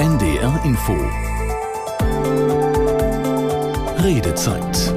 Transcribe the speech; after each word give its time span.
NDR 0.00 0.58
Info. 0.64 0.96
Redezeit. 4.02 4.94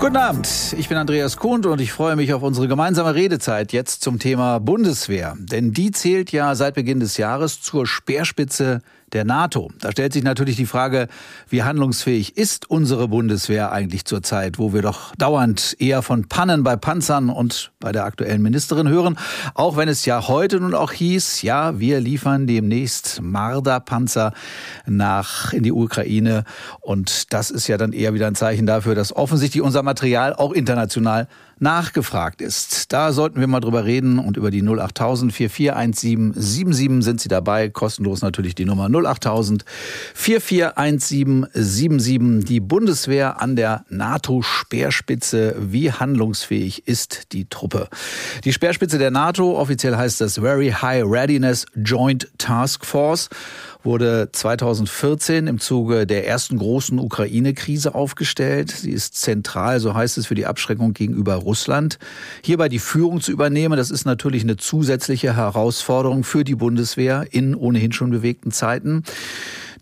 Guten 0.00 0.16
Abend, 0.16 0.48
ich 0.78 0.88
bin 0.88 0.96
Andreas 0.96 1.36
Kuhn 1.36 1.62
und 1.66 1.78
ich 1.82 1.92
freue 1.92 2.16
mich 2.16 2.32
auf 2.32 2.42
unsere 2.42 2.68
gemeinsame 2.68 3.14
Redezeit 3.14 3.74
jetzt 3.74 4.02
zum 4.02 4.18
Thema 4.18 4.60
Bundeswehr. 4.60 5.36
Denn 5.38 5.74
die 5.74 5.90
zählt 5.90 6.32
ja 6.32 6.54
seit 6.54 6.74
Beginn 6.74 7.00
des 7.00 7.18
Jahres 7.18 7.60
zur 7.60 7.86
Speerspitze 7.86 8.80
der 9.12 9.24
NATO. 9.24 9.70
Da 9.80 9.92
stellt 9.92 10.12
sich 10.12 10.22
natürlich 10.22 10.56
die 10.56 10.66
Frage, 10.66 11.08
wie 11.48 11.62
handlungsfähig 11.62 12.36
ist 12.36 12.70
unsere 12.70 13.08
Bundeswehr 13.08 13.72
eigentlich 13.72 14.04
zurzeit, 14.04 14.58
wo 14.58 14.72
wir 14.72 14.82
doch 14.82 15.14
dauernd 15.16 15.76
eher 15.78 16.02
von 16.02 16.28
Pannen 16.28 16.62
bei 16.62 16.76
Panzern 16.76 17.28
und 17.28 17.72
bei 17.80 17.92
der 17.92 18.04
aktuellen 18.04 18.42
Ministerin 18.42 18.88
hören, 18.88 19.18
auch 19.54 19.76
wenn 19.76 19.88
es 19.88 20.04
ja 20.06 20.28
heute 20.28 20.60
nun 20.60 20.74
auch 20.74 20.92
hieß, 20.92 21.42
ja, 21.42 21.78
wir 21.78 22.00
liefern 22.00 22.46
demnächst 22.46 23.20
Marder-Panzer 23.20 24.32
nach 24.86 25.52
in 25.52 25.62
die 25.62 25.72
Ukraine 25.72 26.44
und 26.80 27.32
das 27.32 27.50
ist 27.50 27.68
ja 27.68 27.76
dann 27.76 27.92
eher 27.92 28.14
wieder 28.14 28.26
ein 28.26 28.34
Zeichen 28.34 28.66
dafür, 28.66 28.94
dass 28.94 29.14
offensichtlich 29.14 29.62
unser 29.62 29.82
Material 29.82 30.34
auch 30.34 30.52
international 30.52 31.28
nachgefragt 31.62 32.42
ist. 32.42 32.92
Da 32.92 33.12
sollten 33.12 33.40
wir 33.40 33.46
mal 33.46 33.60
drüber 33.60 33.84
reden 33.84 34.18
und 34.18 34.36
über 34.36 34.50
die 34.50 34.62
08000 34.62 35.32
441777 35.32 37.04
sind 37.04 37.20
Sie 37.20 37.28
dabei. 37.28 37.68
Kostenlos 37.68 38.20
natürlich 38.20 38.56
die 38.56 38.64
Nummer 38.64 38.90
08000 38.92 39.64
441777. 40.14 42.44
Die 42.44 42.58
Bundeswehr 42.60 43.40
an 43.40 43.54
der 43.56 43.84
NATO-Speerspitze. 43.88 45.54
Wie 45.58 45.92
handlungsfähig 45.92 46.88
ist 46.88 47.32
die 47.32 47.48
Truppe? 47.48 47.88
Die 48.44 48.52
Speerspitze 48.52 48.98
der 48.98 49.12
NATO, 49.12 49.56
offiziell 49.56 49.96
heißt 49.96 50.20
das 50.20 50.34
Very 50.34 50.70
High 50.70 51.04
Readiness 51.06 51.66
Joint 51.76 52.28
Task 52.38 52.84
Force 52.84 53.28
wurde 53.84 54.28
2014 54.32 55.46
im 55.46 55.58
Zuge 55.58 56.06
der 56.06 56.26
ersten 56.26 56.58
großen 56.58 56.98
Ukraine-Krise 56.98 57.94
aufgestellt. 57.94 58.70
Sie 58.70 58.90
ist 58.90 59.16
zentral, 59.16 59.80
so 59.80 59.94
heißt 59.94 60.18
es, 60.18 60.26
für 60.26 60.34
die 60.34 60.46
Abschreckung 60.46 60.92
gegenüber 60.92 61.34
Russland. 61.34 61.98
Hierbei 62.42 62.68
die 62.68 62.78
Führung 62.78 63.20
zu 63.20 63.32
übernehmen, 63.32 63.76
das 63.76 63.90
ist 63.90 64.04
natürlich 64.04 64.42
eine 64.42 64.56
zusätzliche 64.56 65.36
Herausforderung 65.36 66.24
für 66.24 66.44
die 66.44 66.54
Bundeswehr 66.54 67.26
in 67.30 67.54
ohnehin 67.54 67.92
schon 67.92 68.10
bewegten 68.10 68.50
Zeiten. 68.50 69.04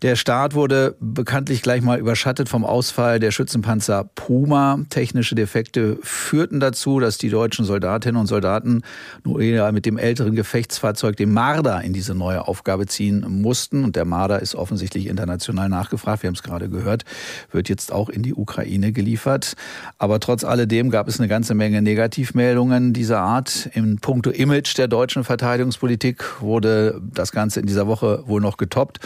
Der 0.01 0.15
Start 0.15 0.55
wurde 0.55 0.95
bekanntlich 0.99 1.61
gleich 1.61 1.83
mal 1.83 1.99
überschattet 1.99 2.49
vom 2.49 2.65
Ausfall 2.65 3.19
der 3.19 3.29
Schützenpanzer 3.29 4.09
Puma. 4.15 4.79
Technische 4.89 5.35
Defekte 5.35 5.99
führten 6.01 6.59
dazu, 6.59 6.99
dass 6.99 7.19
die 7.19 7.29
deutschen 7.29 7.65
Soldatinnen 7.65 8.19
und 8.19 8.25
Soldaten 8.25 8.81
nur 9.23 9.39
eher 9.39 9.71
mit 9.71 9.85
dem 9.85 9.99
älteren 9.99 10.33
Gefechtsfahrzeug, 10.33 11.17
dem 11.17 11.31
Marder, 11.33 11.83
in 11.83 11.93
diese 11.93 12.15
neue 12.15 12.47
Aufgabe 12.47 12.87
ziehen 12.87 13.23
mussten. 13.27 13.83
Und 13.83 13.95
der 13.95 14.05
Marder 14.05 14.41
ist 14.41 14.55
offensichtlich 14.55 15.05
international 15.05 15.69
nachgefragt. 15.69 16.23
Wir 16.23 16.29
haben 16.29 16.35
es 16.35 16.41
gerade 16.41 16.67
gehört, 16.67 17.05
wird 17.51 17.69
jetzt 17.69 17.91
auch 17.91 18.09
in 18.09 18.23
die 18.23 18.33
Ukraine 18.33 18.93
geliefert. 18.93 19.53
Aber 19.99 20.19
trotz 20.19 20.43
alledem 20.43 20.89
gab 20.89 21.09
es 21.09 21.19
eine 21.19 21.27
ganze 21.27 21.53
Menge 21.53 21.83
Negativmeldungen 21.83 22.93
dieser 22.93 23.19
Art. 23.19 23.69
In 23.75 23.99
puncto 23.99 24.31
Image 24.31 24.75
der 24.79 24.87
deutschen 24.87 25.23
Verteidigungspolitik 25.23 26.41
wurde 26.41 26.99
das 27.13 27.31
Ganze 27.31 27.59
in 27.59 27.67
dieser 27.67 27.85
Woche 27.85 28.23
wohl 28.25 28.41
noch 28.41 28.57
getoppt 28.57 28.99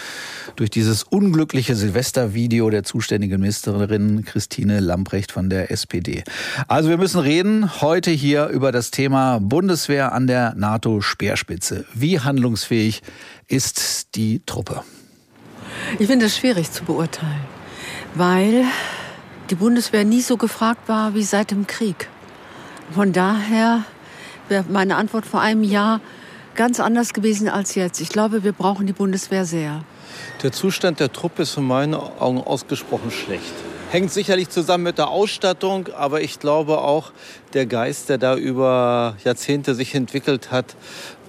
durch 0.55 0.69
diese 0.69 0.84
dieses 0.85 1.01
unglückliche 1.01 1.75
Silvestervideo 1.75 2.69
der 2.69 2.83
zuständigen 2.83 3.41
Ministerin 3.41 4.23
Christine 4.23 4.79
Lamprecht 4.79 5.31
von 5.31 5.49
der 5.49 5.71
SPD. 5.71 6.23
Also 6.67 6.89
wir 6.89 6.99
müssen 6.99 7.19
reden 7.19 7.81
heute 7.81 8.11
hier 8.11 8.49
über 8.49 8.71
das 8.71 8.91
Thema 8.91 9.39
Bundeswehr 9.39 10.11
an 10.11 10.27
der 10.27 10.53
NATO-Speerspitze. 10.55 11.85
Wie 11.95 12.19
handlungsfähig 12.19 13.01
ist 13.47 14.13
die 14.13 14.43
Truppe? 14.45 14.83
Ich 15.97 16.05
finde 16.05 16.27
es 16.27 16.37
schwierig 16.37 16.71
zu 16.71 16.83
beurteilen, 16.83 17.41
weil 18.13 18.63
die 19.49 19.55
Bundeswehr 19.55 20.05
nie 20.05 20.21
so 20.21 20.37
gefragt 20.37 20.87
war 20.87 21.15
wie 21.15 21.23
seit 21.23 21.49
dem 21.49 21.65
Krieg. 21.65 22.09
Von 22.91 23.11
daher 23.11 23.85
wäre 24.49 24.65
meine 24.69 24.97
Antwort 24.97 25.25
vor 25.25 25.41
einem 25.41 25.63
Jahr 25.63 25.99
ganz 26.53 26.79
anders 26.79 27.13
gewesen 27.13 27.49
als 27.49 27.73
jetzt. 27.73 27.99
Ich 28.01 28.09
glaube, 28.09 28.43
wir 28.43 28.53
brauchen 28.53 28.85
die 28.85 28.93
Bundeswehr 28.93 29.45
sehr. 29.45 29.83
Der 30.43 30.51
Zustand 30.51 30.99
der 30.99 31.11
Truppe 31.11 31.43
ist 31.43 31.57
in 31.57 31.63
meinen 31.63 31.93
Augen 31.93 32.41
ausgesprochen 32.41 33.09
schlecht. 33.09 33.53
Hängt 33.89 34.11
sicherlich 34.11 34.49
zusammen 34.49 34.83
mit 34.83 34.97
der 34.97 35.07
Ausstattung, 35.07 35.87
aber 35.95 36.21
ich 36.21 36.39
glaube 36.39 36.79
auch, 36.79 37.11
der 37.53 37.65
Geist, 37.65 38.09
der 38.09 38.17
da 38.17 38.35
über 38.35 39.15
Jahrzehnte 39.23 39.75
sich 39.75 39.95
entwickelt 39.95 40.51
hat, 40.51 40.75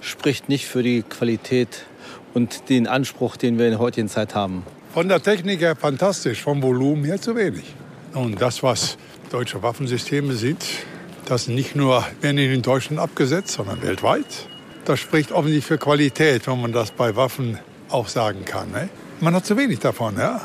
spricht 0.01 0.49
nicht 0.49 0.67
für 0.67 0.83
die 0.83 1.03
Qualität 1.03 1.85
und 2.33 2.69
den 2.69 2.87
Anspruch, 2.87 3.37
den 3.37 3.57
wir 3.57 3.65
in 3.65 3.71
der 3.71 3.79
heutigen 3.79 4.09
Zeit 4.09 4.35
haben. 4.35 4.63
Von 4.93 5.07
der 5.07 5.21
Technik 5.21 5.61
her 5.61 5.75
fantastisch, 5.75 6.41
vom 6.41 6.61
Volumen 6.61 7.05
her 7.05 7.21
zu 7.21 7.35
wenig. 7.35 7.63
Und 8.13 8.41
das, 8.41 8.63
was 8.63 8.97
deutsche 9.31 9.61
Waffensysteme 9.63 10.33
sind, 10.33 10.65
das 11.25 11.47
nicht 11.47 11.75
nur 11.75 12.05
werden 12.21 12.37
in 12.37 12.61
Deutschland 12.61 12.99
abgesetzt, 12.99 13.49
sondern 13.49 13.81
weltweit. 13.81 14.25
Das 14.85 14.99
spricht 14.99 15.31
offensichtlich 15.31 15.65
für 15.65 15.77
Qualität, 15.77 16.47
wenn 16.47 16.61
man 16.61 16.71
das 16.71 16.91
bei 16.91 17.15
Waffen 17.15 17.59
auch 17.89 18.07
sagen 18.07 18.45
kann. 18.45 18.71
Ne? 18.71 18.89
Man 19.19 19.33
hat 19.33 19.45
zu 19.45 19.57
wenig 19.57 19.79
davon. 19.79 20.17
Ja? 20.17 20.41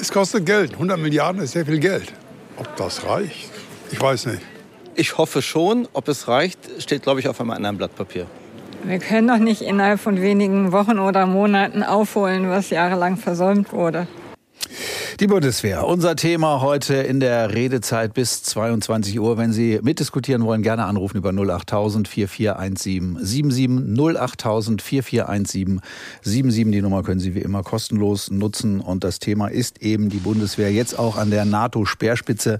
Es 0.00 0.10
kostet 0.10 0.46
Geld. 0.46 0.72
100 0.72 0.98
Milliarden 0.98 1.42
ist 1.42 1.52
sehr 1.52 1.66
viel 1.66 1.78
Geld. 1.78 2.12
Ob 2.56 2.74
das 2.76 3.04
reicht? 3.04 3.50
Ich 3.90 4.00
weiß 4.00 4.26
nicht. 4.26 4.42
Ich 4.94 5.18
hoffe 5.18 5.42
schon. 5.42 5.88
Ob 5.92 6.08
es 6.08 6.28
reicht, 6.28 6.58
steht, 6.78 7.02
glaube 7.02 7.20
ich, 7.20 7.28
auf 7.28 7.40
einem 7.40 7.50
anderen 7.50 7.76
Blatt 7.76 7.94
Papier. 7.94 8.26
Wir 8.82 8.98
können 8.98 9.28
doch 9.28 9.38
nicht 9.38 9.60
innerhalb 9.60 10.00
von 10.00 10.20
wenigen 10.22 10.72
Wochen 10.72 10.98
oder 10.98 11.26
Monaten 11.26 11.82
aufholen, 11.82 12.48
was 12.48 12.70
jahrelang 12.70 13.18
versäumt 13.18 13.72
wurde. 13.72 14.06
Die 15.20 15.26
Bundeswehr, 15.26 15.86
unser 15.86 16.16
Thema 16.16 16.62
heute 16.62 16.94
in 16.94 17.20
der 17.20 17.52
Redezeit 17.52 18.14
bis 18.14 18.42
22 18.42 19.20
Uhr. 19.20 19.36
Wenn 19.36 19.52
Sie 19.52 19.78
mitdiskutieren 19.82 20.46
wollen, 20.46 20.62
gerne 20.62 20.86
anrufen 20.86 21.18
über 21.18 21.28
08000 21.28 22.08
441777 22.08 24.18
08000 24.18 24.80
441777. 24.80 26.72
Die 26.72 26.80
Nummer 26.80 27.02
können 27.02 27.20
Sie 27.20 27.34
wie 27.34 27.40
immer 27.40 27.62
kostenlos 27.62 28.30
nutzen. 28.30 28.80
Und 28.80 29.04
das 29.04 29.18
Thema 29.18 29.48
ist 29.48 29.82
eben 29.82 30.08
die 30.08 30.20
Bundeswehr 30.20 30.72
jetzt 30.72 30.98
auch 30.98 31.18
an 31.18 31.28
der 31.28 31.44
NATO-Speerspitze. 31.44 32.58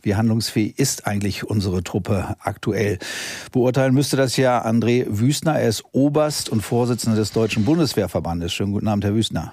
Wie 0.00 0.14
handlungsfähig 0.14 0.78
ist 0.78 1.06
eigentlich 1.06 1.44
unsere 1.44 1.84
Truppe 1.84 2.36
aktuell? 2.40 2.98
Beurteilen 3.52 3.92
müsste 3.92 4.16
das 4.16 4.38
ja 4.38 4.64
André 4.64 5.04
Wüstner. 5.10 5.60
Er 5.60 5.68
ist 5.68 5.84
Oberst 5.92 6.48
und 6.48 6.62
Vorsitzender 6.62 7.18
des 7.18 7.32
Deutschen 7.32 7.66
Bundeswehrverbandes. 7.66 8.54
Schönen 8.54 8.72
guten 8.72 8.88
Abend, 8.88 9.04
Herr 9.04 9.14
Wüstner. 9.14 9.52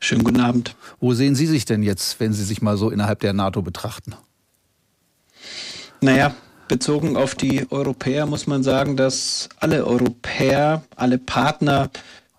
Schönen 0.00 0.24
guten 0.24 0.40
Abend. 0.40 0.76
Wo 1.00 1.12
sehen 1.12 1.34
Sie 1.34 1.46
sich 1.46 1.64
denn 1.64 1.82
jetzt, 1.82 2.20
wenn 2.20 2.32
Sie 2.32 2.44
sich 2.44 2.62
mal 2.62 2.76
so 2.76 2.90
innerhalb 2.90 3.20
der 3.20 3.32
NATO 3.32 3.62
betrachten? 3.62 4.14
Naja, 6.00 6.34
bezogen 6.68 7.16
auf 7.16 7.34
die 7.34 7.66
Europäer 7.70 8.26
muss 8.26 8.46
man 8.46 8.62
sagen, 8.62 8.96
dass 8.96 9.48
alle 9.58 9.86
Europäer, 9.86 10.84
alle 10.94 11.18
Partner 11.18 11.90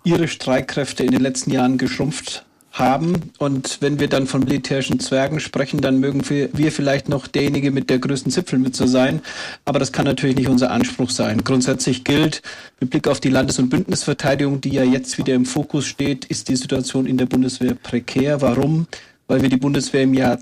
ihre 0.03 0.28
Streitkräfte 0.28 1.03
in 1.03 1.12
den 1.12 1.22
letzten 1.22 1.52
Jahren 1.52 1.78
geschrumpft 1.78 2.46
haben. 2.80 3.32
Und 3.38 3.78
wenn 3.82 4.00
wir 4.00 4.08
dann 4.08 4.28
von 4.28 4.42
militärischen 4.42 5.00
Zwergen 5.00 5.40
sprechen, 5.40 5.82
dann 5.82 6.00
mögen 6.00 6.28
wir, 6.30 6.72
vielleicht 6.72 7.10
noch 7.10 7.28
derjenige 7.28 7.72
mit 7.72 7.90
der 7.90 8.00
größten 8.00 8.32
Zipfelmütze 8.32 8.88
sein. 8.88 9.22
Aber 9.66 9.80
das 9.80 9.92
kann 9.92 10.06
natürlich 10.06 10.36
nicht 10.36 10.50
unser 10.50 10.72
Anspruch 10.72 11.10
sein. 11.10 11.44
Grundsätzlich 11.44 12.04
gilt, 12.04 12.42
mit 12.80 12.90
Blick 12.90 13.08
auf 13.08 13.20
die 13.20 13.30
Landes- 13.30 13.60
und 13.60 13.70
Bündnisverteidigung, 13.70 14.62
die 14.62 14.70
ja 14.70 14.84
jetzt 14.84 15.18
wieder 15.18 15.34
im 15.34 15.46
Fokus 15.46 15.86
steht, 15.86 16.26
ist 16.26 16.50
die 16.50 16.56
Situation 16.56 17.06
in 17.06 17.18
der 17.18 17.26
Bundeswehr 17.26 17.76
prekär. 17.76 18.42
Warum? 18.42 18.88
Weil 19.28 19.42
wir 19.42 19.50
die 19.50 19.58
Bundeswehr 19.58 20.04
im 20.04 20.14
Jahr 20.14 20.40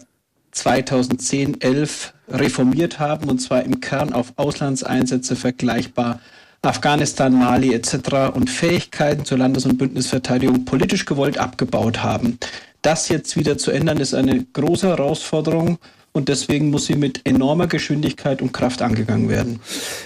2010, 0.51 1.61
11 1.61 2.13
reformiert 2.29 2.99
haben 2.99 3.29
und 3.29 3.39
zwar 3.39 3.63
im 3.63 3.79
Kern 3.79 4.13
auf 4.13 4.33
Auslandseinsätze 4.35 5.35
vergleichbar 5.35 6.19
Afghanistan, 6.61 7.33
Mali 7.33 7.73
etc. 7.73 8.33
und 8.33 8.49
Fähigkeiten 8.49 9.25
zur 9.25 9.37
Landes- 9.37 9.65
und 9.65 9.77
Bündnisverteidigung 9.77 10.65
politisch 10.65 11.05
gewollt 11.05 11.37
abgebaut 11.37 12.03
haben. 12.03 12.39
Das 12.81 13.09
jetzt 13.09 13.35
wieder 13.35 13.57
zu 13.57 13.71
ändern, 13.71 13.97
ist 13.97 14.13
eine 14.13 14.45
große 14.53 14.87
Herausforderung 14.87 15.77
und 16.17 16.29
deswegen 16.29 16.71
muss 16.71 16.87
sie 16.87 16.95
mit 16.95 17.21
enormer 17.25 17.67
Geschwindigkeit 17.67 18.41
und 18.41 18.51
Kraft 18.51 18.81
angegangen 18.81 19.29
werden. 19.29 19.59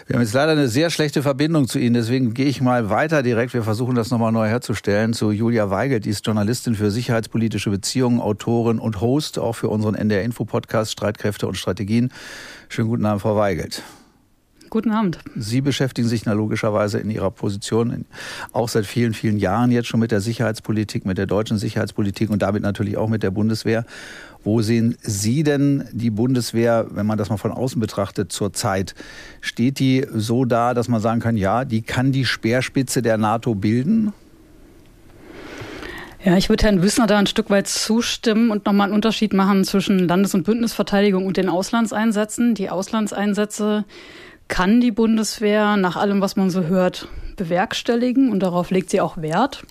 Wir 0.07 0.15
haben 0.15 0.23
jetzt 0.23 0.33
leider 0.33 0.51
eine 0.51 0.67
sehr 0.67 0.89
schlechte 0.89 1.23
Verbindung 1.23 1.67
zu 1.67 1.79
Ihnen, 1.79 1.93
deswegen 1.93 2.33
gehe 2.33 2.47
ich 2.47 2.59
mal 2.59 2.89
weiter 2.89 3.23
direkt. 3.23 3.53
Wir 3.53 3.63
versuchen 3.63 3.95
das 3.95 4.11
nochmal 4.11 4.33
neu 4.33 4.47
herzustellen 4.47 5.13
zu 5.13 5.31
Julia 5.31 5.69
Weigelt, 5.69 6.03
die 6.03 6.09
ist 6.09 6.25
Journalistin 6.25 6.75
für 6.75 6.91
sicherheitspolitische 6.91 7.69
Beziehungen, 7.69 8.19
Autorin 8.19 8.79
und 8.79 8.99
Host, 8.99 9.39
auch 9.39 9.53
für 9.53 9.69
unseren 9.69 9.95
NDR 9.95 10.23
Info 10.23 10.43
Podcast 10.43 10.91
Streitkräfte 10.91 11.47
und 11.47 11.55
Strategien. 11.55 12.11
Schönen 12.67 12.89
guten 12.89 13.05
Abend, 13.05 13.21
Frau 13.21 13.37
Weigelt. 13.37 13.81
Guten 14.71 14.91
Abend. 14.91 15.19
Sie 15.35 15.59
beschäftigen 15.59 16.07
sich 16.07 16.25
logischerweise 16.25 16.97
in 16.97 17.09
Ihrer 17.09 17.29
Position 17.29 18.05
auch 18.53 18.69
seit 18.69 18.85
vielen, 18.85 19.13
vielen 19.13 19.37
Jahren 19.37 19.69
jetzt 19.69 19.89
schon 19.89 19.99
mit 19.99 20.11
der 20.11 20.21
Sicherheitspolitik, 20.21 21.05
mit 21.05 21.17
der 21.17 21.25
deutschen 21.25 21.57
Sicherheitspolitik 21.57 22.29
und 22.29 22.41
damit 22.41 22.63
natürlich 22.63 22.95
auch 22.95 23.09
mit 23.09 23.21
der 23.21 23.31
Bundeswehr. 23.31 23.83
Wo 24.45 24.61
sehen 24.61 24.97
Sie 25.01 25.43
denn 25.43 25.83
die 25.91 26.09
Bundeswehr, 26.09 26.87
wenn 26.89 27.05
man 27.05 27.17
das 27.17 27.29
mal 27.29 27.35
von 27.35 27.51
außen 27.51 27.81
betrachtet, 27.81 28.31
zurzeit? 28.31 28.95
Steht 29.41 29.77
die 29.79 30.07
so 30.09 30.45
da, 30.45 30.73
dass 30.73 30.87
man 30.87 31.01
sagen 31.01 31.19
kann, 31.19 31.35
ja, 31.35 31.65
die 31.65 31.81
kann 31.81 32.13
die 32.13 32.23
Speerspitze 32.23 33.01
der 33.01 33.17
NATO 33.17 33.55
bilden? 33.55 34.13
Ja, 36.23 36.37
ich 36.37 36.47
würde 36.47 36.63
Herrn 36.63 36.81
Wüssner 36.81 37.07
da 37.07 37.17
ein 37.17 37.27
Stück 37.27 37.49
weit 37.49 37.67
zustimmen 37.67 38.51
und 38.51 38.65
nochmal 38.65 38.85
einen 38.85 38.95
Unterschied 38.95 39.33
machen 39.33 39.65
zwischen 39.65 40.07
Landes- 40.07 40.33
und 40.33 40.43
Bündnisverteidigung 40.43 41.25
und 41.25 41.35
den 41.35 41.49
Auslandseinsätzen. 41.49 42.55
Die 42.55 42.69
Auslandseinsätze 42.69 43.83
kann 44.51 44.81
die 44.81 44.91
Bundeswehr 44.91 45.77
nach 45.77 45.95
allem, 45.95 46.19
was 46.19 46.35
man 46.35 46.49
so 46.49 46.63
hört, 46.63 47.07
bewerkstelligen 47.37 48.29
und 48.29 48.41
darauf 48.41 48.69
legt 48.69 48.89
sie 48.89 48.99
auch 48.99 49.15
Wert. 49.15 49.63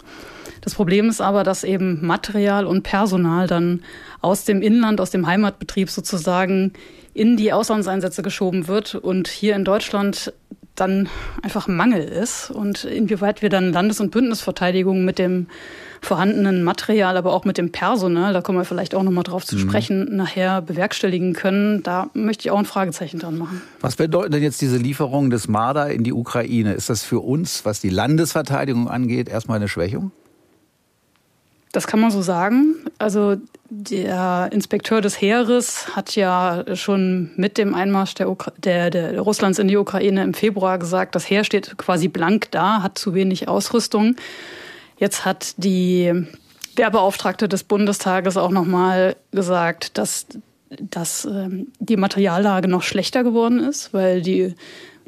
Das 0.62 0.75
Problem 0.75 1.11
ist 1.11 1.21
aber, 1.21 1.44
dass 1.44 1.65
eben 1.65 2.05
Material 2.05 2.65
und 2.65 2.82
Personal 2.82 3.47
dann 3.47 3.82
aus 4.23 4.47
dem 4.47 4.62
Inland, 4.62 4.99
aus 5.03 5.11
dem 5.11 5.27
Heimatbetrieb 5.27 5.91
sozusagen 5.91 6.73
in 7.12 7.37
die 7.37 7.53
Auslandseinsätze 7.53 8.23
geschoben 8.23 8.69
wird 8.69 8.94
und 8.94 9.29
hier 9.29 9.55
in 9.55 9.67
Deutschland 9.67 10.32
dann 10.81 11.09
einfach 11.43 11.69
Mangel 11.69 12.03
ist 12.03 12.50
und 12.50 12.85
inwieweit 12.85 13.43
wir 13.43 13.49
dann 13.49 13.73
Landes- 13.73 14.00
und 14.00 14.11
Bündnisverteidigung 14.11 15.05
mit 15.05 15.19
dem 15.19 15.47
vorhandenen 16.03 16.62
Material, 16.65 17.17
aber 17.17 17.32
auch 17.32 17.44
mit 17.44 17.59
dem 17.59 17.73
Personal, 17.73 18.32
da 18.32 18.41
kommen 18.41 18.59
wir 18.59 18.65
vielleicht 18.65 18.94
auch 18.94 19.03
nochmal 19.03 19.25
drauf 19.25 19.44
zu 19.44 19.56
mhm. 19.56 19.61
sprechen, 19.61 20.17
nachher 20.17 20.62
bewerkstelligen 20.62 21.35
können. 21.35 21.82
Da 21.82 22.09
möchte 22.15 22.43
ich 22.43 22.50
auch 22.50 22.59
ein 22.59 22.65
Fragezeichen 22.65 23.19
dran 23.19 23.37
machen. 23.37 23.61
Was 23.81 23.97
bedeuten 23.97 24.32
denn 24.32 24.43
jetzt 24.43 24.61
diese 24.61 24.79
Lieferungen 24.79 25.31
des 25.31 25.49
Marder 25.49 25.91
in 25.91 26.03
die 26.03 26.12
Ukraine? 26.12 26.73
Ist 26.73 26.88
das 26.88 27.05
für 27.05 27.21
uns, 27.21 27.65
was 27.65 27.81
die 27.81 27.91
Landesverteidigung 27.91 28.88
angeht, 28.88 29.29
erstmal 29.29 29.56
eine 29.56 29.69
Schwächung? 29.69 30.12
Das 31.72 31.87
kann 31.87 32.00
man 32.00 32.11
so 32.11 32.20
sagen. 32.20 32.76
Also 32.99 33.37
der 33.69 34.49
Inspekteur 34.50 35.00
des 35.00 35.20
Heeres 35.20 35.94
hat 35.94 36.17
ja 36.17 36.64
schon 36.75 37.31
mit 37.37 37.58
dem 37.58 37.75
Einmarsch 37.75 38.14
der, 38.14 38.37
der, 38.58 38.90
der 38.90 39.20
Russlands 39.20 39.61
in 39.61 39.69
die 39.69 39.76
Ukraine 39.76 40.25
im 40.25 40.34
Februar 40.34 40.78
gesagt, 40.78 41.14
das 41.14 41.31
Heer 41.31 41.44
steht 41.44 41.78
quasi 41.78 42.08
blank 42.08 42.50
da, 42.50 42.82
hat 42.82 42.99
zu 42.99 43.14
wenig 43.14 43.46
Ausrüstung. 43.46 44.17
Jetzt 44.99 45.25
hat 45.25 45.55
die 45.58 46.12
Wehrbeauftragte 46.75 47.49
des 47.49 47.62
Bundestages 47.62 48.37
auch 48.37 48.50
noch 48.50 48.67
mal 48.67 49.14
gesagt, 49.31 49.96
dass, 49.96 50.26
dass 50.69 51.25
ähm, 51.25 51.69
die 51.78 51.96
Materiallage 51.96 52.67
noch 52.67 52.82
schlechter 52.82 53.22
geworden 53.22 53.61
ist, 53.61 53.94
weil 53.94 54.22
die, 54.22 54.55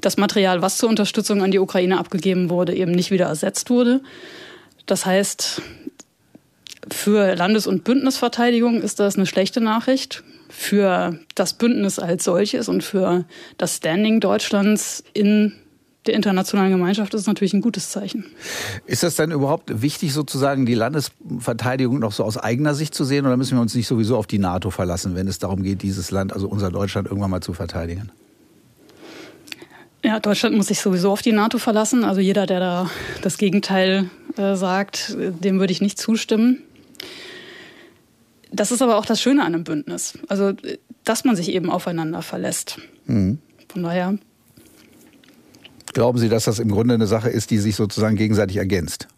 das 0.01 0.17
Material, 0.17 0.63
was 0.63 0.79
zur 0.79 0.89
Unterstützung 0.89 1.43
an 1.43 1.51
die 1.51 1.59
Ukraine 1.59 1.99
abgegeben 1.99 2.51
wurde, 2.51 2.75
eben 2.75 2.93
nicht 2.93 3.11
wieder 3.11 3.27
ersetzt 3.27 3.71
wurde. 3.71 4.01
Das 4.87 5.07
heißt, 5.07 5.63
für 6.91 7.35
Landes- 7.35 7.67
und 7.67 7.85
Bündnisverteidigung 7.85 8.83
ist 8.83 9.01
das 9.01 9.17
eine 9.17 9.27
schlechte 9.27 9.61
Nachricht. 9.61 10.25
Für 10.49 11.19
das 11.35 11.55
Bündnis 11.55 11.99
als 11.99 12.25
solches 12.25 12.69
und 12.69 12.83
für 12.83 13.25
das 13.57 13.77
Standing 13.77 14.21
Deutschlands 14.21 15.03
in 15.15 15.55
der 16.07 16.15
internationalen 16.15 16.73
Gemeinschaft 16.73 17.15
ist 17.15 17.23
es 17.23 17.27
natürlich 17.27 17.55
ein 17.55 17.61
gutes 17.61 17.91
Zeichen. 17.91 18.25
Ist 18.87 19.05
das 19.05 19.15
denn 19.15 19.31
überhaupt 19.31 19.83
wichtig, 19.83 20.13
sozusagen 20.13 20.67
die 20.67 20.75
Landesverteidigung 20.75 22.01
noch 22.01 22.13
so 22.13 22.25
aus 22.25 22.37
eigener 22.37 22.75
Sicht 22.75 22.95
zu 22.95 23.05
sehen 23.05 23.25
oder 23.25 23.37
müssen 23.37 23.57
wir 23.57 23.63
uns 23.63 23.75
nicht 23.75 23.87
sowieso 23.87 24.17
auf 24.17 24.27
die 24.27 24.39
NATO 24.39 24.71
verlassen, 24.71 25.15
wenn 25.15 25.29
es 25.29 25.39
darum 25.39 25.63
geht, 25.63 25.83
dieses 25.83 26.11
Land, 26.11 26.33
also 26.33 26.49
unser 26.49 26.71
Deutschland, 26.71 27.07
irgendwann 27.07 27.31
mal 27.31 27.41
zu 27.41 27.53
verteidigen? 27.53 28.11
Ja, 30.05 30.19
Deutschland 30.19 30.57
muss 30.57 30.67
sich 30.67 30.81
sowieso 30.81 31.13
auf 31.13 31.23
die 31.23 31.31
NATO 31.31 31.59
verlassen. 31.59 32.03
Also 32.03 32.21
jeder, 32.21 32.47
der 32.47 32.59
da 32.59 32.91
das 33.23 33.39
Gegenteil 33.39 34.11
äh, 34.37 34.57
sagt, 34.57 35.17
dem 35.17 35.61
würde 35.61 35.73
ich 35.73 35.81
nicht 35.81 35.99
zustimmen. 35.99 36.59
Das 38.53 38.71
ist 38.71 38.83
aber 38.83 38.99
auch 38.99 39.07
das 39.07 39.21
Schöne 39.21 39.43
an 39.43 39.55
einem 39.55 39.65
Bündnis. 39.65 40.19
Also, 40.29 40.53
dass 41.05 41.25
man 41.25 41.37
sich 41.37 41.51
eben 41.51 41.71
aufeinander 41.71 42.23
verlässt. 42.23 42.79
Mhm. 43.07 43.39
Von 43.69 43.83
daher. 43.83 44.19
Glauben 45.93 46.19
Sie, 46.19 46.29
dass 46.29 46.45
das 46.45 46.59
im 46.59 46.71
Grunde 46.71 46.95
eine 46.95 47.07
Sache 47.07 47.31
ist, 47.31 47.51
die 47.51 47.59
sich 47.59 47.77
sozusagen 47.77 48.17
gegenseitig 48.17 48.57
ergänzt? 48.57 49.09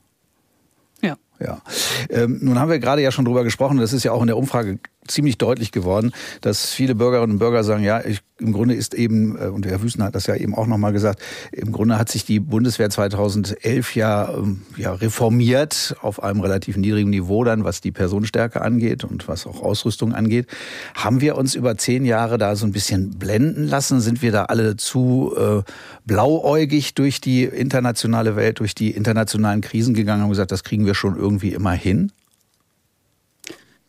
Ja. 1.03 1.17
Ja. 1.41 1.63
Ähm, 2.11 2.39
nun 2.43 2.59
haben 2.59 2.71
wir 2.71 2.79
gerade 2.79 3.03
ja 3.03 3.11
schon 3.11 3.25
drüber 3.25 3.45
gesprochen, 3.45 3.79
das 3.79 3.93
ist 3.93 4.05
ja 4.05 4.13
auch 4.13 4.21
in 4.21 4.29
der 4.29 4.37
Umfrage 4.37 4.79
ziemlich 5.09 5.39
deutlich 5.39 5.73
geworden, 5.73 6.13
dass 6.41 6.71
viele 6.71 6.95
Bürgerinnen 6.95 7.35
und 7.35 7.39
Bürger 7.39 7.65
sagen, 7.65 7.85
ja, 7.85 8.05
ich, 8.05 8.21
im 8.39 8.53
Grunde 8.53 8.75
ist 8.75 8.95
eben, 8.95 9.37
äh, 9.37 9.47
und 9.47 9.67
Herr 9.67 9.83
Wüsten 9.83 10.03
hat 10.03 10.15
das 10.15 10.27
ja 10.27 10.35
eben 10.35 10.55
auch 10.55 10.67
nochmal 10.67 10.93
gesagt, 10.93 11.21
im 11.53 11.73
Grunde 11.73 11.99
hat 11.99 12.09
sich 12.09 12.25
die 12.25 12.41
Bundeswehr 12.41 12.91
2011 12.91 13.95
ja, 13.95 14.33
ähm, 14.35 14.63
ja 14.77 14.93
reformiert 14.93 15.97
auf 16.01 16.23
einem 16.23 16.41
relativ 16.41 16.77
niedrigen 16.77 17.11
Niveau 17.11 17.45
dann, 17.45 17.65
was 17.65 17.81
die 17.81 17.93
Personenstärke 17.93 18.61
angeht 18.61 19.05
und 19.05 19.29
was 19.29 19.47
auch 19.47 19.63
Ausrüstung 19.63 20.15
angeht. 20.15 20.47
Haben 20.95 21.21
wir 21.21 21.37
uns 21.37 21.55
über 21.55 21.77
zehn 21.77 22.05
Jahre 22.05 22.39
da 22.39 22.57
so 22.57 22.67
ein 22.67 22.73
bisschen 22.73 23.19
blenden 23.19 23.67
lassen? 23.67 24.01
Sind 24.01 24.23
wir 24.23 24.33
da 24.33 24.47
alle 24.47 24.77
zu 24.77 25.35
äh, 25.37 25.63
blauäugig 26.05 26.95
durch 26.95 27.21
die 27.21 27.45
internationale 27.45 28.37
Welt, 28.37 28.61
durch 28.61 28.75
die 28.75 28.91
internationalen 28.91 29.61
Krisen 29.61 29.95
gegangen 29.95 30.25
und 30.25 30.31
gesagt, 30.31 30.53
das 30.53 30.65
kriegen 30.65 30.87
wir 30.87 30.95
schon 30.95 31.17
irgendwie 31.17 31.53
immer 31.53 31.73
hin? 31.73 32.11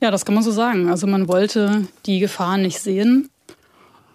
Ja, 0.06 0.12
das 0.12 0.24
kann 0.24 0.36
man 0.36 0.44
so 0.44 0.52
sagen. 0.52 0.88
Also 0.88 1.08
man 1.08 1.28
wollte 1.28 1.88
die 2.06 2.20
Gefahr 2.20 2.58
nicht 2.58 2.80
sehen. 2.80 3.32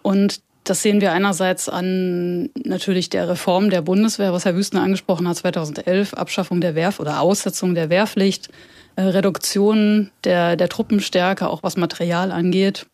Und 0.03 0.41
das 0.63 0.83
sehen 0.83 1.01
wir 1.01 1.11
einerseits 1.11 1.69
an 1.69 2.51
natürlich 2.55 3.11
der 3.11 3.29
Reform 3.29 3.71
der 3.71 3.83
Bundeswehr, 3.83 4.33
was 4.33 4.45
Herr 4.45 4.55
Wüstner 4.55 4.83
angesprochen 4.83 5.27
hat, 5.27 5.39
2011, 5.39 6.15
Abschaffung 6.15 6.61
der 6.61 6.77
Wehr- 6.77 6.95
oder 7.01 7.21
Aussetzung 7.21 7.75
der 7.75 7.91
Wehrpflicht, 7.91 8.51
äh, 8.95 9.03
Reduktion 9.03 10.13
der, 10.23 10.55
der 10.55 10.69
Truppenstärke, 10.69 11.49
auch 11.49 11.65
was 11.65 11.77
Material 11.77 12.31
angeht. 12.31 12.87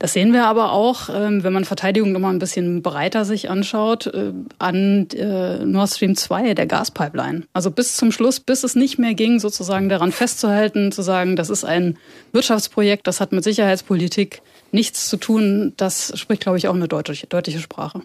Das 0.00 0.14
sehen 0.14 0.32
wir 0.32 0.46
aber 0.46 0.72
auch, 0.72 1.10
ähm, 1.14 1.44
wenn 1.44 1.52
man 1.52 1.66
Verteidigung 1.66 2.12
nochmal 2.12 2.32
ein 2.32 2.38
bisschen 2.38 2.80
breiter 2.80 3.26
sich 3.26 3.50
anschaut, 3.50 4.06
äh, 4.06 4.32
an 4.58 5.06
äh, 5.10 5.58
Nord 5.66 5.90
Stream 5.90 6.16
2, 6.16 6.54
der 6.54 6.66
Gaspipeline. 6.66 7.42
Also 7.52 7.70
bis 7.70 7.96
zum 7.96 8.10
Schluss, 8.10 8.40
bis 8.40 8.64
es 8.64 8.74
nicht 8.74 8.98
mehr 8.98 9.12
ging, 9.12 9.38
sozusagen 9.38 9.90
daran 9.90 10.10
festzuhalten, 10.10 10.90
zu 10.90 11.02
sagen, 11.02 11.36
das 11.36 11.50
ist 11.50 11.64
ein 11.64 11.98
Wirtschaftsprojekt, 12.32 13.06
das 13.06 13.20
hat 13.20 13.32
mit 13.32 13.44
Sicherheitspolitik 13.44 14.40
nichts 14.72 15.06
zu 15.06 15.18
tun. 15.18 15.74
Das 15.76 16.18
spricht, 16.18 16.42
glaube 16.42 16.56
ich, 16.56 16.66
auch 16.66 16.74
eine 16.74 16.88
deutliche, 16.88 17.26
deutliche 17.26 17.58
Sprache. 17.58 18.00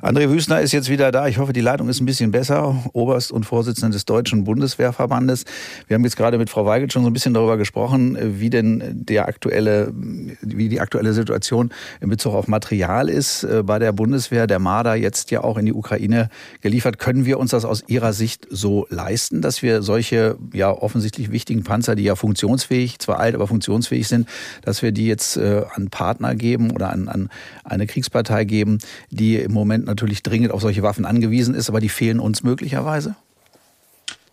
André 0.00 0.30
Wüstner 0.30 0.62
ist 0.62 0.72
jetzt 0.72 0.88
wieder 0.88 1.12
da. 1.12 1.28
Ich 1.28 1.36
hoffe, 1.36 1.52
die 1.52 1.60
Leitung 1.60 1.90
ist 1.90 2.00
ein 2.00 2.06
bisschen 2.06 2.30
besser. 2.30 2.82
Oberst 2.94 3.30
und 3.30 3.44
Vorsitzender 3.44 3.92
des 3.92 4.06
Deutschen 4.06 4.44
Bundeswehrverbandes. 4.44 5.44
Wir 5.86 5.94
haben 5.94 6.04
jetzt 6.04 6.16
gerade 6.16 6.38
mit 6.38 6.48
Frau 6.48 6.64
Weigelt 6.64 6.90
schon 6.92 7.02
so 7.02 7.10
ein 7.10 7.12
bisschen 7.12 7.34
darüber 7.34 7.58
gesprochen, 7.58 8.16
wie 8.40 8.48
denn 8.48 8.82
der 8.94 9.28
aktuelle, 9.28 9.92
wie 10.40 10.70
die 10.70 10.80
aktuelle 10.80 11.12
Situation 11.12 11.70
in 12.00 12.08
Bezug 12.08 12.32
auf 12.32 12.48
Material 12.48 13.10
ist 13.10 13.44
äh, 13.44 13.62
bei 13.62 13.78
der 13.78 13.92
Bundeswehr. 13.92 14.46
Der 14.46 14.58
Marder 14.58 14.94
jetzt 14.94 15.30
ja 15.30 15.44
auch 15.44 15.58
in 15.58 15.66
die 15.66 15.74
Ukraine 15.74 16.30
geliefert. 16.62 16.98
Können 16.98 17.26
wir 17.26 17.38
uns 17.38 17.50
das 17.50 17.66
aus 17.66 17.84
Ihrer 17.86 18.14
Sicht 18.14 18.46
so 18.48 18.86
leisten, 18.88 19.42
dass 19.42 19.60
wir 19.60 19.82
solche 19.82 20.38
ja 20.54 20.70
offensichtlich 20.70 21.30
wichtigen 21.30 21.62
Panzer, 21.62 21.94
die 21.94 22.04
ja 22.04 22.16
funktionsfähig, 22.16 23.00
zwar 23.00 23.18
alt, 23.18 23.34
aber 23.34 23.46
funktionsfähig 23.46 24.08
sind, 24.08 24.26
dass 24.62 24.80
wir 24.80 24.92
die 24.92 25.06
jetzt 25.06 25.36
äh, 25.36 25.64
an 25.74 25.90
Partner 25.90 26.34
geben 26.34 26.70
oder 26.70 26.88
an, 26.88 27.08
an 27.08 27.28
eine 27.64 27.86
Kriegspartei 27.86 28.44
geben, 28.44 28.78
die 29.10 29.41
im 29.42 29.52
Moment 29.52 29.86
natürlich 29.86 30.22
dringend 30.22 30.52
auf 30.52 30.62
solche 30.62 30.82
Waffen 30.82 31.04
angewiesen 31.04 31.54
ist, 31.54 31.68
aber 31.68 31.80
die 31.80 31.88
fehlen 31.88 32.20
uns 32.20 32.42
möglicherweise? 32.42 33.16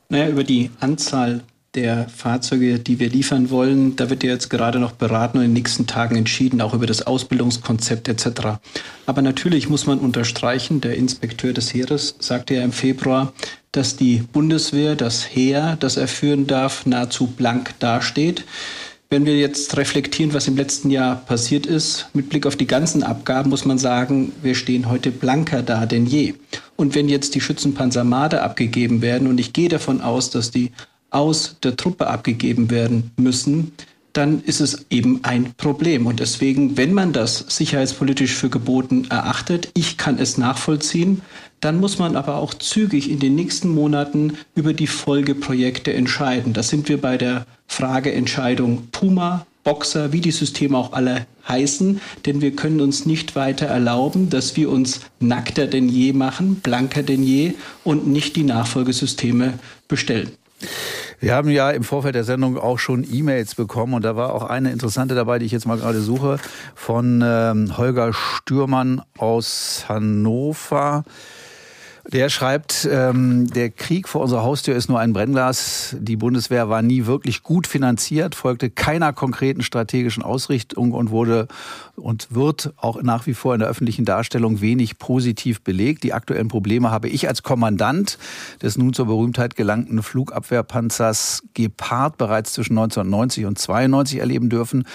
Naja, 0.10 0.30
über 0.30 0.44
die 0.44 0.72
Anzahl 0.80 1.42
der 1.76 2.10
Fahrzeuge, 2.10 2.80
die 2.80 3.00
wir 3.00 3.10
liefern 3.10 3.52
wollen, 3.52 3.96
da 3.96 4.10
wird 4.10 4.24
ja 4.24 4.32
jetzt 4.32 4.50
gerade 4.50 4.80
noch 4.80 4.94
beraten 4.94 5.38
und 5.38 5.44
in 5.44 5.52
den 5.52 5.54
nächsten 5.54 5.86
Tagen 5.86 6.16
entschieden, 6.16 6.62
auch 6.62 6.74
über 6.74 6.88
das 6.88 7.06
Ausbildungskonzept 7.06 8.08
etc. 8.08 8.60
Aber 9.06 9.22
natürlich 9.22 9.70
muss 9.70 9.86
man 9.86 10.00
unterstreichen, 10.00 10.82
der 10.82 10.96
Inspekteur 10.96 11.54
des 11.54 11.74
Heeres 11.74 12.16
sagte 12.20 12.56
ja 12.56 12.64
im 12.64 12.72
Februar, 12.72 13.34
dass 13.72 13.96
die 13.96 14.24
Bundeswehr, 14.34 14.96
das 14.96 15.24
Heer, 15.24 15.78
das 15.80 15.98
er 15.98 16.08
führen 16.08 16.48
darf, 16.48 16.88
nahezu 16.88 17.28
blank 17.28 17.76
dasteht. 17.80 18.46
Wenn 19.12 19.26
wir 19.26 19.40
jetzt 19.40 19.76
reflektieren, 19.76 20.36
was 20.36 20.48
im 20.48 20.56
letzten 20.56 20.92
Jahr 20.92 21.16
passiert 21.16 21.66
ist, 21.66 22.10
mit 22.14 22.30
Blick 22.30 22.46
auf 22.46 22.56
die 22.56 22.68
ganzen 22.68 23.02
Abgaben, 23.02 23.50
muss 23.50 23.66
man 23.66 23.80
sagen, 23.80 24.34
wir 24.44 24.54
stehen 24.54 24.88
heute 24.88 25.10
blanker 25.10 25.64
da 25.64 25.88
denn 25.88 26.06
je. 26.06 26.36
Und 26.76 26.94
wenn 26.94 27.10
jetzt 27.10 27.34
die 27.34 27.42
Schützenpanzer 27.42 28.04
Marder 28.04 28.44
abgegeben 28.44 29.02
werden, 29.02 29.28
und 29.28 29.40
ich 29.40 29.52
gehe 29.52 29.68
davon 29.68 30.02
aus, 30.02 30.30
dass 30.30 30.52
die 30.52 30.72
aus 31.10 31.56
der 31.64 31.76
Truppe 31.76 32.06
abgegeben 32.06 32.70
werden 32.70 33.10
müssen, 33.18 33.72
dann 34.14 34.44
ist 34.44 34.60
es 34.60 34.86
eben 34.92 35.24
ein 35.24 35.54
Problem. 35.58 36.06
Und 36.06 36.20
deswegen, 36.20 36.78
wenn 36.78 36.94
man 36.94 37.12
das 37.12 37.46
sicherheitspolitisch 37.48 38.36
für 38.36 38.50
geboten 38.50 39.08
erachtet, 39.10 39.72
ich 39.74 39.98
kann 39.98 40.20
es 40.20 40.38
nachvollziehen, 40.38 41.22
dann 41.62 41.80
muss 41.80 42.00
man 42.00 42.16
aber 42.16 42.36
auch 42.38 42.54
zügig 42.54 43.10
in 43.10 43.20
den 43.20 43.36
nächsten 43.36 43.70
Monaten 43.70 44.38
über 44.56 44.74
die 44.74 44.88
Folgeprojekte 44.88 45.94
entscheiden. 45.94 46.54
Da 46.54 46.64
sind 46.64 46.90
wir 46.90 47.00
bei 47.00 47.18
der 47.18 47.46
Frageentscheidung 47.68 48.88
Puma, 48.92 49.46
Boxer, 49.64 50.14
wie 50.14 50.22
die 50.22 50.32
Systeme 50.32 50.78
auch 50.78 50.94
alle 50.94 51.28
heißen, 51.48 52.00
denn 52.26 52.42
wir 52.42 52.56
können 52.56 52.80
uns 52.80 53.06
nicht 53.06 53.36
weiter 53.36 53.66
erlauben, 53.66 54.30
dass 54.30 54.56
wir 54.56 54.70
uns 54.70 55.02
nackter 55.20 55.68
denn 55.68 55.90
je 55.90 56.14
machen, 56.14 56.56
blanker 56.56 57.04
denn 57.04 57.24
je 57.24 57.54
und 57.84 58.08
nicht 58.08 58.36
die 58.36 58.44
Nachfolgesysteme 58.44 59.60
bestellen. 59.88 60.32
Wir 61.20 61.36
haben 61.36 61.50
ja 61.50 61.72
im 61.72 61.84
Vorfeld 61.84 62.16
der 62.16 62.24
Sendung 62.24 62.58
auch 62.58 62.80
schon 62.80 63.06
E-Mails 63.10 63.56
bekommen 63.56 63.94
und 63.94 64.06
da 64.06 64.16
war 64.16 64.34
auch 64.34 64.44
eine 64.44 64.72
interessante 64.72 65.16
dabei, 65.16 65.38
die 65.40 65.46
ich 65.46 65.52
jetzt 65.52 65.68
mal 65.68 65.78
gerade 65.78 66.02
suche, 66.02 66.38
von 66.76 67.22
ähm, 67.24 67.78
Holger 67.78 68.14
Stürmann 68.14 69.02
aus 69.18 69.86
Hannover. 69.90 71.04
Der 72.12 72.30
schreibt, 72.30 72.88
ähm, 72.92 73.48
der 73.52 73.70
Krieg 73.70 74.08
vor 74.08 74.22
unserer 74.22 74.42
Haustür 74.42 74.76
ist 74.76 74.90
nur 74.90 75.00
ein 75.00 75.14
Brennglas. 75.14 75.96
Die 76.00 76.16
Bundeswehr 76.16 76.68
war 76.68 76.82
nie 76.82 77.06
wirklich 77.06 77.44
gut 77.44 77.68
finanziert, 77.68 78.34
folgte 78.34 78.72
keiner 78.72 79.14
konkreten 79.14 79.62
strategischen 79.62 80.24
Ausrichtung 80.24 80.92
und 80.92 81.12
wurde 81.12 81.48
und 82.00 82.34
wird 82.34 82.74
auch 82.78 83.02
nach 83.02 83.28
wie 83.28 83.34
vor 83.34 83.54
in 83.54 83.60
der 83.60 83.70
öffentlichen 83.70 84.06
Darstellung 84.06 84.62
wenig 84.62 84.98
positiv 84.98 85.62
belegt. 85.62 86.04
Die 86.04 86.14
aktuellen 86.14 86.48
Probleme 86.48 86.92
habe 86.92 87.10
ich 87.10 87.28
als 87.28 87.44
Kommandant 87.44 88.18
des 88.62 88.78
nun 88.78 88.94
zur 88.94 89.06
Berühmtheit 89.06 89.56
gelangten 89.56 90.02
Flugabwehrpanzers 90.02 91.44
Gepard 91.54 92.18
bereits 92.18 92.54
zwischen 92.54 92.78
1990 92.78 93.46
und 93.46 93.60
92 93.60 94.20
erleben 94.20 94.50
dürfen. 94.50 94.86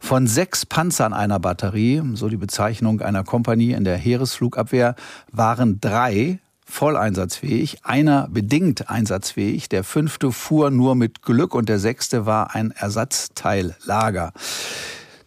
Von 0.00 0.26
sechs 0.26 0.64
Panzern 0.64 1.12
einer 1.12 1.40
Batterie, 1.40 2.02
so 2.14 2.28
die 2.28 2.36
Bezeichnung 2.36 3.00
einer 3.00 3.24
Kompanie 3.24 3.72
in 3.72 3.84
der 3.84 3.96
Heeresflugabwehr, 3.96 4.94
waren 5.30 5.80
drei 5.80 6.38
voll 6.72 6.96
einsatzfähig, 6.96 7.84
einer 7.84 8.28
bedingt 8.30 8.88
einsatzfähig, 8.88 9.68
der 9.68 9.84
fünfte 9.84 10.32
fuhr 10.32 10.70
nur 10.70 10.94
mit 10.94 11.22
Glück 11.22 11.54
und 11.54 11.68
der 11.68 11.78
sechste 11.78 12.24
war 12.24 12.54
ein 12.54 12.70
Ersatzteillager. 12.70 14.32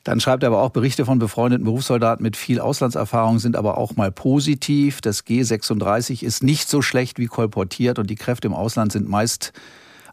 Dann 0.05 0.19
schreibt 0.19 0.43
er 0.43 0.49
aber 0.49 0.61
auch, 0.61 0.69
Berichte 0.69 1.03
von 1.03 1.17
befreundeten 1.17 1.65
Berufssoldaten 1.65 2.21
mit 2.21 2.37
viel 2.37 2.59
Auslandserfahrung 2.59 3.39
sind 3.39 3.55
aber 3.55 3.79
auch 3.79 3.95
mal 3.95 4.11
positiv. 4.11 5.01
Das 5.01 5.25
G36 5.25 6.23
ist 6.23 6.43
nicht 6.43 6.69
so 6.69 6.83
schlecht 6.83 7.17
wie 7.17 7.25
kolportiert 7.25 7.97
und 7.97 8.07
die 8.07 8.15
Kräfte 8.15 8.47
im 8.47 8.53
Ausland 8.53 8.91
sind 8.91 9.09
meist 9.09 9.51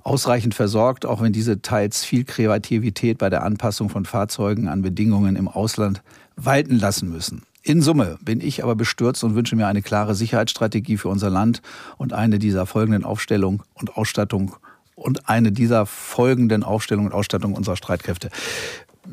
ausreichend 0.03 0.55
versorgt, 0.55 1.05
auch 1.05 1.21
wenn 1.21 1.35
diese 1.35 1.61
teils 1.61 2.05
viel 2.05 2.25
Kreativität 2.25 3.19
bei 3.19 3.29
der 3.29 3.45
Anpassung 3.45 3.91
von 3.91 4.07
Fahrzeugen 4.07 4.67
an 4.67 4.81
Bedingungen 4.81 5.37
im 5.37 5.47
Ausland 5.47 6.03
walten 6.37 6.79
lassen 6.79 7.11
müssen. 7.11 7.43
In 7.63 7.83
Summe 7.83 8.19
bin 8.23 8.41
ich 8.41 8.65
aber 8.65 8.75
bestürzt 8.75 9.23
und 9.25 9.35
wünsche 9.35 9.57
mir 9.57 9.67
eine 9.67 9.83
klare 9.83 10.15
Sicherheitsstrategie 10.15 10.97
für 10.97 11.11
unser 11.11 11.29
Land 11.29 11.61
und 11.99 12.15
eine 12.15 12.39
dieser 12.39 12.65
folgenden 12.65 13.05
Aufstellung 13.05 13.63
und 13.75 13.95
Ausstattung 13.99 14.57
und 14.95 15.29
eine 15.29 15.53
dieser 15.53 15.85
folgenden 15.85 16.63
Aufstellung 16.63 17.05
und 17.05 17.13
Ausstattung 17.13 17.53
unserer 17.53 17.77
Streitkräfte. 17.77 18.31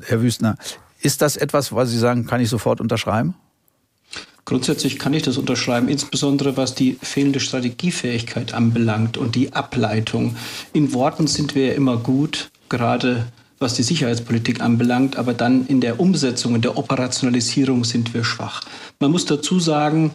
Herr 0.05 0.21
Wüstner, 0.21 0.57
ist 1.01 1.21
das 1.21 1.37
etwas, 1.37 1.73
was 1.73 1.89
Sie 1.89 1.97
sagen, 1.97 2.25
kann 2.25 2.41
ich 2.41 2.49
sofort 2.49 2.81
unterschreiben? 2.81 3.35
Grundsätzlich 4.45 4.97
kann 4.97 5.13
ich 5.13 5.21
das 5.21 5.37
unterschreiben, 5.37 5.87
insbesondere 5.87 6.57
was 6.57 6.73
die 6.73 6.97
fehlende 7.01 7.39
Strategiefähigkeit 7.39 8.53
anbelangt 8.53 9.15
und 9.15 9.35
die 9.35 9.53
Ableitung. 9.53 10.35
In 10.73 10.93
Worten 10.93 11.27
sind 11.27 11.53
wir 11.53 11.67
ja 11.67 11.73
immer 11.73 11.97
gut, 11.97 12.49
gerade 12.67 13.27
was 13.59 13.75
die 13.75 13.83
Sicherheitspolitik 13.83 14.61
anbelangt, 14.61 15.17
aber 15.17 15.33
dann 15.33 15.67
in 15.67 15.81
der 15.81 15.99
Umsetzung, 15.99 16.55
in 16.55 16.61
der 16.61 16.77
Operationalisierung 16.77 17.83
sind 17.83 18.13
wir 18.13 18.23
schwach. 18.23 18.61
Man 18.99 19.11
muss 19.11 19.25
dazu 19.25 19.59
sagen, 19.59 20.13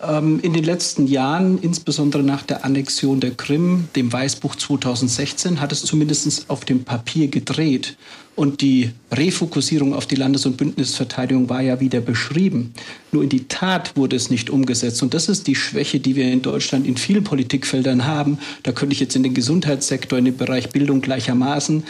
ähm, 0.00 0.40
in 0.40 0.52
den 0.52 0.64
letzten 0.64 1.06
Jahren, 1.06 1.58
insbesondere 1.58 2.22
nach 2.22 2.42
der 2.42 2.64
Annexion 2.64 3.20
der 3.20 3.32
Krim, 3.32 3.88
dem 3.94 4.12
Weißbuch 4.12 4.56
2016, 4.56 5.60
hat 5.60 5.72
es 5.72 5.84
zumindest 5.84 6.50
auf 6.50 6.64
dem 6.64 6.84
Papier 6.84 7.28
gedreht. 7.28 7.96
Und 8.36 8.60
die 8.60 8.90
Refokussierung 9.10 9.94
auf 9.94 10.06
die 10.06 10.14
Landes- 10.14 10.46
und 10.46 10.58
Bündnisverteidigung 10.58 11.48
war 11.48 11.62
ja 11.62 11.80
wieder 11.80 12.00
beschrieben. 12.00 12.74
Nur 13.10 13.22
in 13.22 13.30
die 13.30 13.48
Tat 13.48 13.96
wurde 13.96 14.14
es 14.14 14.30
nicht 14.30 14.50
umgesetzt. 14.50 15.02
Und 15.02 15.14
das 15.14 15.28
ist 15.28 15.46
die 15.46 15.54
Schwäche, 15.54 16.00
die 16.00 16.16
wir 16.16 16.30
in 16.30 16.42
Deutschland 16.42 16.86
in 16.86 16.98
vielen 16.98 17.24
Politikfeldern 17.24 18.04
haben. 18.04 18.38
Da 18.62 18.72
könnte 18.72 18.92
ich 18.92 19.00
jetzt 19.00 19.16
in 19.16 19.22
den 19.22 19.34
Gesundheitssektor, 19.34 20.18
in 20.18 20.26
den 20.26 20.36
Bereich 20.36 20.68
Bildung 20.68 21.00
gleichermaßen 21.00 21.82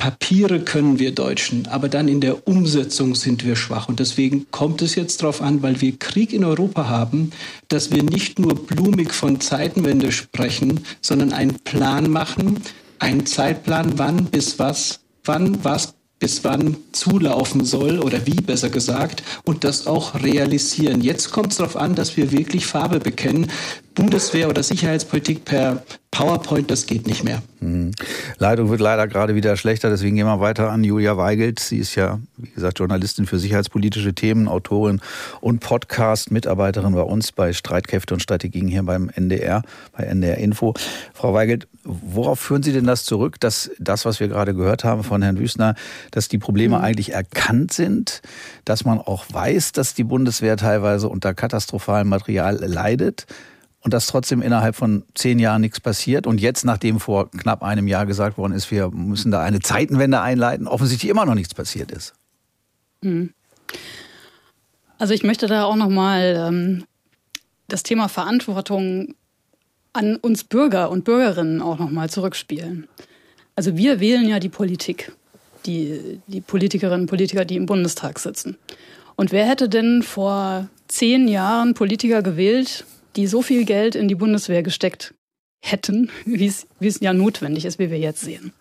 Papiere 0.00 0.60
können 0.60 0.98
wir 0.98 1.14
Deutschen, 1.14 1.66
aber 1.66 1.90
dann 1.90 2.08
in 2.08 2.22
der 2.22 2.48
Umsetzung 2.48 3.14
sind 3.14 3.44
wir 3.44 3.54
schwach. 3.54 3.86
Und 3.86 4.00
deswegen 4.00 4.46
kommt 4.50 4.80
es 4.80 4.94
jetzt 4.94 5.20
darauf 5.20 5.42
an, 5.42 5.60
weil 5.60 5.82
wir 5.82 5.98
Krieg 5.98 6.32
in 6.32 6.42
Europa 6.42 6.88
haben, 6.88 7.32
dass 7.68 7.92
wir 7.92 8.02
nicht 8.02 8.38
nur 8.38 8.54
blumig 8.54 9.12
von 9.12 9.40
Zeitenwende 9.40 10.10
sprechen, 10.10 10.80
sondern 11.02 11.34
einen 11.34 11.58
Plan 11.64 12.10
machen, 12.10 12.62
einen 12.98 13.26
Zeitplan, 13.26 13.98
wann 13.98 14.24
bis 14.24 14.58
was, 14.58 14.99
wann 15.24 15.64
was 15.64 15.94
bis 16.20 16.44
wann 16.44 16.76
zulaufen 16.92 17.64
soll 17.64 17.98
oder 17.98 18.26
wie 18.26 18.34
besser 18.34 18.68
gesagt 18.68 19.22
und 19.44 19.64
das 19.64 19.86
auch 19.86 20.14
realisieren. 20.22 21.00
Jetzt 21.00 21.32
kommt 21.32 21.52
es 21.52 21.56
darauf 21.56 21.76
an, 21.76 21.94
dass 21.94 22.16
wir 22.16 22.30
wirklich 22.30 22.66
Farbe 22.66 23.00
bekennen. 23.00 23.50
Bundeswehr 23.94 24.48
oder 24.48 24.62
Sicherheitspolitik 24.62 25.44
per 25.44 25.82
PowerPoint, 26.10 26.70
das 26.70 26.86
geht 26.86 27.06
nicht 27.06 27.22
mehr. 27.22 27.40
Mhm. 27.60 27.92
Leitung 28.38 28.68
wird 28.68 28.80
leider 28.80 29.06
gerade 29.06 29.36
wieder 29.36 29.56
schlechter, 29.56 29.90
deswegen 29.90 30.16
gehen 30.16 30.26
wir 30.26 30.40
weiter 30.40 30.70
an 30.70 30.82
Julia 30.82 31.16
Weigelt. 31.16 31.60
Sie 31.60 31.78
ist 31.78 31.94
ja, 31.94 32.18
wie 32.36 32.50
gesagt, 32.50 32.80
Journalistin 32.80 33.26
für 33.26 33.38
sicherheitspolitische 33.38 34.12
Themen, 34.12 34.48
Autorin 34.48 35.00
und 35.40 35.60
Podcast-Mitarbeiterin 35.60 36.94
bei 36.94 37.02
uns 37.02 37.30
bei 37.30 37.52
Streitkräfte 37.52 38.14
und 38.14 38.20
Strategien 38.20 38.66
hier 38.66 38.82
beim 38.82 39.08
NDR, 39.08 39.62
bei 39.96 40.04
NDR 40.04 40.38
Info. 40.38 40.74
Frau 41.14 41.32
Weigelt, 41.32 41.68
worauf 41.84 42.40
führen 42.40 42.64
Sie 42.64 42.72
denn 42.72 42.86
das 42.86 43.04
zurück, 43.04 43.38
dass 43.38 43.70
das, 43.78 44.04
was 44.04 44.18
wir 44.18 44.26
gerade 44.28 44.54
gehört 44.54 44.82
haben 44.82 45.04
von 45.04 45.22
Herrn 45.22 45.38
Wüstner, 45.38 45.76
dass 46.10 46.28
die 46.28 46.38
Probleme 46.38 46.78
mhm. 46.78 46.84
eigentlich 46.84 47.12
erkannt 47.12 47.72
sind, 47.72 48.20
dass 48.64 48.84
man 48.84 48.98
auch 48.98 49.26
weiß, 49.30 49.72
dass 49.72 49.94
die 49.94 50.04
Bundeswehr 50.04 50.56
teilweise 50.56 51.08
unter 51.08 51.34
katastrophalem 51.34 52.08
Material 52.08 52.56
leidet? 52.56 53.26
Und 53.82 53.94
dass 53.94 54.06
trotzdem 54.06 54.42
innerhalb 54.42 54.76
von 54.76 55.04
zehn 55.14 55.38
Jahren 55.38 55.62
nichts 55.62 55.80
passiert. 55.80 56.26
Und 56.26 56.40
jetzt, 56.40 56.64
nachdem 56.64 57.00
vor 57.00 57.30
knapp 57.30 57.62
einem 57.62 57.88
Jahr 57.88 58.06
gesagt 58.06 58.36
worden 58.36 58.52
ist, 58.52 58.70
wir 58.70 58.90
müssen 58.90 59.30
da 59.30 59.42
eine 59.42 59.60
Zeitenwende 59.60 60.20
einleiten, 60.20 60.66
offensichtlich 60.66 61.10
immer 61.10 61.24
noch 61.24 61.34
nichts 61.34 61.54
passiert 61.54 61.90
ist. 61.90 62.14
Hm. 63.02 63.32
Also 64.98 65.14
ich 65.14 65.22
möchte 65.22 65.46
da 65.46 65.64
auch 65.64 65.76
nochmal 65.76 66.46
ähm, 66.48 66.84
das 67.68 67.82
Thema 67.82 68.08
Verantwortung 68.08 69.14
an 69.92 70.16
uns 70.16 70.44
Bürger 70.44 70.90
und 70.90 71.04
Bürgerinnen 71.04 71.62
auch 71.62 71.78
nochmal 71.78 72.10
zurückspielen. 72.10 72.86
Also 73.56 73.76
wir 73.76 73.98
wählen 74.00 74.28
ja 74.28 74.38
die 74.38 74.48
Politik, 74.48 75.12
die, 75.66 76.20
die 76.26 76.40
Politikerinnen 76.42 77.02
und 77.02 77.06
Politiker, 77.06 77.44
die 77.44 77.56
im 77.56 77.66
Bundestag 77.66 78.18
sitzen. 78.18 78.56
Und 79.16 79.32
wer 79.32 79.46
hätte 79.46 79.68
denn 79.68 80.02
vor 80.02 80.68
zehn 80.88 81.28
Jahren 81.28 81.74
Politiker 81.74 82.22
gewählt, 82.22 82.84
die 83.16 83.26
so 83.26 83.42
viel 83.42 83.64
Geld 83.64 83.94
in 83.94 84.08
die 84.08 84.14
Bundeswehr 84.14 84.62
gesteckt 84.62 85.14
hätten, 85.60 86.10
wie 86.24 86.46
es, 86.46 87.00
ja 87.00 87.12
notwendig 87.12 87.64
ist, 87.64 87.78
wie 87.78 87.90
wir 87.90 87.98
jetzt 87.98 88.20
sehen. 88.20 88.52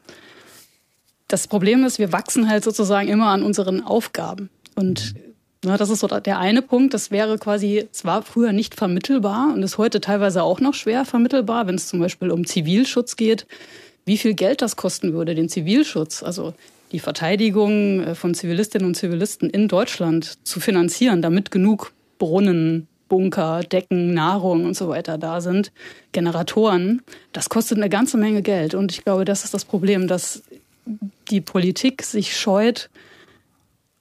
Das 1.28 1.48
Problem 1.48 1.84
ist, 1.84 2.00
wir 2.00 2.12
wachsen 2.12 2.50
halt 2.50 2.64
sozusagen 2.64 3.08
immer 3.08 3.28
an 3.28 3.44
unseren 3.44 3.84
Aufgaben. 3.84 4.50
Und 4.76 5.14
na, 5.64 5.78
das 5.78 5.90
ist 5.90 6.00
so 6.00 6.08
der 6.08 6.40
eine 6.40 6.62
Punkt. 6.62 6.94
Das 6.94 7.12
wäre 7.12 7.38
quasi, 7.38 7.88
es 7.92 8.04
war 8.04 8.24
früher 8.24 8.52
nicht 8.52 8.76
vermittelbar 8.76 9.54
und 9.54 9.62
ist 9.62 9.78
heute 9.78 10.02
teilweise 10.02 10.42
auch 10.42 10.60
noch 10.60 10.74
schwer 10.74 11.06
vermittelbar, 11.06 11.68
wenn 11.68 11.76
es 11.76 11.88
zum 11.88 12.00
Beispiel 12.00 12.32
um 12.32 12.46
Zivilschutz 12.46 13.16
geht, 13.16 13.46
wie 14.06 14.18
viel 14.18 14.34
Geld 14.34 14.64
das 14.64 14.76
kosten 14.76 15.14
würde, 15.14 15.36
den 15.36 15.50
Zivilschutz, 15.50 16.24
also 16.24 16.54
die 16.92 17.00
Verteidigung 17.00 18.02
äh, 18.02 18.16
von 18.16 18.34
Zivilistinnen 18.34 18.88
und 18.88 18.96
Zivilisten 18.96 19.50
in 19.50 19.68
Deutschland 19.68 20.46
zu 20.48 20.60
finanzieren, 20.60 21.22
damit 21.22 21.52
genug 21.52 21.94
Brunnen, 22.18 22.88
Bunker, 23.10 23.62
Decken, 23.62 24.14
Nahrung 24.14 24.66
und 24.66 24.78
so 24.78 24.88
weiter 24.88 25.18
da 25.18 25.42
sind, 25.42 25.72
Generatoren, 26.14 27.02
das 27.34 27.50
kostet 27.50 27.78
eine 27.78 27.90
ganze 27.90 28.18
Menge 28.18 28.42
Geld. 28.42 28.74
Und 28.74 28.92
ich 28.92 29.04
glaube, 29.04 29.26
das 29.26 29.44
ist 29.44 29.54
das 29.54 29.66
Problem, 29.66 30.08
dass 30.08 30.44
die 31.30 31.42
Politik 31.42 32.04
sich 32.04 32.38
scheut, 32.38 32.90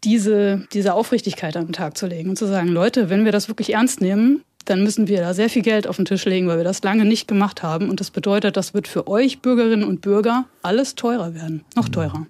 diese, 0.04 0.66
diese 0.72 0.94
Aufrichtigkeit 0.94 1.56
an 1.56 1.66
den 1.66 1.72
Tag 1.72 1.96
zu 1.96 2.06
legen 2.06 2.30
und 2.30 2.36
zu 2.36 2.46
sagen, 2.46 2.68
Leute, 2.68 3.10
wenn 3.10 3.24
wir 3.24 3.32
das 3.32 3.48
wirklich 3.48 3.72
ernst 3.72 4.00
nehmen, 4.00 4.44
dann 4.64 4.82
müssen 4.82 5.08
wir 5.08 5.20
da 5.20 5.34
sehr 5.34 5.50
viel 5.50 5.62
Geld 5.62 5.86
auf 5.86 5.96
den 5.96 6.04
Tisch 6.04 6.24
legen, 6.24 6.46
weil 6.46 6.58
wir 6.58 6.64
das 6.64 6.82
lange 6.82 7.04
nicht 7.04 7.26
gemacht 7.26 7.62
haben. 7.62 7.88
Und 7.88 8.00
das 8.00 8.10
bedeutet, 8.10 8.56
das 8.56 8.74
wird 8.74 8.86
für 8.86 9.08
euch 9.08 9.40
Bürgerinnen 9.40 9.84
und 9.84 10.02
Bürger 10.02 10.44
alles 10.62 10.94
teurer 10.94 11.34
werden, 11.34 11.64
noch 11.74 11.88
teurer. 11.88 12.26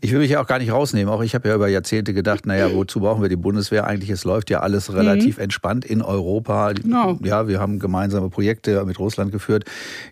Ich 0.00 0.12
will 0.12 0.20
mich 0.20 0.30
ja 0.30 0.42
auch 0.42 0.46
gar 0.46 0.58
nicht 0.58 0.72
rausnehmen. 0.72 1.12
Auch 1.12 1.22
ich 1.22 1.34
habe 1.34 1.48
ja 1.48 1.54
über 1.54 1.68
Jahrzehnte 1.68 2.14
gedacht, 2.14 2.46
naja, 2.46 2.72
wozu 2.72 3.00
brauchen 3.00 3.22
wir 3.22 3.28
die 3.28 3.36
Bundeswehr 3.36 3.86
eigentlich? 3.86 4.10
Es 4.10 4.24
läuft 4.24 4.50
ja 4.50 4.60
alles 4.60 4.92
relativ 4.92 5.36
mhm. 5.36 5.44
entspannt 5.44 5.84
in 5.84 6.02
Europa. 6.02 6.72
Genau. 6.72 7.18
Ja, 7.22 7.48
wir 7.48 7.60
haben 7.60 7.78
gemeinsame 7.78 8.30
Projekte 8.30 8.84
mit 8.84 8.98
Russland 8.98 9.32
geführt. 9.32 9.64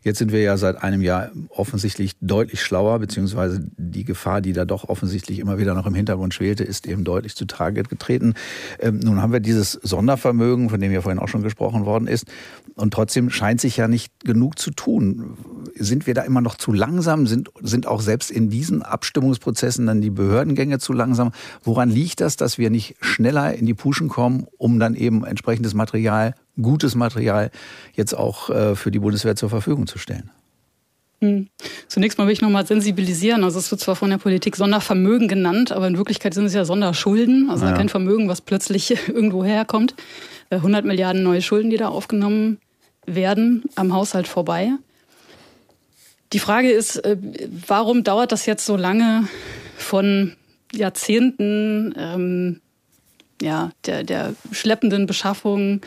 Jetzt 0.02 0.19
sind 0.19 0.33
wir 0.33 0.40
ja 0.40 0.57
seit 0.57 0.83
einem 0.83 1.02
Jahr 1.02 1.31
offensichtlich 1.49 2.12
deutlich 2.21 2.62
schlauer, 2.62 2.99
beziehungsweise 2.99 3.67
die 3.76 4.05
Gefahr, 4.05 4.40
die 4.40 4.52
da 4.52 4.64
doch 4.64 4.88
offensichtlich 4.88 5.38
immer 5.38 5.59
wieder 5.59 5.75
noch 5.75 5.87
im 5.87 5.95
Hintergrund 5.95 6.35
schwelte, 6.35 6.64
ist 6.64 6.87
eben 6.87 7.05
deutlich 7.05 7.35
zu 7.35 7.47
Tage 7.47 7.83
getreten. 7.83 8.35
Ähm, 8.81 8.99
nun 8.99 9.23
haben 9.23 9.33
wir 9.33 9.40
dieses 9.40 9.73
Sondervermögen, 9.73 10.69
von 10.71 10.81
dem 10.81 10.93
ja 10.93 11.00
vorhin 11.00 11.19
auch 11.19 11.28
schon 11.28 11.43
gesprochen 11.43 11.87
worden 11.87 12.07
ist. 12.07 12.26
Und 12.79 12.95
trotzdem 12.95 13.31
scheint 13.31 13.61
sich 13.61 13.77
ja 13.77 13.89
nicht 13.89 14.13
genug 14.25 14.59
zu 14.59 14.71
tun. 14.71 15.37
Sind 15.75 16.07
wir 16.07 16.15
da 16.15 16.23
immer 16.23 16.41
noch 16.41 16.57
zu 16.57 16.73
langsam? 16.73 17.27
Sind, 17.27 17.51
sind 17.61 17.87
auch 17.87 18.01
selbst 18.01 18.31
in 18.31 18.51
diesen 18.51 18.83
Abstimmungs 18.83 19.39
Entscheidungsprozessen 19.39 19.87
dann 19.87 20.01
die 20.01 20.11
Behördengänge 20.11 20.79
zu 20.79 20.93
langsam. 20.93 21.33
Woran 21.63 21.91
liegt 21.91 22.21
das, 22.21 22.37
dass 22.37 22.59
wir 22.59 22.71
nicht 22.71 22.97
schneller 23.01 23.55
in 23.55 23.67
die 23.67 23.75
Puschen 23.75 24.09
kommen, 24.09 24.47
um 24.59 24.79
dann 24.79 24.95
eben 24.95 25.25
entsprechendes 25.25 25.75
Material, 25.75 26.35
gutes 26.61 26.95
Material 26.95 27.51
jetzt 27.95 28.15
auch 28.15 28.51
äh, 28.51 28.75
für 28.75 28.91
die 28.91 28.99
Bundeswehr 28.99 29.37
zur 29.37 29.51
Verfügung 29.51 29.87
zu 29.87 29.99
stellen? 29.99 30.31
Hm. 31.21 31.49
Zunächst 31.89 32.19
mal 32.19 32.27
will 32.27 32.33
ich 32.33 32.43
nochmal 32.43 32.67
sensibilisieren. 32.67 33.43
Also 33.43 33.59
es 33.59 33.71
wird 33.71 33.81
zwar 33.81 33.97
von 33.97 34.11
der 34.11 34.19
Politik 34.19 34.57
Sondervermögen 34.57 35.27
genannt, 35.27 35.73
aber 35.73 35.89
in 35.89 35.97
Wirklichkeit 35.97 36.35
sind 36.35 36.45
es 36.45 36.55
ja 36.55 36.65
Sonderschulden, 36.65 37.51
also 37.51 37.67
ja. 37.67 37.73
kein 37.73 37.89
Vermögen, 37.89 38.29
was 38.29 38.41
plötzlich 38.41 38.91
irgendwo 39.09 39.45
herkommt. 39.45 39.95
100 40.51 40.85
äh, 40.85 40.87
Milliarden 40.87 41.23
neue 41.23 41.43
Schulden, 41.43 41.71
die 41.71 41.77
da 41.77 41.89
aufgenommen 41.89 42.59
werden, 43.15 43.65
am 43.75 43.93
Haushalt 43.93 44.29
vorbei. 44.29 44.73
Die 46.33 46.38
Frage 46.38 46.71
ist, 46.71 46.97
äh, 46.97 47.17
warum 47.67 48.05
dauert 48.05 48.33
das 48.33 48.47
jetzt 48.47 48.67
so 48.67 48.77
lange 48.77 49.27
von 49.77 50.35
Jahrzehnten 50.73 51.95
ähm, 51.97 52.61
ja, 53.41 53.71
der, 53.87 54.05
der 54.05 54.35
schleppenden 54.53 55.07
Beschaffung 55.07 55.81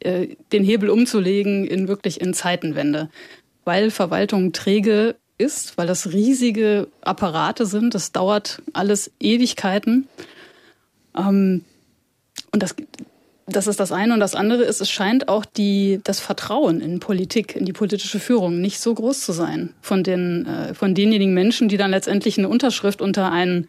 äh, 0.00 0.28
den 0.52 0.62
Hebel 0.62 0.90
umzulegen 0.90 1.66
in 1.66 1.88
wirklich 1.88 2.20
in 2.20 2.32
Zeitenwende? 2.32 3.10
Weil 3.64 3.90
Verwaltung 3.90 4.52
träge 4.52 5.16
ist, 5.36 5.78
weil 5.78 5.86
das 5.86 6.12
riesige 6.12 6.88
Apparate 7.00 7.66
sind. 7.66 7.94
Das 7.94 8.12
dauert 8.12 8.62
alles 8.72 9.10
Ewigkeiten. 9.20 10.08
Ähm, 11.16 11.64
und 12.52 12.62
das, 12.62 12.74
das 13.50 13.66
ist 13.66 13.80
das 13.80 13.92
eine. 13.92 14.14
Und 14.14 14.20
das 14.20 14.34
andere 14.34 14.64
ist, 14.64 14.80
es 14.80 14.90
scheint 14.90 15.28
auch 15.28 15.44
die, 15.44 16.00
das 16.04 16.20
Vertrauen 16.20 16.80
in 16.80 17.00
Politik, 17.00 17.56
in 17.56 17.64
die 17.64 17.72
politische 17.72 18.20
Führung 18.20 18.60
nicht 18.60 18.80
so 18.80 18.94
groß 18.94 19.20
zu 19.20 19.32
sein 19.32 19.74
von 19.80 20.02
den, 20.02 20.46
äh, 20.46 20.74
von 20.74 20.94
denjenigen 20.94 21.34
Menschen, 21.34 21.68
die 21.68 21.76
dann 21.76 21.90
letztendlich 21.90 22.38
eine 22.38 22.48
Unterschrift 22.48 23.00
unter 23.00 23.32
einen 23.32 23.68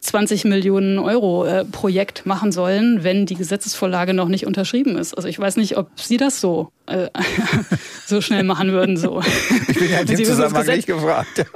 20 0.00 0.44
Millionen 0.44 0.98
Euro 0.98 1.44
äh, 1.44 1.64
Projekt 1.64 2.26
machen 2.26 2.52
sollen, 2.52 3.02
wenn 3.02 3.26
die 3.26 3.34
Gesetzesvorlage 3.34 4.14
noch 4.14 4.28
nicht 4.28 4.46
unterschrieben 4.46 4.96
ist. 4.96 5.14
Also 5.14 5.28
ich 5.28 5.38
weiß 5.38 5.56
nicht, 5.56 5.76
ob 5.76 5.88
Sie 5.96 6.16
das 6.16 6.40
so 6.40 6.72
äh, 6.86 7.08
so 8.06 8.20
schnell 8.20 8.44
machen 8.44 8.72
würden. 8.72 8.96
So. 8.96 9.22
Ich 9.68 9.78
bin 9.78 9.90
ja 9.90 10.00
in 10.00 10.06
dem 10.06 10.24
Zusammenhang 10.24 10.66
nicht 10.66 10.86
gefragt. 10.86 11.46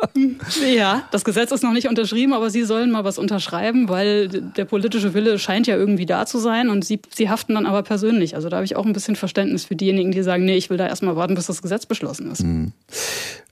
Ja, 0.75 1.05
das 1.11 1.25
Gesetz 1.25 1.53
ist 1.53 1.63
noch 1.63 1.73
nicht 1.73 1.89
unterschrieben, 1.89 2.33
aber 2.33 2.51
Sie 2.51 2.65
sollen 2.65 2.91
mal 2.91 3.05
was 3.05 3.19
unterschreiben, 3.19 3.89
weil 3.89 4.29
der 4.29 4.65
politische 4.65 5.15
Wille 5.15 5.39
scheint 5.39 5.67
ja 5.67 5.77
irgendwie 5.77 6.07
da 6.07 6.27
zu 6.27 6.39
sein 6.39 6.69
und 6.69 6.85
Sie, 6.85 7.01
Sie 7.15 7.31
haften 7.31 7.55
dann 7.55 7.67
aber 7.67 7.83
persönlich. 7.83 8.35
Also 8.35 8.49
da 8.49 8.57
habe 8.57 8.65
ich 8.65 8.77
auch 8.77 8.85
ein 8.85 8.93
bisschen 8.93 9.17
Verständnis 9.17 9.65
für 9.65 9.77
diejenigen, 9.77 10.13
die 10.13 10.23
sagen, 10.23 10.45
nee, 10.45 10.57
ich 10.57 10.71
will 10.71 10.77
da 10.77 10.87
erstmal 10.87 11.17
warten, 11.17 11.35
bis 11.35 11.47
das 11.47 11.63
Gesetz 11.63 11.87
beschlossen 11.87 12.31
ist. 12.31 12.41
Hm. 12.41 12.73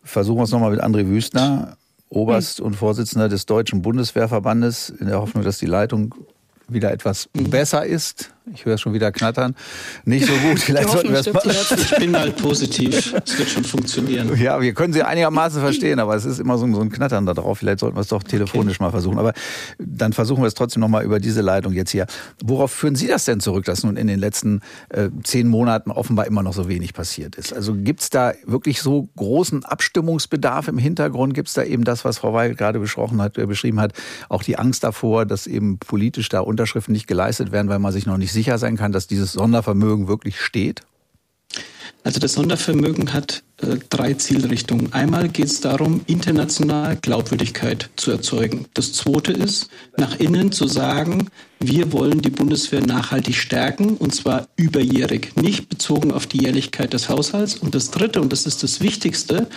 Versuchen 0.03 0.39
wir 0.39 0.45
es 0.45 0.51
nochmal 0.51 0.71
mit 0.71 0.83
André 0.83 1.09
Wüstner. 1.09 1.77
Oberst 2.09 2.61
und 2.61 2.75
Vorsitzender 2.75 3.29
des 3.29 3.47
Deutschen 3.47 3.83
Bundeswehrverbandes, 3.83 4.91
in 4.91 5.07
der 5.07 5.21
Hoffnung, 5.21 5.45
dass 5.45 5.59
die 5.59 5.67
Leitung 5.67 6.15
wieder 6.69 6.93
etwas 6.93 7.29
besser 7.33 7.85
ist. 7.85 8.33
Ich 8.55 8.65
höre 8.65 8.75
es 8.75 8.81
schon 8.81 8.93
wieder 8.93 9.13
knattern. 9.13 9.55
Nicht 10.05 10.27
so 10.27 10.33
gut. 10.33 10.59
Vielleicht 10.59 10.91
sollten 10.91 11.13
wir 11.13 11.21
es 11.21 11.33
mal. 11.33 11.43
Ich 11.47 11.97
bin 11.97 12.17
halt 12.17 12.37
positiv. 12.37 13.15
Es 13.25 13.39
wird 13.39 13.49
schon 13.49 13.65
funktionieren. 13.65 14.37
Ja, 14.39 14.61
wir 14.61 14.73
können 14.75 14.93
sie 14.93 15.03
einigermaßen 15.03 15.61
verstehen, 15.61 15.99
aber 15.99 16.15
es 16.15 16.25
ist 16.25 16.39
immer 16.39 16.59
so, 16.59 16.67
ein 16.67 16.91
Knattern 16.91 17.27
da 17.27 17.35
drauf. 17.35 17.59
Vielleicht 17.59 17.81
sollten 17.81 17.97
wir 17.97 18.01
es 18.01 18.09
doch 18.09 18.23
telefonisch 18.23 18.77
okay. 18.77 18.85
mal 18.85 18.91
versuchen. 18.91 19.19
Aber 19.19 19.33
dann 19.79 20.13
versuchen 20.13 20.43
wir 20.43 20.47
es 20.47 20.55
trotzdem 20.55 20.81
nochmal 20.81 21.05
über 21.05 21.21
diese 21.21 21.41
Leitung 21.41 21.73
jetzt 21.73 21.91
hier. 21.91 22.07
Worauf 22.43 22.73
führen 22.73 22.95
Sie 22.95 23.07
das 23.07 23.25
denn 23.25 23.41
zurück, 23.41 23.65
dass 23.65 23.83
nun 23.83 23.97
in 23.97 24.07
den 24.07 24.19
letzten 24.19 24.61
äh, 24.91 25.09
zehn 25.25 25.49
Monaten 25.49 25.91
offenbar 25.91 26.27
immer 26.27 26.43
noch 26.43 26.53
so 26.53 26.69
wenig 26.69 26.95
passiert 26.95 27.37
ist? 27.37 27.53
Also 27.53 27.75
gibt 27.75 28.01
es 28.01 28.11
da 28.11 28.33
wirklich 28.47 28.81
so 28.81 29.09
großen 29.17 29.65
Abstimmungsbedarf 29.65 30.69
im 30.69 30.79
Hintergrund? 30.79 31.35
Gibt 31.35 31.49
es 31.49 31.55
da 31.55 31.65
eben 31.65 31.85
das, 31.85 32.05
was 32.05 32.19
Frau 32.19 32.33
Weil 32.33 32.55
gerade 32.55 32.79
besprochen 32.79 33.21
hat, 33.21 33.39
äh, 33.39 33.47
beschrieben 33.47 33.81
hat, 33.81 33.93
auch 34.29 34.43
die 34.43 34.59
Angst 34.59 34.85
davor, 34.85 35.27
dass 35.27 35.47
eben 35.47 35.79
politisch 35.79 36.29
da 36.29 36.41
Unterschriften 36.41 36.93
nicht 36.93 37.07
geleistet 37.07 37.53
werden, 37.53 37.69
weil 37.69 37.79
man 37.79 37.93
sich 37.93 38.07
noch 38.07 38.17
nicht 38.17 38.33
sicher 38.39 38.59
sein 38.59 38.77
kann, 38.77 38.93
dass 38.93 39.09
dieses 39.09 39.33
Sondervermögen 39.33 40.07
wirklich 40.07 40.41
steht? 40.41 40.83
Also 42.05 42.21
das 42.21 42.35
Sondervermögen 42.35 43.13
hat 43.13 43.43
äh, 43.61 43.77
drei 43.91 44.15
Zielrichtungen. 44.15 44.93
Einmal 44.93 45.29
geht 45.29 45.47
es 45.47 45.61
darum, 45.61 46.03
international 46.07 46.97
Glaubwürdigkeit 46.97 47.91
zu 47.97 48.13
erzeugen. 48.13 48.67
Das 48.75 48.93
zweite 48.93 49.33
ist, 49.33 49.69
nach 49.97 50.19
innen 50.21 50.53
zu 50.53 50.69
sagen, 50.69 51.29
wir 51.61 51.93
wollen 51.93 52.23
die 52.23 52.31
Bundeswehr 52.31 52.87
nachhaltig 52.87 53.35
stärken 53.35 53.97
und 53.97 54.15
zwar 54.15 54.47
überjährig, 54.55 55.33
nicht 55.35 55.69
bezogen 55.69 56.13
auf 56.13 56.29
die 56.29 56.43
Jährlichkeit 56.43 56.93
des 56.93 57.09
Haushalts. 57.09 57.57
Und 57.57 57.75
das 57.75 57.91
Dritte, 57.91 58.21
und 58.21 58.33
das 58.33 58.47
ist 58.47 58.63
das 58.63 58.81
Wichtigste, 58.81 59.49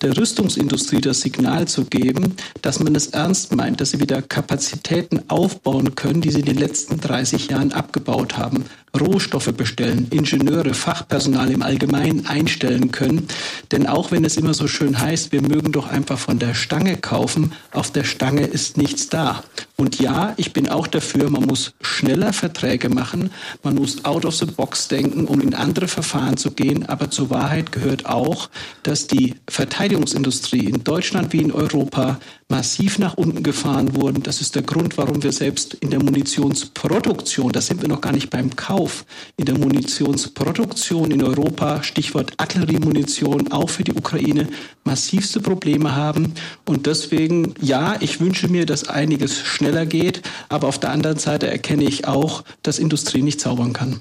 der 0.00 0.16
Rüstungsindustrie 0.16 1.02
das 1.02 1.20
Signal 1.20 1.68
zu 1.68 1.84
geben, 1.84 2.36
dass 2.62 2.80
man 2.80 2.94
es 2.94 3.08
ernst 3.08 3.54
meint, 3.54 3.82
dass 3.82 3.90
sie 3.90 4.00
wieder 4.00 4.22
Kapazitäten 4.22 5.20
aufbauen 5.28 5.94
können, 5.94 6.22
die 6.22 6.30
sie 6.30 6.40
in 6.40 6.46
den 6.46 6.56
letzten 6.56 6.98
30 6.98 7.50
Jahren 7.50 7.72
abgebaut 7.72 8.38
haben. 8.38 8.64
Rohstoffe 8.98 9.52
bestellen, 9.52 10.08
Ingenieure, 10.10 10.72
Fachpersonal 10.72 11.50
im 11.50 11.62
Allgemeinen 11.62 11.79
einstellen 12.26 12.90
können. 12.90 13.26
Denn 13.72 13.86
auch 13.86 14.10
wenn 14.10 14.24
es 14.24 14.36
immer 14.36 14.54
so 14.54 14.68
schön 14.68 15.00
heißt, 15.00 15.32
wir 15.32 15.42
mögen 15.42 15.72
doch 15.72 15.88
einfach 15.88 16.18
von 16.18 16.38
der 16.38 16.54
Stange 16.54 16.96
kaufen, 16.96 17.52
auf 17.72 17.90
der 17.90 18.04
Stange 18.04 18.42
ist 18.42 18.76
nichts 18.76 19.08
da. 19.08 19.42
Und 19.76 19.98
ja, 19.98 20.34
ich 20.36 20.52
bin 20.52 20.68
auch 20.68 20.86
dafür, 20.86 21.30
man 21.30 21.46
muss 21.46 21.72
schneller 21.80 22.32
Verträge 22.32 22.88
machen, 22.88 23.30
man 23.62 23.74
muss 23.76 24.04
out 24.04 24.24
of 24.24 24.34
the 24.34 24.46
box 24.46 24.88
denken, 24.88 25.24
um 25.24 25.40
in 25.40 25.54
andere 25.54 25.88
Verfahren 25.88 26.36
zu 26.36 26.50
gehen. 26.50 26.86
Aber 26.88 27.10
zur 27.10 27.30
Wahrheit 27.30 27.72
gehört 27.72 28.06
auch, 28.06 28.50
dass 28.82 29.06
die 29.06 29.36
Verteidigungsindustrie 29.48 30.66
in 30.66 30.84
Deutschland 30.84 31.32
wie 31.32 31.42
in 31.42 31.52
Europa 31.52 32.18
massiv 32.50 32.98
nach 32.98 33.14
unten 33.14 33.42
gefahren 33.42 33.94
wurden. 33.94 34.22
Das 34.22 34.40
ist 34.40 34.54
der 34.56 34.62
Grund, 34.62 34.98
warum 34.98 35.22
wir 35.22 35.32
selbst 35.32 35.74
in 35.74 35.90
der 35.90 36.02
Munitionsproduktion, 36.02 37.52
da 37.52 37.60
sind 37.60 37.80
wir 37.80 37.88
noch 37.88 38.00
gar 38.00 38.12
nicht 38.12 38.28
beim 38.28 38.54
Kauf, 38.56 39.04
in 39.36 39.46
der 39.46 39.56
Munitionsproduktion 39.56 41.10
in 41.12 41.22
Europa, 41.22 41.82
Stichwort 41.82 42.32
Artilleriemunition, 42.36 43.52
auch 43.52 43.70
für 43.70 43.84
die 43.84 43.92
Ukraine, 43.92 44.48
massivste 44.84 45.40
Probleme 45.40 45.94
haben. 45.94 46.34
Und 46.66 46.86
deswegen, 46.86 47.54
ja, 47.60 47.96
ich 48.00 48.20
wünsche 48.20 48.48
mir, 48.48 48.66
dass 48.66 48.88
einiges 48.88 49.38
schneller 49.38 49.86
geht, 49.86 50.22
aber 50.48 50.68
auf 50.68 50.78
der 50.78 50.90
anderen 50.90 51.18
Seite 51.18 51.46
erkenne 51.46 51.84
ich 51.84 52.06
auch, 52.06 52.42
dass 52.62 52.78
Industrie 52.78 53.22
nicht 53.22 53.40
zaubern 53.40 53.72
kann. 53.72 54.00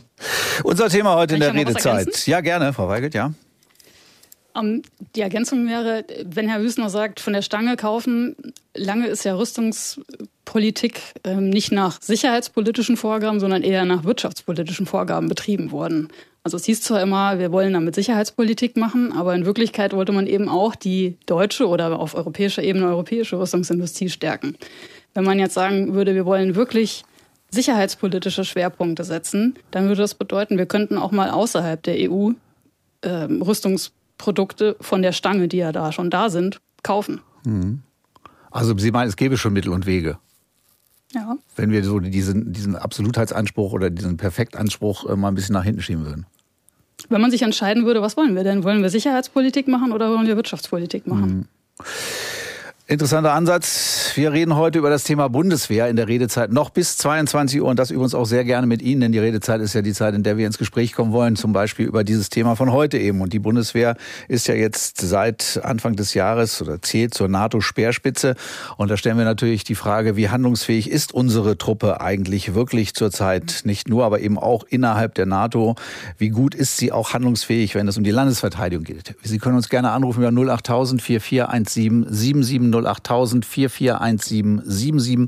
Unser 0.64 0.90
Thema 0.90 1.16
heute 1.16 1.36
in 1.36 1.42
der 1.42 1.54
Redezeit. 1.54 2.28
Ja, 2.28 2.42
gerne, 2.42 2.74
Frau 2.74 2.88
Weigelt, 2.88 3.14
ja. 3.14 3.32
Um, 4.60 4.65
ähm, 4.65 4.82
die 5.15 5.22
Ergänzung 5.22 5.67
wäre, 5.67 6.06
wenn 6.24 6.50
Herr 6.50 6.62
Wüsner 6.62 6.89
sagt, 6.89 7.19
von 7.19 7.34
der 7.34 7.41
Stange 7.41 7.78
kaufen, 7.78 8.36
lange 8.76 9.08
ist 9.08 9.24
ja 9.24 9.36
Rüstungspolitik 9.36 11.02
ähm, 11.24 11.50
nicht 11.50 11.72
nach 11.72 12.02
sicherheitspolitischen 12.02 12.98
Vorgaben, 12.98 13.39
sondern 13.39 13.63
eher 13.63 13.86
nach 13.86 14.04
wirtschaftspolitischen 14.04 14.86
Vorgaben 14.86 15.28
betrieben 15.28 15.72
worden. 15.72 16.10
Also 16.43 16.58
es 16.58 16.65
hieß 16.65 16.82
zwar 16.82 17.02
immer, 17.02 17.39
wir 17.39 17.52
wollen 17.52 17.74
damit 17.74 17.95
Sicherheitspolitik 17.95 18.78
machen, 18.78 19.12
aber 19.12 19.36
in 19.36 19.45
Wirklichkeit 19.45 19.93
wollte 19.93 20.12
man 20.12 20.28
eben 20.28 20.48
auch 20.48 20.76
die 20.76 21.17
deutsche 21.26 21.67
oder 21.67 22.00
auf 22.00 22.15
europäischer 22.15 22.63
Ebene 22.63 22.88
europäische 22.88 23.39
Rüstungsindustrie 23.39 24.10
stärken. 24.10 24.56
Wenn 25.13 25.26
man 25.26 25.39
jetzt 25.39 25.56
sagen 25.56 25.93
würde, 25.93 26.15
wir 26.15 26.26
wollen 26.26 26.56
wirklich 26.56 27.04
sicherheitspolitische 27.52 28.45
Schwerpunkte 28.45 29.04
setzen, 29.04 29.56
dann 29.72 29.88
würde 29.88 30.02
das 30.02 30.13
bedeuten, 30.13 30.58
wir 30.58 30.67
könnten 30.67 30.98
auch 30.98 31.12
mal 31.12 31.32
außerhalb 31.32 31.82
der 31.82 32.10
EU 32.10 32.32
äh, 33.02 33.10
Rüstungs 33.10 33.91
Produkte 34.19 34.75
von 34.79 35.01
der 35.01 35.13
Stange, 35.13 35.47
die 35.47 35.58
ja 35.58 35.71
da 35.71 35.91
schon 35.91 36.12
da 36.12 36.29
sind, 36.29 36.62
kaufen. 36.84 37.21
Mhm. 37.43 37.82
Also 38.51 38.77
Sie 38.77 38.91
meinen, 38.91 39.08
es 39.08 39.15
gäbe 39.15 39.38
schon 39.38 39.53
Mittel 39.53 39.71
und 39.71 39.88
Wege? 39.88 40.19
Ja. 41.13 41.38
Wenn 41.55 41.71
wir 41.71 41.84
so 41.84 41.99
diesen, 41.99 42.53
diesen 42.53 42.75
Absolutheitsanspruch 42.75 43.73
oder 43.73 43.89
diesen 43.89 44.17
Perfektanspruch 44.17 45.10
äh, 45.10 45.15
mal 45.15 45.29
ein 45.29 45.36
bisschen 45.36 45.53
nach 45.53 45.63
hinten 45.63 45.82
schieben 45.82 46.05
würden. 46.05 46.27
Wenn 47.08 47.21
man 47.21 47.32
sich 47.32 47.41
entscheiden 47.41 47.86
würde, 47.86 48.01
was 48.01 48.17
wollen 48.17 48.36
wir 48.36 48.43
denn? 48.43 48.63
Wollen 48.63 48.84
wir 48.84 48.89
Sicherheitspolitik 48.89 49.67
machen 49.67 49.91
oder 49.91 50.12
wollen 50.12 50.27
wir 50.27 50.36
Wirtschaftspolitik 50.36 51.08
machen? 51.08 51.29
Mhm. 51.29 51.45
Interessanter 52.89 53.34
Ansatz. 53.34 54.13
Wir 54.15 54.34
reden 54.34 54.56
heute 54.56 54.80
über 54.80 54.89
das 54.89 55.04
Thema 55.04 55.30
Bundeswehr 55.30 55.89
in 55.89 55.95
der 55.95 56.08
Redezeit 56.08 56.52
noch 56.52 56.71
bis 56.71 56.97
22 56.97 57.62
Uhr 57.62 57.67
und 57.67 57.78
das 57.78 57.91
übrigens 57.91 58.15
auch 58.15 58.25
sehr 58.25 58.43
gerne 58.43 58.65
mit 58.65 58.82
Ihnen, 58.82 59.02
denn 59.02 59.12
die 59.12 59.19
Redezeit 59.19 59.62
ist 59.62 59.75
ja 59.75 59.84
die 59.84 59.93
Zeit, 59.93 60.15
in 60.15 60.23
der 60.23 60.38
wir 60.38 60.47
ins 60.47 60.58
Gespräch 60.58 60.93
kommen 60.93 61.12
wollen, 61.12 61.36
zum 61.36 61.54
Beispiel 61.54 61.86
über 61.86 62.04
dieses 62.04 62.32
Thema 62.32 62.56
von 62.56 62.71
heute 62.71 62.97
eben. 62.97 63.21
Und 63.21 63.32
die 63.32 63.38
Bundeswehr 63.38 63.95
ist 64.28 64.47
ja 64.47 64.56
jetzt 64.56 65.02
seit 65.02 65.62
Anfang 65.63 65.97
des 65.97 66.15
Jahres 66.15 66.63
oder 66.63 66.82
zählt 66.82 67.13
zur 67.13 67.28
NATO-Speerspitze. 67.28 68.34
Und 68.78 68.89
da 68.89 68.97
stellen 68.97 69.19
wir 69.19 69.25
natürlich 69.25 69.63
die 69.63 69.75
Frage, 69.75 70.15
wie 70.15 70.30
handlungsfähig 70.30 70.89
ist 70.89 71.13
unsere 71.13 71.60
Truppe 71.60 72.02
eigentlich 72.02 72.56
wirklich 72.56 72.95
zurzeit? 72.95 73.62
Nicht 73.65 73.88
nur, 73.88 74.04
aber 74.04 74.21
eben 74.21 74.39
auch 74.39 74.63
innerhalb 74.67 75.13
der 75.13 75.28
NATO. 75.28 75.75
Wie 76.17 76.30
gut 76.30 76.56
ist 76.56 76.78
sie 76.78 76.91
auch 76.91 77.13
handlungsfähig, 77.13 77.75
wenn 77.75 77.88
es 77.88 77.99
um 77.99 78.04
die 78.04 78.10
Landesverteidigung 78.10 78.84
geht? 78.84 79.13
Sie 79.21 79.38
können 79.38 79.58
uns 79.58 79.69
gerne 79.69 79.91
anrufen 79.91 80.23
über 80.23 80.52
08000 80.52 81.04
4417 81.04 82.08
77 82.10 82.79
08000 82.86 83.46
441777. 83.46 85.28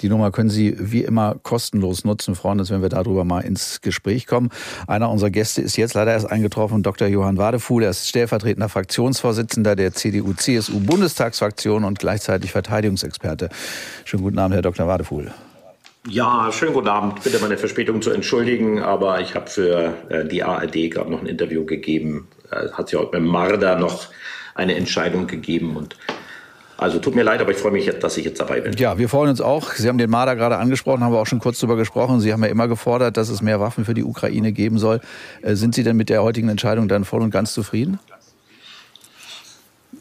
Die 0.00 0.08
Nummer 0.08 0.30
können 0.30 0.50
Sie 0.50 0.76
wie 0.78 1.02
immer 1.02 1.36
kostenlos 1.42 2.04
nutzen. 2.04 2.34
Freuen 2.34 2.60
uns, 2.60 2.70
wenn 2.70 2.82
wir 2.82 2.88
darüber 2.88 3.24
mal 3.24 3.40
ins 3.40 3.80
Gespräch 3.80 4.26
kommen. 4.26 4.50
Einer 4.86 5.10
unserer 5.10 5.30
Gäste 5.30 5.62
ist 5.62 5.76
jetzt 5.76 5.94
leider 5.94 6.12
erst 6.12 6.30
eingetroffen, 6.30 6.82
Dr. 6.82 7.08
Johann 7.08 7.38
Wadefuhl. 7.38 7.82
Er 7.82 7.90
ist 7.90 8.08
stellvertretender 8.08 8.68
Fraktionsvorsitzender 8.68 9.76
der 9.76 9.92
CDU-CSU-Bundestagsfraktion 9.92 11.84
und 11.84 11.98
gleichzeitig 11.98 12.52
Verteidigungsexperte. 12.52 13.48
Schönen 14.04 14.22
guten 14.22 14.38
Abend, 14.38 14.54
Herr 14.54 14.62
Dr. 14.62 14.86
Wadefuhl. 14.86 15.32
Ja, 16.08 16.52
schönen 16.52 16.72
guten 16.72 16.88
Abend. 16.88 17.24
Bitte 17.24 17.40
meine 17.40 17.58
Verspätung 17.58 18.00
zu 18.00 18.12
entschuldigen, 18.12 18.80
aber 18.80 19.20
ich 19.20 19.34
habe 19.34 19.48
für 19.48 19.94
äh, 20.08 20.24
die 20.24 20.44
ARD 20.44 20.90
gerade 20.90 21.10
noch 21.10 21.20
ein 21.20 21.26
Interview 21.26 21.64
gegeben. 21.64 22.28
Äh, 22.52 22.70
hat 22.70 22.88
sich 22.88 22.98
heute 22.98 23.18
mit 23.18 23.28
Marder 23.28 23.76
noch 23.76 24.06
eine 24.54 24.76
Entscheidung 24.76 25.26
gegeben 25.26 25.76
und 25.76 25.96
also 26.78 26.98
tut 26.98 27.14
mir 27.14 27.22
leid, 27.22 27.40
aber 27.40 27.52
ich 27.52 27.56
freue 27.56 27.72
mich, 27.72 27.90
dass 28.00 28.16
ich 28.18 28.24
jetzt 28.24 28.40
dabei 28.40 28.60
bin. 28.60 28.74
Ja, 28.74 28.98
wir 28.98 29.08
freuen 29.08 29.30
uns 29.30 29.40
auch. 29.40 29.72
Sie 29.72 29.88
haben 29.88 29.96
den 29.96 30.10
Marder 30.10 30.36
gerade 30.36 30.58
angesprochen, 30.58 31.02
haben 31.02 31.12
wir 31.12 31.18
auch 31.18 31.26
schon 31.26 31.38
kurz 31.38 31.58
darüber 31.58 31.76
gesprochen. 31.76 32.20
Sie 32.20 32.32
haben 32.32 32.42
ja 32.44 32.50
immer 32.50 32.68
gefordert, 32.68 33.16
dass 33.16 33.30
es 33.30 33.40
mehr 33.40 33.60
Waffen 33.60 33.84
für 33.84 33.94
die 33.94 34.04
Ukraine 34.04 34.52
geben 34.52 34.78
soll. 34.78 35.00
Äh, 35.42 35.54
sind 35.54 35.74
Sie 35.74 35.82
denn 35.82 35.96
mit 35.96 36.10
der 36.10 36.22
heutigen 36.22 36.48
Entscheidung 36.48 36.88
dann 36.88 37.04
voll 37.04 37.22
und 37.22 37.30
ganz 37.30 37.54
zufrieden? 37.54 37.98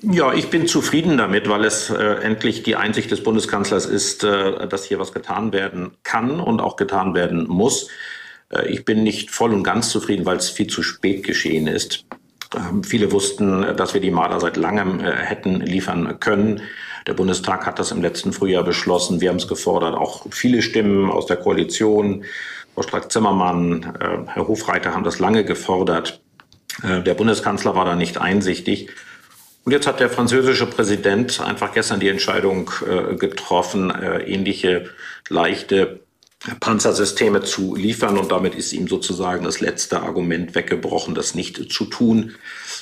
Ja, 0.01 0.33
ich 0.33 0.49
bin 0.49 0.67
zufrieden 0.67 1.17
damit, 1.17 1.49
weil 1.49 1.63
es 1.63 1.89
äh, 1.89 1.95
endlich 1.95 2.63
die 2.63 2.75
Einsicht 2.75 3.09
des 3.09 3.23
Bundeskanzlers 3.23 3.85
ist, 3.85 4.23
äh, 4.23 4.67
dass 4.67 4.83
hier 4.83 4.99
was 4.99 5.13
getan 5.13 5.53
werden 5.53 5.91
kann 6.03 6.39
und 6.39 6.59
auch 6.59 6.75
getan 6.75 7.15
werden 7.15 7.47
muss. 7.47 7.89
Äh, 8.49 8.67
ich 8.67 8.83
bin 8.83 9.03
nicht 9.03 9.31
voll 9.31 9.53
und 9.53 9.63
ganz 9.63 9.89
zufrieden, 9.89 10.25
weil 10.25 10.37
es 10.37 10.49
viel 10.49 10.67
zu 10.67 10.83
spät 10.83 11.23
geschehen 11.23 11.67
ist. 11.67 12.05
Ähm, 12.55 12.83
viele 12.83 13.11
wussten, 13.11 13.75
dass 13.75 13.93
wir 13.93 14.01
die 14.01 14.11
Marder 14.11 14.39
seit 14.39 14.57
langem 14.57 14.99
äh, 14.99 15.11
hätten 15.11 15.61
liefern 15.61 16.19
können. 16.19 16.61
Der 17.07 17.13
Bundestag 17.13 17.65
hat 17.65 17.79
das 17.79 17.91
im 17.91 18.01
letzten 18.01 18.33
Frühjahr 18.33 18.63
beschlossen. 18.63 19.21
Wir 19.21 19.29
haben 19.29 19.37
es 19.37 19.47
gefordert. 19.47 19.95
Auch 19.95 20.25
viele 20.31 20.61
Stimmen 20.61 21.09
aus 21.09 21.25
der 21.25 21.37
Koalition, 21.37 22.25
Frau 22.73 22.81
Strack-Zimmermann, 22.81 23.95
äh, 23.99 24.31
Herr 24.31 24.47
Hofreiter 24.47 24.93
haben 24.93 25.03
das 25.03 25.19
lange 25.19 25.45
gefordert. 25.45 26.21
Äh, 26.83 27.01
der 27.01 27.13
Bundeskanzler 27.13 27.75
war 27.75 27.85
da 27.85 27.95
nicht 27.95 28.19
einsichtig. 28.19 28.89
Und 29.63 29.71
jetzt 29.71 29.87
hat 29.87 29.99
der 29.99 30.11
französische 30.11 30.67
Präsident 30.67 31.41
einfach 31.41 31.73
gestern 31.73 31.99
die 31.99 32.09
Entscheidung 32.09 32.69
getroffen, 33.17 33.91
ähnliche 34.23 34.91
leichte 35.27 36.04
Panzersysteme 36.59 37.41
zu 37.41 37.75
liefern. 37.75 38.17
Und 38.17 38.31
damit 38.31 38.55
ist 38.55 38.73
ihm 38.73 38.87
sozusagen 38.87 39.43
das 39.43 39.61
letzte 39.61 40.01
Argument 40.01 40.55
weggebrochen, 40.55 41.15
das 41.15 41.35
nicht 41.35 41.71
zu 41.71 41.85
tun. 41.85 42.35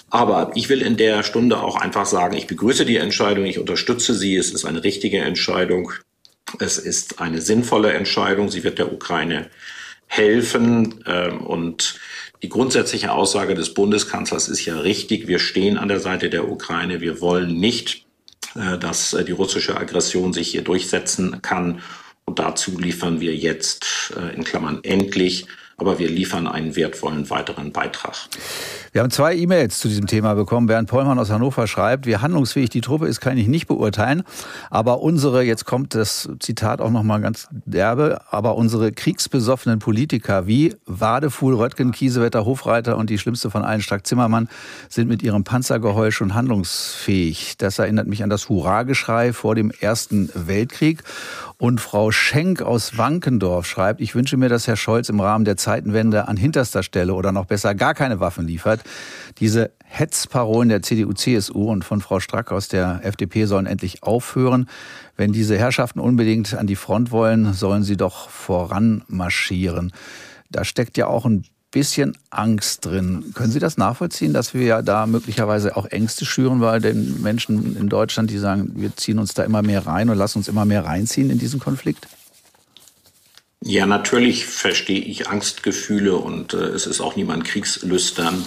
Aber 0.10 0.52
ich 0.56 0.70
will 0.70 0.82
in 0.82 0.98
der 0.98 1.24
Stunde 1.24 1.62
auch 1.62 1.76
einfach 1.76 2.06
sagen, 2.06 2.36
ich 2.36 2.48
begrüße 2.48 2.86
die 2.86 2.98
Entscheidung, 2.98 3.46
ich 3.46 3.60
unterstütze 3.60 4.14
sie. 4.14 4.36
Es 4.36 4.52
ist 4.52 4.66
eine 4.66 4.84
richtige 4.84 5.20
Entscheidung. 5.20 5.92
Es 6.60 6.78
ist 6.78 7.20
eine 7.20 7.42
sinnvolle 7.42 7.94
Entscheidung. 7.94 8.50
Sie 8.50 8.64
wird 8.64 8.80
der 8.80 8.92
Ukraine 8.92 9.50
helfen. 10.08 11.04
Ähm, 11.08 11.42
und 11.42 12.00
die 12.44 12.50
grundsätzliche 12.50 13.12
Aussage 13.12 13.56
des 13.56 13.74
Bundeskanzlers 13.74 14.50
ist 14.50 14.66
ja 14.66 14.78
richtig. 14.80 15.28
Wir 15.28 15.40
stehen 15.40 15.78
an 15.78 15.88
der 15.88 16.00
Seite 16.00 16.30
der 16.30 16.50
Ukraine. 16.50 17.02
Wir 17.02 17.22
wollen 17.22 17.58
nicht, 17.58 18.06
äh, 18.56 18.78
dass 18.78 19.14
äh, 19.14 19.24
die 19.24 19.32
russische 19.32 19.78
Aggression 19.78 20.34
sich 20.34 20.50
hier 20.50 20.62
durchsetzen 20.62 21.42
kann. 21.42 21.82
Und 22.26 22.40
dazu 22.40 22.80
liefern 22.80 23.20
wir 23.20 23.36
jetzt 23.36 24.14
äh, 24.18 24.36
in 24.36 24.44
Klammern 24.44 24.80
endlich 24.84 25.48
aber 25.78 26.00
wir 26.00 26.10
liefern 26.10 26.48
einen 26.48 26.76
wertvollen 26.76 27.30
weiteren 27.30 27.72
Beitrag. 27.72 28.16
Wir 28.94 29.02
haben 29.02 29.10
zwei 29.10 29.36
E-Mails 29.36 29.80
zu 29.80 29.88
diesem 29.88 30.06
Thema 30.06 30.36
bekommen. 30.36 30.68
Bernd 30.68 30.88
Pollmann 30.88 31.18
aus 31.18 31.32
Hannover 31.32 31.66
schreibt, 31.66 32.06
wie 32.06 32.18
handlungsfähig 32.18 32.70
die 32.70 32.82
Truppe 32.82 33.08
ist, 33.08 33.22
kann 33.22 33.40
ich 33.40 33.48
nicht 33.48 33.66
beurteilen. 33.66 34.22
Aber 34.70 35.02
unsere, 35.02 35.42
jetzt 35.42 35.66
kommt 35.66 35.96
das 35.96 36.30
Zitat 36.40 36.80
auch 36.80 36.92
nochmal 36.92 37.20
ganz 37.20 37.48
derbe, 37.66 38.22
aber 38.30 38.56
unsere 38.56 38.92
kriegsbesoffenen 38.92 39.80
Politiker 39.80 40.46
wie 40.46 40.76
Wadefuhl, 40.86 41.56
Röttgen, 41.56 41.92
Kiesewetter, 41.92 42.46
Hofreiter 42.46 42.96
und 42.98 43.10
die 43.10 43.18
schlimmste 43.18 43.50
von 43.50 43.64
allen, 43.64 43.82
Strack 43.82 44.06
Zimmermann, 44.06 44.48
sind 44.90 45.08
mit 45.08 45.24
ihrem 45.24 45.44
Panzergeheuer 45.44 46.12
schon 46.12 46.36
handlungsfähig. 46.36 47.58
Das 47.58 47.80
erinnert 47.80 48.06
mich 48.06 48.22
an 48.22 48.30
das 48.30 48.48
Hurrageschrei 48.48 49.34
vor 49.34 49.56
dem 49.56 49.72
Ersten 49.72 50.30
Weltkrieg. 50.36 51.02
Und 51.58 51.80
Frau 51.80 52.12
Schenk 52.12 52.62
aus 52.62 52.98
Wankendorf 52.98 53.66
schreibt, 53.66 54.02
ich 54.02 54.16
wünsche 54.16 54.38
mir, 54.38 54.50
dass 54.50 54.68
Herr 54.68 54.76
Scholz 54.76 55.10
im 55.10 55.20
Rahmen 55.20 55.46
der 55.46 55.56
Zeitenwende 55.58 56.28
an 56.28 56.36
hinterster 56.36 56.84
Stelle 56.84 57.14
oder 57.14 57.32
noch 57.32 57.46
besser 57.46 57.74
gar 57.74 57.94
keine 57.94 58.20
Waffen 58.20 58.46
liefert. 58.46 58.83
Diese 59.40 59.72
Hetzparolen 59.84 60.70
der 60.70 60.82
CDU, 60.82 61.14
CSU 61.14 61.72
und 61.72 61.84
von 61.86 62.02
Frau 62.02 62.20
Strack 62.20 62.52
aus 62.52 62.68
der 62.68 63.02
FDP 63.04 63.46
sollen 63.46 63.66
endlich 63.66 64.04
aufhören. 64.04 64.68
Wenn 65.16 65.32
diese 65.32 65.58
Herrschaften 65.58 66.00
unbedingt 66.00 66.54
an 66.54 66.68
die 66.68 66.76
Front 66.76 67.12
wollen, 67.12 67.54
sollen 67.54 67.84
sie 67.84 67.98
doch 67.98 68.30
voranmarschieren. 68.30 69.92
Da 70.50 70.66
steckt 70.66 70.98
ja 70.98 71.08
auch 71.08 71.26
ein 71.26 71.46
bisschen 71.74 72.16
Angst 72.30 72.86
drin. 72.86 73.34
Können 73.34 73.52
Sie 73.52 73.60
das 73.60 73.78
nachvollziehen, 73.78 74.32
dass 74.32 74.54
wir 74.54 74.64
ja 74.64 74.82
da 74.82 75.08
möglicherweise 75.08 75.76
auch 75.76 75.86
Ängste 75.88 76.24
schüren, 76.24 76.62
weil 76.62 76.80
den 76.80 77.22
Menschen 77.22 77.76
in 77.76 77.90
Deutschland, 77.90 78.30
die 78.30 78.38
sagen, 78.38 78.74
wir 78.76 78.96
ziehen 78.96 79.18
uns 79.20 79.34
da 79.34 79.44
immer 79.44 79.64
mehr 79.64 79.86
rein 79.86 80.10
und 80.10 80.18
lassen 80.18 80.38
uns 80.38 80.48
immer 80.48 80.66
mehr 80.66 80.86
reinziehen 80.86 81.32
in 81.32 81.40
diesen 81.40 81.60
Konflikt? 81.60 82.08
Ja, 83.66 83.86
natürlich 83.86 84.46
verstehe 84.46 85.00
ich 85.00 85.30
Angstgefühle 85.30 86.16
und 86.16 86.54
äh, 86.54 86.58
es 86.58 86.86
ist 86.86 87.02
auch 87.02 87.16
niemand 87.16 87.46
kriegslüstern. 87.46 88.44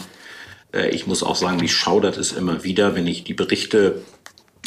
Äh, 0.77 0.91
ich 0.91 1.07
muss 1.07 1.23
auch 1.23 1.37
sagen, 1.37 1.59
mich 1.59 1.75
schaudert 1.75 2.17
es 2.17 2.33
immer 2.33 2.65
wieder, 2.65 2.95
wenn 2.95 3.07
ich 3.07 3.25
die 3.25 3.35
Berichte 3.35 4.03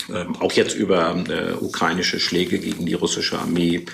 äh, 0.10 0.26
auch 0.39 0.52
jetzt 0.54 0.76
über 0.76 1.15
äh, 1.30 1.54
ukrainische 1.54 2.19
Schläge 2.19 2.60
gegen 2.60 2.86
die 2.86 2.93
russische 2.93 3.38
Armee, 3.38 3.86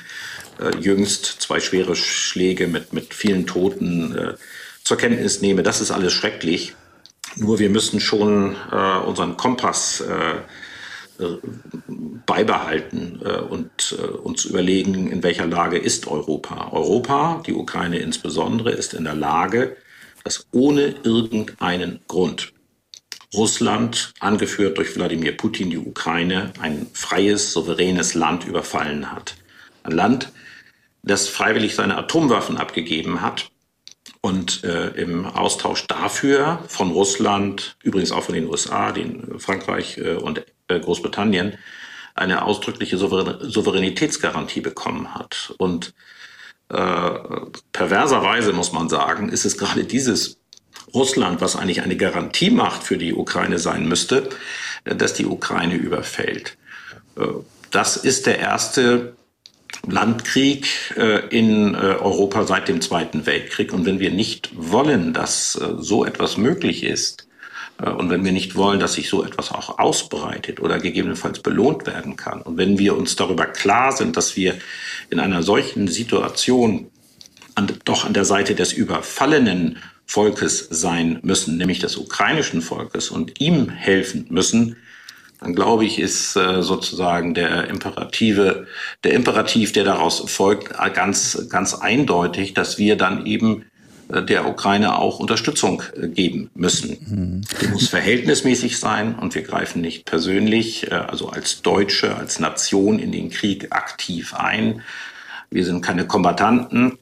äh, 0.60 0.78
jüngst 0.80 1.42
zwei 1.42 1.60
schwere 1.60 1.96
Schläge 1.96 2.68
mit, 2.68 2.94
mit 2.94 3.14
vielen 3.14 3.46
Toten 3.48 4.36
zur 4.84 4.98
Kenntnis 4.98 5.42
nehme. 5.42 5.64
Das 5.64 5.82
ist 5.82 5.92
alles 5.92 6.14
schrecklich. 6.14 6.74
Nur 7.38 7.60
wir 7.60 7.70
müssen 7.70 8.00
schon 8.00 8.56
äh, 8.72 8.98
unseren 9.00 9.36
Kompass 9.36 10.02
äh, 10.02 11.24
äh 11.24 11.38
beibehalten 12.26 13.22
und 13.50 13.94
uns 14.24 14.46
überlegen, 14.46 15.12
in 15.12 15.22
welcher 15.22 15.46
Lage 15.46 15.78
ist 15.78 16.08
Europa. 16.08 16.72
Europa, 16.72 17.44
die 17.46 17.54
Ukraine 17.54 18.00
insbesondere, 18.00 18.72
ist 18.72 18.96
in 18.96 19.04
der 19.04 19.14
Lage, 19.14 19.78
dass 20.26 20.48
ohne 20.52 20.96
irgendeinen 21.04 22.02
Grund 22.08 22.52
Russland, 23.34 24.14
angeführt 24.20 24.78
durch 24.78 24.96
Wladimir 24.96 25.36
Putin, 25.36 25.70
die 25.70 25.78
Ukraine, 25.78 26.52
ein 26.60 26.88
freies, 26.94 27.52
souveränes 27.52 28.14
Land 28.14 28.46
überfallen 28.46 29.12
hat. 29.12 29.36
Ein 29.84 29.92
Land, 29.92 30.32
das 31.04 31.28
freiwillig 31.28 31.76
seine 31.76 31.98
Atomwaffen 31.98 32.58
abgegeben 32.58 33.22
hat 33.22 33.50
und 34.22 34.64
äh, 34.64 34.88
im 34.92 35.26
Austausch 35.26 35.86
dafür 35.88 36.64
von 36.68 36.92
Russland, 36.92 37.78
übrigens 37.84 38.12
auch 38.12 38.24
von 38.24 38.36
den 38.36 38.48
USA, 38.48 38.92
den 38.92 39.40
Frankreich 39.40 39.98
äh, 39.98 40.16
und 40.16 40.44
äh, 40.68 40.80
Großbritannien, 40.80 41.58
eine 42.16 42.46
ausdrückliche 42.46 42.98
Souverän 42.98 43.38
Souveränitätsgarantie 43.42 44.62
bekommen 44.62 45.14
hat. 45.14 45.54
Und 45.58 45.94
äh, 46.70 47.12
perverserweise 47.72 48.54
muss 48.54 48.74
man 48.74 48.90
sagen, 48.90 49.30
ist 49.30 49.46
es 49.46 49.58
gerade 49.58 49.84
dieses 49.84 50.38
Russland, 50.94 51.42
was 51.42 51.56
eigentlich 51.56 51.82
eine 51.82 51.98
Garantiemacht 51.98 52.84
für 52.84 52.98
die 52.98 53.14
Ukraine 53.14 53.60
sein 53.60 53.88
müsste, 53.88 54.30
dass 54.84 55.14
die 55.14 55.26
Ukraine 55.26 55.76
überfällt. 55.76 56.58
Äh, 57.18 57.26
das 57.72 57.98
ist 57.98 58.26
der 58.26 58.40
erste 58.40 59.16
Landkrieg 59.88 60.68
äh, 60.98 61.28
in 61.28 61.76
Europa 61.76 62.46
seit 62.46 62.68
dem 62.68 62.82
Zweiten 62.82 63.26
Weltkrieg. 63.26 63.74
Und 63.74 63.86
wenn 63.86 64.00
wir 64.00 64.12
nicht 64.12 64.52
wollen, 64.56 65.14
dass 65.14 65.52
so 65.52 66.06
etwas 66.06 66.38
möglich 66.38 66.84
ist, 66.84 67.28
und 67.84 68.10
wenn 68.10 68.24
wir 68.24 68.32
nicht 68.32 68.56
wollen, 68.56 68.80
dass 68.80 68.94
sich 68.94 69.10
so 69.10 69.24
etwas 69.24 69.52
auch 69.52 69.80
ausbreitet 69.80 70.62
oder 70.62 70.80
gegebenenfalls 70.80 71.40
belohnt 71.40 71.86
werden 71.86 72.16
kann, 72.16 72.42
und 72.42 72.58
wenn 72.58 72.80
wir 72.80 72.96
uns 72.96 73.16
darüber 73.16 73.46
klar 73.46 73.92
sind, 73.92 74.16
dass 74.16 74.38
wir 74.38 74.56
in 75.10 75.20
einer 75.20 75.44
solchen 75.44 75.88
Situation 75.88 76.88
an, 77.56 77.68
doch 77.84 78.06
an 78.06 78.14
der 78.14 78.26
Seite 78.26 78.56
des 78.56 78.72
überfallenen 78.72 79.80
Volkes 80.06 80.68
sein 80.70 81.20
müssen, 81.24 81.58
nämlich 81.58 81.80
des 81.80 81.98
ukrainischen 81.98 82.62
Volkes, 82.62 83.10
und 83.10 83.42
ihm 83.42 83.70
helfen 83.70 84.28
müssen, 84.30 84.78
dann 85.42 85.54
glaube 85.54 85.84
ich, 85.86 86.00
ist 86.00 86.36
äh, 86.38 86.62
sozusagen 86.62 87.34
der 87.34 87.68
Imperative, 87.68 88.68
der 89.04 89.14
Imperativ, 89.14 89.74
der 89.74 89.84
daraus 89.84 90.24
folgt, 90.32 90.72
äh, 90.80 90.90
ganz, 90.92 91.48
ganz 91.50 91.74
eindeutig, 91.74 92.54
dass 92.54 92.78
wir 92.78 92.96
dann 92.96 93.26
eben 93.26 93.62
äh, 93.62 93.75
der 94.10 94.48
Ukraine 94.48 94.98
auch 94.98 95.20
Unterstützung 95.20 95.84
äh, 95.96 96.08
geben 96.08 96.50
müssen. 96.54 97.46
Die 97.62 97.68
muss 97.68 97.88
verhältnismäßig 97.90 98.80
sein 98.80 99.16
und 99.16 99.36
wir 99.36 99.42
greifen 99.42 99.82
nicht 99.82 100.06
persönlich, 100.06 100.92
äh, 100.92 100.96
also 100.96 101.30
als 101.30 101.62
Deutsche, 101.62 102.16
als 102.16 102.40
Nation 102.40 103.00
in 103.00 103.12
den 103.12 103.30
Krieg 103.30 103.72
aktiv 103.72 104.34
ein. 104.34 104.82
Wir 105.50 105.66
sind 105.66 105.82
keine 105.82 106.06
Kombattanten, 106.06 106.98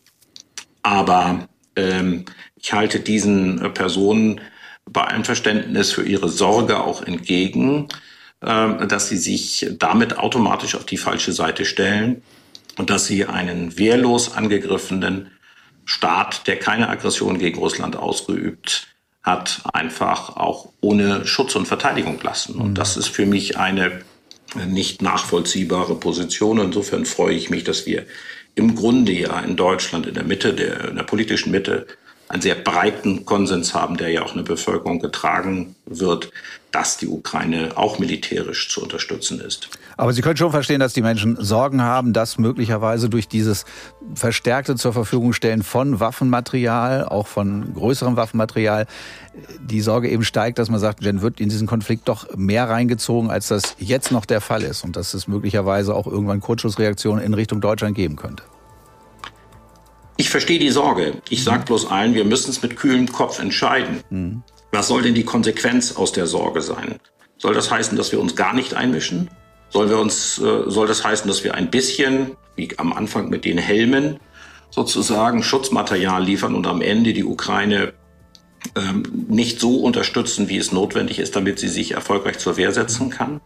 aber 0.82 1.48
ähm, 1.76 2.26
ich 2.56 2.74
halte 2.74 3.00
diesen 3.00 3.74
Personen 3.74 4.42
bei 4.90 5.04
allem 5.04 5.24
Verständnis 5.24 5.92
für 5.92 6.04
ihre 6.04 6.30
Sorge 6.30 6.82
auch 6.82 7.02
entgegen, 7.02 7.88
äh, 8.42 8.88
dass 8.88 9.10
sie 9.10 9.18
sich 9.18 9.68
damit 9.80 10.18
automatisch 10.18 10.76
auf 10.76 10.86
die 10.86 10.98
falsche 10.98 11.34
Seite 11.34 11.66
stellen 11.66 12.22
und 12.78 12.90
dass 12.90 13.06
sie 13.06 13.26
einen 13.26 13.78
wehrlos 13.78 14.34
angegriffenen 14.34 15.30
Staat, 15.86 16.48
der 16.48 16.58
keine 16.58 16.90
Aggression 16.90 17.38
gegen 17.38 17.60
Russland 17.60 17.96
ausgeübt 17.96 18.88
hat, 19.22 19.62
einfach 19.74 20.36
auch 20.36 20.70
ohne 20.82 21.26
Schutz 21.26 21.56
und 21.56 21.68
Verteidigung 21.68 22.20
lassen. 22.22 22.56
Und 22.56 22.78
das 22.78 22.98
ist 22.98 23.08
für 23.08 23.26
mich 23.26 23.58
eine 23.58 24.02
nicht 24.68 25.02
nachvollziehbare 25.02 25.96
Position. 25.96 26.60
Insofern 26.60 27.06
freue 27.06 27.34
ich 27.34 27.50
mich, 27.50 27.64
dass 27.64 27.86
wir 27.86 28.06
im 28.56 28.76
Grunde 28.76 29.12
ja 29.14 29.40
in 29.40 29.56
Deutschland 29.56 30.06
in 30.06 30.14
der 30.14 30.24
Mitte, 30.24 30.54
der, 30.54 30.90
in 30.90 30.96
der 30.96 31.04
politischen 31.04 31.52
Mitte, 31.52 31.88
einen 32.28 32.42
sehr 32.42 32.56
breiten 32.56 33.26
Konsens 33.26 33.74
haben, 33.74 33.98
der 33.98 34.10
ja 34.10 34.24
auch 34.24 34.34
eine 34.34 34.44
Bevölkerung 34.44 35.00
getragen 35.00 35.76
wird, 35.86 36.32
dass 36.74 36.98
die 36.98 37.08
Ukraine 37.08 37.70
auch 37.76 38.00
militärisch 38.00 38.68
zu 38.68 38.82
unterstützen 38.82 39.40
ist. 39.40 39.70
Aber 39.96 40.12
Sie 40.12 40.22
können 40.22 40.38
schon 40.38 40.50
verstehen, 40.50 40.80
dass 40.80 40.94
die 40.94 41.04
Menschen 41.04 41.38
Sorgen 41.40 41.84
haben, 41.84 42.14
dass 42.14 42.40
möglicherweise 42.40 43.10
durch 43.10 43.28
dieses 43.28 43.66
verstärkte 44.16 44.76
zur 44.76 44.92
Verfügung 44.92 45.34
stellen 45.34 45.62
von 45.62 46.00
Waffenmaterial, 46.00 47.06
auch 47.06 47.28
von 47.28 47.76
größerem 47.76 48.18
Waffenmaterial, 48.18 48.88
die 49.62 49.82
Sorge 49.82 50.10
eben 50.10 50.24
steigt, 50.24 50.58
dass 50.58 50.70
man 50.70 50.80
sagt, 50.80 51.04
Jen 51.04 51.22
wird 51.22 51.40
in 51.40 51.50
diesen 51.50 51.68
Konflikt 51.68 52.10
doch 52.10 52.36
mehr 52.36 52.68
reingezogen, 52.68 53.30
als 53.30 53.50
das 53.50 53.76
jetzt 53.78 54.12
noch 54.12 54.26
der 54.26 54.42
Fall 54.42 54.64
ist 54.64 54.84
und 54.84 54.96
dass 54.96 55.14
es 55.14 55.28
möglicherweise 55.28 55.94
auch 55.94 56.08
irgendwann 56.08 56.40
Kurzschussreaktionen 56.40 57.24
in 57.24 57.36
Richtung 57.36 57.62
Deutschland 57.62 57.96
geben 57.96 58.16
könnte. 58.16 58.44
Ich 60.18 60.30
verstehe 60.30 60.60
die 60.60 60.70
Sorge. 60.70 61.22
Ich 61.30 61.44
sage 61.44 61.66
bloß 61.66 61.88
allen, 61.92 62.16
wir 62.16 62.26
müssen 62.26 62.50
es 62.50 62.64
mit 62.64 62.78
kühlem 62.78 63.12
Kopf 63.12 63.40
entscheiden. 63.40 64.00
Mhm. 64.10 64.44
Was 64.74 64.88
soll 64.88 65.04
denn 65.04 65.14
die 65.14 65.24
Konsequenz 65.24 65.96
aus 65.96 66.14
der 66.14 66.26
Sorge 66.26 66.62
sein? 66.62 66.96
Soll 67.38 67.54
das 67.54 67.70
heißen, 67.70 67.96
dass 67.96 68.12
wir 68.12 68.20
uns 68.20 68.36
gar 68.36 68.56
nicht 68.56 68.74
einmischen? 68.74 69.30
Soll, 69.70 69.90
wir 69.90 70.00
uns, 70.00 70.40
äh, 70.40 70.64
soll 70.66 70.88
das 70.88 71.04
heißen, 71.04 71.28
dass 71.28 71.44
wir 71.44 71.54
ein 71.54 71.70
bisschen, 71.70 72.36
wie 72.56 72.70
am 72.78 72.92
Anfang 72.92 73.30
mit 73.30 73.46
den 73.46 73.60
Helmen, 73.60 74.20
sozusagen 74.72 75.44
Schutzmaterial 75.44 76.24
liefern 76.24 76.56
und 76.56 76.66
am 76.66 76.82
Ende 76.82 77.14
die 77.14 77.24
Ukraine 77.24 77.94
ähm, 78.76 79.04
nicht 79.28 79.60
so 79.60 79.78
unterstützen, 79.78 80.50
wie 80.50 80.58
es 80.58 80.72
notwendig 80.72 81.20
ist, 81.20 81.36
damit 81.36 81.60
sie 81.60 81.68
sich 81.68 81.92
erfolgreich 81.92 82.40
zur 82.40 82.58
Wehr 82.58 82.72
setzen 82.72 83.12
kann? 83.12 83.42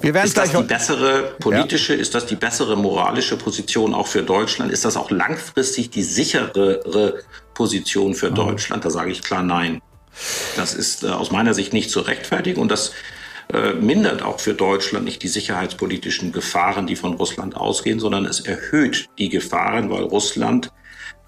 Wir 0.00 0.14
ist 0.22 0.36
das 0.36 0.52
die 0.52 0.62
bessere 0.62 1.34
politische, 1.40 1.94
ja. 1.94 2.00
ist 2.00 2.14
das 2.14 2.26
die 2.26 2.36
bessere 2.36 2.76
moralische 2.76 3.36
Position 3.36 3.94
auch 3.94 4.06
für 4.06 4.22
Deutschland? 4.22 4.70
Ist 4.70 4.84
das 4.84 4.96
auch 4.96 5.10
langfristig 5.10 5.90
die 5.90 6.02
sicherere 6.04 7.22
Position 7.54 8.14
für 8.14 8.30
Deutschland? 8.30 8.84
Da 8.84 8.90
sage 8.90 9.10
ich 9.10 9.22
klar 9.22 9.42
nein. 9.42 9.80
Das 10.56 10.74
ist 10.74 11.04
äh, 11.04 11.08
aus 11.08 11.30
meiner 11.30 11.54
Sicht 11.54 11.72
nicht 11.72 11.90
zu 11.90 12.00
rechtfertigen 12.00 12.60
und 12.60 12.70
das 12.70 12.92
äh, 13.52 13.74
mindert 13.74 14.22
auch 14.22 14.40
für 14.40 14.54
Deutschland 14.54 15.04
nicht 15.04 15.22
die 15.22 15.28
sicherheitspolitischen 15.28 16.32
Gefahren, 16.32 16.86
die 16.86 16.96
von 16.96 17.14
Russland 17.14 17.56
ausgehen, 17.56 18.00
sondern 18.00 18.24
es 18.24 18.40
erhöht 18.40 19.08
die 19.18 19.28
Gefahren, 19.28 19.90
weil 19.90 20.02
Russland 20.02 20.72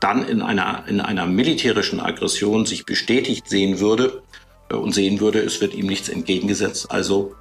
dann 0.01 0.27
in 0.27 0.43
einer, 0.43 0.85
in 0.89 1.01
einer 1.01 1.27
militärischen 1.27 2.01
Aggression 2.01 2.67
sich 2.67 2.87
bestätigt 2.87 3.49
sehen 3.49 3.81
würde 3.81 4.23
äh, 4.71 4.75
und 4.75 4.95
sehen 4.95 5.21
würde, 5.21 5.41
es 5.41 5.61
wird 5.61 5.75
ihm 5.75 5.87
nichts 5.87 6.09
entgegengesetzt. 6.09 6.91
Also 6.91 7.35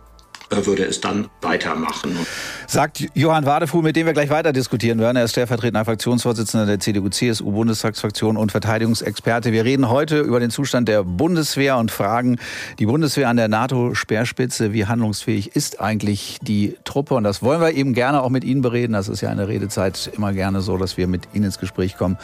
würde 0.50 0.84
es 0.84 1.02
dann 1.02 1.28
weitermachen. 1.42 2.18
Sagt 2.68 3.06
Johann 3.14 3.46
Wadefuhl, 3.46 3.84
mit 3.84 3.96
dem 3.96 4.06
wir 4.06 4.14
gleich 4.14 4.30
weiter 4.30 4.54
diskutieren 4.54 5.00
werden. 5.00 5.18
Er 5.18 5.24
ist 5.24 5.32
stellvertretender 5.32 5.86
Fraktionsvorsitzender 5.86 6.66
der 6.66 6.80
CDU-CSU-Bundestagsfraktion 6.80 8.38
und 8.38 8.52
Verteidigungsexperte. 8.52 9.52
Wir 9.52 9.66
reden 9.66 9.90
heute 9.90 10.20
über 10.20 10.40
den 10.40 10.50
Zustand 10.50 10.88
der 10.88 11.04
Bundeswehr 11.04 11.78
und 11.78 11.92
fragen 11.92 12.38
die 12.80 12.86
Bundeswehr 12.86 13.30
an 13.30 13.38
der 13.38 13.48
NATO-Speerspitze. 13.48 14.74
Wie 14.74 14.86
handlungsfähig 14.86 15.56
ist 15.56 15.80
eigentlich 15.80 16.38
die 16.42 16.78
Truppe? 16.84 17.16
Und 17.16 17.24
das 17.24 17.42
wollen 17.42 17.62
wir 17.62 17.74
eben 17.74 17.94
gerne 17.94 18.22
auch 18.22 18.30
mit 18.30 18.44
Ihnen 18.44 18.62
bereden. 18.62 18.94
Das 18.94 19.10
ist 19.10 19.22
ja 19.22 19.32
in 19.32 19.38
der 19.38 19.48
Redezeit 19.48 20.12
immer 20.16 20.34
gerne 20.34 20.62
so, 20.62 20.78
dass 20.78 20.98
wir 20.98 21.08
mit 21.08 21.30
Ihnen 21.34 21.46
ins 21.46 21.60
Gespräch 21.60 21.98
kommen. 21.98 22.18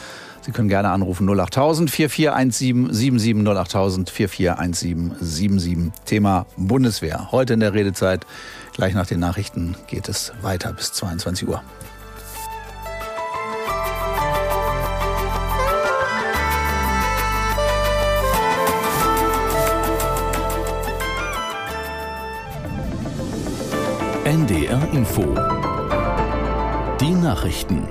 Sie 0.44 0.52
können 0.52 0.68
gerne 0.68 0.90
anrufen 0.90 1.26
08000 1.26 1.90
441777 1.90 3.48
08000 3.48 4.10
441777. 4.10 5.92
Thema 6.04 6.44
Bundeswehr. 6.58 7.32
Heute 7.32 7.54
in 7.54 7.60
der 7.60 7.72
Redezeit. 7.72 8.26
Gleich 8.74 8.92
nach 8.92 9.06
den 9.06 9.20
Nachrichten 9.20 9.74
geht 9.86 10.08
es 10.08 10.34
weiter 10.42 10.74
bis 10.74 10.92
22 10.92 11.48
Uhr. 11.48 11.62
NDR 24.24 24.92
Info. 24.92 25.22
Die 27.00 27.14
Nachrichten 27.14 27.88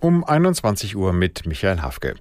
um 0.00 0.24
21 0.24 0.96
Uhr 0.96 1.12
mit 1.12 1.46
Michael 1.46 1.82
Hafke. 1.82 2.14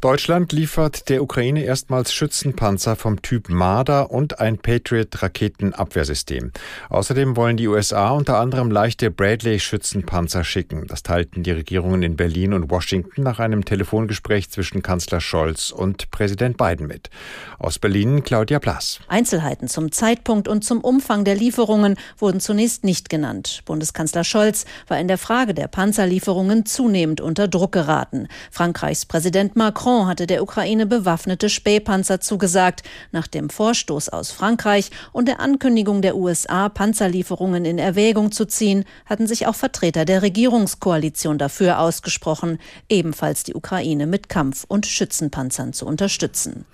Deutschland 0.00 0.52
liefert 0.52 1.08
der 1.08 1.22
Ukraine 1.22 1.64
erstmals 1.64 2.12
Schützenpanzer 2.12 2.96
vom 2.96 3.22
Typ 3.22 3.48
Marder 3.48 4.10
und 4.10 4.40
ein 4.40 4.58
Patriot-Raketenabwehrsystem. 4.58 6.52
Außerdem 6.88 7.36
wollen 7.36 7.56
die 7.56 7.68
USA 7.68 8.10
unter 8.10 8.38
anderem 8.38 8.70
leichte 8.70 9.10
Bradley-Schützenpanzer 9.10 10.44
schicken. 10.44 10.86
Das 10.86 11.02
teilten 11.02 11.42
die 11.42 11.52
Regierungen 11.52 12.02
in 12.02 12.16
Berlin 12.16 12.52
und 12.52 12.70
Washington 12.70 13.22
nach 13.22 13.38
einem 13.38 13.64
Telefongespräch 13.64 14.50
zwischen 14.50 14.82
Kanzler 14.82 15.20
Scholz 15.20 15.70
und 15.70 16.10
Präsident 16.10 16.56
Biden 16.56 16.86
mit. 16.86 17.10
Aus 17.58 17.78
Berlin 17.78 18.22
Claudia 18.22 18.58
Plass. 18.58 19.00
Einzelheiten 19.08 19.68
zum 19.68 19.92
Zeitpunkt 19.92 20.48
und 20.48 20.64
zum 20.64 20.80
Umfang 20.80 21.24
der 21.24 21.34
Lieferungen 21.34 21.96
wurden 22.18 22.40
zunächst 22.40 22.84
nicht 22.84 23.08
genannt. 23.08 23.62
Bundeskanzler 23.64 24.24
Scholz 24.24 24.64
war 24.86 24.98
in 24.98 25.08
der 25.08 25.18
Frage 25.18 25.54
der 25.54 25.68
Panzerlieferungen 25.68 26.66
zunehmend 26.66 27.17
unter 27.20 27.48
Druck 27.48 27.72
geraten. 27.72 28.28
Frankreichs 28.50 29.06
Präsident 29.06 29.56
Macron 29.56 30.06
hatte 30.06 30.26
der 30.26 30.42
Ukraine 30.42 30.86
bewaffnete 30.86 31.48
Spähpanzer 31.48 32.20
zugesagt. 32.20 32.82
Nach 33.12 33.26
dem 33.26 33.50
Vorstoß 33.50 34.08
aus 34.08 34.30
Frankreich 34.30 34.90
und 35.12 35.28
der 35.28 35.40
Ankündigung 35.40 36.02
der 36.02 36.16
USA, 36.16 36.68
Panzerlieferungen 36.68 37.64
in 37.64 37.78
Erwägung 37.78 38.32
zu 38.32 38.44
ziehen, 38.44 38.84
hatten 39.06 39.26
sich 39.26 39.46
auch 39.46 39.54
Vertreter 39.54 40.04
der 40.04 40.22
Regierungskoalition 40.22 41.38
dafür 41.38 41.78
ausgesprochen, 41.80 42.58
ebenfalls 42.88 43.44
die 43.44 43.54
Ukraine 43.54 44.06
mit 44.06 44.28
Kampf- 44.28 44.64
und 44.68 44.86
Schützenpanzern 44.86 45.72
zu 45.72 45.86
unterstützen. 45.86 46.64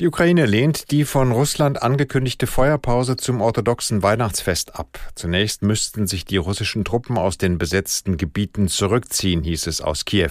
Die 0.00 0.06
Ukraine 0.06 0.46
lehnt 0.46 0.92
die 0.92 1.04
von 1.04 1.32
Russland 1.32 1.82
angekündigte 1.82 2.46
Feuerpause 2.46 3.16
zum 3.16 3.40
orthodoxen 3.40 4.00
Weihnachtsfest 4.00 4.78
ab. 4.78 5.00
Zunächst 5.16 5.62
müssten 5.62 6.06
sich 6.06 6.24
die 6.24 6.36
russischen 6.36 6.84
Truppen 6.84 7.18
aus 7.18 7.36
den 7.36 7.58
besetzten 7.58 8.16
Gebieten 8.16 8.68
zurückziehen, 8.68 9.42
hieß 9.42 9.66
es 9.66 9.80
aus 9.80 10.04
Kiew. 10.04 10.30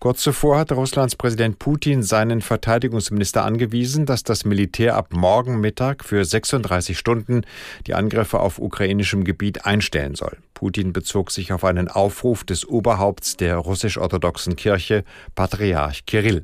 Kurz 0.00 0.20
zuvor 0.20 0.58
hatte 0.58 0.74
Russlands 0.74 1.16
Präsident 1.16 1.58
Putin 1.58 2.02
seinen 2.02 2.42
Verteidigungsminister 2.42 3.42
angewiesen, 3.42 4.04
dass 4.04 4.22
das 4.22 4.44
Militär 4.44 4.96
ab 4.96 5.14
morgen 5.14 5.62
Mittag 5.62 6.04
für 6.04 6.22
36 6.22 6.98
Stunden 6.98 7.40
die 7.86 7.94
Angriffe 7.94 8.40
auf 8.40 8.58
ukrainischem 8.58 9.24
Gebiet 9.24 9.64
einstellen 9.64 10.14
soll. 10.14 10.36
Putin 10.52 10.92
bezog 10.92 11.30
sich 11.30 11.54
auf 11.54 11.64
einen 11.64 11.88
Aufruf 11.88 12.44
des 12.44 12.68
Oberhaupts 12.68 13.38
der 13.38 13.56
russisch-orthodoxen 13.56 14.56
Kirche, 14.56 15.04
Patriarch 15.34 16.04
Kirill. 16.04 16.42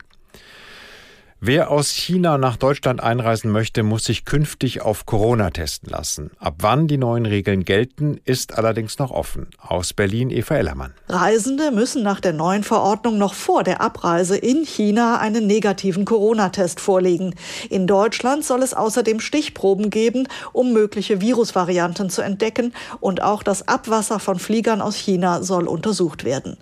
Wer 1.44 1.72
aus 1.72 1.90
China 1.90 2.38
nach 2.38 2.56
Deutschland 2.56 3.02
einreisen 3.02 3.50
möchte, 3.50 3.82
muss 3.82 4.04
sich 4.04 4.24
künftig 4.24 4.82
auf 4.82 5.06
Corona 5.06 5.50
testen 5.50 5.90
lassen. 5.90 6.30
Ab 6.38 6.54
wann 6.60 6.86
die 6.86 6.98
neuen 6.98 7.26
Regeln 7.26 7.64
gelten, 7.64 8.20
ist 8.24 8.56
allerdings 8.56 9.00
noch 9.00 9.10
offen. 9.10 9.48
Aus 9.58 9.92
Berlin 9.92 10.30
Eva 10.30 10.54
Ellermann. 10.54 10.94
Reisende 11.08 11.72
müssen 11.72 12.04
nach 12.04 12.20
der 12.20 12.32
neuen 12.32 12.62
Verordnung 12.62 13.18
noch 13.18 13.34
vor 13.34 13.64
der 13.64 13.80
Abreise 13.80 14.36
in 14.36 14.64
China 14.64 15.18
einen 15.18 15.48
negativen 15.48 16.04
Corona-Test 16.04 16.78
vorlegen. 16.78 17.34
In 17.70 17.88
Deutschland 17.88 18.44
soll 18.44 18.62
es 18.62 18.72
außerdem 18.72 19.18
Stichproben 19.18 19.90
geben, 19.90 20.28
um 20.52 20.72
mögliche 20.72 21.20
Virusvarianten 21.20 22.08
zu 22.08 22.22
entdecken 22.22 22.72
und 23.00 23.20
auch 23.20 23.42
das 23.42 23.66
Abwasser 23.66 24.20
von 24.20 24.38
Fliegern 24.38 24.80
aus 24.80 24.94
China 24.94 25.42
soll 25.42 25.66
untersucht 25.66 26.22
werden. 26.22 26.56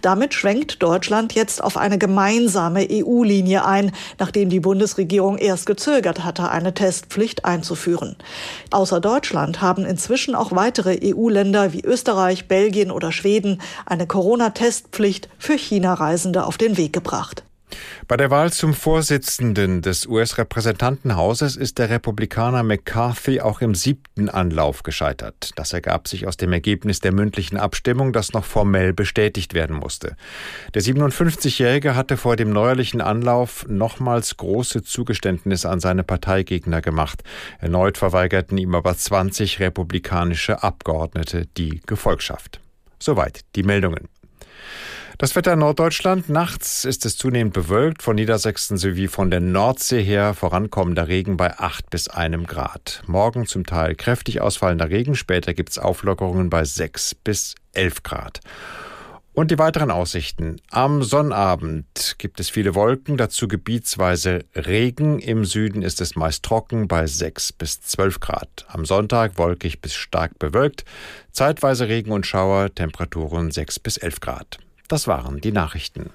Damit 0.00 0.32
schwenkt 0.32 0.82
Deutschland 0.82 1.34
jetzt 1.34 1.62
auf 1.62 1.76
eine 1.76 1.98
gemeinsame 1.98 2.88
EU-Linie 2.90 3.66
ein, 3.66 3.92
nachdem 4.22 4.50
die 4.50 4.60
Bundesregierung 4.60 5.36
erst 5.36 5.66
gezögert 5.66 6.22
hatte, 6.22 6.48
eine 6.48 6.74
Testpflicht 6.74 7.44
einzuführen. 7.44 8.14
Außer 8.70 9.00
Deutschland 9.00 9.60
haben 9.60 9.84
inzwischen 9.84 10.36
auch 10.36 10.52
weitere 10.52 10.96
EU-Länder 11.02 11.72
wie 11.72 11.80
Österreich, 11.80 12.46
Belgien 12.46 12.92
oder 12.92 13.10
Schweden 13.10 13.60
eine 13.84 14.06
Corona-Testpflicht 14.06 15.28
für 15.38 15.58
China-Reisende 15.58 16.46
auf 16.46 16.56
den 16.56 16.76
Weg 16.76 16.92
gebracht. 16.92 17.42
Bei 18.08 18.16
der 18.16 18.30
Wahl 18.30 18.52
zum 18.52 18.74
Vorsitzenden 18.74 19.80
des 19.82 20.06
US-Repräsentantenhauses 20.06 21.56
ist 21.56 21.78
der 21.78 21.90
Republikaner 21.90 22.62
McCarthy 22.62 23.40
auch 23.40 23.60
im 23.60 23.74
siebten 23.74 24.28
Anlauf 24.28 24.82
gescheitert. 24.82 25.50
Das 25.56 25.72
ergab 25.72 26.08
sich 26.08 26.26
aus 26.26 26.36
dem 26.36 26.52
Ergebnis 26.52 27.00
der 27.00 27.12
mündlichen 27.12 27.56
Abstimmung, 27.56 28.12
das 28.12 28.32
noch 28.32 28.44
formell 28.44 28.92
bestätigt 28.92 29.54
werden 29.54 29.76
musste. 29.76 30.16
Der 30.74 30.82
57-Jährige 30.82 31.94
hatte 31.94 32.16
vor 32.16 32.36
dem 32.36 32.50
neuerlichen 32.50 33.00
Anlauf 33.00 33.64
nochmals 33.68 34.36
große 34.36 34.82
Zugeständnisse 34.82 35.70
an 35.70 35.80
seine 35.80 36.02
Parteigegner 36.02 36.82
gemacht. 36.82 37.22
Erneut 37.60 37.98
verweigerten 37.98 38.58
ihm 38.58 38.74
aber 38.74 38.96
20 38.96 39.60
republikanische 39.60 40.62
Abgeordnete 40.62 41.46
die 41.56 41.80
Gefolgschaft. 41.86 42.60
Soweit 42.98 43.40
die 43.56 43.62
Meldungen. 43.62 44.08
Das 45.22 45.36
Wetter 45.36 45.52
in 45.52 45.60
Norddeutschland. 45.60 46.28
Nachts 46.28 46.84
ist 46.84 47.06
es 47.06 47.16
zunehmend 47.16 47.54
bewölkt, 47.54 48.02
von 48.02 48.16
Niedersachsen 48.16 48.76
sowie 48.76 49.06
von 49.06 49.30
der 49.30 49.38
Nordsee 49.38 50.02
her 50.02 50.34
vorankommender 50.34 51.06
Regen 51.06 51.36
bei 51.36 51.60
8 51.60 51.90
bis 51.90 52.08
1 52.08 52.48
Grad. 52.48 53.04
Morgen 53.06 53.46
zum 53.46 53.64
Teil 53.64 53.94
kräftig 53.94 54.40
ausfallender 54.40 54.90
Regen, 54.90 55.14
später 55.14 55.54
gibt 55.54 55.70
es 55.70 55.78
Auflockerungen 55.78 56.50
bei 56.50 56.64
6 56.64 57.14
bis 57.14 57.54
11 57.72 58.02
Grad. 58.02 58.40
Und 59.32 59.52
die 59.52 59.60
weiteren 59.60 59.92
Aussichten. 59.92 60.56
Am 60.72 61.04
Sonnabend 61.04 62.16
gibt 62.18 62.40
es 62.40 62.50
viele 62.50 62.74
Wolken, 62.74 63.16
dazu 63.16 63.46
gebietsweise 63.46 64.44
Regen. 64.56 65.20
Im 65.20 65.44
Süden 65.44 65.82
ist 65.82 66.00
es 66.00 66.16
meist 66.16 66.42
trocken 66.42 66.88
bei 66.88 67.06
6 67.06 67.52
bis 67.52 67.80
12 67.80 68.18
Grad. 68.18 68.66
Am 68.66 68.84
Sonntag 68.84 69.38
wolkig 69.38 69.80
bis 69.80 69.94
stark 69.94 70.40
bewölkt. 70.40 70.84
Zeitweise 71.30 71.86
Regen 71.86 72.10
und 72.10 72.26
Schauer, 72.26 72.74
Temperaturen 72.74 73.52
6 73.52 73.78
bis 73.78 73.98
11 73.98 74.18
Grad. 74.18 74.58
Das 74.88 75.06
waren 75.06 75.40
die 75.40 75.52
Nachrichten. 75.52 76.10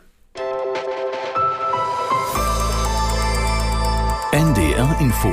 NDR 4.32 4.98
Info 5.00 5.32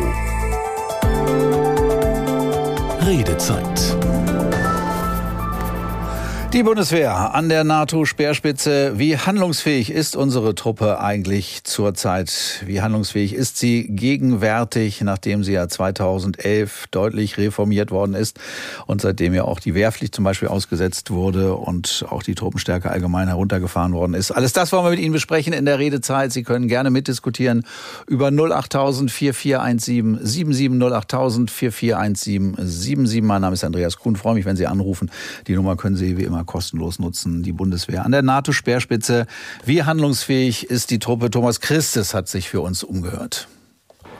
Redezeit 3.06 3.96
die 6.54 6.62
Bundeswehr 6.62 7.34
an 7.34 7.48
der 7.48 7.64
NATO-Speerspitze. 7.64 8.92
Wie 8.96 9.18
handlungsfähig 9.18 9.90
ist 9.90 10.14
unsere 10.14 10.54
Truppe 10.54 11.00
eigentlich 11.00 11.64
zurzeit? 11.64 12.62
Wie 12.64 12.80
handlungsfähig 12.80 13.34
ist 13.34 13.58
sie 13.58 13.88
gegenwärtig, 13.88 15.00
nachdem 15.00 15.42
sie 15.42 15.50
ja 15.50 15.66
2011 15.66 16.84
deutlich 16.92 17.38
reformiert 17.38 17.90
worden 17.90 18.14
ist 18.14 18.38
und 18.86 19.00
seitdem 19.00 19.34
ja 19.34 19.42
auch 19.42 19.58
die 19.58 19.74
Wehrpflicht 19.74 20.14
zum 20.14 20.22
Beispiel 20.22 20.46
ausgesetzt 20.46 21.10
wurde 21.10 21.54
und 21.54 22.06
auch 22.08 22.22
die 22.22 22.36
Truppenstärke 22.36 22.88
allgemein 22.88 23.26
heruntergefahren 23.26 23.92
worden 23.92 24.14
ist? 24.14 24.30
Alles 24.30 24.52
das 24.52 24.70
wollen 24.70 24.84
wir 24.84 24.90
mit 24.90 25.00
Ihnen 25.00 25.12
besprechen 25.12 25.52
in 25.52 25.64
der 25.64 25.80
Redezeit. 25.80 26.30
Sie 26.30 26.44
können 26.44 26.68
gerne 26.68 26.90
mitdiskutieren 26.90 27.66
über 28.06 28.28
08000 28.28 29.10
4417 29.10 30.24
77 30.24 30.80
08000 30.80 31.50
4417 31.50 32.64
77. 32.64 33.22
Mein 33.24 33.40
Name 33.40 33.54
ist 33.54 33.64
Andreas 33.64 33.98
Kuhn. 33.98 34.14
Ich 34.14 34.20
freue 34.20 34.34
mich, 34.34 34.44
wenn 34.44 34.54
Sie 34.54 34.68
anrufen. 34.68 35.10
Die 35.48 35.56
Nummer 35.56 35.74
können 35.74 35.96
Sie 35.96 36.16
wie 36.16 36.22
immer 36.22 36.43
kostenlos 36.46 36.98
nutzen, 36.98 37.42
die 37.42 37.52
Bundeswehr. 37.52 38.04
An 38.04 38.12
der 38.12 38.22
NATO-Speerspitze, 38.22 39.26
wie 39.64 39.82
handlungsfähig 39.82 40.70
ist 40.70 40.90
die 40.90 40.98
Truppe? 40.98 41.30
Thomas 41.30 41.60
Christes 41.60 42.14
hat 42.14 42.28
sich 42.28 42.48
für 42.48 42.60
uns 42.60 42.82
umgehört. 42.82 43.48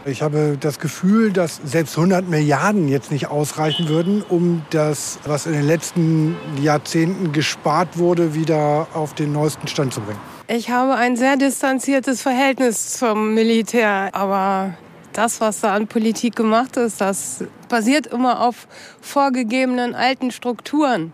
Ich 0.07 0.21
habe 0.21 0.59
das 0.61 0.79
Gefühl, 0.81 1.33
dass 1.33 1.61
selbst 1.65 1.97
100 1.97 2.29
Milliarden 2.29 2.89
jetzt 2.89 3.11
nicht 3.11 3.29
ausreichen 3.29 3.89
würden, 3.89 4.23
um 4.23 4.63
das, 4.69 5.19
was 5.25 5.47
in 5.47 5.53
den 5.53 5.67
letzten 5.67 6.37
Jahrzehnten 6.61 7.33
gespart 7.33 7.97
wurde, 7.97 8.35
wieder 8.35 8.87
auf 8.93 9.15
den 9.15 9.33
neuesten 9.33 9.67
Stand 9.67 9.95
zu 9.95 10.03
bringen. 10.03 10.21
Ich 10.47 10.69
habe 10.69 10.95
ein 10.97 11.17
sehr 11.17 11.39
distanziertes 11.39 12.21
Verhältnis 12.21 12.99
zum 12.99 13.33
Militär, 13.33 14.11
aber 14.13 14.75
das, 15.15 15.41
was 15.41 15.61
da 15.61 15.75
an 15.75 15.87
Politik 15.87 16.37
gemacht 16.37 16.77
ist, 16.77 17.01
das 17.01 17.43
basiert 17.71 18.07
immer 18.07 18.43
auf 18.43 18.69
vorgegebenen 19.01 19.95
alten 19.95 20.31
Strukturen. 20.31 21.13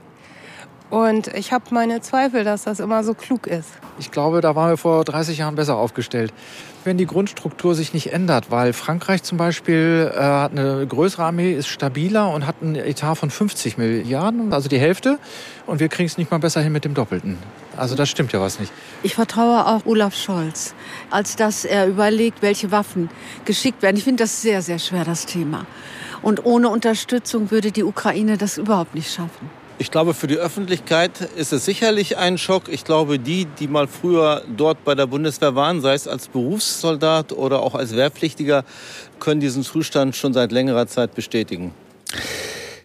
Und 0.91 1.29
ich 1.29 1.53
habe 1.53 1.65
meine 1.71 2.01
Zweifel, 2.01 2.43
dass 2.43 2.65
das 2.65 2.81
immer 2.81 3.05
so 3.05 3.15
klug 3.15 3.47
ist. 3.47 3.69
Ich 4.01 4.11
glaube, 4.11 4.41
da 4.41 4.57
waren 4.57 4.71
wir 4.71 4.77
vor 4.77 5.05
30 5.05 5.39
Jahren 5.39 5.55
besser 5.55 5.77
aufgestellt. 5.77 6.33
Wenn 6.83 6.99
die 6.99 7.07
Grundstruktur 7.07 7.77
sich 7.77 7.95
nicht 7.95 8.13
ändert, 8.13 8.51
weil 8.51 8.73
Frankreich 8.73 9.23
zum 9.23 9.39
Beispiel 9.39 10.11
äh, 10.13 10.19
hat 10.19 10.53
eine 10.53 10.85
größere 10.87 11.23
Armee, 11.23 11.53
ist 11.53 11.69
stabiler 11.69 12.31
und 12.31 12.45
hat 12.47 12.57
einen 12.61 12.75
Etat 12.75 13.15
von 13.17 13.31
50 13.31 13.79
Milliarden, 13.79 14.53
also 14.53 14.69
die 14.69 14.81
Hälfte. 14.81 15.19
Und 15.67 15.79
wir 15.79 15.89
kriegen 15.89 16.07
es 16.07 16.19
nicht 16.19 16.33
mal 16.33 16.39
besser 16.39 16.61
hin 16.61 16.73
mit 16.73 16.85
dem 16.85 16.95
Doppelten. 16.95 17.39
Also 17.77 17.95
das 17.95 18.09
stimmt 18.09 18.33
ja 18.33 18.41
was 18.41 18.59
nicht. 18.59 18.73
Ich 19.05 19.15
vertraue 19.15 19.67
auch 19.67 19.87
Olaf 19.87 20.17
Scholz, 20.17 20.75
als 21.11 21.37
dass 21.37 21.65
er 21.65 21.87
überlegt, 21.87 22.43
welche 22.43 22.73
Waffen 22.73 23.11
geschickt 23.45 23.83
werden. 23.83 23.97
Ich 23.97 24.05
finde 24.05 24.25
das 24.25 24.43
sehr, 24.43 24.61
sehr 24.61 24.81
schwer, 24.81 25.05
das 25.05 25.27
Thema. 25.27 25.67
Und 26.23 26.45
ohne 26.45 26.69
Unterstützung 26.69 27.51
würde 27.53 27.71
die 27.71 27.85
Ukraine 27.85 28.39
das 28.39 28.59
überhaupt 28.59 28.95
nicht 28.95 29.13
schaffen. 29.13 29.60
Ich 29.81 29.91
glaube, 29.91 30.13
für 30.13 30.27
die 30.27 30.37
Öffentlichkeit 30.37 31.23
ist 31.37 31.55
es 31.55 31.65
sicherlich 31.65 32.19
ein 32.19 32.37
Schock. 32.37 32.69
Ich 32.69 32.85
glaube, 32.85 33.19
die, 33.19 33.47
die 33.47 33.67
mal 33.67 33.89
früher 33.89 34.43
dort 34.55 34.85
bei 34.85 34.95
der 34.95 35.07
Bundeswehr 35.07 35.55
waren, 35.55 35.81
sei 35.81 35.95
es 35.95 36.07
als 36.07 36.29
Berufssoldat 36.29 37.33
oder 37.33 37.63
auch 37.63 37.75
als 37.75 37.97
Wehrpflichtiger, 37.97 38.67
können 39.21 39.41
diesen 39.41 39.63
Zustand 39.63 40.17
schon 40.17 40.35
seit 40.35 40.53
längerer 40.53 40.87
Zeit 40.87 41.15
bestätigen. 41.15 41.73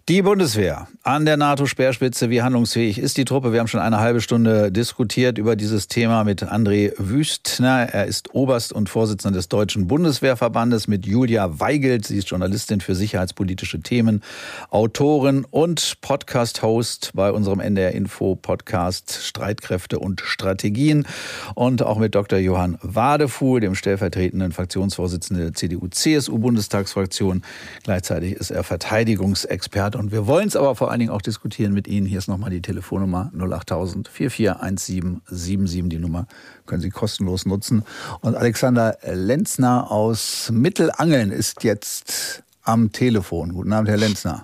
Die 0.08 0.22
Bundeswehr 0.22 0.88
an 1.02 1.26
der 1.26 1.36
NATO-Speerspitze, 1.36 2.30
wie 2.30 2.44
handlungsfähig 2.44 3.00
ist 3.00 3.18
die 3.18 3.26
Truppe? 3.26 3.52
Wir 3.52 3.60
haben 3.60 3.68
schon 3.68 3.80
eine 3.80 4.00
halbe 4.00 4.22
Stunde 4.22 4.72
diskutiert 4.72 5.40
über 5.40 5.56
dieses 5.56 5.88
Thema 5.88 6.24
mit 6.24 6.44
André 6.44 6.94
Wüstner. 7.00 7.90
Er 7.92 8.06
ist 8.06 8.36
Oberst 8.36 8.72
und 8.72 8.88
Vorsitzender 8.88 9.36
des 9.36 9.50
Deutschen 9.50 9.88
Bundeswehrverbandes 9.88 10.88
mit 10.88 11.08
Julia 11.08 11.60
Weigelt. 11.60 12.06
Sie 12.06 12.20
ist 12.20 12.30
Journalistin 12.30 12.82
für 12.82 12.94
sicherheitspolitische 12.94 13.80
Themen, 13.80 14.22
Autorin 14.70 15.44
und 15.44 15.96
Podcast-Host 16.02 17.14
bei 17.16 17.32
unserem 17.32 17.60
NDR-Info-Podcast 17.60 19.24
Streitkräfte 19.24 19.98
und 19.98 20.22
Strategien. 20.22 21.08
Und 21.56 21.82
auch 21.82 21.98
mit 21.98 22.14
Dr. 22.14 22.38
Johann 22.38 22.78
Wadefuhl, 22.84 23.60
dem 23.60 23.74
stellvertretenden 23.74 24.52
Fraktionsvorsitzenden 24.52 25.46
der 25.46 25.54
CDU-CSU-Bundestagsfraktion. 25.56 27.42
Gleichzeitig 27.84 28.34
ist 28.34 28.52
er 28.52 28.64
Verteidigungsexperte 28.64 29.95
und 29.96 30.12
wir 30.12 30.28
wollen 30.28 30.48
es 30.48 30.56
aber 30.56 30.76
vor 30.76 30.92
allen 30.92 31.00
Dingen 31.00 31.12
auch 31.12 31.22
diskutieren 31.22 31.74
mit 31.74 31.88
Ihnen. 31.88 32.06
Hier 32.06 32.20
ist 32.20 32.28
nochmal 32.28 32.50
die 32.50 32.62
Telefonnummer 32.62 33.32
08000 33.34 34.08
441777. 34.08 35.90
Die 35.90 35.98
Nummer 35.98 36.28
können 36.66 36.82
Sie 36.82 36.90
kostenlos 36.90 37.46
nutzen. 37.46 37.84
Und 38.22 38.36
Alexander 38.36 38.98
Lenzner 39.04 39.92
aus 39.92 40.52
Mittelangeln 40.52 41.32
ist 41.32 41.64
jetzt 41.64 42.44
am 42.64 42.92
Telefon. 42.92 43.54
Guten 43.54 43.74
Abend, 43.74 43.90
Herr 43.90 43.98
Lenzner. 43.98 44.42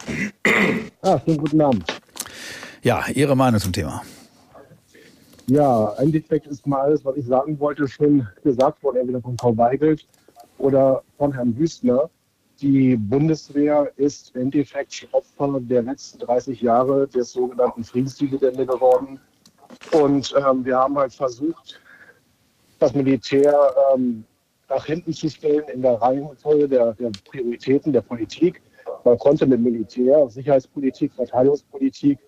Ah, 1.01 1.19
schönen 1.25 1.37
guten 1.37 1.61
Abend. 1.61 1.83
Ja, 2.83 3.03
Ihre 3.13 3.35
Meinung 3.35 3.59
zum 3.59 3.73
Thema. 3.73 4.01
Ja, 5.47 5.89
im 5.99 6.05
Endeffekt 6.05 6.47
ist 6.47 6.65
mal 6.65 6.81
alles, 6.81 7.03
was 7.03 7.17
ich 7.17 7.25
sagen 7.25 7.59
wollte, 7.59 7.87
schon 7.87 8.27
gesagt 8.43 8.81
worden, 8.83 8.97
entweder 8.97 9.21
von 9.21 9.37
Frau 9.37 9.55
Weigelt 9.57 10.07
oder 10.59 11.03
von 11.17 11.33
Herrn 11.33 11.57
Wüstner 11.57 12.09
die 12.61 12.95
Bundeswehr 12.95 13.91
ist 13.95 14.35
im 14.35 14.43
Endeffekt 14.43 15.07
Opfer 15.11 15.59
der 15.61 15.81
letzten 15.81 16.19
30 16.19 16.61
Jahre 16.61 17.07
des 17.07 17.31
sogenannten 17.31 17.83
Friedensdividende 17.83 18.65
geworden. 18.65 19.19
Und 19.91 20.33
ähm, 20.37 20.63
wir 20.63 20.77
haben 20.77 20.97
halt 20.97 21.13
versucht, 21.13 21.79
das 22.79 22.93
Militär 22.93 23.73
ähm, 23.93 24.23
nach 24.69 24.85
hinten 24.85 25.13
zu 25.13 25.29
stellen 25.29 25.63
in 25.73 25.81
der 25.81 25.93
Reihenfolge 25.93 26.67
der, 26.67 26.93
der, 26.93 27.11
Prioritäten 27.25 27.91
der 27.93 28.01
Politik. 28.01 28.61
Man 29.03 29.17
konnte 29.17 29.45
mit 29.45 29.59
Militär, 29.59 30.29
Sicherheitspolitik, 30.29 31.13
Verteidigungspolitik 31.13 32.19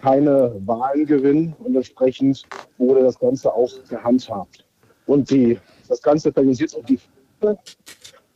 keine 0.00 0.54
Wahlen 0.64 1.06
gewinnen 1.06 1.56
und 1.58 1.74
entsprechend 1.74 2.44
wurde 2.78 3.02
das 3.02 3.18
Ganze 3.18 3.52
auch 3.52 3.70
gehandhabt. 3.88 4.64
Und 5.06 5.30
die, 5.30 5.58
das 5.88 6.02
Ganze 6.02 6.32
verliert 6.32 6.76
auf 6.76 6.84
die 6.84 6.98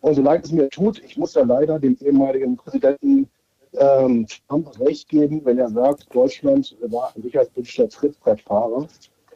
und 0.03 0.15
so 0.15 0.23
leid 0.23 0.45
es 0.45 0.53
mir 0.53 0.69
tut, 0.69 1.03
ich 1.03 1.17
muss 1.17 1.35
ja 1.35 1.43
leider 1.43 1.79
dem 1.79 1.97
ehemaligen 2.01 2.57
Präsidenten 2.57 3.29
ähm, 3.75 4.27
Trump 4.49 4.79
recht 4.81 5.09
geben, 5.09 5.45
wenn 5.45 5.59
er 5.59 5.71
sagt, 5.71 6.15
Deutschland 6.15 6.77
war 6.83 7.13
ein 7.15 7.23
sicherheitspolitischer 7.23 7.89
Trittbrettfahrer. 7.89 8.87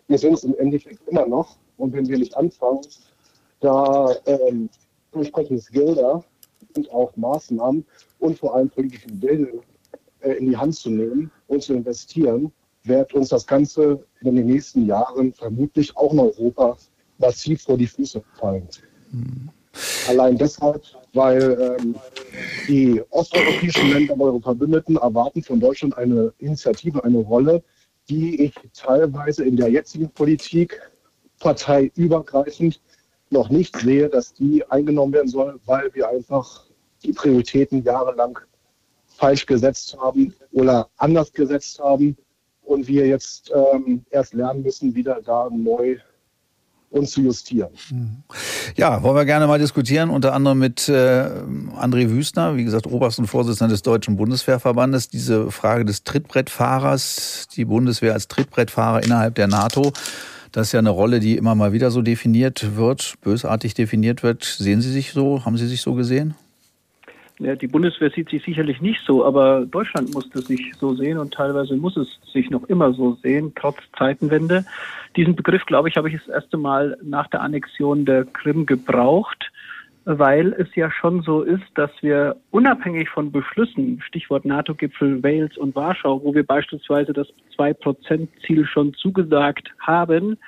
Wir 0.09 0.19
sind 0.19 0.35
es 0.35 0.45
im 0.45 0.57
Endeffekt 0.59 1.07
immer 1.09 1.27
noch. 1.27 1.57
Und 1.79 1.93
wenn 1.93 2.09
wir 2.09 2.19
nicht 2.19 2.37
anfangen, 2.37 2.81
da 3.61 4.15
ähm, 4.27 4.69
entsprechende 5.13 5.63
Gelder 5.71 6.25
und 6.75 6.91
auch 6.91 7.15
Maßnahmen 7.17 7.85
und 8.19 8.39
vor 8.39 8.57
allem 8.57 8.69
politischen 8.69 9.23
Willen 9.23 9.61
äh, 10.21 10.33
in 10.33 10.47
die 10.47 10.57
Hand 10.57 10.75
zu 10.75 10.91
nehmen 10.91 11.31
und 11.47 11.63
zu 11.63 11.75
investieren, 11.75 12.53
wird 12.83 13.15
uns 13.15 13.29
das 13.29 13.47
Ganze 13.47 14.05
in 14.21 14.35
den 14.35 14.47
nächsten 14.47 14.87
Jahren 14.87 15.33
vermutlich 15.33 15.97
auch 15.97 16.13
in 16.13 16.19
Europa 16.19 16.77
massiv 17.19 17.63
vor 17.63 17.77
die 17.77 17.87
Füße 17.87 18.23
fallen. 18.39 18.69
Allein 20.09 20.39
deshalb, 20.39 20.83
weil 21.13 21.77
ähm, 21.81 21.95
die 22.69 23.03
osteuropäischen 23.11 23.91
Länder, 23.91 24.19
eure 24.19 24.41
Verbündeten, 24.41 24.97
erwarten 24.97 25.43
von 25.43 25.61
Deutschland 25.61 25.97
eine 25.97 26.33
Initiative, 26.39 27.03
eine 27.05 27.19
Rolle, 27.19 27.63
die 28.09 28.43
ich 28.43 28.55
teilweise 28.75 29.45
in 29.45 29.57
der 29.57 29.69
jetzigen 29.69 30.11
Politik 30.11 30.81
parteiübergreifend 31.41 32.81
noch 33.31 33.51
nicht 33.51 33.77
sehe, 33.77 34.09
dass 34.09 34.33
die 34.35 34.65
eingenommen 34.71 35.13
werden 35.13 35.29
soll, 35.29 35.61
weil 35.67 35.93
wir 35.95 36.09
einfach 36.09 36.67
die 37.03 37.13
Prioritäten 37.13 37.83
jahrelang 37.83 38.39
falsch 39.09 39.47
gesetzt 39.47 39.97
haben 39.99 40.35
oder 40.53 40.89
anders 40.97 41.33
gesetzt 41.33 41.81
haben 41.81 42.17
und 42.63 42.87
wir 42.87 43.07
jetzt 43.07 43.53
ähm, 43.55 44.05
erst 44.11 44.35
lernen 44.35 44.63
müssen, 44.63 44.95
wieder 44.95 45.21
da 45.23 45.49
neu 45.51 45.97
uns 46.91 47.13
zu 47.13 47.21
justieren. 47.23 47.71
Ja, 48.77 49.03
wollen 49.03 49.17
wir 49.17 49.25
gerne 49.25 49.47
mal 49.47 49.59
diskutieren, 49.59 50.11
unter 50.11 50.33
anderem 50.33 50.59
mit 50.59 50.89
äh, 50.89 51.29
André 51.79 52.11
Wüstner, 52.11 52.57
wie 52.57 52.65
gesagt, 52.65 52.87
obersten 52.87 53.27
Vorsitzender 53.27 53.73
des 53.73 53.83
Deutschen 53.83 54.17
Bundeswehrverbandes, 54.17 55.09
diese 55.09 55.51
Frage 55.51 55.85
des 55.85 56.05
Trittbrettfahrers, 56.05 57.49
die 57.55 57.65
Bundeswehr 57.65 58.13
als 58.13 58.29
Trittbrettfahrer 58.29 59.03
innerhalb 59.03 59.35
der 59.35 59.49
NATO. 59.49 59.93
Das 60.53 60.69
ist 60.69 60.73
ja 60.73 60.79
eine 60.79 60.91
Rolle, 60.91 61.21
die 61.21 61.37
immer 61.37 61.55
mal 61.55 61.73
wieder 61.73 61.91
so 61.91 62.03
definiert 62.03 62.77
wird, 62.77 63.15
bösartig 63.21 63.75
definiert 63.75 64.23
wird. 64.23 64.45
Sehen 64.45 64.81
Sie 64.81 64.91
sich 64.91 65.13
so? 65.13 65.45
Haben 65.45 65.59
Sie 65.59 65.67
sich 65.67 65.83
so 65.83 65.95
gesehen? 65.95 66.35
Ja, 67.39 67.55
die 67.55 67.67
Bundeswehr 67.67 68.11
sieht 68.11 68.31
sich 68.31 68.43
sicherlich 68.45 68.81
nicht 68.81 69.03
so, 69.05 69.23
aber 69.23 69.67
Deutschland 69.67 70.15
muss 70.15 70.31
das 70.31 70.47
sich 70.47 70.73
so 70.77 70.95
sehen 70.95 71.19
und 71.19 71.35
teilweise 71.35 71.77
muss 71.77 71.97
es 71.97 72.09
sich 72.33 72.49
noch 72.49 72.65
immer 72.65 72.95
so 72.95 73.19
sehen, 73.23 73.53
trotz 73.55 73.77
Zeitenwende. 73.99 74.65
Diesen 75.17 75.37
Begriff, 75.37 75.67
glaube 75.67 75.91
ich, 75.91 75.97
habe 75.97 76.09
ich 76.09 76.17
das 76.17 76.29
erste 76.29 76.57
Mal 76.57 76.97
nach 77.03 77.27
der 77.29 77.43
Annexion 77.43 78.07
der 78.07 78.25
Krim 78.25 78.65
gebraucht, 78.65 79.53
weil 80.07 80.55
es 80.55 80.75
ja 80.77 80.91
schon 80.91 81.21
so 81.23 81.43
ist, 81.43 81.65
dass 81.75 81.91
wir 82.01 82.37
unabhängig 82.53 83.11
von 83.11 83.31
Beschlüssen, 83.31 84.01
Stichwort 84.07 84.47
NATO-Gipfel 84.47 85.23
Wales 85.23 85.59
und 85.59 85.75
Warschau, 85.75 86.23
wo 86.25 86.35
wir 86.35 86.47
beispielsweise 86.47 87.13
das 87.13 87.27
Zwei-Prozent-Ziel 87.55 88.65
schon 88.65 88.95
zugesagt 88.95 89.75
haben, 89.81 90.39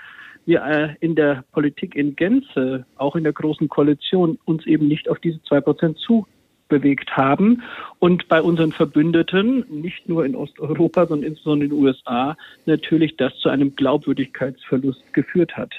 wir 0.46 0.64
äh, 0.64 0.94
in 1.00 1.14
der 1.14 1.44
Politik 1.52 1.94
in 1.94 2.16
Gänze, 2.16 2.86
auch 2.96 3.14
in 3.14 3.24
der 3.24 3.34
Großen 3.34 3.68
Koalition, 3.68 4.38
uns 4.46 4.64
eben 4.64 4.88
nicht 4.88 5.10
auf 5.10 5.18
diese 5.18 5.42
zwei 5.42 5.60
Prozent 5.60 5.98
zu 5.98 6.26
bewegt 6.68 7.16
haben 7.16 7.62
und 7.98 8.28
bei 8.28 8.40
unseren 8.40 8.72
Verbündeten, 8.72 9.64
nicht 9.68 10.08
nur 10.08 10.24
in 10.24 10.36
Osteuropa, 10.36 11.06
sondern 11.06 11.30
insbesondere 11.30 11.70
in 11.70 11.76
den 11.76 11.84
USA, 11.84 12.36
natürlich 12.66 13.16
das 13.16 13.36
zu 13.38 13.48
einem 13.48 13.74
Glaubwürdigkeitsverlust 13.74 15.12
geführt 15.12 15.56
hat. 15.56 15.72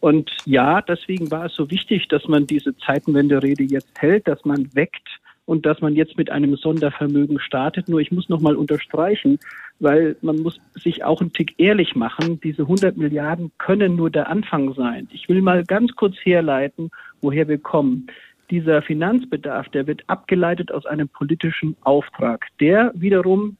Und 0.00 0.30
ja, 0.44 0.82
deswegen 0.82 1.30
war 1.30 1.46
es 1.46 1.54
so 1.54 1.70
wichtig, 1.70 2.08
dass 2.08 2.28
man 2.28 2.46
diese 2.46 2.76
Zeitenwende-Rede 2.76 3.64
jetzt 3.64 4.00
hält, 4.00 4.28
dass 4.28 4.44
man 4.44 4.68
weckt 4.74 5.08
und 5.46 5.64
dass 5.64 5.80
man 5.80 5.94
jetzt 5.94 6.18
mit 6.18 6.30
einem 6.30 6.56
Sondervermögen 6.56 7.38
startet. 7.40 7.88
Nur 7.88 8.00
ich 8.00 8.12
muss 8.12 8.28
noch 8.28 8.40
mal 8.40 8.56
unterstreichen, 8.56 9.38
weil 9.78 10.16
man 10.20 10.40
muss 10.40 10.60
sich 10.74 11.04
auch 11.04 11.20
einen 11.20 11.32
Tick 11.32 11.54
ehrlich 11.58 11.94
machen. 11.94 12.40
Diese 12.40 12.62
100 12.62 12.96
Milliarden 12.96 13.52
können 13.58 13.96
nur 13.96 14.10
der 14.10 14.28
Anfang 14.28 14.74
sein. 14.74 15.08
Ich 15.12 15.28
will 15.28 15.40
mal 15.40 15.64
ganz 15.64 15.94
kurz 15.94 16.16
herleiten, 16.16 16.90
woher 17.20 17.48
wir 17.48 17.58
kommen 17.58 18.08
dieser 18.50 18.82
Finanzbedarf, 18.82 19.68
der 19.70 19.86
wird 19.86 20.02
abgeleitet 20.06 20.72
aus 20.72 20.86
einem 20.86 21.08
politischen 21.08 21.76
Auftrag. 21.82 22.46
Der 22.60 22.92
wiederum 22.94 23.56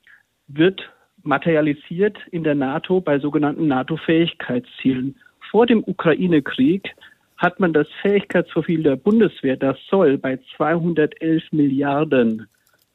wird 0.49 0.91
materialisiert 1.23 2.19
in 2.31 2.45
der 2.45 2.55
NATO 2.55 3.01
bei 3.01 3.19
sogenannten 3.19 3.67
NATO-Fähigkeitszielen. 3.67 5.17
Vor 5.51 5.67
dem 5.67 5.83
Ukraine-Krieg 5.85 6.95
hat 7.37 7.61
man 7.61 7.73
das 7.73 7.87
Fähigkeitsprofil 8.03 8.83
der 8.83 8.97
Bundeswehr, 8.97 9.57
das 9.57 9.77
soll, 9.91 10.19
bei 10.19 10.39
211 10.57 11.43
Milliarden 11.53 12.47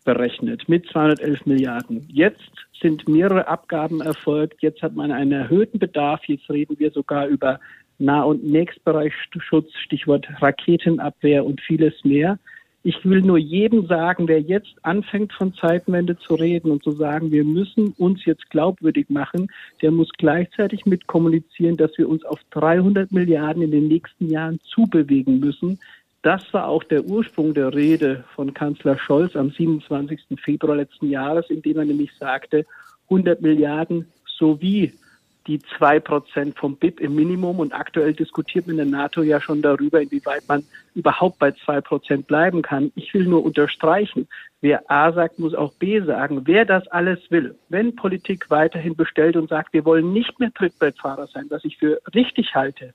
berechnet, 0.03 0.67
mit 0.67 0.87
211 0.87 1.45
Milliarden. 1.45 2.07
Jetzt 2.11 2.51
sind 2.81 3.07
mehrere 3.07 3.47
Abgaben 3.47 4.01
erfolgt, 4.01 4.63
jetzt 4.63 4.81
hat 4.81 4.95
man 4.95 5.11
einen 5.11 5.31
erhöhten 5.31 5.77
Bedarf, 5.77 6.21
jetzt 6.25 6.49
reden 6.49 6.79
wir 6.79 6.91
sogar 6.91 7.27
über 7.27 7.59
Nah- 8.01 8.23
und 8.23 8.43
Nächstbereichschutz, 8.43 9.71
Stichwort 9.85 10.27
Raketenabwehr 10.41 11.45
und 11.45 11.61
vieles 11.61 11.93
mehr. 12.03 12.39
Ich 12.83 13.05
will 13.05 13.21
nur 13.21 13.37
jedem 13.37 13.85
sagen, 13.85 14.25
der 14.25 14.41
jetzt 14.41 14.73
anfängt 14.81 15.33
von 15.33 15.53
Zeitenwende 15.53 16.17
zu 16.17 16.33
reden 16.33 16.71
und 16.71 16.83
zu 16.83 16.91
sagen, 16.91 17.31
wir 17.31 17.43
müssen 17.43 17.93
uns 17.99 18.25
jetzt 18.25 18.49
glaubwürdig 18.49 19.07
machen, 19.09 19.51
der 19.83 19.91
muss 19.91 20.09
gleichzeitig 20.17 20.87
mit 20.87 21.05
kommunizieren, 21.05 21.77
dass 21.77 21.95
wir 21.99 22.09
uns 22.09 22.25
auf 22.25 22.39
300 22.49 23.11
Milliarden 23.11 23.61
in 23.61 23.71
den 23.71 23.87
nächsten 23.87 24.29
Jahren 24.29 24.59
zubewegen 24.63 25.39
müssen. 25.39 25.79
Das 26.23 26.41
war 26.53 26.67
auch 26.67 26.83
der 26.83 27.05
Ursprung 27.05 27.53
der 27.53 27.73
Rede 27.73 28.23
von 28.35 28.53
Kanzler 28.53 28.97
Scholz 28.97 29.35
am 29.35 29.51
27. 29.51 30.39
Februar 30.43 30.77
letzten 30.77 31.09
Jahres, 31.09 31.49
in 31.51 31.61
dem 31.61 31.77
er 31.77 31.85
nämlich 31.85 32.11
sagte, 32.19 32.65
100 33.11 33.41
Milliarden 33.41 34.07
sowie 34.25 34.91
die 35.47 35.59
zwei 35.77 35.99
Prozent 35.99 36.57
vom 36.57 36.75
BIP 36.75 36.99
im 36.99 37.15
Minimum 37.15 37.59
und 37.59 37.73
aktuell 37.73 38.13
diskutiert 38.13 38.67
man 38.67 38.77
in 38.77 38.89
der 38.89 38.99
NATO 38.99 39.23
ja 39.23 39.41
schon 39.41 39.61
darüber, 39.61 40.01
inwieweit 40.01 40.47
man 40.47 40.63
überhaupt 40.93 41.39
bei 41.39 41.51
zwei 41.51 41.81
Prozent 41.81 42.27
bleiben 42.27 42.61
kann. 42.61 42.91
Ich 42.95 43.13
will 43.13 43.25
nur 43.25 43.43
unterstreichen, 43.43 44.27
wer 44.61 44.89
A 44.91 45.11
sagt, 45.11 45.39
muss 45.39 45.55
auch 45.55 45.73
B 45.73 46.01
sagen. 46.01 46.41
Wer 46.45 46.65
das 46.65 46.87
alles 46.87 47.19
will, 47.29 47.55
wenn 47.69 47.95
Politik 47.95 48.49
weiterhin 48.49 48.95
bestellt 48.95 49.35
und 49.35 49.49
sagt, 49.49 49.73
wir 49.73 49.85
wollen 49.85 50.13
nicht 50.13 50.39
mehr 50.39 50.53
Trittbrettfahrer 50.53 51.27
sein, 51.27 51.45
was 51.49 51.65
ich 51.65 51.77
für 51.77 51.99
richtig 52.13 52.53
halte, 52.53 52.93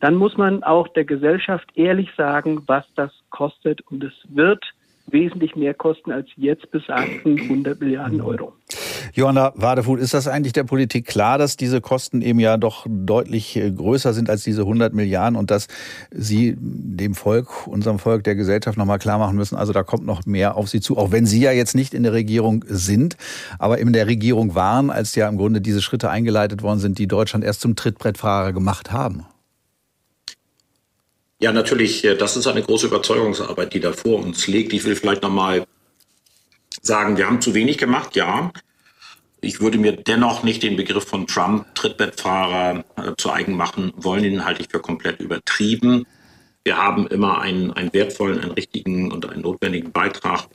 dann 0.00 0.14
muss 0.14 0.36
man 0.36 0.62
auch 0.62 0.88
der 0.88 1.04
Gesellschaft 1.04 1.68
ehrlich 1.76 2.10
sagen, 2.16 2.62
was 2.66 2.84
das 2.94 3.12
kostet 3.30 3.82
und 3.90 4.02
es 4.04 4.12
wird 4.28 4.64
wesentlich 5.06 5.54
mehr 5.54 5.74
kosten 5.74 6.12
als 6.12 6.28
jetzt 6.36 6.70
besagten 6.70 7.38
100 7.38 7.78
Milliarden 7.80 8.20
Euro. 8.20 8.54
Johanna 9.14 9.52
Wadefuhl, 9.54 10.00
ist 10.00 10.12
das 10.12 10.26
eigentlich 10.26 10.54
der 10.54 10.64
Politik 10.64 11.06
klar, 11.06 11.38
dass 11.38 11.56
diese 11.56 11.80
Kosten 11.80 12.20
eben 12.20 12.40
ja 12.40 12.56
doch 12.56 12.84
deutlich 12.88 13.54
äh, 13.54 13.70
größer 13.70 14.12
sind 14.12 14.28
als 14.28 14.42
diese 14.42 14.62
100 14.62 14.92
Milliarden 14.92 15.36
und 15.38 15.52
dass 15.52 15.68
Sie 16.10 16.56
dem 16.58 17.14
Volk, 17.14 17.68
unserem 17.68 18.00
Volk, 18.00 18.24
der 18.24 18.34
Gesellschaft 18.34 18.76
nochmal 18.76 18.98
klar 18.98 19.18
machen 19.18 19.36
müssen, 19.36 19.54
also 19.54 19.72
da 19.72 19.84
kommt 19.84 20.04
noch 20.04 20.26
mehr 20.26 20.56
auf 20.56 20.68
Sie 20.68 20.80
zu, 20.80 20.98
auch 20.98 21.12
wenn 21.12 21.26
Sie 21.26 21.40
ja 21.40 21.52
jetzt 21.52 21.76
nicht 21.76 21.94
in 21.94 22.02
der 22.02 22.12
Regierung 22.12 22.64
sind, 22.66 23.16
aber 23.60 23.78
in 23.78 23.92
der 23.92 24.08
Regierung 24.08 24.56
waren, 24.56 24.90
als 24.90 25.14
ja 25.14 25.28
im 25.28 25.36
Grunde 25.36 25.60
diese 25.60 25.80
Schritte 25.80 26.10
eingeleitet 26.10 26.62
worden 26.62 26.80
sind, 26.80 26.98
die 26.98 27.06
Deutschland 27.06 27.44
erst 27.44 27.60
zum 27.60 27.76
Trittbrettfahrer 27.76 28.52
gemacht 28.52 28.90
haben? 28.90 29.26
Ja, 31.38 31.52
natürlich, 31.52 32.04
äh, 32.04 32.16
das 32.16 32.36
ist 32.36 32.48
eine 32.48 32.62
große 32.62 32.88
Überzeugungsarbeit, 32.88 33.74
die 33.74 33.80
da 33.80 33.92
vor 33.92 34.18
uns 34.18 34.48
liegt. 34.48 34.72
Ich 34.72 34.84
will 34.84 34.96
vielleicht 34.96 35.22
nochmal 35.22 35.64
sagen, 36.82 37.16
wir 37.16 37.26
haben 37.26 37.40
zu 37.40 37.54
wenig 37.54 37.78
gemacht, 37.78 38.16
ja. 38.16 38.50
Ich 39.44 39.60
würde 39.60 39.78
mir 39.78 39.92
dennoch 39.92 40.42
nicht 40.42 40.62
den 40.62 40.76
Begriff 40.76 41.04
von 41.04 41.26
Trump, 41.26 41.74
Trittbettfahrer, 41.74 42.84
äh, 42.96 43.12
zu 43.16 43.30
eigen 43.30 43.56
machen 43.56 43.92
wollen. 43.96 44.22
Den 44.22 44.44
halte 44.44 44.62
ich 44.62 44.68
für 44.70 44.80
komplett 44.80 45.20
übertrieben. 45.20 46.06
Wir 46.64 46.78
haben 46.78 47.06
immer 47.08 47.40
einen, 47.40 47.70
einen 47.72 47.92
wertvollen, 47.92 48.40
einen 48.40 48.52
richtigen 48.52 49.12
und 49.12 49.28
einen 49.28 49.42
notwendigen 49.42 49.92
Beitrag 49.92 50.48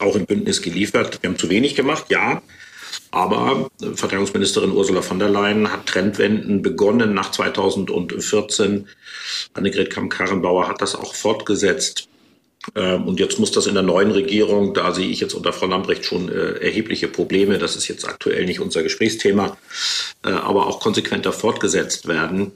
auch 0.00 0.16
im 0.16 0.26
Bündnis 0.26 0.62
geliefert. 0.62 1.22
Wir 1.22 1.30
haben 1.30 1.38
zu 1.38 1.48
wenig 1.48 1.76
gemacht, 1.76 2.06
ja. 2.08 2.42
Aber 3.12 3.70
äh, 3.80 3.94
Verteidigungsministerin 3.94 4.72
Ursula 4.72 5.02
von 5.02 5.18
der 5.18 5.28
Leyen 5.28 5.70
hat 5.70 5.86
Trendwenden 5.86 6.60
begonnen 6.60 7.14
nach 7.14 7.30
2014. 7.30 8.88
Annegret 9.54 9.90
Kamm-Karrenbauer 9.90 10.68
hat 10.68 10.82
das 10.82 10.96
auch 10.96 11.14
fortgesetzt. 11.14 12.08
Ähm, 12.74 13.06
und 13.06 13.20
jetzt 13.20 13.38
muss 13.38 13.50
das 13.50 13.66
in 13.66 13.74
der 13.74 13.82
neuen 13.82 14.10
Regierung, 14.10 14.74
da 14.74 14.92
sehe 14.94 15.08
ich 15.08 15.20
jetzt 15.20 15.34
unter 15.34 15.52
Frau 15.52 15.66
Lambrecht 15.66 16.04
schon 16.04 16.28
äh, 16.28 16.58
erhebliche 16.58 17.08
Probleme, 17.08 17.58
das 17.58 17.76
ist 17.76 17.88
jetzt 17.88 18.06
aktuell 18.08 18.44
nicht 18.44 18.60
unser 18.60 18.82
Gesprächsthema, 18.82 19.56
äh, 20.24 20.30
aber 20.30 20.66
auch 20.66 20.80
konsequenter 20.80 21.32
fortgesetzt 21.32 22.06
werden. 22.06 22.52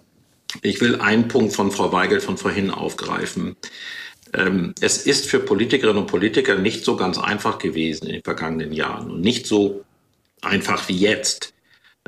Ich 0.63 0.81
will 0.81 1.01
einen 1.01 1.29
Punkt 1.29 1.55
von 1.55 1.73
Frau 1.73 1.93
Weigel 1.93 2.21
von 2.21 2.39
vorhin 2.39 2.71
aufgreifen. 2.71 3.57
Ähm, 4.33 4.75
es 4.81 5.07
ist 5.07 5.27
für 5.27 5.41
Politikerinnen 5.41 6.03
und 6.03 6.11
Politiker 6.11 6.57
nicht 6.57 6.85
so 6.85 6.97
ganz 6.97 7.19
einfach 7.19 7.59
gewesen 7.59 8.07
in 8.07 8.15
den 8.15 8.23
vergangenen 8.23 8.73
Jahren 8.73 9.11
und 9.11 9.21
nicht 9.21 9.47
so 9.47 9.85
einfach 10.41 10.89
wie 10.89 10.97
jetzt 10.97 11.53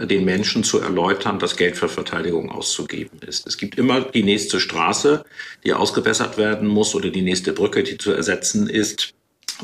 den 0.06 0.24
Menschen 0.24 0.64
zu 0.64 0.80
erläutern, 0.80 1.38
dass 1.38 1.56
Geld 1.56 1.76
für 1.76 1.88
Verteidigung 1.88 2.50
auszugeben 2.50 3.18
ist. 3.26 3.46
Es 3.46 3.58
gibt 3.58 3.78
immer 3.78 4.00
die 4.00 4.22
nächste 4.22 4.60
Straße, 4.60 5.24
die 5.64 5.72
ausgebessert 5.72 6.38
werden 6.38 6.68
muss 6.68 6.94
oder 6.94 7.10
die 7.10 7.22
nächste 7.22 7.52
Brücke, 7.52 7.82
die 7.82 7.98
zu 7.98 8.12
ersetzen 8.12 8.68
ist 8.68 9.14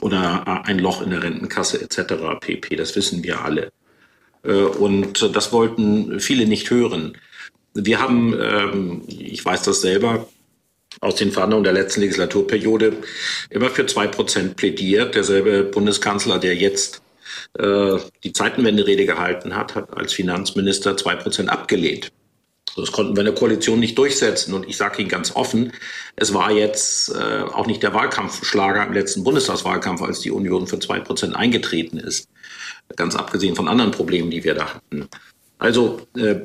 oder 0.01 0.64
ein 0.66 0.78
Loch 0.78 1.03
in 1.03 1.11
der 1.11 1.22
Rentenkasse 1.22 1.80
etc. 1.80 2.14
pp. 2.41 2.76
Das 2.76 2.97
wissen 2.97 3.22
wir 3.22 3.45
alle. 3.45 3.70
Äh, 4.43 4.53
und 4.53 5.35
das 5.35 5.53
wollten 5.53 6.20
viele 6.20 6.47
nicht 6.47 6.70
hören. 6.70 7.16
Wir 7.74 8.01
haben, 8.01 8.35
ähm, 8.41 9.03
ich 9.09 9.45
weiß 9.45 9.62
das 9.62 9.80
selber, 9.80 10.28
aus 11.01 11.16
den 11.16 11.32
Verhandlungen 11.32 11.64
der 11.64 11.72
letzten 11.72 12.01
Legislaturperiode 12.03 12.97
immer 13.51 13.68
für 13.68 13.87
zwei 13.87 14.07
Prozent 14.07 14.57
plädiert. 14.57 15.14
Derselbe 15.14 15.64
Bundeskanzler, 15.64 16.39
der 16.39 16.55
jetzt 16.55 17.03
äh, 17.59 17.98
die 18.22 18.32
Zeitenwende-Rede 18.32 19.07
gehalten 19.07 19.57
hat, 19.57 19.74
hat 19.74 19.96
als 19.96 20.12
Finanzminister 20.12 20.96
zwei 20.96 21.14
Prozent 21.14 21.48
abgelehnt. 21.48 22.11
Das 22.76 22.90
konnten 22.90 23.14
wir 23.14 23.20
in 23.20 23.26
der 23.26 23.34
Koalition 23.34 23.78
nicht 23.78 23.96
durchsetzen. 23.96 24.55
Und 24.55 24.68
ich 24.68 24.76
sage 24.76 25.00
Ihnen 25.00 25.09
ganz 25.09 25.36
offen, 25.36 25.72
es 26.16 26.34
war 26.34 26.50
jetzt 26.50 27.14
äh, 27.14 27.42
auch 27.42 27.66
nicht 27.66 27.82
der 27.82 27.94
Wahlkampfschlager 27.94 28.84
im 28.84 28.92
letzten 28.92 29.22
Bundestagswahlkampf, 29.22 30.02
als 30.02 30.20
die 30.20 30.32
Union 30.32 30.66
für 30.66 30.80
zwei 30.80 30.98
Prozent 30.98 31.36
eingetreten 31.36 31.98
ist. 31.98 32.28
Ganz 32.96 33.14
abgesehen 33.14 33.55
von 33.55 33.68
anderen 33.68 33.92
Problemen, 33.92 34.30
die 34.30 34.42
wir 34.42 34.55
da 34.55 34.74
hatten. 34.74 35.09
Also 35.59 36.00
äh, 36.16 36.40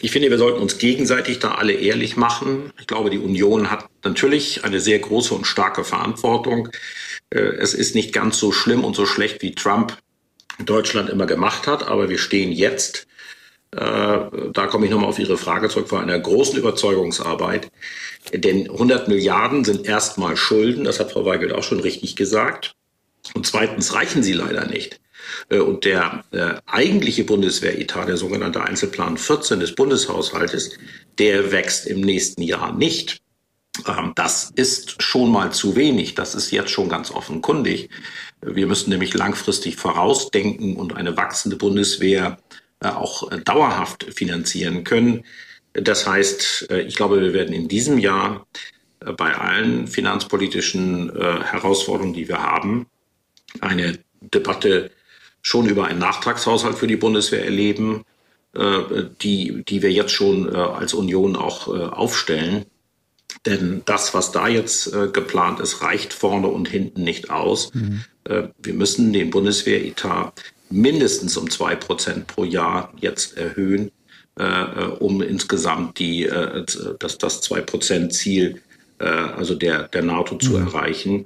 ich 0.00 0.12
finde, 0.12 0.30
wir 0.30 0.38
sollten 0.38 0.60
uns 0.60 0.78
gegenseitig 0.78 1.40
da 1.40 1.56
alle 1.56 1.74
ehrlich 1.74 2.16
machen. 2.16 2.72
Ich 2.80 2.86
glaube, 2.86 3.10
die 3.10 3.18
Union 3.18 3.70
hat 3.70 3.86
natürlich 4.04 4.64
eine 4.64 4.80
sehr 4.80 4.98
große 5.00 5.34
und 5.34 5.46
starke 5.46 5.84
Verantwortung. 5.84 6.68
Äh, 7.30 7.40
es 7.40 7.74
ist 7.74 7.94
nicht 7.94 8.12
ganz 8.12 8.38
so 8.38 8.52
schlimm 8.52 8.84
und 8.84 8.94
so 8.94 9.06
schlecht, 9.06 9.42
wie 9.42 9.54
Trump 9.54 9.98
Deutschland 10.66 11.10
immer 11.10 11.26
gemacht 11.26 11.66
hat, 11.66 11.86
aber 11.86 12.08
wir 12.08 12.18
stehen 12.18 12.52
jetzt 12.52 13.06
äh, 13.74 13.78
da 14.52 14.66
komme 14.66 14.84
ich 14.84 14.90
nochmal 14.92 15.08
auf 15.08 15.18
Ihre 15.18 15.38
Frage 15.38 15.68
zurück, 15.70 15.88
vor 15.88 16.00
einer 16.00 16.18
großen 16.18 16.58
Überzeugungsarbeit. 16.58 17.70
Denn 18.34 18.70
100 18.70 19.08
Milliarden 19.08 19.64
sind 19.64 19.86
erstmal 19.86 20.36
Schulden, 20.36 20.84
das 20.84 21.00
hat 21.00 21.12
Frau 21.12 21.24
Weigelt 21.24 21.52
auch 21.52 21.62
schon 21.62 21.80
richtig 21.80 22.14
gesagt. 22.14 22.74
Und 23.34 23.46
zweitens 23.46 23.94
reichen 23.94 24.22
sie 24.22 24.34
leider 24.34 24.66
nicht. 24.66 25.00
Äh, 25.48 25.60
und 25.60 25.86
der 25.86 26.22
äh, 26.32 26.54
eigentliche 26.66 27.24
Bundeswehretat, 27.24 28.08
der 28.08 28.18
sogenannte 28.18 28.62
Einzelplan 28.62 29.16
14 29.16 29.60
des 29.60 29.74
Bundeshaushaltes, 29.74 30.78
der 31.18 31.50
wächst 31.50 31.86
im 31.86 32.02
nächsten 32.02 32.42
Jahr 32.42 32.74
nicht. 32.74 33.22
Ähm, 33.86 34.12
das 34.16 34.52
ist 34.54 35.02
schon 35.02 35.30
mal 35.30 35.50
zu 35.50 35.76
wenig. 35.76 36.14
Das 36.14 36.34
ist 36.34 36.50
jetzt 36.50 36.70
schon 36.70 36.90
ganz 36.90 37.10
offenkundig. 37.10 37.88
Wir 38.42 38.66
müssen 38.66 38.90
nämlich 38.90 39.14
langfristig 39.14 39.76
vorausdenken 39.76 40.76
und 40.76 40.96
eine 40.96 41.16
wachsende 41.16 41.56
Bundeswehr 41.56 42.38
äh, 42.82 42.88
auch 42.88 43.30
äh, 43.30 43.38
dauerhaft 43.38 44.04
finanzieren 44.12 44.82
können. 44.82 45.24
Das 45.72 46.06
heißt, 46.06 46.70
äh, 46.70 46.82
ich 46.82 46.96
glaube, 46.96 47.20
wir 47.20 47.32
werden 47.32 47.54
in 47.54 47.68
diesem 47.68 47.98
Jahr 47.98 48.46
bei 49.16 49.34
allen 49.34 49.88
finanzpolitischen 49.88 51.10
Herausforderungen, 51.10 52.14
die 52.14 52.28
wir 52.28 52.40
haben, 52.40 52.86
eine 53.60 53.98
Debatte 54.20 54.92
schon 55.40 55.68
über 55.68 55.86
einen 55.86 55.98
Nachtragshaushalt 55.98 56.78
für 56.78 56.86
die 56.86 56.94
Bundeswehr 56.94 57.44
erleben, 57.44 58.04
die, 58.54 59.64
die 59.66 59.82
wir 59.82 59.90
jetzt 59.90 60.12
schon 60.12 60.54
als 60.54 60.94
Union 60.94 61.34
auch 61.34 61.66
aufstellen. 61.66 62.66
Denn 63.44 63.82
das, 63.86 64.14
was 64.14 64.30
da 64.30 64.46
jetzt 64.46 64.92
geplant 65.12 65.58
ist, 65.58 65.82
reicht 65.82 66.12
vorne 66.12 66.46
und 66.46 66.68
hinten 66.68 67.02
nicht 67.02 67.30
aus. 67.30 67.74
Mhm. 67.74 68.04
Wir 68.24 68.74
müssen 68.74 69.12
den 69.12 69.30
Bundeswehretat 69.30 70.42
mindestens 70.70 71.36
um 71.36 71.50
zwei 71.50 71.74
Prozent 71.76 72.26
pro 72.26 72.44
Jahr 72.44 72.92
jetzt 73.00 73.36
erhöhen, 73.36 73.90
äh, 74.38 74.44
äh, 74.44 74.86
um 74.98 75.22
insgesamt 75.22 75.98
die, 75.98 76.24
äh, 76.24 76.64
das, 76.98 77.18
das 77.18 77.40
zwei 77.42 77.60
Prozent 77.60 78.14
Ziel 78.14 78.62
äh, 78.98 79.04
also 79.04 79.54
der, 79.54 79.88
der 79.88 80.02
NATO 80.02 80.36
zu 80.36 80.52
mhm. 80.52 80.66
erreichen. 80.66 81.24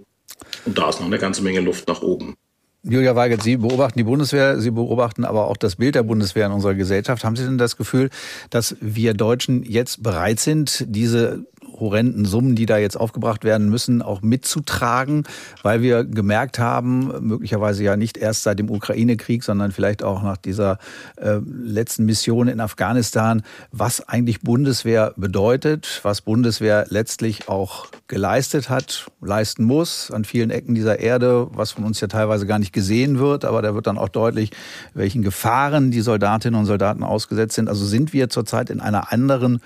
Und 0.64 0.76
da 0.76 0.88
ist 0.88 1.00
noch 1.00 1.06
eine 1.06 1.18
ganze 1.18 1.42
Menge 1.42 1.60
Luft 1.60 1.86
nach 1.88 2.02
oben. 2.02 2.36
Julia 2.82 3.16
Weigert, 3.16 3.42
Sie 3.42 3.56
beobachten 3.56 3.98
die 3.98 4.04
Bundeswehr, 4.04 4.60
Sie 4.60 4.70
beobachten 4.70 5.24
aber 5.24 5.48
auch 5.48 5.56
das 5.56 5.76
Bild 5.76 5.96
der 5.96 6.04
Bundeswehr 6.04 6.46
in 6.46 6.52
unserer 6.52 6.74
Gesellschaft. 6.74 7.24
Haben 7.24 7.34
Sie 7.34 7.44
denn 7.44 7.58
das 7.58 7.76
Gefühl, 7.76 8.10
dass 8.50 8.76
wir 8.80 9.12
Deutschen 9.12 9.64
jetzt 9.64 10.02
bereit 10.02 10.38
sind, 10.38 10.84
diese 10.88 11.46
horrenden 11.78 12.24
Summen, 12.24 12.54
die 12.54 12.66
da 12.66 12.78
jetzt 12.78 12.96
aufgebracht 12.96 13.44
werden 13.44 13.68
müssen, 13.68 14.02
auch 14.02 14.22
mitzutragen, 14.22 15.24
weil 15.62 15.82
wir 15.82 16.04
gemerkt 16.04 16.58
haben, 16.58 17.12
möglicherweise 17.20 17.84
ja 17.84 17.96
nicht 17.96 18.16
erst 18.16 18.42
seit 18.42 18.58
dem 18.58 18.70
Ukraine-Krieg, 18.70 19.44
sondern 19.44 19.72
vielleicht 19.72 20.02
auch 20.02 20.22
nach 20.22 20.36
dieser 20.36 20.78
äh, 21.16 21.38
letzten 21.44 22.04
Mission 22.04 22.48
in 22.48 22.60
Afghanistan, 22.60 23.42
was 23.72 24.08
eigentlich 24.08 24.40
Bundeswehr 24.40 25.12
bedeutet, 25.16 26.00
was 26.02 26.20
Bundeswehr 26.20 26.86
letztlich 26.88 27.48
auch 27.48 27.86
geleistet 28.08 28.68
hat, 28.68 29.06
leisten 29.20 29.64
muss 29.64 30.10
an 30.10 30.24
vielen 30.24 30.50
Ecken 30.50 30.74
dieser 30.74 31.00
Erde, 31.00 31.48
was 31.52 31.72
von 31.72 31.84
uns 31.84 32.00
ja 32.00 32.08
teilweise 32.08 32.46
gar 32.46 32.58
nicht 32.58 32.72
gesehen 32.72 33.18
wird, 33.18 33.44
aber 33.44 33.62
da 33.62 33.74
wird 33.74 33.86
dann 33.86 33.98
auch 33.98 34.08
deutlich, 34.08 34.50
welchen 34.94 35.22
Gefahren 35.22 35.90
die 35.90 36.00
Soldatinnen 36.00 36.58
und 36.58 36.66
Soldaten 36.66 37.02
ausgesetzt 37.02 37.54
sind. 37.54 37.68
Also 37.68 37.84
sind 37.84 38.12
wir 38.12 38.28
zurzeit 38.28 38.70
in 38.70 38.80
einer 38.80 39.12
anderen 39.12 39.60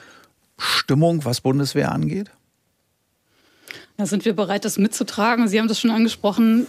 Stimmung, 0.61 1.25
was 1.25 1.41
Bundeswehr 1.41 1.93
angeht? 1.93 2.31
Ja, 3.99 4.07
sind 4.07 4.25
wir 4.25 4.35
bereit, 4.35 4.65
das 4.65 4.79
mitzutragen? 4.79 5.49
Sie 5.49 5.59
haben 5.59 5.69
das 5.69 5.81
schon 5.81 5.91
angesprochen. 5.91 6.67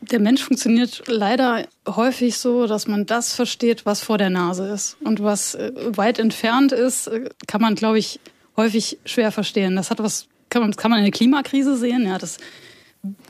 Der 0.00 0.20
Mensch 0.20 0.42
funktioniert 0.42 1.04
leider 1.06 1.66
häufig 1.86 2.38
so, 2.38 2.66
dass 2.66 2.86
man 2.86 3.06
das 3.06 3.34
versteht, 3.34 3.86
was 3.86 4.02
vor 4.02 4.18
der 4.18 4.30
Nase 4.30 4.68
ist. 4.68 4.96
Und 5.02 5.22
was 5.22 5.54
äh, 5.54 5.72
weit 5.96 6.18
entfernt 6.18 6.72
ist, 6.72 7.08
äh, 7.08 7.28
kann 7.46 7.60
man, 7.60 7.74
glaube 7.74 7.98
ich, 7.98 8.20
häufig 8.56 8.98
schwer 9.04 9.32
verstehen. 9.32 9.76
Das 9.76 9.90
hat 9.90 9.98
was, 9.98 10.26
kann 10.48 10.62
man, 10.62 10.76
kann 10.76 10.90
man 10.90 10.98
in 10.98 11.04
der 11.04 11.12
Klimakrise 11.12 11.76
sehen. 11.76 12.06
Ja, 12.06 12.18
das 12.18 12.38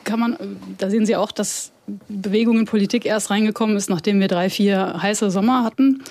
kann 0.05 0.21
man, 0.21 0.37
da 0.79 0.91
sehen 0.91 1.07
Sie 1.07 1.17
auch, 1.17 1.33
dass 1.33 1.73
Bewegung 2.09 2.59
in 2.59 2.65
Politik 2.65 3.07
erst 3.07 3.31
reingekommen 3.31 3.77
ist, 3.77 3.91
nachdem 3.91 4.21
wir 4.21 4.29
drei, 4.29 4.51
vier 4.51 5.01
heiße 5.01 5.31
Sommer 5.31 5.65
hatten. 5.65 6.03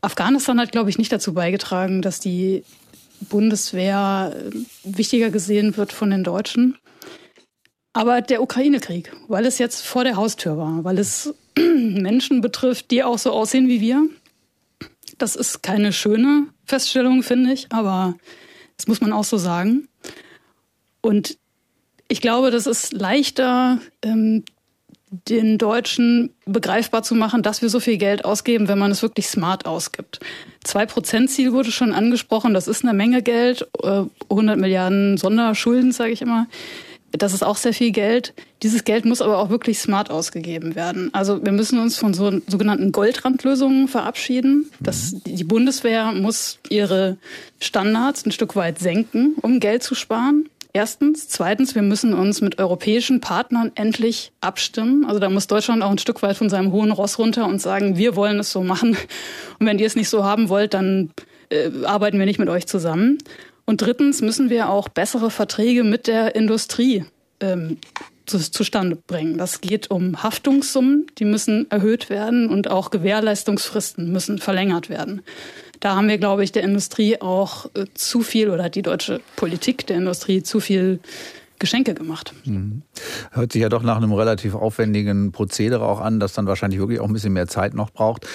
Afghanistan 0.00 0.60
hat, 0.60 0.72
glaube 0.72 0.90
ich, 0.90 0.98
nicht 0.98 1.12
dazu 1.12 1.34
beigetragen, 1.34 2.02
dass 2.02 2.20
die 2.20 2.64
Bundeswehr 3.20 4.34
äh, 4.34 4.50
wichtiger 4.84 5.30
gesehen 5.30 5.76
wird 5.76 5.92
von 5.92 6.10
den 6.10 6.24
Deutschen. 6.24 6.78
Aber 7.92 8.20
der 8.20 8.42
Ukraine-Krieg, 8.42 9.12
weil 9.28 9.46
es 9.46 9.58
jetzt 9.58 9.84
vor 9.86 10.04
der 10.04 10.16
Haustür 10.16 10.58
war, 10.58 10.84
weil 10.84 10.98
es 10.98 11.34
Menschen 11.56 12.42
betrifft, 12.42 12.90
die 12.90 13.02
auch 13.02 13.18
so 13.18 13.32
aussehen 13.32 13.68
wie 13.68 13.80
wir, 13.80 14.06
das 15.18 15.34
ist 15.34 15.62
keine 15.62 15.92
schöne 15.92 16.46
Feststellung, 16.66 17.22
finde 17.22 17.52
ich, 17.52 17.68
aber 17.70 18.14
das 18.76 18.86
muss 18.86 19.00
man 19.00 19.12
auch 19.12 19.24
so 19.24 19.38
sagen. 19.38 19.88
Und 21.00 21.38
ich 22.08 22.20
glaube, 22.20 22.50
das 22.50 22.66
ist 22.66 22.92
leichter, 22.92 23.80
ähm, 24.02 24.44
den 25.10 25.56
Deutschen 25.58 26.30
begreifbar 26.46 27.02
zu 27.02 27.14
machen, 27.14 27.42
dass 27.42 27.62
wir 27.62 27.68
so 27.68 27.80
viel 27.80 27.96
Geld 27.96 28.24
ausgeben, 28.24 28.68
wenn 28.68 28.78
man 28.78 28.90
es 28.90 29.02
wirklich 29.02 29.28
smart 29.28 29.66
ausgibt. 29.66 30.20
Zwei 30.64 30.84
Prozent 30.84 31.30
Ziel 31.30 31.52
wurde 31.52 31.70
schon 31.70 31.92
angesprochen. 31.92 32.54
Das 32.54 32.66
ist 32.66 32.84
eine 32.84 32.92
Menge 32.92 33.22
Geld. 33.22 33.68
100 33.82 34.10
äh, 34.56 34.60
Milliarden 34.60 35.16
Sonderschulden, 35.16 35.92
sage 35.92 36.12
ich 36.12 36.22
immer. 36.22 36.48
Das 37.12 37.32
ist 37.32 37.44
auch 37.44 37.56
sehr 37.56 37.72
viel 37.72 37.92
Geld. 37.92 38.34
Dieses 38.62 38.84
Geld 38.84 39.04
muss 39.04 39.22
aber 39.22 39.38
auch 39.38 39.48
wirklich 39.48 39.78
smart 39.78 40.10
ausgegeben 40.10 40.74
werden. 40.74 41.14
Also 41.14 41.42
wir 41.44 41.52
müssen 41.52 41.78
uns 41.78 41.96
von 41.96 42.12
so 42.12 42.40
sogenannten 42.46 42.92
Goldrandlösungen 42.92 43.88
verabschieden. 43.88 44.70
Das, 44.80 45.14
die 45.24 45.44
Bundeswehr 45.44 46.12
muss 46.12 46.58
ihre 46.68 47.16
Standards 47.60 48.26
ein 48.26 48.32
Stück 48.32 48.56
weit 48.56 48.80
senken, 48.80 49.36
um 49.40 49.60
Geld 49.60 49.82
zu 49.82 49.94
sparen. 49.94 50.48
Erstens. 50.76 51.26
Zweitens, 51.28 51.74
wir 51.74 51.80
müssen 51.80 52.12
uns 52.12 52.42
mit 52.42 52.58
europäischen 52.58 53.22
Partnern 53.22 53.72
endlich 53.76 54.32
abstimmen. 54.42 55.06
Also 55.06 55.18
da 55.18 55.30
muss 55.30 55.46
Deutschland 55.46 55.82
auch 55.82 55.90
ein 55.90 55.96
Stück 55.96 56.20
weit 56.20 56.36
von 56.36 56.50
seinem 56.50 56.70
hohen 56.70 56.90
Ross 56.90 57.18
runter 57.18 57.46
und 57.46 57.62
sagen, 57.62 57.96
wir 57.96 58.14
wollen 58.14 58.38
es 58.38 58.52
so 58.52 58.62
machen. 58.62 58.94
Und 59.58 59.66
wenn 59.66 59.78
ihr 59.78 59.86
es 59.86 59.96
nicht 59.96 60.10
so 60.10 60.22
haben 60.22 60.50
wollt, 60.50 60.74
dann 60.74 61.12
äh, 61.48 61.70
arbeiten 61.86 62.18
wir 62.18 62.26
nicht 62.26 62.38
mit 62.38 62.50
euch 62.50 62.66
zusammen. 62.66 63.16
Und 63.64 63.80
drittens 63.80 64.20
müssen 64.20 64.50
wir 64.50 64.68
auch 64.68 64.90
bessere 64.90 65.30
Verträge 65.30 65.82
mit 65.82 66.08
der 66.08 66.34
Industrie 66.34 67.06
ähm, 67.40 67.78
zu, 68.26 68.38
zustande 68.38 68.96
bringen. 68.96 69.38
Das 69.38 69.62
geht 69.62 69.90
um 69.90 70.22
Haftungssummen, 70.22 71.06
die 71.16 71.24
müssen 71.24 71.70
erhöht 71.70 72.10
werden 72.10 72.50
und 72.50 72.70
auch 72.70 72.90
Gewährleistungsfristen 72.90 74.12
müssen 74.12 74.36
verlängert 74.36 74.90
werden 74.90 75.22
da 75.80 75.96
haben 75.96 76.08
wir, 76.08 76.18
glaube 76.18 76.44
ich, 76.44 76.52
der 76.52 76.62
Industrie 76.62 77.20
auch 77.20 77.66
äh, 77.74 77.84
zu 77.94 78.22
viel 78.22 78.50
oder 78.50 78.68
die 78.68 78.82
deutsche 78.82 79.20
Politik 79.36 79.86
der 79.86 79.96
Industrie 79.96 80.42
zu 80.42 80.60
viel 80.60 81.00
Geschenke 81.58 81.94
gemacht. 81.94 82.32
Mhm. 82.44 82.82
Hört 83.32 83.52
sich 83.52 83.62
ja 83.62 83.68
doch 83.68 83.82
nach 83.82 83.96
einem 83.96 84.12
relativ 84.12 84.54
aufwendigen 84.54 85.32
Prozedere 85.32 85.84
auch 85.84 86.00
an, 86.00 86.20
das 86.20 86.32
dann 86.32 86.46
wahrscheinlich 86.46 86.78
wirklich 86.78 87.00
auch 87.00 87.06
ein 87.06 87.12
bisschen 87.12 87.32
mehr 87.32 87.46
Zeit 87.46 87.74
noch 87.74 87.90
braucht. 87.90 88.26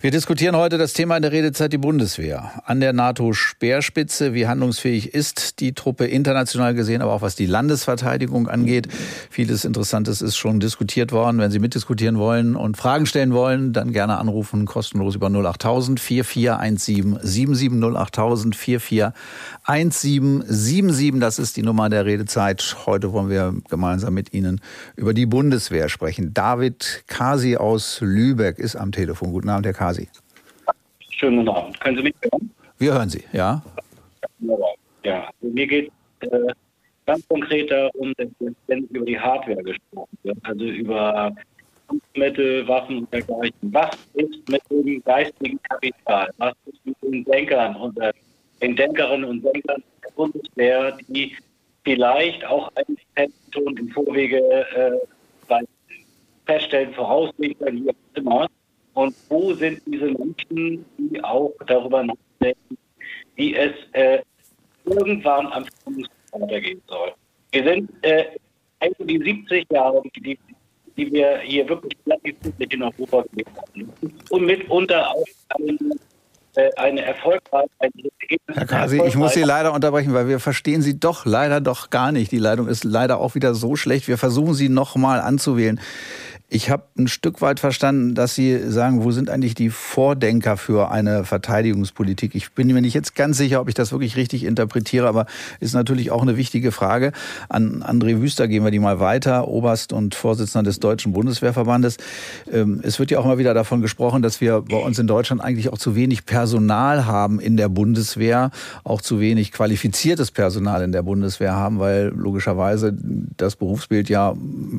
Wir 0.00 0.10
diskutieren 0.10 0.56
heute 0.56 0.78
das 0.78 0.92
Thema 0.92 1.16
in 1.16 1.22
der 1.22 1.32
Redezeit 1.32 1.72
die 1.72 1.78
Bundeswehr. 1.78 2.62
An 2.64 2.80
der 2.80 2.92
NATO-Speerspitze, 2.92 4.34
wie 4.34 4.46
handlungsfähig 4.46 5.14
ist 5.14 5.60
die 5.60 5.72
Truppe 5.72 6.06
international 6.06 6.74
gesehen, 6.74 7.02
aber 7.02 7.12
auch 7.12 7.22
was 7.22 7.36
die 7.36 7.46
Landesverteidigung 7.46 8.48
angeht. 8.48 8.88
Vieles 9.30 9.64
Interessantes 9.64 10.22
ist 10.22 10.36
schon 10.36 10.60
diskutiert 10.60 11.12
worden. 11.12 11.38
Wenn 11.38 11.50
Sie 11.50 11.58
mitdiskutieren 11.58 12.18
wollen 12.18 12.56
und 12.56 12.76
Fragen 12.76 13.06
stellen 13.06 13.32
wollen, 13.32 13.72
dann 13.72 13.92
gerne 13.92 14.18
anrufen, 14.18 14.66
kostenlos 14.66 15.14
über 15.14 15.28
08000 15.28 16.00
4417 16.00 17.18
77 17.22 17.82
08000 17.82 18.56
441777. 18.56 21.20
Das 21.20 21.38
ist 21.38 21.56
die 21.56 21.62
Nummer 21.62 21.88
der 21.88 22.04
Redezeit. 22.04 22.57
Heute 22.86 23.12
wollen 23.12 23.30
wir 23.30 23.54
gemeinsam 23.68 24.14
mit 24.14 24.32
Ihnen 24.32 24.60
über 24.96 25.14
die 25.14 25.26
Bundeswehr 25.26 25.88
sprechen. 25.88 26.34
David 26.34 27.04
Kasi 27.06 27.56
aus 27.56 28.00
Lübeck 28.00 28.58
ist 28.58 28.76
am 28.76 28.92
Telefon. 28.92 29.32
Guten 29.32 29.48
Abend, 29.48 29.66
Herr 29.66 29.72
Kasi. 29.72 30.08
Schönen 31.10 31.38
guten 31.38 31.48
Abend. 31.48 31.80
Können 31.80 31.96
Sie 31.96 32.02
mich 32.02 32.14
hören? 32.22 32.50
Wir 32.78 32.92
hören 32.92 33.08
Sie, 33.08 33.24
ja. 33.32 33.62
Ja, 35.04 35.28
mir 35.40 35.66
geht 35.66 35.90
äh, 36.20 36.28
ganz 37.06 37.26
konkret 37.28 37.70
darum, 37.70 38.12
dass 38.16 38.28
über 38.68 39.06
die 39.06 39.18
Hardware 39.18 39.62
gesprochen 39.62 40.18
wird, 40.22 40.38
also 40.42 40.64
über 40.64 41.34
Kampfmittel, 41.88 42.68
Waffen 42.68 42.98
und 42.98 43.12
dergleichen. 43.12 43.72
Was 43.72 43.96
ist 44.14 44.48
mit 44.48 44.62
dem 44.70 45.02
geistigen 45.04 45.58
Kapital? 45.62 46.30
Was 46.36 46.54
ist 46.66 46.84
mit 46.84 46.96
den 47.02 47.24
Denkern 47.24 47.74
und 47.76 47.98
den 48.60 48.76
Denkerinnen 48.76 49.24
und 49.24 49.42
Denkern 49.42 49.82
der 50.04 50.10
Bundeswehr, 50.14 50.96
die 51.08 51.36
vielleicht 51.88 52.44
auch 52.44 52.70
eigentlich 52.74 53.06
schon 53.50 53.74
im 53.78 53.88
Vorwege 53.88 54.38
äh, 54.76 55.56
feststellen, 56.44 56.92
voraussehen 56.92 57.58
können, 57.58 57.84
wie 57.84 57.90
auch 57.90 57.94
immer. 58.14 58.46
Und 58.92 59.14
wo 59.30 59.54
sind 59.54 59.80
diese 59.86 60.06
Menschen, 60.06 60.84
die 60.98 61.24
auch 61.24 61.54
darüber 61.66 62.02
nachdenken, 62.02 62.76
wie 63.36 63.54
es 63.54 63.72
äh, 63.92 64.18
irgendwann 64.84 65.46
am 65.46 65.64
weitergehen 66.32 66.82
soll? 66.88 67.12
Wir 67.52 67.64
sind 67.64 67.90
äh, 68.02 68.24
die 68.98 69.18
70 69.18 69.66
Jahre, 69.72 70.02
die, 70.16 70.38
die 70.96 71.12
wir 71.12 71.38
hier 71.38 71.66
wirklich 71.70 71.96
friedlich 72.04 72.72
in 72.74 72.82
Europa 72.82 73.24
gelebt 73.30 73.50
haben. 73.56 73.92
Und 74.28 74.44
mitunter 74.44 75.10
auch 75.10 75.24
äh, 75.58 75.78
eine 76.76 77.02
erfolgreiche. 77.02 77.68
Herr 78.52 78.66
Kasi, 78.66 79.02
ich 79.06 79.16
muss 79.16 79.34
Sie 79.34 79.42
leider 79.42 79.72
unterbrechen, 79.72 80.14
weil 80.14 80.28
wir 80.28 80.40
verstehen 80.40 80.82
Sie 80.82 80.98
doch 80.98 81.24
leider 81.24 81.60
doch 81.60 81.90
gar 81.90 82.12
nicht. 82.12 82.32
Die 82.32 82.38
Leitung 82.38 82.68
ist 82.68 82.84
leider 82.84 83.18
auch 83.18 83.34
wieder 83.34 83.54
so 83.54 83.76
schlecht. 83.76 84.08
Wir 84.08 84.18
versuchen 84.18 84.54
Sie 84.54 84.68
noch 84.68 84.96
mal 84.96 85.20
anzuwählen. 85.20 85.80
Ich 86.50 86.70
habe 86.70 86.84
ein 86.96 87.08
Stück 87.08 87.42
weit 87.42 87.60
verstanden, 87.60 88.14
dass 88.14 88.34
Sie 88.34 88.70
sagen, 88.70 89.04
wo 89.04 89.10
sind 89.10 89.28
eigentlich 89.28 89.54
die 89.54 89.68
Vordenker 89.68 90.56
für 90.56 90.90
eine 90.90 91.24
Verteidigungspolitik? 91.24 92.34
Ich 92.34 92.52
bin 92.52 92.68
mir 92.68 92.80
nicht 92.80 92.94
jetzt 92.94 93.14
ganz 93.14 93.36
sicher, 93.36 93.60
ob 93.60 93.68
ich 93.68 93.74
das 93.74 93.92
wirklich 93.92 94.16
richtig 94.16 94.44
interpretiere, 94.44 95.06
aber 95.08 95.26
ist 95.60 95.74
natürlich 95.74 96.10
auch 96.10 96.22
eine 96.22 96.38
wichtige 96.38 96.72
Frage. 96.72 97.12
An 97.50 97.82
André 97.82 98.22
Wüster 98.22 98.48
gehen 98.48 98.64
wir 98.64 98.70
die 98.70 98.78
mal 98.78 98.98
weiter, 98.98 99.46
Oberst 99.46 99.92
und 99.92 100.14
Vorsitzender 100.14 100.62
des 100.62 100.80
Deutschen 100.80 101.12
Bundeswehrverbandes. 101.12 101.98
Ähm, 102.50 102.80
es 102.82 102.98
wird 102.98 103.10
ja 103.10 103.18
auch 103.18 103.26
mal 103.26 103.36
wieder 103.36 103.52
davon 103.52 103.82
gesprochen, 103.82 104.22
dass 104.22 104.40
wir 104.40 104.62
bei 104.62 104.78
uns 104.78 104.98
in 104.98 105.06
Deutschland 105.06 105.42
eigentlich 105.42 105.70
auch 105.70 105.78
zu 105.78 105.96
wenig 105.96 106.24
Personal 106.24 107.04
haben 107.04 107.40
in 107.40 107.58
der 107.58 107.68
Bundeswehr, 107.68 108.52
auch 108.84 109.02
zu 109.02 109.20
wenig 109.20 109.52
qualifiziertes 109.52 110.30
Personal 110.30 110.82
in 110.82 110.92
der 110.92 111.02
Bundeswehr 111.02 111.52
haben, 111.52 111.78
weil 111.78 112.10
logischerweise 112.16 112.96
das 113.36 113.54
Berufsbild 113.54 114.08
ja 114.08 114.34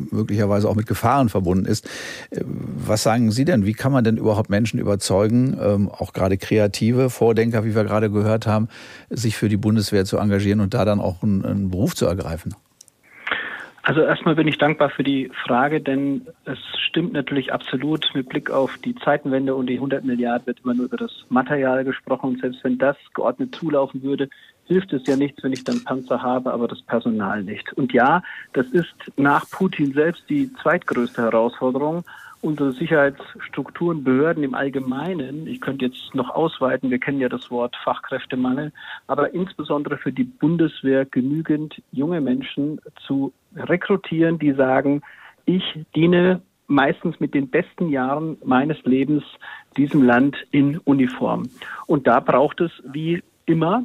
möglicherweise 0.09 0.67
auch 0.67 0.75
mit 0.75 0.87
Gefahren 0.87 1.29
verbunden 1.29 1.58
verbunden 1.59 1.65
ist. 1.65 1.87
Äh, 2.31 2.41
was 2.45 3.03
sagen 3.03 3.31
Sie 3.31 3.45
denn? 3.45 3.65
Wie 3.65 3.73
kann 3.73 3.91
man 3.91 4.03
denn 4.03 4.17
überhaupt 4.17 4.49
Menschen 4.49 4.79
überzeugen, 4.79 5.57
ähm, 5.61 5.89
auch 5.89 6.13
gerade 6.13 6.37
kreative 6.37 7.09
Vordenker, 7.09 7.63
wie 7.65 7.75
wir 7.75 7.83
gerade 7.83 8.09
gehört 8.09 8.47
haben, 8.47 8.67
sich 9.09 9.37
für 9.37 9.49
die 9.49 9.57
Bundeswehr 9.57 10.05
zu 10.05 10.17
engagieren 10.17 10.59
und 10.59 10.73
da 10.73 10.85
dann 10.85 10.99
auch 10.99 11.23
einen, 11.23 11.45
einen 11.45 11.69
Beruf 11.69 11.95
zu 11.95 12.05
ergreifen? 12.05 12.55
Also 13.83 14.01
erstmal 14.01 14.35
bin 14.35 14.47
ich 14.47 14.59
dankbar 14.59 14.91
für 14.91 15.03
die 15.03 15.31
Frage, 15.47 15.81
denn 15.81 16.27
es 16.45 16.59
stimmt 16.89 17.13
natürlich 17.13 17.51
absolut. 17.51 18.07
Mit 18.13 18.29
Blick 18.29 18.51
auf 18.51 18.77
die 18.85 18.93
Zeitenwende 18.93 19.55
und 19.55 19.67
die 19.67 19.75
100 19.75 20.03
Milliarden 20.03 20.45
wird 20.45 20.59
immer 20.63 20.75
nur 20.75 20.85
über 20.85 20.97
das 20.97 21.11
Material 21.29 21.83
gesprochen. 21.83 22.31
Und 22.31 22.41
selbst 22.41 22.63
wenn 22.63 22.77
das 22.77 22.97
geordnet 23.15 23.55
zulaufen 23.55 24.03
würde, 24.03 24.29
hilft 24.69 24.93
es 24.93 25.05
ja 25.07 25.15
nichts, 25.15 25.43
wenn 25.43 25.51
ich 25.51 25.63
dann 25.63 25.83
Panzer 25.83 26.21
habe, 26.21 26.53
aber 26.53 26.67
das 26.67 26.81
Personal 26.83 27.43
nicht. 27.43 27.73
Und 27.73 27.91
ja, 27.91 28.21
das 28.53 28.67
ist 28.67 28.93
nach 29.17 29.49
Putin 29.49 29.93
selbst 29.93 30.29
die 30.29 30.53
zweitgrößte 30.61 31.23
Herausforderung. 31.23 32.03
Unsere 32.41 32.71
Sicherheitsstrukturen, 32.71 34.03
Behörden 34.03 34.43
im 34.43 34.53
Allgemeinen, 34.53 35.47
ich 35.47 35.59
könnte 35.59 35.85
jetzt 35.85 36.13
noch 36.13 36.29
ausweiten, 36.29 36.91
wir 36.91 36.99
kennen 36.99 37.19
ja 37.19 37.27
das 37.29 37.49
Wort 37.49 37.75
Fachkräftemangel, 37.83 38.71
aber 39.07 39.33
insbesondere 39.33 39.97
für 39.97 40.13
die 40.13 40.23
Bundeswehr 40.23 41.03
genügend 41.03 41.81
junge 41.91 42.21
Menschen 42.21 42.79
zu 43.05 43.33
rekrutieren, 43.55 44.37
die 44.37 44.53
sagen, 44.53 45.01
ich 45.45 45.63
diene 45.95 46.41
meistens 46.67 47.19
mit 47.19 47.33
den 47.33 47.49
besten 47.49 47.89
Jahren 47.89 48.37
meines 48.45 48.77
Lebens 48.83 49.23
diesem 49.75 50.03
Land 50.03 50.37
in 50.51 50.77
Uniform. 50.77 51.49
Und 51.87 52.05
da 52.05 52.19
braucht 52.19 52.61
es 52.61 52.71
wie 52.85 53.23
immer 53.47 53.83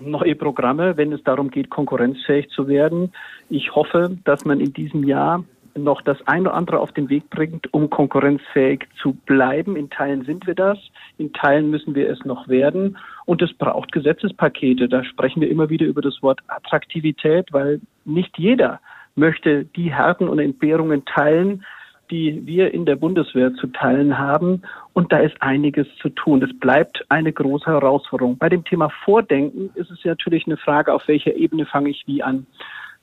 neue 0.00 0.34
Programme, 0.34 0.96
wenn 0.96 1.12
es 1.12 1.22
darum 1.24 1.50
geht, 1.50 1.70
konkurrenzfähig 1.70 2.48
zu 2.50 2.68
werden. 2.68 3.12
Ich 3.48 3.74
hoffe, 3.74 4.16
dass 4.24 4.44
man 4.44 4.60
in 4.60 4.72
diesem 4.72 5.04
Jahr 5.04 5.44
noch 5.76 6.02
das 6.02 6.18
eine 6.26 6.48
oder 6.48 6.54
andere 6.54 6.78
auf 6.78 6.92
den 6.92 7.08
Weg 7.08 7.28
bringt, 7.30 7.72
um 7.72 7.90
konkurrenzfähig 7.90 8.86
zu 9.00 9.14
bleiben. 9.26 9.76
In 9.76 9.90
Teilen 9.90 10.24
sind 10.24 10.46
wir 10.46 10.54
das, 10.54 10.78
in 11.18 11.32
Teilen 11.32 11.70
müssen 11.70 11.94
wir 11.94 12.08
es 12.08 12.24
noch 12.24 12.48
werden. 12.48 12.96
Und 13.26 13.42
es 13.42 13.52
braucht 13.54 13.92
Gesetzespakete. 13.92 14.88
Da 14.88 15.04
sprechen 15.04 15.40
wir 15.40 15.50
immer 15.50 15.70
wieder 15.70 15.86
über 15.86 16.02
das 16.02 16.22
Wort 16.22 16.40
Attraktivität, 16.46 17.52
weil 17.52 17.80
nicht 18.04 18.38
jeder 18.38 18.80
möchte 19.16 19.64
die 19.64 19.92
Härten 19.92 20.28
und 20.28 20.38
Entbehrungen 20.38 21.04
teilen, 21.04 21.64
die 22.10 22.46
wir 22.46 22.72
in 22.72 22.86
der 22.86 22.96
Bundeswehr 22.96 23.54
zu 23.54 23.66
teilen 23.68 24.18
haben. 24.18 24.62
Und 24.92 25.12
da 25.12 25.18
ist 25.18 25.40
einiges 25.40 25.86
zu 26.00 26.08
tun. 26.10 26.42
Es 26.42 26.58
bleibt 26.58 27.04
eine 27.08 27.32
große 27.32 27.66
Herausforderung. 27.66 28.38
Bei 28.38 28.48
dem 28.48 28.64
Thema 28.64 28.90
Vordenken 29.04 29.70
ist 29.74 29.90
es 29.90 30.04
natürlich 30.04 30.46
eine 30.46 30.56
Frage, 30.56 30.92
auf 30.92 31.06
welcher 31.08 31.34
Ebene 31.34 31.66
fange 31.66 31.90
ich 31.90 32.04
wie 32.06 32.22
an. 32.22 32.46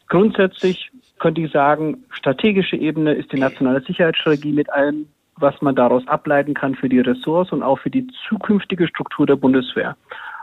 Grundsätzlich 0.07 0.91
könnte 1.19 1.41
ich 1.41 1.51
sagen, 1.51 2.03
strategische 2.11 2.75
Ebene 2.75 3.13
ist 3.13 3.31
die 3.31 3.39
nationale 3.39 3.81
Sicherheitsstrategie 3.81 4.51
mit 4.51 4.69
allem, 4.71 5.07
was 5.37 5.61
man 5.61 5.75
daraus 5.75 6.05
ableiten 6.07 6.53
kann 6.53 6.75
für 6.75 6.89
die 6.89 6.99
Ressorts 6.99 7.51
und 7.51 7.63
auch 7.63 7.79
für 7.79 7.89
die 7.89 8.07
zukünftige 8.27 8.87
Struktur 8.87 9.25
der 9.25 9.37
Bundeswehr. 9.37 9.95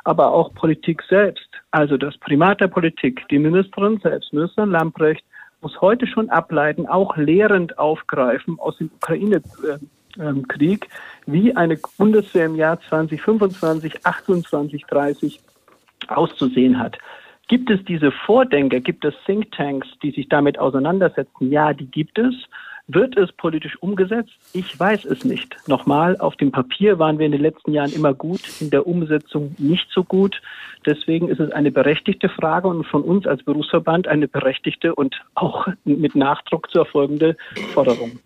Aber 0.04 0.32
auch 0.32 0.54
Politik 0.54 1.02
selbst, 1.08 1.48
also 1.70 1.96
das 1.96 2.16
Primat 2.18 2.60
der 2.60 2.68
Politik, 2.68 3.26
die 3.30 3.38
Ministerin 3.38 3.98
selbst, 3.98 4.32
Ministerin 4.32 4.70
Lamprecht, 4.70 5.24
muss 5.60 5.80
heute 5.80 6.06
schon 6.06 6.30
ableiten, 6.30 6.86
auch 6.86 7.16
lehrend 7.16 7.78
aufgreifen 7.78 8.58
aus 8.58 8.76
dem 8.78 8.90
Ukraine-Krieg, 8.96 10.88
wie 11.26 11.56
eine 11.56 11.78
Bundeswehr 11.96 12.46
im 12.46 12.56
Jahr 12.56 12.80
2025, 12.80 14.06
28, 14.06 14.84
30 14.86 15.40
auszusehen 16.08 16.78
hat. 16.78 16.98
Gibt 17.48 17.70
es 17.70 17.82
diese 17.86 18.12
Vordenker, 18.12 18.80
gibt 18.80 19.04
es 19.04 19.14
Thinktanks, 19.24 19.88
die 20.02 20.10
sich 20.10 20.28
damit 20.28 20.58
auseinandersetzen? 20.58 21.50
Ja, 21.50 21.72
die 21.72 21.86
gibt 21.86 22.18
es. 22.18 22.34
Wird 22.90 23.18
es 23.18 23.30
politisch 23.32 23.76
umgesetzt? 23.82 24.32
Ich 24.54 24.80
weiß 24.80 25.04
es 25.04 25.22
nicht. 25.22 25.54
Nochmal, 25.66 26.16
auf 26.16 26.36
dem 26.36 26.50
Papier 26.50 26.98
waren 26.98 27.18
wir 27.18 27.26
in 27.26 27.32
den 27.32 27.42
letzten 27.42 27.74
Jahren 27.74 27.92
immer 27.92 28.14
gut, 28.14 28.40
in 28.60 28.70
der 28.70 28.86
Umsetzung 28.86 29.54
nicht 29.58 29.86
so 29.90 30.02
gut. 30.02 30.40
Deswegen 30.86 31.28
ist 31.28 31.38
es 31.38 31.52
eine 31.52 31.70
berechtigte 31.70 32.30
Frage 32.30 32.66
und 32.66 32.86
von 32.86 33.02
uns 33.02 33.26
als 33.26 33.42
Berufsverband 33.42 34.08
eine 34.08 34.26
berechtigte 34.26 34.94
und 34.94 35.20
auch 35.34 35.66
mit 35.84 36.14
Nachdruck 36.14 36.70
zu 36.70 36.78
erfolgende 36.78 37.36
Forderung. 37.74 38.20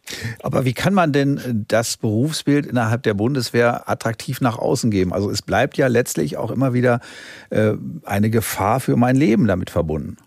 Aber 0.45 0.65
wie 0.65 0.75
kann 0.75 0.95
man 0.95 1.13
denn 1.13 1.65
das 1.67 1.97
Berufsbild 1.97 2.65
innerhalb 2.65 3.03
der 3.03 3.15
Bundeswehr 3.15 3.91
attraktiv 3.91 4.41
nach 4.41 4.59
außen 4.59 4.93
geben? 4.93 5.13
Also 5.13 5.29
es 5.29 5.43
bleibt 5.43 5.77
ja 5.77 5.89
letztlich 5.89 6.37
auch 6.37 6.53
immer 6.53 6.73
wieder 6.73 7.01
äh, 7.51 7.73
eine 8.05 8.31
Gefahr 8.31 8.79
für 8.79 8.95
mein 8.95 9.17
Leben 9.17 9.49
damit 9.49 9.71
verbunden. 9.71 10.19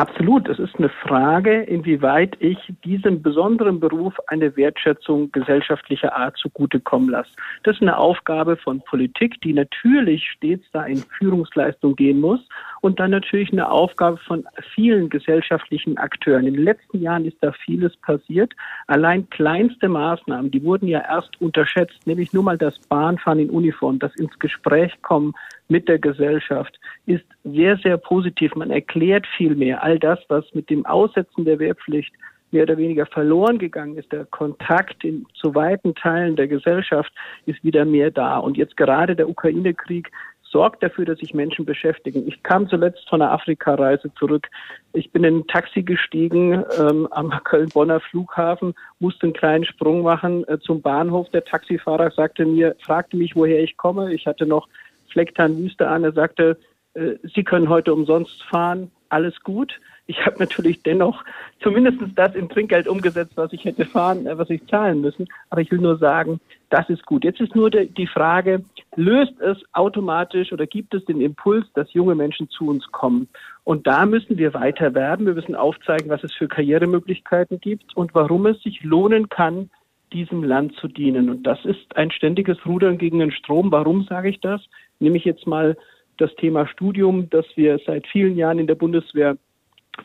Absolut. 0.00 0.48
Es 0.48 0.58
ist 0.58 0.76
eine 0.78 0.88
Frage, 0.88 1.60
inwieweit 1.64 2.34
ich 2.40 2.56
diesem 2.86 3.20
besonderen 3.20 3.80
Beruf 3.80 4.14
eine 4.28 4.56
Wertschätzung 4.56 5.30
gesellschaftlicher 5.30 6.16
Art 6.16 6.38
zugutekommen 6.38 7.10
lasse. 7.10 7.28
Das 7.64 7.76
ist 7.76 7.82
eine 7.82 7.98
Aufgabe 7.98 8.56
von 8.56 8.80
Politik, 8.80 9.38
die 9.42 9.52
natürlich 9.52 10.24
stets 10.30 10.64
da 10.72 10.84
in 10.86 11.04
Führungsleistung 11.18 11.96
gehen 11.96 12.18
muss 12.18 12.40
und 12.80 12.98
dann 12.98 13.10
natürlich 13.10 13.52
eine 13.52 13.70
Aufgabe 13.70 14.16
von 14.16 14.46
vielen 14.74 15.10
gesellschaftlichen 15.10 15.98
Akteuren. 15.98 16.46
In 16.46 16.54
den 16.54 16.64
letzten 16.64 17.02
Jahren 17.02 17.26
ist 17.26 17.36
da 17.42 17.52
vieles 17.52 17.94
passiert. 17.98 18.54
Allein 18.86 19.28
kleinste 19.28 19.90
Maßnahmen, 19.90 20.50
die 20.50 20.64
wurden 20.64 20.88
ja 20.88 21.00
erst 21.00 21.38
unterschätzt, 21.42 22.06
nämlich 22.06 22.32
nur 22.32 22.42
mal 22.42 22.56
das 22.56 22.78
Bahnfahren 22.88 23.40
in 23.40 23.50
Uniform, 23.50 23.98
das 23.98 24.16
ins 24.16 24.38
Gespräch 24.38 25.02
kommen 25.02 25.34
mit 25.70 25.88
der 25.88 25.98
Gesellschaft 25.98 26.78
ist 27.06 27.24
sehr, 27.44 27.76
sehr 27.78 27.96
positiv. 27.96 28.54
Man 28.54 28.70
erklärt 28.70 29.26
viel 29.36 29.54
mehr. 29.54 29.82
All 29.82 29.98
das, 29.98 30.18
was 30.28 30.44
mit 30.52 30.68
dem 30.68 30.84
Aussetzen 30.84 31.44
der 31.44 31.58
Wehrpflicht 31.58 32.12
mehr 32.50 32.64
oder 32.64 32.76
weniger 32.76 33.06
verloren 33.06 33.58
gegangen 33.58 33.96
ist, 33.96 34.10
der 34.10 34.24
Kontakt 34.26 35.04
in, 35.04 35.24
zu 35.34 35.54
weiten 35.54 35.94
Teilen 35.94 36.36
der 36.36 36.48
Gesellschaft 36.48 37.12
ist 37.46 37.62
wieder 37.62 37.84
mehr 37.84 38.10
da. 38.10 38.38
Und 38.38 38.56
jetzt 38.56 38.76
gerade 38.76 39.14
der 39.14 39.28
Ukraine-Krieg 39.28 40.10
sorgt 40.42 40.82
dafür, 40.82 41.04
dass 41.04 41.18
sich 41.18 41.32
Menschen 41.32 41.64
beschäftigen. 41.64 42.26
Ich 42.26 42.42
kam 42.42 42.68
zuletzt 42.68 43.08
von 43.08 43.22
einer 43.22 43.30
Afrikareise 43.30 44.12
zurück. 44.14 44.48
Ich 44.92 45.12
bin 45.12 45.22
in 45.22 45.38
ein 45.38 45.46
Taxi 45.46 45.82
gestiegen 45.82 46.64
ähm, 46.78 47.06
am 47.12 47.30
Köln-Bonner 47.44 48.00
Flughafen, 48.00 48.74
musste 48.98 49.24
einen 49.24 49.32
kleinen 49.32 49.64
Sprung 49.64 50.02
machen 50.02 50.46
äh, 50.48 50.58
zum 50.58 50.82
Bahnhof. 50.82 51.28
Der 51.30 51.44
Taxifahrer 51.44 52.10
sagte 52.10 52.44
mir, 52.44 52.74
fragte 52.84 53.16
mich, 53.16 53.36
woher 53.36 53.62
ich 53.62 53.76
komme. 53.76 54.12
Ich 54.12 54.26
hatte 54.26 54.44
noch 54.44 54.66
Flecktarnwüste 55.10 55.88
an. 55.88 56.04
Er 56.04 56.12
sagte, 56.12 56.58
äh, 56.94 57.14
Sie 57.34 57.44
können 57.44 57.68
heute 57.68 57.92
umsonst 57.92 58.42
fahren, 58.44 58.90
alles 59.08 59.40
gut. 59.42 59.80
Ich 60.06 60.24
habe 60.26 60.38
natürlich 60.38 60.82
dennoch 60.82 61.22
zumindest 61.62 61.98
das 62.16 62.34
in 62.34 62.48
Trinkgeld 62.48 62.88
umgesetzt, 62.88 63.32
was 63.36 63.52
ich 63.52 63.64
hätte 63.64 63.84
fahren, 63.84 64.26
äh, 64.26 64.36
was 64.38 64.50
ich 64.50 64.66
zahlen 64.66 65.00
müssen. 65.00 65.28
Aber 65.50 65.60
ich 65.60 65.70
will 65.70 65.78
nur 65.78 65.98
sagen, 65.98 66.40
das 66.68 66.88
ist 66.88 67.06
gut. 67.06 67.24
Jetzt 67.24 67.40
ist 67.40 67.54
nur 67.54 67.70
die 67.70 68.06
Frage, 68.06 68.64
löst 68.96 69.38
es 69.40 69.58
automatisch 69.72 70.52
oder 70.52 70.66
gibt 70.66 70.94
es 70.94 71.04
den 71.04 71.20
Impuls, 71.20 71.66
dass 71.74 71.92
junge 71.92 72.14
Menschen 72.14 72.48
zu 72.48 72.68
uns 72.68 72.90
kommen? 72.90 73.28
Und 73.64 73.86
da 73.86 74.06
müssen 74.06 74.38
wir 74.38 74.54
weiter 74.54 74.94
werden. 74.94 75.26
Wir 75.26 75.34
müssen 75.34 75.54
aufzeigen, 75.54 76.10
was 76.10 76.24
es 76.24 76.32
für 76.32 76.48
Karrieremöglichkeiten 76.48 77.60
gibt 77.60 77.96
und 77.96 78.14
warum 78.14 78.46
es 78.46 78.60
sich 78.62 78.82
lohnen 78.82 79.28
kann, 79.28 79.70
diesem 80.12 80.42
Land 80.42 80.74
zu 80.76 80.88
dienen. 80.88 81.30
Und 81.30 81.44
das 81.44 81.64
ist 81.64 81.96
ein 81.96 82.10
ständiges 82.10 82.58
Rudern 82.66 82.98
gegen 82.98 83.20
den 83.20 83.30
Strom. 83.30 83.70
Warum 83.70 84.04
sage 84.04 84.28
ich 84.28 84.40
das? 84.40 84.60
Nehme 85.00 85.16
ich 85.16 85.24
jetzt 85.24 85.46
mal 85.46 85.76
das 86.18 86.34
Thema 86.36 86.66
Studium, 86.66 87.28
das 87.30 87.46
wir 87.56 87.78
seit 87.84 88.06
vielen 88.06 88.36
Jahren 88.36 88.58
in 88.58 88.66
der 88.66 88.74
Bundeswehr 88.74 89.36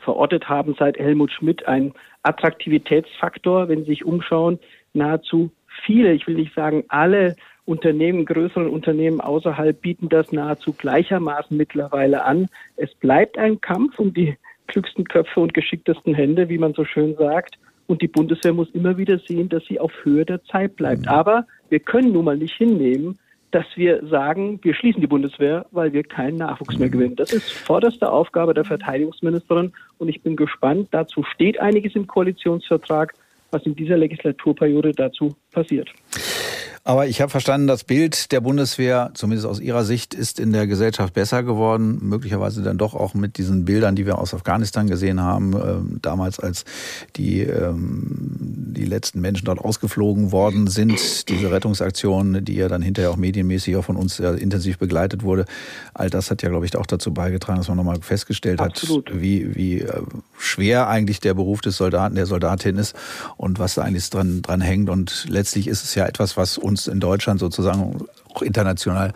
verortet 0.00 0.48
haben, 0.48 0.74
seit 0.78 0.98
Helmut 0.98 1.30
Schmidt 1.30 1.66
ein 1.66 1.92
Attraktivitätsfaktor. 2.22 3.68
Wenn 3.68 3.80
Sie 3.80 3.90
sich 3.92 4.04
umschauen, 4.04 4.58
nahezu 4.94 5.50
viele, 5.84 6.12
ich 6.12 6.26
will 6.26 6.34
nicht 6.34 6.54
sagen 6.54 6.84
alle 6.88 7.36
Unternehmen, 7.64 8.24
größeren 8.24 8.68
Unternehmen 8.68 9.20
außerhalb 9.20 9.80
bieten 9.80 10.08
das 10.08 10.32
nahezu 10.32 10.72
gleichermaßen 10.72 11.56
mittlerweile 11.56 12.24
an. 12.24 12.48
Es 12.76 12.94
bleibt 12.94 13.38
ein 13.38 13.60
Kampf 13.60 13.98
um 13.98 14.14
die 14.14 14.36
klügsten 14.68 15.04
Köpfe 15.04 15.40
und 15.40 15.52
geschicktesten 15.52 16.14
Hände, 16.14 16.48
wie 16.48 16.58
man 16.58 16.74
so 16.74 16.84
schön 16.84 17.16
sagt. 17.16 17.58
Und 17.86 18.02
die 18.02 18.08
Bundeswehr 18.08 18.52
muss 18.52 18.70
immer 18.70 18.96
wieder 18.98 19.18
sehen, 19.18 19.48
dass 19.48 19.64
sie 19.66 19.78
auf 19.78 19.92
Höhe 20.02 20.24
der 20.24 20.42
Zeit 20.44 20.76
bleibt. 20.76 21.02
Mhm. 21.02 21.08
Aber 21.08 21.46
wir 21.68 21.80
können 21.80 22.12
nun 22.12 22.24
mal 22.24 22.36
nicht 22.36 22.54
hinnehmen, 22.54 23.18
dass 23.50 23.66
wir 23.76 24.06
sagen, 24.06 24.58
wir 24.62 24.74
schließen 24.74 25.00
die 25.00 25.06
Bundeswehr, 25.06 25.66
weil 25.70 25.92
wir 25.92 26.02
keinen 26.02 26.36
Nachwuchs 26.36 26.78
mehr 26.78 26.88
gewinnen. 26.88 27.16
Das 27.16 27.32
ist 27.32 27.50
vorderste 27.50 28.10
Aufgabe 28.10 28.54
der 28.54 28.64
Verteidigungsministerin 28.64 29.72
und 29.98 30.08
ich 30.08 30.22
bin 30.22 30.36
gespannt. 30.36 30.88
Dazu 30.90 31.22
steht 31.22 31.60
einiges 31.60 31.94
im 31.94 32.06
Koalitionsvertrag, 32.06 33.14
was 33.50 33.64
in 33.64 33.74
dieser 33.74 33.96
Legislaturperiode 33.96 34.92
dazu 34.92 35.34
passiert. 35.56 35.88
Aber 36.86 37.08
ich 37.08 37.20
habe 37.20 37.30
verstanden, 37.30 37.66
das 37.66 37.82
Bild 37.82 38.30
der 38.30 38.40
Bundeswehr, 38.40 39.10
zumindest 39.14 39.44
aus 39.44 39.58
Ihrer 39.58 39.84
Sicht, 39.84 40.14
ist 40.14 40.38
in 40.38 40.52
der 40.52 40.68
Gesellschaft 40.68 41.14
besser 41.14 41.42
geworden. 41.42 41.98
Möglicherweise 42.00 42.62
dann 42.62 42.78
doch 42.78 42.94
auch 42.94 43.12
mit 43.12 43.38
diesen 43.38 43.64
Bildern, 43.64 43.96
die 43.96 44.06
wir 44.06 44.18
aus 44.18 44.32
Afghanistan 44.32 44.86
gesehen 44.86 45.20
haben, 45.20 45.52
äh, 45.54 45.98
damals 46.00 46.38
als 46.38 46.64
die, 47.16 47.40
ähm, 47.40 48.36
die 48.76 48.84
letzten 48.84 49.20
Menschen 49.20 49.46
dort 49.46 49.58
ausgeflogen 49.58 50.30
worden 50.30 50.68
sind. 50.68 51.28
Diese 51.28 51.50
Rettungsaktion, 51.50 52.44
die 52.44 52.54
ja 52.54 52.68
dann 52.68 52.82
hinterher 52.82 53.10
auch 53.10 53.16
medienmäßig 53.16 53.74
auch 53.74 53.84
von 53.84 53.96
uns 53.96 54.18
sehr 54.18 54.36
intensiv 54.36 54.78
begleitet 54.78 55.24
wurde. 55.24 55.44
All 55.92 56.08
das 56.08 56.30
hat 56.30 56.44
ja, 56.44 56.50
glaube 56.50 56.66
ich, 56.66 56.76
auch 56.76 56.86
dazu 56.86 57.12
beigetragen, 57.12 57.58
dass 57.58 57.66
man 57.66 57.78
nochmal 57.78 58.00
festgestellt 58.00 58.60
Absolut. 58.60 59.10
hat, 59.10 59.20
wie, 59.20 59.56
wie 59.56 59.80
äh, 59.80 60.02
schwer 60.38 60.86
eigentlich 60.86 61.18
der 61.18 61.34
Beruf 61.34 61.62
des 61.62 61.78
Soldaten, 61.78 62.14
der 62.14 62.26
Soldatin 62.26 62.76
ist 62.76 62.94
und 63.36 63.58
was 63.58 63.74
da 63.74 63.82
eigentlich 63.82 64.08
dran, 64.08 64.42
dran 64.42 64.60
hängt. 64.60 64.88
Und 64.88 65.26
letztlich 65.46 65.68
ist 65.68 65.84
es 65.84 65.94
ja 65.94 66.06
etwas, 66.06 66.36
was 66.36 66.58
uns 66.58 66.88
in 66.88 66.98
Deutschland 66.98 67.38
sozusagen 67.38 68.04
auch 68.34 68.42
international 68.42 69.12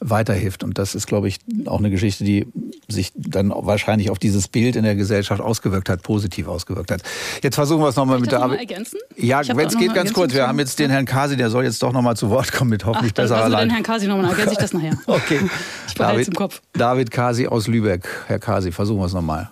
weiterhilft. 0.00 0.62
Und 0.62 0.76
das 0.76 0.94
ist, 0.94 1.06
glaube 1.06 1.26
ich, 1.26 1.38
auch 1.64 1.78
eine 1.78 1.88
Geschichte, 1.88 2.22
die 2.22 2.46
sich 2.86 3.12
dann 3.16 3.48
wahrscheinlich 3.48 4.10
auf 4.10 4.18
dieses 4.18 4.46
Bild 4.48 4.76
in 4.76 4.84
der 4.84 4.94
Gesellschaft 4.94 5.40
ausgewirkt 5.40 5.88
hat, 5.88 6.02
positiv 6.02 6.48
ausgewirkt 6.48 6.90
hat. 6.90 7.02
Jetzt 7.42 7.54
versuchen 7.54 7.80
wir 7.80 7.88
es 7.88 7.96
nochmal 7.96 8.20
mit 8.20 8.30
der 8.30 8.42
Arbeit. 8.42 8.70
Ja, 9.16 9.40
wenn 9.56 9.68
es 9.68 9.78
geht, 9.78 9.94
ganz 9.94 10.12
kurz. 10.12 10.34
Wir 10.34 10.46
haben 10.46 10.58
jetzt 10.58 10.78
den 10.78 10.90
Herrn 10.90 11.06
Kasi, 11.06 11.38
der 11.38 11.48
soll 11.48 11.64
jetzt 11.64 11.82
doch 11.82 11.94
nochmal 11.94 12.14
zu 12.14 12.28
Wort 12.28 12.52
kommen 12.52 12.68
mit 12.68 12.84
hoffentlich 12.84 13.12
Ach, 13.12 13.22
besserer 13.22 13.44
also 13.44 13.56
den 13.56 13.70
Herrn 13.70 13.82
Kasi 13.82 14.06
nochmal, 14.06 14.32
ergänze 14.32 14.52
ich 14.52 14.58
das 14.58 14.74
nachher. 14.74 14.98
okay. 15.06 15.40
Ich 15.86 15.94
David, 15.94 16.28
im 16.28 16.34
Kopf. 16.34 16.60
David 16.74 17.10
Kasi 17.10 17.46
aus 17.46 17.68
Lübeck. 17.68 18.06
Herr 18.26 18.38
Kasi, 18.38 18.70
versuchen 18.70 19.00
wir 19.00 19.06
es 19.06 19.14
nochmal. 19.14 19.48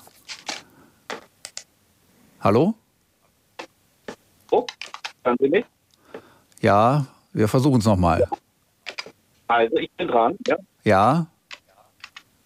Hallo? 2.43 2.75
Oh, 4.51 4.67
hören 5.25 5.37
Sie 5.41 5.49
mich? 5.49 5.65
Ja, 6.61 7.07
wir 7.33 7.49
versuchen 7.49 7.79
es 7.79 7.87
nochmal. 7.87 8.27
Also, 9.47 9.77
ich 9.77 9.91
bin 9.93 10.09
dran, 10.09 10.37
ja? 10.47 10.57
Ja. 10.85 11.27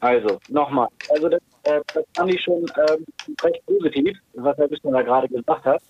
Also, 0.00 0.38
nochmal. 0.48 0.88
Also, 1.10 1.28
das, 1.28 1.40
äh, 1.64 1.80
das 1.94 2.04
fand 2.14 2.34
ich 2.34 2.42
schon 2.42 2.62
ähm, 2.62 3.04
recht 3.42 3.64
positiv, 3.66 4.18
was 4.34 4.56
Herr 4.56 4.70
Wissner 4.70 4.92
da 4.92 5.02
gerade 5.02 5.28
gesagt 5.28 5.64
hat. 5.64 5.82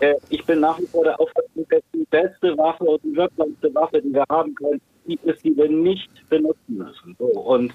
Äh, 0.00 0.14
ich 0.28 0.44
bin 0.44 0.60
nach 0.60 0.78
wie 0.78 0.86
vor 0.86 1.04
der 1.04 1.18
Auffassung, 1.20 1.66
dass 1.70 1.82
die 1.92 2.06
beste 2.10 2.56
Waffe 2.58 2.84
und 2.84 3.02
die 3.04 3.16
wirksamste 3.16 3.74
Waffe, 3.74 4.02
die 4.02 4.12
wir 4.12 4.24
haben 4.28 4.54
können, 4.54 4.80
die 5.06 5.18
ist, 5.24 5.44
die 5.44 5.56
wir 5.56 5.68
nicht 5.68 6.10
benutzen 6.28 6.76
müssen. 6.78 7.16
So, 7.18 7.26
und 7.26 7.72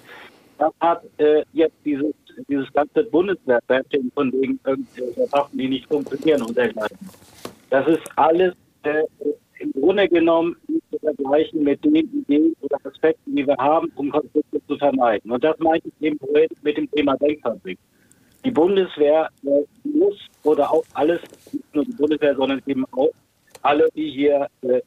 das 0.58 0.74
hat 0.82 1.04
äh, 1.18 1.44
jetzt 1.54 1.76
dieses, 1.86 2.14
dieses 2.50 2.72
ganze 2.74 3.04
Bundeswehr-Batting 3.04 4.12
von 4.14 4.32
wegen 4.34 4.60
irgendwelcher 4.66 5.32
Waffen, 5.32 5.58
die 5.58 5.70
nicht 5.70 5.88
funktionieren 5.88 6.42
und 6.42 6.58
dergleichen. 6.58 6.98
Das 7.70 7.88
ist 7.88 8.02
alles 8.16 8.54
äh, 8.84 9.04
im 9.60 9.72
Grunde 9.74 10.08
genommen 10.08 10.56
zu 10.92 11.00
vergleichen 11.00 11.64
mit 11.64 11.84
den 11.84 11.96
Ideen 11.96 12.56
oder 12.62 12.78
Aspekten, 12.84 13.36
die 13.36 13.46
wir 13.46 13.58
haben, 13.58 13.92
um 13.96 14.10
Konflikte 14.10 14.62
zu 14.68 14.78
vermeiden. 14.78 15.32
Und 15.32 15.44
das 15.44 15.58
meine 15.60 15.82
ich 15.84 15.94
eben 16.02 16.20
mit 16.62 16.78
dem 16.78 16.90
Thema 16.92 17.16
Denkfabrik. 17.18 17.78
Die 18.46 18.52
Bundeswehr 18.52 19.30
äh, 19.44 19.88
muss 19.88 20.16
oder 20.44 20.72
auch 20.72 20.84
alles, 20.94 21.20
nicht 21.52 21.76
nur 21.76 21.84
die 21.84 21.92
Bundeswehr, 21.92 22.36
sondern 22.36 22.62
eben 22.66 22.86
auch 22.92 23.10
alle, 23.62 23.90
die 23.96 24.12
hier 24.12 24.48
äh, 24.62 24.82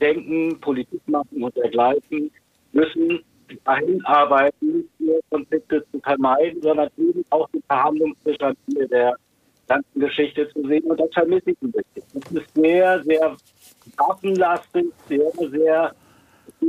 denken, 0.00 0.58
Politik 0.60 1.00
machen 1.06 1.42
und 1.42 1.56
dergleichen, 1.56 2.30
müssen 2.72 3.20
dahin 3.64 4.04
arbeiten, 4.04 4.88
hier 4.98 5.20
Konflikte 5.30 5.84
zu 5.92 6.00
vermeiden, 6.00 6.60
sondern 6.62 6.90
eben 6.98 7.24
auch 7.30 7.48
die 7.50 7.62
Verhandlungsbestandteile 7.66 8.88
der 8.88 9.16
ganzen 9.68 10.00
Geschichte 10.00 10.48
zu 10.50 10.66
sehen. 10.66 10.84
Und 10.84 10.98
das 11.00 11.10
vermisse 11.12 11.50
ich 11.50 11.62
ein 11.62 11.72
bisschen. 11.72 12.02
Das 12.14 12.32
ist 12.32 12.54
sehr, 12.54 13.02
sehr 13.04 13.36
waffenlastig, 13.96 14.86
sehr, 15.08 15.30
sehr 15.50 15.94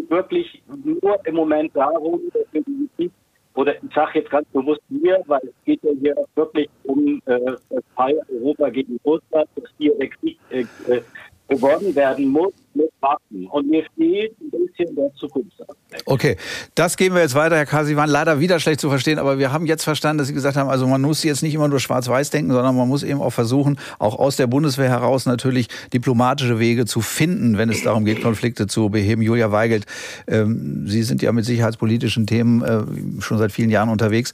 wirklich 0.10 0.62
nur 0.84 1.20
im 1.26 1.36
Moment 1.36 1.76
darum, 1.76 2.22
dass 2.34 2.44
wir 2.52 2.62
die 2.64 2.90
Krieg, 2.96 3.12
oder 3.56 3.76
ich 3.76 3.94
sage 3.94 4.20
jetzt 4.20 4.30
ganz 4.30 4.48
bewusst 4.50 4.82
hier, 4.90 5.22
weil 5.28 5.42
es 5.44 5.66
geht 5.66 5.84
ja 5.84 5.92
hier 6.00 6.16
wirklich 6.36 6.70
um 6.84 7.22
äh, 7.26 7.40
das 7.70 7.84
Fall 7.96 8.20
Europa 8.30 8.70
gegen 8.70 9.00
Russland, 9.06 9.50
dass 9.56 9.70
hier 9.78 9.96
der 9.98 10.10
Krieg 10.10 10.38
äh, 10.50 10.66
äh 10.88 11.02
gewonnen 11.50 11.96
werden 11.96 12.28
muss 12.28 12.54
mit 12.76 12.92
Waffen. 13.00 13.48
Und 13.48 13.70
mir 13.70 13.84
fehlt 13.98 14.40
ein 14.40 14.52
bisschen 14.52 14.96
der 14.96 15.12
Zukunftsaspekt. 15.16 15.79
Okay, 16.06 16.38
das 16.76 16.98
gehen 16.98 17.14
wir 17.14 17.22
jetzt 17.22 17.36
weiter, 17.36 17.56
Herr 17.56 17.66
Kasi. 17.66 17.96
waren 17.96 18.10
leider 18.10 18.40
wieder 18.40 18.60
schlecht 18.60 18.80
zu 18.80 18.90
verstehen, 18.90 19.20
aber 19.20 19.38
wir 19.38 19.52
haben 19.52 19.66
jetzt 19.66 19.84
verstanden, 19.84 20.20
dass 20.20 20.28
Sie 20.28 20.34
gesagt 20.34 20.58
haben, 20.58 20.70
also 20.70 20.88
man 20.88 21.02
muss 21.02 21.24
jetzt 21.24 21.44
nicht 21.44 21.54
immer 21.54 21.68
nur 21.68 21.80
schwarz-weiß 21.80 22.30
denken, 22.30 22.52
sondern 22.52 22.76
man 22.76 22.88
muss 22.88 23.04
eben 23.04 23.22
auch 23.22 23.32
versuchen, 23.32 23.80
auch 24.00 24.18
aus 24.18 24.36
der 24.36 24.48
Bundeswehr 24.48 24.90
heraus 24.90 25.26
natürlich 25.26 25.68
diplomatische 25.94 26.60
Wege 26.60 26.86
zu 26.86 27.02
finden, 27.02 27.58
wenn 27.58 27.70
es 27.70 27.84
darum 27.84 28.06
geht, 28.06 28.22
Konflikte 28.22 28.68
zu 28.68 28.90
beheben. 28.90 29.22
Julia 29.22 29.52
Weigelt, 29.52 29.86
ähm, 30.28 30.88
Sie 30.88 31.04
sind 31.04 31.22
ja 31.22 31.32
mit 31.32 31.46
sicherheitspolitischen 31.46 32.28
Themen 32.28 32.62
äh, 32.62 33.22
schon 33.22 33.38
seit 33.38 33.52
vielen 33.52 33.70
Jahren 33.70 33.90
unterwegs. 33.90 34.32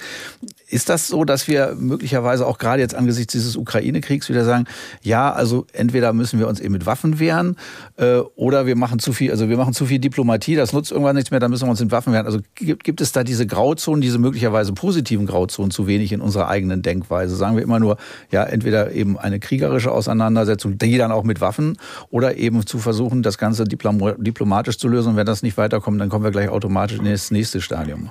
Ist 0.76 0.89
das 0.89 1.07
so, 1.07 1.23
dass 1.23 1.47
wir 1.47 1.73
möglicherweise 1.80 2.45
auch 2.45 2.57
gerade 2.57 2.82
jetzt 2.82 2.95
angesichts 2.95 3.32
dieses 3.32 3.55
Ukraine-Kriegs 3.55 4.28
wieder 4.28 4.43
sagen, 4.43 4.65
ja, 5.01 5.32
also 5.32 5.65
entweder 5.71 6.11
müssen 6.11 6.38
wir 6.38 6.49
uns 6.49 6.59
eben 6.59 6.73
mit 6.73 6.86
Waffen 6.86 7.17
wehren 7.17 7.55
äh, 7.95 8.17
oder 8.36 8.65
wir 8.65 8.76
machen 8.76 8.99
zu 8.99 9.13
viel, 9.13 9.32
also 9.32 9.47
wir 9.47 9.55
machen 9.55 9.73
zu 9.73 9.86
viel 9.86 9.99
Diplomatie, 9.99 10.57
das 10.57 10.73
nutzt 10.73 10.91
irgendwann 10.91 11.15
nichts 11.15 11.32
mehr, 11.32 11.39
dann 11.39 11.49
müssen 11.49 11.65
wir 11.65 11.69
uns 11.69 11.80
mit 11.80 11.93
Waffen 11.93 12.11
wehren. 12.11 12.26
Also 12.26 12.39
gibt, 12.55 12.84
gibt 12.84 12.99
es 12.99 13.13
da 13.13 13.23
diese 13.23 13.47
Grauzonen, 13.47 14.01
diese 14.01 14.19
möglicherweise 14.19 14.73
positiven 14.73 15.26
Grauzonen 15.26 15.71
zu 15.71 15.88
wenig 15.88 16.11
in 16.11 16.19
unserer 16.19 16.49
eigenen 16.49 16.82
Denkweise? 16.82 17.38
Sagen 17.38 17.55
wir 17.55 17.63
immer 17.63 17.80
nur, 17.80 17.95
ja, 18.30 18.43
entweder 18.43 18.91
eben 18.91 19.17
eine 19.17 19.39
kriegerische 19.39 19.93
Auseinandersetzung, 19.93 20.78
die 20.78 20.97
dann 20.97 21.13
auch 21.13 21.23
mit 21.23 21.39
Waffen, 21.39 21.78
oder 22.09 22.36
eben 22.36 22.65
zu 22.65 22.80
versuchen, 22.80 23.23
das 23.23 23.38
Ganze 23.38 23.63
diplomatisch 23.63 24.78
zu 24.78 24.89
lösen. 24.89 25.11
Und 25.11 25.15
wenn 25.15 25.26
das 25.26 25.41
nicht 25.41 25.55
weiterkommt, 25.55 26.01
dann 26.01 26.09
kommen 26.09 26.26
wir 26.26 26.32
gleich 26.32 26.49
automatisch 26.49 26.99
in 26.99 27.05
das 27.05 27.32
nächste 27.32 27.61
Stadium. 27.61 28.09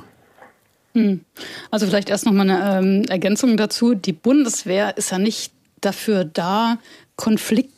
Hm. 0.95 1.21
Also 1.71 1.87
vielleicht 1.87 2.09
erst 2.09 2.25
noch 2.25 2.33
mal 2.33 2.49
eine 2.49 2.79
ähm, 2.79 3.03
Ergänzung 3.09 3.57
dazu. 3.57 3.95
Die 3.95 4.13
Bundeswehr 4.13 4.97
ist 4.97 5.11
ja 5.11 5.19
nicht 5.19 5.53
dafür 5.81 6.25
da, 6.25 6.79
Konflikte 7.17 7.75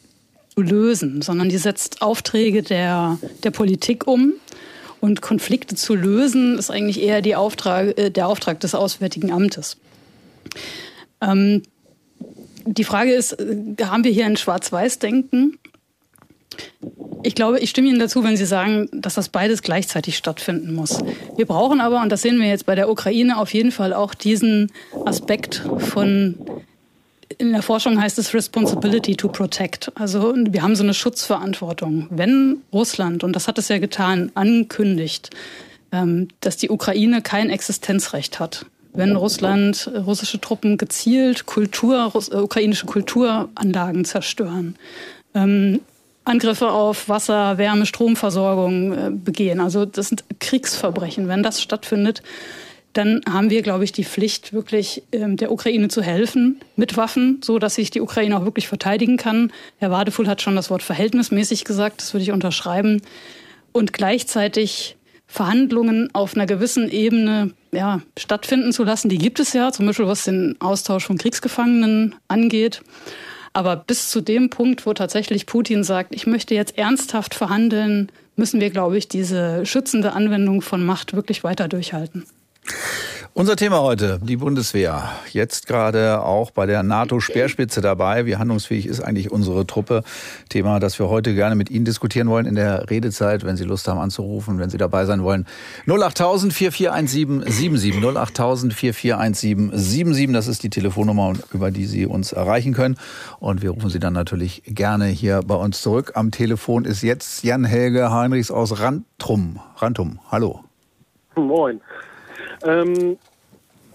zu 0.55 0.63
lösen, 0.63 1.23
sondern 1.23 1.49
die 1.49 1.59
setzt 1.59 2.03
Aufträge 2.03 2.63
der, 2.63 3.19
der 3.43 3.51
Politik 3.51 4.07
um. 4.07 4.35
Und 5.01 5.21
Konflikte 5.21 5.77
zu 5.77 5.95
lösen 5.95 6.59
ist 6.59 6.71
eigentlich 6.71 7.01
eher 7.03 7.21
die 7.21 7.37
Auftrag, 7.37 7.99
äh, 7.99 8.11
der 8.11 8.29
Auftrag 8.29 8.61
des 8.61 8.75
Auswärtigen 8.75 9.31
Amtes. 9.31 9.77
Ähm, 11.21 11.63
die 12.65 12.85
Frage 12.85 13.13
ist, 13.13 13.33
äh, 13.33 13.77
haben 13.83 14.05
wir 14.05 14.11
hier 14.11 14.27
ein 14.27 14.37
Schwarz-Weiß-Denken? 14.37 15.59
Ich 17.23 17.35
glaube, 17.35 17.59
ich 17.61 17.71
stimme 17.71 17.89
Ihnen 17.89 17.99
dazu, 17.99 18.23
wenn 18.23 18.37
Sie 18.37 18.47
sagen, 18.47 18.89
dass 18.93 19.15
das 19.15 19.29
beides 19.29 19.63
gleichzeitig 19.63 20.17
stattfinden 20.17 20.75
muss. 20.75 21.01
Wir 21.37 21.47
brauchen 21.47 21.81
aber, 21.81 22.01
und 22.03 22.11
das 22.11 22.23
sehen 22.23 22.39
wir 22.39 22.47
jetzt 22.47 22.67
bei 22.67 22.75
der 22.75 22.91
Ukraine, 22.91 23.39
auf 23.39 23.53
jeden 23.53 23.73
Fall 23.73 23.93
auch 23.93 24.15
diesen 24.15 24.71
Aspekt 25.05 25.63
von 25.79 26.37
in 27.39 27.53
der 27.53 27.63
Forschung 27.63 28.01
heißt 28.01 28.19
es 28.19 28.33
Responsibility 28.35 29.17
to 29.17 29.29
Protect. 29.29 29.93
Also 29.95 30.35
wir 30.37 30.63
haben 30.63 30.77
so 30.77 30.85
eine 30.85 30.95
Schutzverantwortung. 30.95 32.07
Wenn 32.11 32.59
Russland, 32.73 33.25
und 33.25 33.35
das 33.35 33.49
hat 33.49 33.59
es 33.59 33.69
ja 33.69 33.79
getan, 33.79 34.31
ankündigt, 34.35 35.31
ähm, 35.93 36.29
dass 36.41 36.57
die 36.57 36.71
Ukraine 36.71 37.23
kein 37.23 37.51
Existenzrecht 37.51 38.41
hat, 38.41 38.67
wenn 38.93 39.15
Russland, 39.15 39.91
russische 40.07 40.41
Truppen 40.41 40.79
gezielt 40.79 41.47
Kultur, 41.47 42.13
äh, 42.15 42.37
ukrainische 42.37 42.87
Kulturanlagen 42.87 44.05
zerstören, 44.05 44.77
ähm, 45.35 45.81
Angriffe 46.27 46.71
auf 46.71 47.09
Wasser, 47.09 47.57
Wärme, 47.57 47.87
Stromversorgung 47.87 48.93
äh, 48.93 49.11
begehen. 49.11 49.61
Also 49.61 49.85
das 49.85 50.09
sind 50.09 50.25
Kriegsverbrechen. 50.41 51.29
Wenn 51.29 51.43
das 51.43 51.63
stattfindet, 51.63 52.23
dann 52.93 53.21
haben 53.31 53.51
wir, 53.51 53.63
glaube 53.63 53.85
ich, 53.85 53.93
die 53.93 54.05
Pflicht, 54.05 54.53
wirklich 54.53 55.03
ähm, 55.13 55.37
der 55.37 55.53
Ukraine 55.53 55.89
zu 55.89 56.03
helfen 56.03 56.61
mit 56.75 56.97
Waffen, 56.97 57.41
so 57.45 57.59
dass 57.59 57.77
sich 57.77 57.91
die 57.91 58.01
Ukraine 58.01 58.37
auch 58.37 58.45
wirklich 58.45 58.69
verteidigen 58.69 59.19
kann. 59.19 59.53
Herr 59.79 59.91
Wadefuhl 59.91 60.27
hat 60.27 60.43
schon 60.43 60.57
das 60.57 60.71
Wort 60.71 60.83
verhältnismäßig 60.83 61.65
gesagt, 61.65 62.01
das 62.01 62.13
würde 62.13 62.25
ich 62.25 62.33
unterschreiben. 62.33 63.03
Und 63.73 63.93
gleichzeitig 63.93 64.97
Verhandlungen 65.27 66.09
auf 66.13 66.35
einer 66.35 66.47
gewissen 66.47 66.91
Ebene 66.91 67.53
ja, 67.73 68.01
stattfinden 68.17 68.73
zu 68.73 68.85
lassen. 68.85 69.09
Die 69.09 69.19
gibt 69.19 69.39
es 69.39 69.53
ja, 69.53 69.71
zum 69.71 69.87
Beispiel 69.87 70.07
was 70.07 70.25
den 70.25 70.57
Austausch 70.61 71.05
von 71.07 71.19
Kriegsgefangenen 71.19 72.15
angeht. 72.29 72.81
Aber 73.57 73.77
bis 73.77 74.11
zu 74.11 74.21
dem 74.21 74.51
Punkt, 74.51 74.85
wo 74.85 74.93
tatsächlich 74.93 75.47
Putin 75.47 75.83
sagt, 75.83 76.15
ich 76.15 76.27
möchte 76.27 76.55
jetzt 76.55 76.77
ernsthaft 76.77 77.35
verhandeln, 77.35 78.13
müssen 78.37 78.61
wir, 78.61 78.69
glaube 78.69 78.99
ich, 78.99 79.09
diese 79.09 79.65
schützende 79.65 80.13
Anwendung 80.13 80.61
von 80.61 80.85
Macht 80.85 81.15
wirklich 81.15 81.43
weiter 81.43 81.67
durchhalten. 81.67 82.27
Unser 83.39 83.55
Thema 83.55 83.83
heute, 83.83 84.19
die 84.23 84.39
Bundeswehr. 84.39 85.11
Jetzt 85.31 85.67
gerade 85.67 86.23
auch 86.23 86.51
bei 86.53 86.65
der 86.65 86.83
NATO-Speerspitze 86.83 87.83
dabei. 87.83 88.25
Wie 88.25 88.37
handlungsfähig 88.37 88.87
ist 88.87 89.03
eigentlich 89.03 89.31
unsere 89.31 89.67
Truppe? 89.67 90.05
Thema, 90.49 90.81
das 90.81 90.99
wir 90.99 91.11
heute 91.11 91.35
gerne 91.35 91.55
mit 91.55 91.71
Ihnen 91.71 91.85
diskutieren 91.85 92.31
wollen 92.31 92.47
in 92.47 92.55
der 92.55 92.89
Redezeit, 92.89 93.45
wenn 93.45 93.59
Sie 93.59 93.65
Lust 93.65 93.89
haben 93.89 94.01
anzurufen, 94.01 94.59
wenn 94.59 94.71
Sie 94.71 94.79
dabei 94.79 95.05
sein 95.05 95.23
wollen. 95.23 95.45
08000 95.87 96.51
441777. 96.51 98.03
08000 98.03 98.73
441777. 98.73 100.33
Das 100.33 100.49
ist 100.49 100.63
die 100.63 100.71
Telefonnummer, 100.71 101.35
über 101.53 101.71
die 101.71 101.85
Sie 101.85 102.07
uns 102.07 102.33
erreichen 102.33 102.73
können. 102.73 102.97
Und 103.39 103.61
wir 103.61 103.73
rufen 103.73 103.91
Sie 103.91 104.01
dann 104.01 104.15
natürlich 104.15 104.63
gerne 104.65 105.09
hier 105.09 105.43
bei 105.47 105.57
uns 105.57 105.83
zurück. 105.83 106.13
Am 106.15 106.31
Telefon 106.31 106.87
ist 106.87 107.03
jetzt 107.03 107.45
Jan-Helge 107.45 108.11
Heinrichs 108.11 108.51
aus 108.51 108.81
Rantrum. 108.81 109.61
Rantum, 109.77 110.21
hallo. 110.31 110.61
Moin. 111.37 111.83
Ähm, 112.67 113.17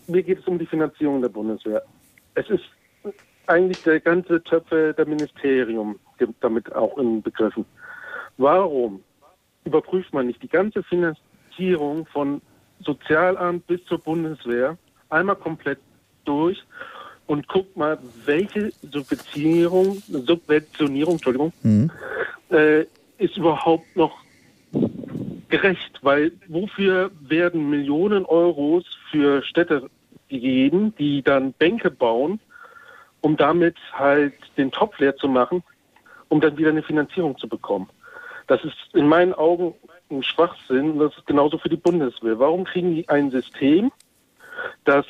mir 0.07 0.23
geht 0.23 0.39
es 0.39 0.47
um 0.47 0.57
die 0.57 0.65
Finanzierung 0.65 1.21
der 1.21 1.29
Bundeswehr. 1.29 1.83
Es 2.35 2.49
ist 2.49 2.63
eigentlich 3.47 3.83
der 3.83 3.99
ganze 3.99 4.41
Töpfe 4.43 4.93
der 4.97 5.05
Ministerium 5.05 5.99
damit 6.39 6.71
auch 6.73 6.97
in 6.97 7.21
Begriffen. 7.21 7.65
Warum 8.37 9.03
überprüft 9.65 10.13
man 10.13 10.27
nicht 10.27 10.41
die 10.41 10.47
ganze 10.47 10.83
Finanzierung 10.83 12.05
von 12.07 12.41
Sozialamt 12.79 13.67
bis 13.67 13.83
zur 13.85 13.99
Bundeswehr 13.99 14.77
einmal 15.09 15.35
komplett 15.35 15.79
durch 16.25 16.63
und 17.27 17.47
guckt 17.47 17.75
mal, 17.75 17.97
welche 18.25 18.71
Subventionierung, 18.81 20.01
Subventionierung 20.07 21.13
Entschuldigung, 21.13 21.53
mhm. 21.63 21.91
äh, 22.49 22.81
ist 23.17 23.37
überhaupt 23.37 23.95
noch 23.95 24.20
gerecht, 25.51 25.99
weil 26.01 26.31
wofür 26.47 27.11
werden 27.21 27.69
Millionen 27.69 28.25
Euros 28.25 28.85
für 29.11 29.43
Städte 29.43 29.89
gegeben, 30.29 30.95
die 30.97 31.21
dann 31.21 31.53
Bänke 31.53 31.91
bauen, 31.91 32.39
um 33.21 33.37
damit 33.37 33.75
halt 33.93 34.33
den 34.57 34.71
Topf 34.71 34.97
leer 34.99 35.15
zu 35.15 35.27
machen, 35.27 35.63
um 36.29 36.41
dann 36.41 36.57
wieder 36.57 36.69
eine 36.69 36.81
Finanzierung 36.81 37.37
zu 37.37 37.47
bekommen. 37.47 37.89
Das 38.47 38.63
ist 38.63 38.77
in 38.93 39.07
meinen 39.07 39.33
Augen 39.33 39.75
ein 40.09 40.23
Schwachsinn 40.23 40.91
und 40.91 40.99
das 40.99 41.15
ist 41.15 41.27
genauso 41.27 41.57
für 41.57 41.69
die 41.69 41.77
Bundeswehr. 41.77 42.39
Warum 42.39 42.63
kriegen 42.63 42.95
die 42.95 43.07
ein 43.07 43.29
System, 43.29 43.91
das, 44.85 45.05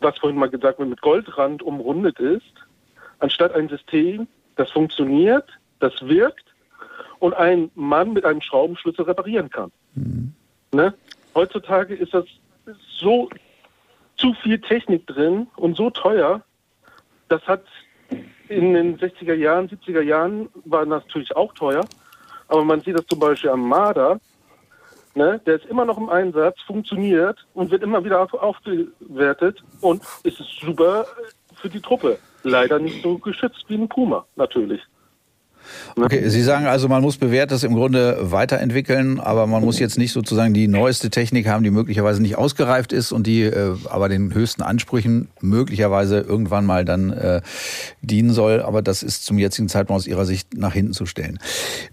was 0.00 0.18
vorhin 0.18 0.38
mal 0.38 0.50
gesagt 0.50 0.78
wurde, 0.78 0.90
mit 0.90 1.00
Goldrand 1.00 1.62
umrundet 1.62 2.18
ist, 2.18 2.54
anstatt 3.18 3.54
ein 3.54 3.68
System, 3.68 4.26
das 4.56 4.70
funktioniert, 4.70 5.48
das 5.78 5.92
wirkt 6.02 6.49
und 7.20 7.34
ein 7.34 7.70
Mann 7.74 8.12
mit 8.12 8.24
einem 8.24 8.40
Schraubenschlüssel 8.40 9.04
reparieren 9.04 9.50
kann. 9.50 9.70
Mhm. 9.94 10.32
Ne? 10.72 10.94
Heutzutage 11.34 11.94
ist 11.94 12.12
das 12.12 12.24
so 12.98 13.28
zu 14.16 14.34
viel 14.42 14.60
Technik 14.60 15.06
drin 15.06 15.46
und 15.56 15.76
so 15.76 15.90
teuer. 15.90 16.42
Das 17.28 17.42
hat 17.46 17.62
in 18.48 18.74
den 18.74 18.98
60er 18.98 19.34
Jahren, 19.34 19.68
70er 19.68 20.02
Jahren 20.02 20.48
war 20.64 20.84
natürlich 20.84 21.34
auch 21.36 21.54
teuer. 21.54 21.84
Aber 22.48 22.64
man 22.64 22.80
sieht 22.80 22.98
das 22.98 23.06
zum 23.06 23.20
Beispiel 23.20 23.50
am 23.50 23.68
Marder. 23.68 24.18
Ne? 25.14 25.40
Der 25.46 25.56
ist 25.56 25.66
immer 25.66 25.84
noch 25.84 25.98
im 25.98 26.08
Einsatz, 26.08 26.60
funktioniert 26.66 27.46
und 27.54 27.70
wird 27.70 27.82
immer 27.82 28.04
wieder 28.04 28.20
auf, 28.20 28.34
aufgewertet 28.34 29.62
und 29.80 30.02
ist 30.24 30.38
super 30.60 31.06
für 31.54 31.68
die 31.68 31.80
Truppe. 31.80 32.18
Leider 32.42 32.78
nicht 32.78 33.02
so 33.02 33.18
geschützt 33.18 33.64
wie 33.68 33.74
ein 33.74 33.88
Puma, 33.88 34.24
natürlich. 34.36 34.80
Okay, 35.96 36.28
Sie 36.28 36.42
sagen 36.42 36.66
also, 36.66 36.88
man 36.88 37.02
muss 37.02 37.16
bewährtes 37.16 37.64
im 37.64 37.74
Grunde 37.74 38.18
weiterentwickeln, 38.20 39.20
aber 39.20 39.46
man 39.46 39.62
muss 39.62 39.78
jetzt 39.78 39.98
nicht 39.98 40.12
sozusagen 40.12 40.54
die 40.54 40.68
neueste 40.68 41.10
Technik 41.10 41.48
haben, 41.48 41.64
die 41.64 41.70
möglicherweise 41.70 42.22
nicht 42.22 42.36
ausgereift 42.36 42.92
ist 42.92 43.12
und 43.12 43.26
die 43.26 43.42
äh, 43.42 43.76
aber 43.88 44.08
den 44.08 44.32
höchsten 44.34 44.62
Ansprüchen 44.62 45.28
möglicherweise 45.40 46.20
irgendwann 46.20 46.64
mal 46.64 46.84
dann 46.84 47.10
äh, 47.10 47.40
dienen 48.02 48.32
soll. 48.32 48.62
Aber 48.62 48.82
das 48.82 49.02
ist 49.02 49.24
zum 49.24 49.38
jetzigen 49.38 49.68
Zeitpunkt 49.68 50.00
aus 50.00 50.06
Ihrer 50.06 50.24
Sicht 50.24 50.56
nach 50.56 50.72
hinten 50.72 50.92
zu 50.92 51.06
stellen. 51.06 51.38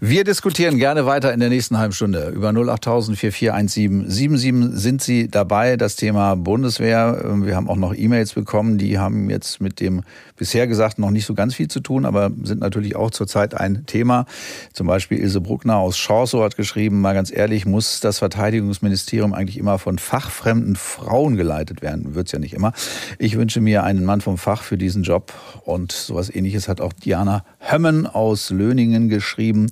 Wir 0.00 0.24
diskutieren 0.24 0.78
gerne 0.78 1.06
weiter 1.06 1.32
in 1.32 1.40
der 1.40 1.48
nächsten 1.48 1.78
halben 1.78 1.92
Stunde. 1.92 2.28
Über 2.34 2.48
08000 2.48 3.18
441777 3.18 4.78
sind 4.80 5.02
Sie 5.02 5.28
dabei. 5.28 5.76
Das 5.76 5.96
Thema 5.96 6.34
Bundeswehr. 6.36 7.22
Ähm, 7.24 7.46
wir 7.46 7.56
haben 7.56 7.68
auch 7.68 7.76
noch 7.76 7.94
E-Mails 7.94 8.34
bekommen, 8.34 8.78
die 8.78 8.98
haben 8.98 9.30
jetzt 9.30 9.60
mit 9.60 9.80
dem 9.80 10.02
bisher 10.38 10.66
gesagt 10.66 10.98
noch 10.98 11.10
nicht 11.10 11.26
so 11.26 11.34
ganz 11.34 11.54
viel 11.54 11.68
zu 11.68 11.80
tun, 11.80 12.06
aber 12.06 12.30
sind 12.42 12.60
natürlich 12.60 12.96
auch 12.96 13.10
zurzeit 13.10 13.54
ein 13.54 13.84
Thema. 13.86 14.24
Zum 14.72 14.86
Beispiel 14.86 15.18
Ilse 15.18 15.40
Bruckner 15.40 15.76
aus 15.76 15.98
Chorso 16.02 16.42
hat 16.42 16.56
geschrieben, 16.56 17.00
mal 17.00 17.14
ganz 17.14 17.30
ehrlich, 17.30 17.66
muss 17.66 18.00
das 18.00 18.18
Verteidigungsministerium 18.18 19.34
eigentlich 19.34 19.58
immer 19.58 19.78
von 19.78 19.98
fachfremden 19.98 20.76
Frauen 20.76 21.36
geleitet 21.36 21.82
werden? 21.82 22.14
Wird's 22.14 22.32
ja 22.32 22.38
nicht 22.38 22.54
immer. 22.54 22.72
Ich 23.18 23.36
wünsche 23.36 23.60
mir 23.60 23.84
einen 23.84 24.04
Mann 24.04 24.20
vom 24.20 24.38
Fach 24.38 24.62
für 24.62 24.78
diesen 24.78 25.02
Job 25.02 25.32
und 25.64 25.92
sowas 25.92 26.34
ähnliches 26.34 26.68
hat 26.68 26.80
auch 26.80 26.92
Diana 26.92 27.44
Hömmen 27.58 28.06
aus 28.06 28.50
Löningen 28.50 29.08
geschrieben 29.08 29.68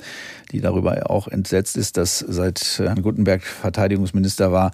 die 0.53 0.61
darüber 0.61 1.11
auch 1.11 1.29
entsetzt 1.29 1.77
ist, 1.77 1.97
dass 1.97 2.19
seit 2.19 2.79
Herrn 2.79 3.03
Guttenberg 3.03 3.43
Verteidigungsminister 3.43 4.53
war, 4.53 4.73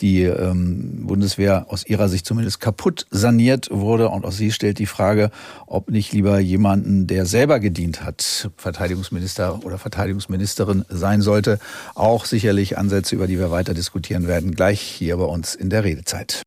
die 0.00 0.22
ähm, 0.22 1.06
Bundeswehr 1.06 1.66
aus 1.68 1.86
ihrer 1.86 2.08
Sicht 2.08 2.26
zumindest 2.26 2.60
kaputt 2.60 3.06
saniert 3.10 3.68
wurde. 3.70 4.08
Und 4.08 4.24
auch 4.24 4.32
sie 4.32 4.52
stellt 4.52 4.78
die 4.78 4.86
Frage, 4.86 5.30
ob 5.66 5.90
nicht 5.90 6.12
lieber 6.12 6.38
jemanden, 6.38 7.06
der 7.06 7.26
selber 7.26 7.60
gedient 7.60 8.04
hat, 8.04 8.50
Verteidigungsminister 8.56 9.64
oder 9.64 9.78
Verteidigungsministerin 9.78 10.84
sein 10.88 11.22
sollte. 11.22 11.58
Auch 11.94 12.24
sicherlich 12.24 12.78
Ansätze, 12.78 13.14
über 13.14 13.26
die 13.26 13.38
wir 13.38 13.50
weiter 13.50 13.74
diskutieren 13.74 14.26
werden, 14.26 14.54
gleich 14.54 14.80
hier 14.80 15.16
bei 15.16 15.24
uns 15.24 15.54
in 15.54 15.70
der 15.70 15.84
Redezeit. 15.84 16.42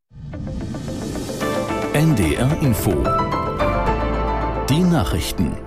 NDR 1.93 2.61
Info. 2.61 2.91
Die 4.69 4.83
Nachrichten 4.83 5.57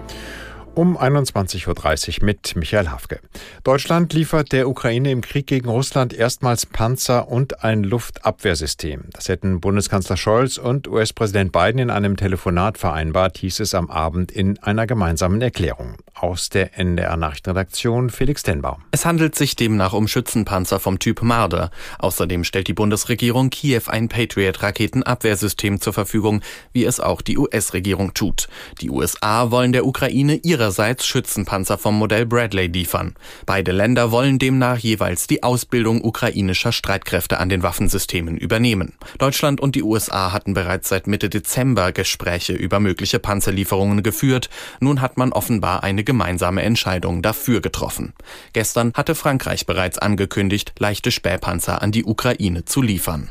um 0.75 0.97
21.30 0.97 2.20
Uhr 2.20 2.25
mit 2.25 2.57
Michael 2.57 2.89
Hafke. 2.89 3.20
Deutschland 3.64 4.12
liefert 4.12 4.53
der 4.53 4.68
Ukraine 4.68 5.11
im 5.11 5.20
Krieg 5.20 5.47
gegen 5.47 5.68
Russland 5.68 6.12
erstmals 6.14 6.66
Panzer 6.66 7.29
und 7.29 7.62
ein 7.64 7.83
Luftabwehrsystem. 7.83 9.05
Das 9.12 9.29
hätten 9.29 9.61
Bundeskanzler 9.61 10.16
Scholz 10.16 10.59
und 10.59 10.89
US-Präsident 10.89 11.53
Biden 11.53 11.79
in 11.79 11.91
einem 11.91 12.16
Telefonat 12.16 12.79
vereinbart, 12.79 13.39
hieß 13.39 13.61
es 13.61 13.75
am 13.75 13.91
Abend 13.91 14.33
in 14.33 14.59
einer 14.62 14.87
gemeinsamen 14.87 15.41
Erklärung. 15.43 15.97
Aus 16.14 16.49
der 16.49 16.79
NDR 16.79 17.16
Nachrichtenredaktion 17.16 18.11
Felix 18.11 18.43
Tenbaum. 18.43 18.83
Es 18.93 19.05
handelt 19.05 19.35
sich 19.35 19.57
demnach 19.57 19.93
um 19.93 20.07
Schützenpanzer 20.09 20.79
vom 20.79 20.99
Typ 20.99 21.23
Marder. 21.23 21.70
Außerdem 21.99 22.45
stellt 22.45 22.68
die 22.68 22.75
Bundesregierung 22.75 23.51
Kiew 23.51 23.83
ein 23.89 24.09
Patriot-Raketenabwehrsystem 24.09 25.81
zur 25.81 25.93
Verfügung, 25.93 26.43
wie 26.73 26.85
es 26.85 27.01
auch 27.01 27.23
die 27.23 27.39
US-Regierung 27.39 28.14
tut. 28.14 28.49
Die 28.81 28.91
USA 28.91 29.51
wollen 29.51 29.73
der 29.73 29.87
Ukraine 29.87 30.37
ihre 30.37 30.62
ihrerseits 30.63 31.05
Schützenpanzer 31.05 31.77
vom 31.77 31.99
Modell 31.99 32.25
Bradley 32.25 32.69
liefern. 32.69 33.15
Beide 33.47 33.73
Länder 33.73 34.13
wollen 34.13 34.39
demnach 34.39 34.79
jeweils 34.79 35.27
die 35.27 35.43
Ausbildung 35.43 36.05
ukrainischer 36.05 36.71
Streitkräfte 36.71 37.41
an 37.41 37.49
den 37.49 37.65
Waffensystemen 37.65 38.37
übernehmen. 38.37 38.93
Deutschland 39.19 39.61
und 39.61 39.75
die 39.75 39.83
USA 39.83 40.31
hatten 40.31 40.55
bereits 40.55 40.89
seit 40.89 41.09
Mitte 41.09 41.29
Dezember 41.29 41.91
Gespräche 41.91 42.53
über 42.53 42.79
mögliche 42.79 43.19
Panzerlieferungen 43.19 44.05
geführt. 44.05 44.51
Nun 44.79 45.01
hat 45.01 45.17
man 45.17 45.33
offenbar 45.33 45.83
eine 45.83 46.05
gemeinsame 46.05 46.63
Entscheidung 46.63 47.23
dafür 47.23 47.61
getroffen. 47.61 48.13
Gestern 48.53 48.93
hatte 48.95 49.17
Frankreich 49.17 49.67
bereits 49.67 49.99
angekündigt, 49.99 50.75
leichte 50.79 51.11
Spähpanzer 51.11 51.83
an 51.83 51.91
die 51.91 52.05
Ukraine 52.05 52.65
zu 52.65 52.83
liefern. 52.83 53.31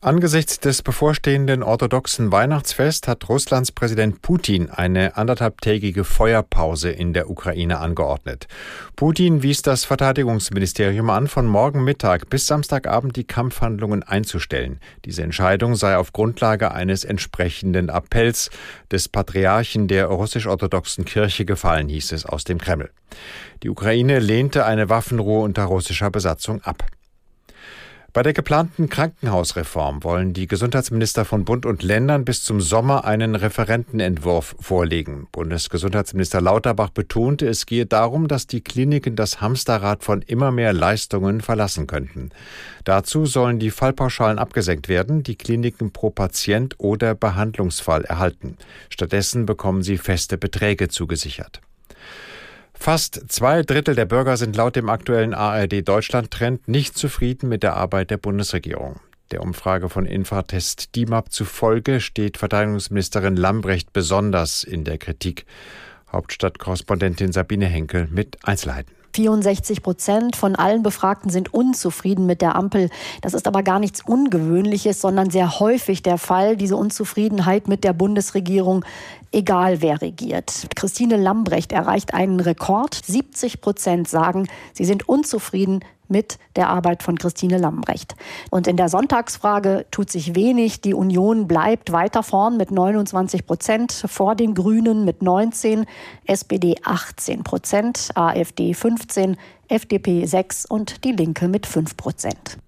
Angesichts 0.00 0.60
des 0.60 0.82
bevorstehenden 0.82 1.64
orthodoxen 1.64 2.30
Weihnachtsfest 2.30 3.08
hat 3.08 3.28
Russlands 3.28 3.72
Präsident 3.72 4.22
Putin 4.22 4.70
eine 4.70 5.16
anderthalbtägige 5.16 6.04
Feuerpause 6.04 6.90
in 6.90 7.12
der 7.14 7.28
Ukraine 7.28 7.80
angeordnet. 7.80 8.46
Putin 8.94 9.42
wies 9.42 9.62
das 9.62 9.84
Verteidigungsministerium 9.84 11.10
an, 11.10 11.26
von 11.26 11.46
morgen 11.46 11.82
Mittag 11.82 12.30
bis 12.30 12.46
Samstagabend 12.46 13.16
die 13.16 13.24
Kampfhandlungen 13.24 14.04
einzustellen. 14.04 14.78
Diese 15.04 15.24
Entscheidung 15.24 15.74
sei 15.74 15.96
auf 15.96 16.12
Grundlage 16.12 16.70
eines 16.70 17.02
entsprechenden 17.02 17.90
Appells 17.90 18.50
des 18.92 19.08
Patriarchen 19.08 19.88
der 19.88 20.06
russisch-orthodoxen 20.06 21.06
Kirche 21.06 21.44
gefallen, 21.44 21.88
hieß 21.88 22.12
es 22.12 22.24
aus 22.24 22.44
dem 22.44 22.58
Kreml. 22.58 22.90
Die 23.64 23.68
Ukraine 23.68 24.20
lehnte 24.20 24.64
eine 24.64 24.88
Waffenruhe 24.88 25.42
unter 25.42 25.64
russischer 25.64 26.12
Besatzung 26.12 26.62
ab. 26.62 26.84
Bei 28.14 28.22
der 28.22 28.32
geplanten 28.32 28.88
Krankenhausreform 28.88 30.02
wollen 30.02 30.32
die 30.32 30.46
Gesundheitsminister 30.46 31.26
von 31.26 31.44
Bund 31.44 31.66
und 31.66 31.82
Ländern 31.82 32.24
bis 32.24 32.42
zum 32.42 32.58
Sommer 32.58 33.04
einen 33.04 33.34
Referentenentwurf 33.34 34.56
vorlegen. 34.58 35.28
Bundesgesundheitsminister 35.30 36.40
Lauterbach 36.40 36.88
betonte, 36.88 37.46
es 37.46 37.66
gehe 37.66 37.84
darum, 37.84 38.26
dass 38.26 38.46
die 38.46 38.62
Kliniken 38.62 39.14
das 39.14 39.42
Hamsterrad 39.42 40.04
von 40.04 40.22
immer 40.22 40.50
mehr 40.50 40.72
Leistungen 40.72 41.42
verlassen 41.42 41.86
könnten. 41.86 42.30
Dazu 42.84 43.26
sollen 43.26 43.58
die 43.58 43.70
Fallpauschalen 43.70 44.38
abgesenkt 44.38 44.88
werden, 44.88 45.22
die 45.22 45.36
Kliniken 45.36 45.92
pro 45.92 46.08
Patient 46.08 46.76
oder 46.78 47.14
Behandlungsfall 47.14 48.04
erhalten. 48.04 48.56
Stattdessen 48.88 49.44
bekommen 49.44 49.82
sie 49.82 49.98
feste 49.98 50.38
Beträge 50.38 50.88
zugesichert. 50.88 51.60
Fast 52.80 53.24
zwei 53.28 53.62
Drittel 53.62 53.94
der 53.96 54.06
Bürger 54.06 54.36
sind 54.36 54.56
laut 54.56 54.76
dem 54.76 54.88
aktuellen 54.88 55.34
ARD 55.34 55.86
Deutschland-Trend 55.86 56.68
nicht 56.68 56.96
zufrieden 56.96 57.48
mit 57.48 57.62
der 57.62 57.76
Arbeit 57.76 58.10
der 58.10 58.18
Bundesregierung. 58.18 59.00
Der 59.30 59.42
Umfrage 59.42 59.90
von 59.90 60.06
Infratest 60.06 60.94
DIMAP 60.94 61.30
zufolge 61.30 62.00
steht 62.00 62.38
Verteidigungsministerin 62.38 63.36
Lambrecht 63.36 63.92
besonders 63.92 64.64
in 64.64 64.84
der 64.84 64.96
Kritik. 64.96 65.44
Hauptstadtkorrespondentin 66.10 67.32
Sabine 67.32 67.66
Henkel 67.66 68.08
mit 68.10 68.38
Einzelheiten. 68.44 68.92
64 69.18 69.82
Prozent 69.82 70.36
von 70.36 70.54
allen 70.54 70.82
Befragten 70.82 71.30
sind 71.30 71.52
unzufrieden 71.52 72.26
mit 72.26 72.40
der 72.40 72.54
Ampel. 72.54 72.88
Das 73.20 73.34
ist 73.34 73.48
aber 73.48 73.62
gar 73.62 73.80
nichts 73.80 74.00
Ungewöhnliches, 74.06 75.00
sondern 75.00 75.30
sehr 75.30 75.58
häufig 75.58 76.02
der 76.02 76.18
Fall, 76.18 76.56
diese 76.56 76.76
Unzufriedenheit 76.76 77.66
mit 77.68 77.84
der 77.84 77.92
Bundesregierung, 77.92 78.84
egal 79.32 79.82
wer 79.82 80.00
regiert. 80.00 80.68
Christine 80.74 81.16
Lambrecht 81.16 81.72
erreicht 81.72 82.14
einen 82.14 82.40
Rekord. 82.40 82.94
70 82.94 83.60
Prozent 83.60 84.08
sagen, 84.08 84.48
sie 84.72 84.84
sind 84.84 85.08
unzufrieden 85.08 85.80
mit 86.08 86.38
der 86.56 86.68
Arbeit 86.70 87.02
von 87.02 87.18
Christine 87.18 87.58
Lambrecht. 87.58 88.14
Und 88.50 88.66
in 88.66 88.76
der 88.76 88.88
Sonntagsfrage 88.88 89.86
tut 89.90 90.10
sich 90.10 90.34
wenig. 90.34 90.80
Die 90.80 90.94
Union 90.94 91.46
bleibt 91.46 91.92
weiter 91.92 92.22
vorn 92.22 92.56
mit 92.56 92.70
29 92.70 93.46
Prozent, 93.46 93.92
vor 93.92 94.34
den 94.34 94.54
Grünen 94.54 95.04
mit 95.04 95.22
19, 95.22 95.86
SPD 96.24 96.76
18 96.82 97.44
Prozent, 97.44 98.10
AfD 98.14 98.74
15, 98.74 99.36
FDP 99.68 100.24
6 100.24 100.64
und 100.66 101.04
die 101.04 101.12
Linke 101.12 101.48
mit 101.48 101.66
5 101.66 101.96
Prozent. 101.96 102.58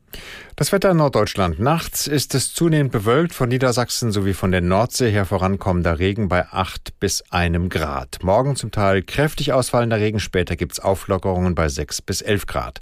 Das 0.56 0.72
Wetter 0.72 0.90
in 0.90 0.98
Norddeutschland. 0.98 1.58
Nachts 1.58 2.06
ist 2.06 2.34
es 2.34 2.52
zunehmend 2.52 2.92
bewölkt, 2.92 3.32
von 3.32 3.48
Niedersachsen 3.48 4.12
sowie 4.12 4.34
von 4.34 4.50
der 4.50 4.60
Nordsee 4.60 5.10
her 5.10 5.24
vorankommender 5.24 5.98
Regen 5.98 6.28
bei 6.28 6.46
8 6.48 7.00
bis 7.00 7.22
1 7.30 7.70
Grad. 7.70 8.18
Morgen 8.22 8.56
zum 8.56 8.70
Teil 8.70 9.02
kräftig 9.02 9.54
ausfallender 9.54 9.98
Regen, 9.98 10.20
später 10.20 10.56
gibt 10.56 10.72
es 10.72 10.80
Auflockerungen 10.80 11.54
bei 11.54 11.70
6 11.70 12.02
bis 12.02 12.20
11 12.20 12.46
Grad. 12.46 12.80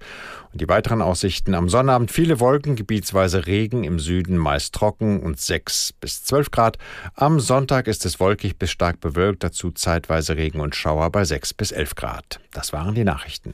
Und 0.53 0.61
die 0.61 0.68
weiteren 0.68 1.03
Aussichten 1.03 1.55
am 1.55 1.68
Sonnabend 1.68 2.11
viele 2.11 2.41
Wolken, 2.41 2.74
gebietsweise 2.74 3.47
Regen, 3.47 3.85
im 3.85 4.01
Süden 4.01 4.39
meist 4.39 4.74
trocken 4.74 5.22
und 5.22 5.39
6 5.39 5.93
bis 6.01 6.24
12 6.24 6.51
Grad. 6.51 6.79
Am 7.14 7.39
Sonntag 7.39 7.87
ist 7.87 8.05
es 8.07 8.18
wolkig 8.18 8.59
bis 8.59 8.72
stark 8.72 8.99
bewölkt, 9.01 9.45
dazu 9.45 9.70
zeitweise 9.70 10.37
Regen 10.37 10.59
und 10.61 10.74
Schauer 10.74 11.11
bei 11.11 11.24
6 11.24 11.55
bis 11.55 11.70
11 11.70 11.95
Grad. 11.95 12.41
Das 12.51 12.72
waren 12.72 12.97
die 12.97 13.05
Nachrichten. 13.05 13.53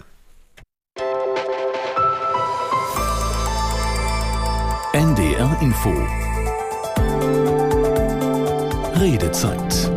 NDR 5.54 5.62
Info. 5.62 5.92
Redezeit 8.94 9.90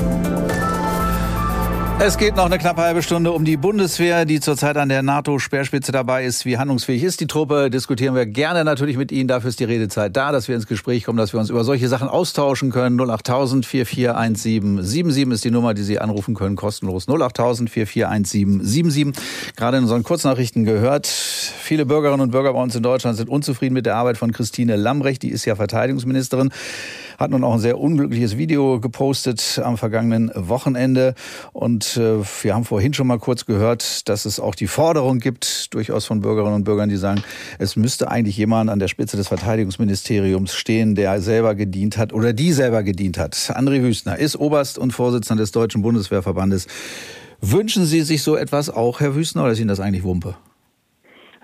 es 1.99 2.17
geht 2.17 2.35
noch 2.35 2.45
eine 2.45 2.59
knappe 2.59 2.81
halbe 2.81 3.01
Stunde 3.01 3.31
um 3.31 3.43
die 3.43 3.57
Bundeswehr, 3.57 4.25
die 4.25 4.39
zurzeit 4.39 4.77
an 4.77 4.87
der 4.87 5.01
NATO-Speerspitze 5.01 5.91
dabei 5.91 6.25
ist. 6.25 6.45
Wie 6.45 6.57
handlungsfähig 6.57 7.03
ist 7.03 7.19
die 7.21 7.27
Truppe? 7.27 7.71
Diskutieren 7.71 8.13
wir 8.13 8.27
gerne 8.27 8.63
natürlich 8.63 8.97
mit 8.97 9.11
Ihnen. 9.11 9.27
Dafür 9.27 9.49
ist 9.49 9.59
die 9.59 9.63
Redezeit 9.63 10.15
da, 10.15 10.31
dass 10.31 10.47
wir 10.47 10.55
ins 10.55 10.67
Gespräch 10.67 11.05
kommen, 11.05 11.17
dass 11.17 11.33
wir 11.33 11.39
uns 11.39 11.49
über 11.49 11.63
solche 11.63 11.89
Sachen 11.89 12.07
austauschen 12.07 12.71
können. 12.71 12.99
08000 12.99 13.65
441777 13.65 15.33
ist 15.33 15.43
die 15.43 15.51
Nummer, 15.51 15.73
die 15.73 15.81
Sie 15.81 15.99
anrufen 15.99 16.35
können, 16.35 16.55
kostenlos. 16.55 17.07
08000 17.09 17.69
441777. 17.69 19.55
Gerade 19.55 19.77
in 19.77 19.83
unseren 19.83 20.03
Kurznachrichten 20.03 20.65
gehört, 20.65 21.07
viele 21.07 21.87
Bürgerinnen 21.87 22.21
und 22.21 22.31
Bürger 22.31 22.53
bei 22.53 22.61
uns 22.61 22.75
in 22.75 22.83
Deutschland 22.83 23.17
sind 23.17 23.27
unzufrieden 23.27 23.73
mit 23.73 23.87
der 23.87 23.95
Arbeit 23.95 24.17
von 24.17 24.31
Christine 24.31 24.75
Lambrecht. 24.75 25.23
Die 25.23 25.29
ist 25.29 25.45
ja 25.45 25.55
Verteidigungsministerin 25.55 26.51
hat 27.17 27.31
nun 27.31 27.43
auch 27.43 27.53
ein 27.53 27.59
sehr 27.59 27.79
unglückliches 27.79 28.37
Video 28.37 28.79
gepostet 28.79 29.59
am 29.63 29.77
vergangenen 29.77 30.31
Wochenende. 30.35 31.15
Und 31.51 31.97
äh, 31.97 32.19
wir 32.43 32.55
haben 32.55 32.63
vorhin 32.63 32.93
schon 32.93 33.07
mal 33.07 33.19
kurz 33.19 33.45
gehört, 33.45 34.07
dass 34.07 34.25
es 34.25 34.39
auch 34.39 34.55
die 34.55 34.67
Forderung 34.67 35.19
gibt, 35.19 35.73
durchaus 35.73 36.05
von 36.05 36.21
Bürgerinnen 36.21 36.55
und 36.55 36.63
Bürgern, 36.63 36.89
die 36.89 36.97
sagen, 36.97 37.23
es 37.59 37.75
müsste 37.75 38.09
eigentlich 38.09 38.37
jemand 38.37 38.69
an 38.69 38.79
der 38.79 38.87
Spitze 38.87 39.17
des 39.17 39.27
Verteidigungsministeriums 39.27 40.53
stehen, 40.53 40.95
der 40.95 41.19
selber 41.21 41.55
gedient 41.55 41.97
hat 41.97 42.13
oder 42.13 42.33
die 42.33 42.53
selber 42.53 42.83
gedient 42.83 43.17
hat. 43.17 43.35
André 43.35 43.81
Wüstner 43.81 44.17
ist 44.17 44.35
Oberst 44.35 44.77
und 44.77 44.91
Vorsitzender 44.91 45.41
des 45.41 45.51
Deutschen 45.51 45.81
Bundeswehrverbandes. 45.81 46.67
Wünschen 47.41 47.85
Sie 47.85 48.01
sich 48.01 48.23
so 48.23 48.35
etwas 48.35 48.69
auch, 48.69 48.99
Herr 48.99 49.15
Wüstner, 49.15 49.43
oder 49.43 49.51
ist 49.51 49.59
Ihnen 49.59 49.67
das 49.67 49.79
eigentlich 49.79 50.03
Wumpe? 50.03 50.35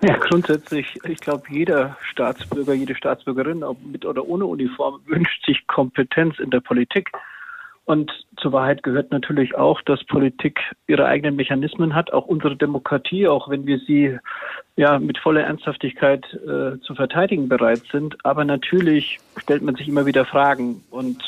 Ja, 0.05 0.17
grundsätzlich, 0.17 0.99
ich 1.07 1.19
glaube, 1.19 1.43
jeder 1.49 1.95
Staatsbürger, 2.01 2.73
jede 2.73 2.93
Staatsbürgerin, 2.93 3.63
ob 3.63 3.81
mit 3.85 4.05
oder 4.05 4.27
ohne 4.27 4.45
Uniform, 4.45 4.99
wünscht 5.05 5.45
sich 5.45 5.65
Kompetenz 5.67 6.39
in 6.39 6.49
der 6.49 6.59
Politik. 6.59 7.09
Und 7.85 8.11
zur 8.35 8.51
Wahrheit 8.51 8.83
gehört 8.83 9.11
natürlich 9.11 9.55
auch, 9.55 9.81
dass 9.83 10.03
Politik 10.03 10.59
ihre 10.87 11.05
eigenen 11.05 11.37
Mechanismen 11.37 11.95
hat, 11.95 12.11
auch 12.11 12.25
unsere 12.25 12.57
Demokratie, 12.57 13.29
auch 13.29 13.49
wenn 13.49 13.65
wir 13.65 13.79
sie 13.79 14.17
ja 14.75 14.99
mit 14.99 15.17
voller 15.19 15.43
Ernsthaftigkeit 15.43 16.25
äh, 16.33 16.79
zu 16.81 16.95
verteidigen 16.95 17.47
bereit 17.47 17.83
sind. 17.89 18.17
Aber 18.25 18.43
natürlich 18.43 19.19
stellt 19.37 19.61
man 19.61 19.75
sich 19.75 19.87
immer 19.87 20.05
wieder 20.05 20.25
Fragen 20.25 20.83
und 20.91 21.23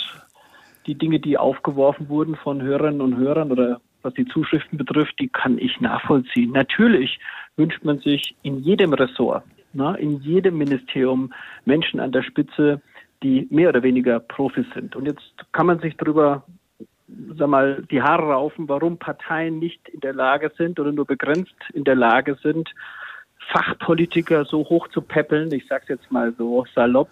die 0.86 0.95
Dinge, 0.95 1.21
die 1.21 1.38
aufgeworfen 1.38 2.09
wurden 2.09 2.36
von 2.36 2.61
Hörerinnen 2.61 2.99
und 2.99 3.15
Hörern 3.15 3.53
oder 3.53 3.80
was 4.01 4.13
die 4.13 4.26
Zuschriften 4.26 4.78
betrifft, 4.78 5.17
die 5.19 5.30
kann 5.30 5.57
ich 5.57 5.82
nachvollziehen. 5.82 6.51
Natürlich 6.51 7.19
wünscht 7.58 7.84
man 7.84 7.99
sich 7.99 8.36
in 8.43 8.60
jedem 8.60 8.93
Ressort, 8.93 9.43
na, 9.74 9.95
in 9.95 10.22
jedem 10.22 10.58
Ministerium 10.58 11.34
Menschen 11.66 11.99
an 11.99 12.12
der 12.12 12.24
Spitze, 12.24 12.82
die 13.24 13.47
mehr 13.49 13.70
oder 13.70 13.84
weniger 13.84 14.20
Profis 14.20 14.66
sind. 14.74 14.95
Und 14.95 15.06
jetzt 15.06 15.34
kann 15.51 15.66
man 15.66 15.80
sich 15.80 15.95
darüber 15.97 16.43
sag 17.38 17.47
mal, 17.47 17.84
die 17.91 18.01
Haare 18.01 18.32
raufen, 18.34 18.68
warum 18.68 18.97
Parteien 18.97 19.60
nicht 19.60 19.88
in 19.89 19.99
der 19.99 20.14
Lage 20.14 20.51
sind 20.58 20.80
oder 20.80 20.91
nur 20.91 21.06
begrenzt 21.06 21.56
in 21.74 21.84
der 21.84 21.95
Lage 21.95 22.38
sind, 22.41 22.74
Fachpolitiker 23.51 24.45
so 24.45 24.68
hoch 24.70 24.88
zu 24.88 25.01
peppeln, 25.01 25.51
ich 25.51 25.68
sage 25.68 25.84
es 25.84 25.89
jetzt 25.89 26.12
mal 26.12 26.34
so 26.38 26.66
salopp, 26.74 27.10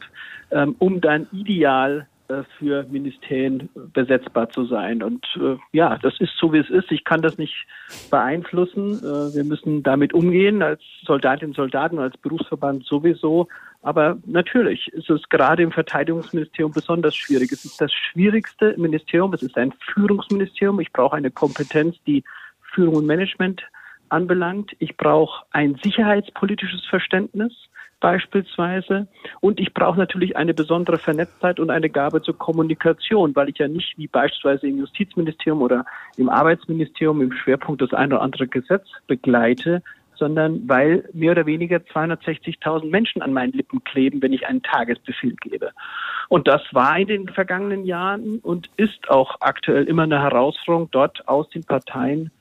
ähm, 0.52 0.76
um 0.80 1.00
dann 1.00 1.28
ideal 1.32 2.08
für 2.58 2.84
Ministerien 2.90 3.70
besetzbar 3.94 4.50
zu 4.50 4.66
sein. 4.66 5.04
Und 5.04 5.26
äh, 5.38 5.58
ja, 5.72 5.98
das 6.02 6.20
ist 6.20 6.34
so, 6.38 6.52
wie 6.54 6.60
es 6.60 6.70
ist. 6.70 6.92
Ich 6.92 7.04
kann 7.04 7.22
das 7.22 7.38
nicht 7.38 7.66
beeinflussen. 8.10 9.00
Äh, 9.00 9.36
wir 9.36 9.44
müssen 9.44 9.84
damit 9.84 10.14
umgehen 10.14 10.62
als 10.62 10.82
Soldatinnen 11.06 11.52
und 11.52 11.56
Soldaten, 11.56 12.00
als 12.00 12.18
Berufsverband 12.18 12.86
sowieso. 12.86 13.48
Aber 13.82 14.18
natürlich 14.26 14.88
ist 14.94 15.10
es 15.10 15.22
gerade 15.30 15.62
im 15.64 15.72
Verteidigungsministerium 15.72 16.72
besonders 16.72 17.16
schwierig. 17.16 17.52
Es 17.52 17.66
ist 17.66 17.80
das 17.80 17.92
schwierigste 17.92 18.76
Ministerium. 18.78 19.34
Es 19.34 19.44
ist 19.44 19.58
ein 19.58 19.74
Führungsministerium. 19.94 20.80
Ich 20.80 20.92
brauche 20.92 21.16
eine 21.16 21.32
Kompetenz, 21.32 21.98
die 22.08 22.24
Führung 22.74 22.96
und 22.96 23.06
Management 23.06 23.62
anbelangt. 24.10 24.72
Ich 24.80 24.96
brauche 24.98 25.46
ein 25.52 25.76
sicherheitspolitisches 25.84 26.86
Verständnis 26.86 27.54
beispielsweise. 28.04 29.08
Und 29.40 29.62
ich 29.62 29.74
brauche 29.74 29.98
natürlich 29.98 30.36
eine 30.36 30.54
besondere 30.54 30.98
Vernetztheit 30.98 31.58
und 31.62 31.70
eine 31.70 31.90
Gabe 31.90 32.22
zur 32.22 32.38
Kommunikation, 32.38 33.34
weil 33.34 33.48
ich 33.48 33.60
ja 33.60 33.70
nicht 33.70 33.98
wie 33.98 34.08
beispielsweise 34.08 34.68
im 34.68 34.80
Justizministerium 34.80 35.62
oder 35.62 35.86
im 36.18 36.28
Arbeitsministerium 36.28 37.22
im 37.22 37.32
Schwerpunkt 37.32 37.82
das 37.82 37.94
eine 37.94 38.16
oder 38.16 38.22
andere 38.22 38.48
Gesetz 38.48 38.86
begleite, 39.08 39.82
sondern 40.16 40.68
weil 40.68 41.08
mehr 41.14 41.32
oder 41.32 41.46
weniger 41.46 41.78
260.000 41.78 42.90
Menschen 42.90 43.22
an 43.22 43.32
meinen 43.32 43.54
Lippen 43.54 43.82
kleben, 43.86 44.22
wenn 44.22 44.34
ich 44.34 44.46
einen 44.48 44.62
Tagesbefehl 44.62 45.36
gebe. 45.38 45.72
Und 46.28 46.50
das 46.50 46.62
war 46.74 47.00
in 47.00 47.08
den 47.08 47.30
vergangenen 47.30 47.86
Jahren 47.86 48.40
und 48.40 48.70
ist 48.76 49.10
auch 49.10 49.38
aktuell 49.40 49.86
immer 49.86 50.04
eine 50.04 50.22
Herausforderung, 50.22 50.90
dort 50.92 51.26
aus 51.30 51.50
den 51.52 51.64
Parteien 51.64 52.32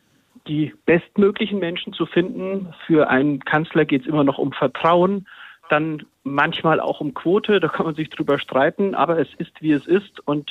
die 0.48 0.74
bestmöglichen 0.86 1.60
Menschen 1.60 1.92
zu 1.92 2.04
finden. 2.04 2.74
Für 2.88 3.08
einen 3.08 3.38
Kanzler 3.44 3.84
geht 3.84 4.02
es 4.02 4.08
immer 4.08 4.24
noch 4.24 4.38
um 4.38 4.52
Vertrauen, 4.52 5.26
dann 5.68 6.04
manchmal 6.24 6.80
auch 6.80 7.00
um 7.00 7.14
Quote, 7.14 7.60
da 7.60 7.68
kann 7.68 7.86
man 7.86 7.94
sich 7.94 8.10
drüber 8.10 8.38
streiten, 8.38 8.94
aber 8.94 9.18
es 9.18 9.28
ist, 9.38 9.60
wie 9.60 9.72
es 9.72 9.86
ist. 9.86 10.20
Und 10.26 10.50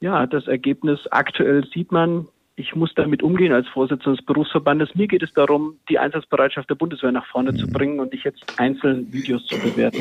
ja, 0.00 0.26
das 0.26 0.46
Ergebnis 0.46 1.06
aktuell 1.10 1.66
sieht 1.66 1.92
man, 1.92 2.28
ich 2.58 2.74
muss 2.74 2.90
damit 2.94 3.22
umgehen 3.22 3.52
als 3.52 3.68
Vorsitzender 3.68 4.16
des 4.16 4.24
Berufsverbandes. 4.24 4.94
Mir 4.94 5.06
geht 5.06 5.22
es 5.22 5.30
darum, 5.34 5.76
die 5.90 5.98
Einsatzbereitschaft 5.98 6.70
der 6.70 6.74
Bundeswehr 6.74 7.12
nach 7.12 7.26
vorne 7.26 7.54
zu 7.54 7.66
bringen 7.66 8.00
und 8.00 8.12
nicht 8.12 8.24
jetzt 8.24 8.42
einzeln 8.56 9.12
Videos 9.12 9.44
zu 9.46 9.58
bewerten. 9.58 9.98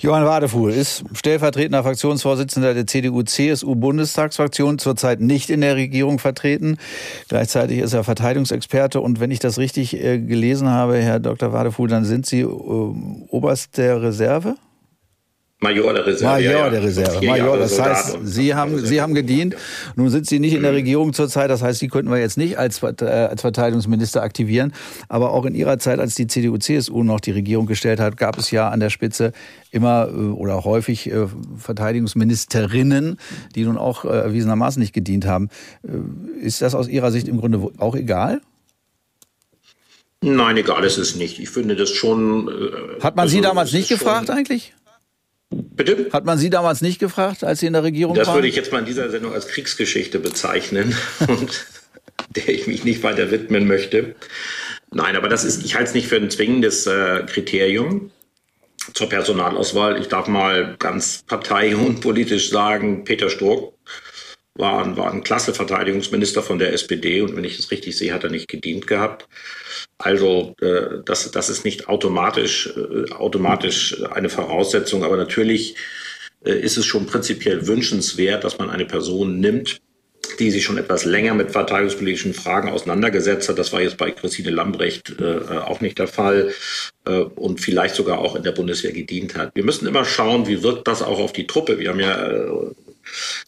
Johann 0.00 0.26
Wadefuhl 0.26 0.70
ist 0.70 1.04
stellvertretender 1.14 1.82
Fraktionsvorsitzender 1.82 2.74
der 2.74 2.86
CDU-CSU-Bundestagsfraktion, 2.86 4.78
zurzeit 4.78 5.20
nicht 5.20 5.48
in 5.48 5.62
der 5.62 5.76
Regierung 5.76 6.18
vertreten. 6.18 6.76
Gleichzeitig 7.30 7.78
ist 7.78 7.94
er 7.94 8.04
Verteidigungsexperte 8.04 9.00
und 9.00 9.18
wenn 9.18 9.30
ich 9.30 9.38
das 9.38 9.58
richtig 9.58 9.96
äh, 9.96 10.18
gelesen 10.18 10.68
habe, 10.68 10.98
Herr 10.98 11.20
Dr. 11.20 11.54
Wadefuhl, 11.54 11.88
dann 11.88 12.04
sind 12.04 12.26
Sie 12.26 12.40
äh, 12.40 12.46
Oberst 13.28 13.78
der 13.78 14.02
Reserve? 14.02 14.56
Major 15.60 15.92
der 15.92 16.06
Reserve. 16.06 16.34
Major 16.34 16.52
ja, 16.52 16.58
ja. 16.58 16.70
der 16.70 16.82
Reserve. 16.84 17.26
Major, 17.26 17.58
das 17.58 17.74
Soldat 17.74 17.96
heißt, 17.96 18.18
Sie 18.22 18.54
haben, 18.54 18.78
Sie 18.78 19.00
haben 19.00 19.14
gedient. 19.14 19.56
Nun 19.96 20.08
sind 20.08 20.28
Sie 20.28 20.38
nicht 20.38 20.54
in 20.54 20.62
der 20.62 20.72
Regierung 20.72 21.12
zurzeit. 21.12 21.50
Das 21.50 21.62
heißt, 21.62 21.80
Sie 21.80 21.88
könnten 21.88 22.12
wir 22.12 22.18
jetzt 22.18 22.38
nicht 22.38 22.58
als, 22.58 22.80
äh, 22.80 23.04
als 23.04 23.40
Verteidigungsminister 23.40 24.22
aktivieren. 24.22 24.72
Aber 25.08 25.32
auch 25.32 25.44
in 25.44 25.56
Ihrer 25.56 25.78
Zeit, 25.80 25.98
als 25.98 26.14
die 26.14 26.28
CDU-CSU 26.28 27.02
noch 27.02 27.18
die 27.18 27.32
Regierung 27.32 27.66
gestellt 27.66 27.98
hat, 27.98 28.16
gab 28.16 28.38
es 28.38 28.52
ja 28.52 28.68
an 28.68 28.78
der 28.78 28.90
Spitze 28.90 29.32
immer 29.72 30.08
äh, 30.08 30.12
oder 30.12 30.62
häufig 30.64 31.10
äh, 31.10 31.26
Verteidigungsministerinnen, 31.56 33.18
die 33.56 33.64
nun 33.64 33.78
auch 33.78 34.04
äh, 34.04 34.08
erwiesenermaßen 34.08 34.80
nicht 34.80 34.92
gedient 34.92 35.26
haben. 35.26 35.48
Äh, 35.82 36.46
Ist 36.46 36.62
das 36.62 36.76
aus 36.76 36.86
Ihrer 36.86 37.10
Sicht 37.10 37.26
im 37.26 37.36
Grunde 37.36 37.68
auch 37.78 37.96
egal? 37.96 38.40
Nein, 40.20 40.56
egal 40.56 40.84
ist 40.84 40.98
es 40.98 41.14
nicht. 41.14 41.38
Ich 41.38 41.50
finde 41.50 41.76
das 41.76 41.90
schon. 41.90 42.48
Äh, 42.48 43.02
Hat 43.02 43.14
man 43.14 43.28
Sie 43.28 43.38
also, 43.38 43.48
damals 43.48 43.68
es 43.70 43.74
nicht 43.74 43.88
gefragt 43.88 44.30
eigentlich? 44.30 44.74
Bitte? 45.50 46.08
Hat 46.12 46.24
man 46.24 46.36
Sie 46.38 46.50
damals 46.50 46.82
nicht 46.82 46.98
gefragt, 46.98 47.42
als 47.44 47.60
Sie 47.60 47.66
in 47.66 47.72
der 47.72 47.82
Regierung 47.82 48.14
Das 48.14 48.26
waren? 48.28 48.36
würde 48.36 48.48
ich 48.48 48.56
jetzt 48.56 48.70
mal 48.72 48.80
in 48.80 48.86
dieser 48.86 49.10
Sendung 49.10 49.32
als 49.32 49.48
Kriegsgeschichte 49.48 50.18
bezeichnen 50.18 50.94
und 51.28 51.66
der 52.36 52.48
ich 52.48 52.66
mich 52.66 52.84
nicht 52.84 53.02
weiter 53.02 53.30
widmen 53.30 53.66
möchte. 53.66 54.14
Nein, 54.90 55.16
aber 55.16 55.28
das 55.28 55.44
ist, 55.44 55.64
ich 55.64 55.74
halte 55.74 55.88
es 55.88 55.94
nicht 55.94 56.08
für 56.08 56.16
ein 56.16 56.30
zwingendes 56.30 56.86
äh, 56.86 57.22
Kriterium 57.26 58.10
zur 58.94 59.08
Personalauswahl. 59.08 60.00
Ich 60.00 60.08
darf 60.08 60.28
mal 60.28 60.76
ganz 60.78 61.24
partei- 61.26 61.76
und 61.76 62.00
politisch 62.00 62.50
sagen, 62.50 63.04
Peter 63.04 63.30
Sturck 63.30 63.74
war, 64.58 64.84
ein- 64.84 64.96
war 64.96 65.10
ein 65.12 65.22
klasse 65.24 65.54
Verteidigungsminister 65.54 66.42
von 66.42 66.58
der 66.58 66.72
SPD 66.72 67.20
und 67.22 67.36
wenn 67.36 67.44
ich 67.44 67.58
es 67.58 67.70
richtig 67.70 67.96
sehe, 67.96 68.12
hat 68.12 68.24
er 68.24 68.30
nicht 68.30 68.48
gedient 68.48 68.86
gehabt. 68.86 69.26
Also 69.98 70.54
äh, 70.60 70.98
das, 71.04 71.30
das 71.30 71.48
ist 71.48 71.64
nicht 71.64 71.88
automatisch, 71.88 72.68
äh, 72.76 73.12
automatisch 73.12 73.96
eine 74.10 74.28
Voraussetzung, 74.28 75.04
aber 75.04 75.16
natürlich 75.16 75.76
äh, 76.44 76.52
ist 76.52 76.76
es 76.76 76.86
schon 76.86 77.06
prinzipiell 77.06 77.66
wünschenswert, 77.66 78.44
dass 78.44 78.58
man 78.58 78.70
eine 78.70 78.84
Person 78.84 79.40
nimmt, 79.40 79.78
die 80.38 80.50
sich 80.50 80.62
schon 80.64 80.78
etwas 80.78 81.04
länger 81.04 81.34
mit 81.34 81.50
verteidigungspolitischen 81.52 82.34
Fragen 82.34 82.68
auseinandergesetzt 82.68 83.48
hat. 83.48 83.58
Das 83.58 83.72
war 83.72 83.80
jetzt 83.80 83.96
bei 83.96 84.10
Christine 84.10 84.50
Lambrecht 84.50 85.14
äh, 85.20 85.38
auch 85.58 85.80
nicht 85.80 85.98
der 85.98 86.06
Fall 86.08 86.52
äh, 87.06 87.20
und 87.20 87.60
vielleicht 87.60 87.94
sogar 87.94 88.18
auch 88.18 88.36
in 88.36 88.42
der 88.42 88.52
Bundeswehr 88.52 88.92
gedient 88.92 89.36
hat. 89.36 89.52
Wir 89.54 89.64
müssen 89.64 89.86
immer 89.88 90.04
schauen, 90.04 90.46
wie 90.46 90.62
wirkt 90.62 90.86
das 90.86 91.02
auch 91.02 91.18
auf 91.18 91.32
die 91.32 91.46
Truppe. 91.46 91.78
Wir 91.78 91.88
haben 91.90 92.00
ja 92.00 92.28
äh, 92.30 92.70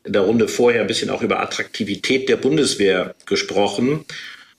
in 0.04 0.12
der 0.12 0.22
Runde 0.22 0.48
vorher 0.48 0.80
ein 0.80 0.86
bisschen 0.86 1.10
auch 1.10 1.22
über 1.22 1.40
Attraktivität 1.40 2.28
der 2.28 2.36
Bundeswehr 2.36 3.14
gesprochen. 3.26 4.04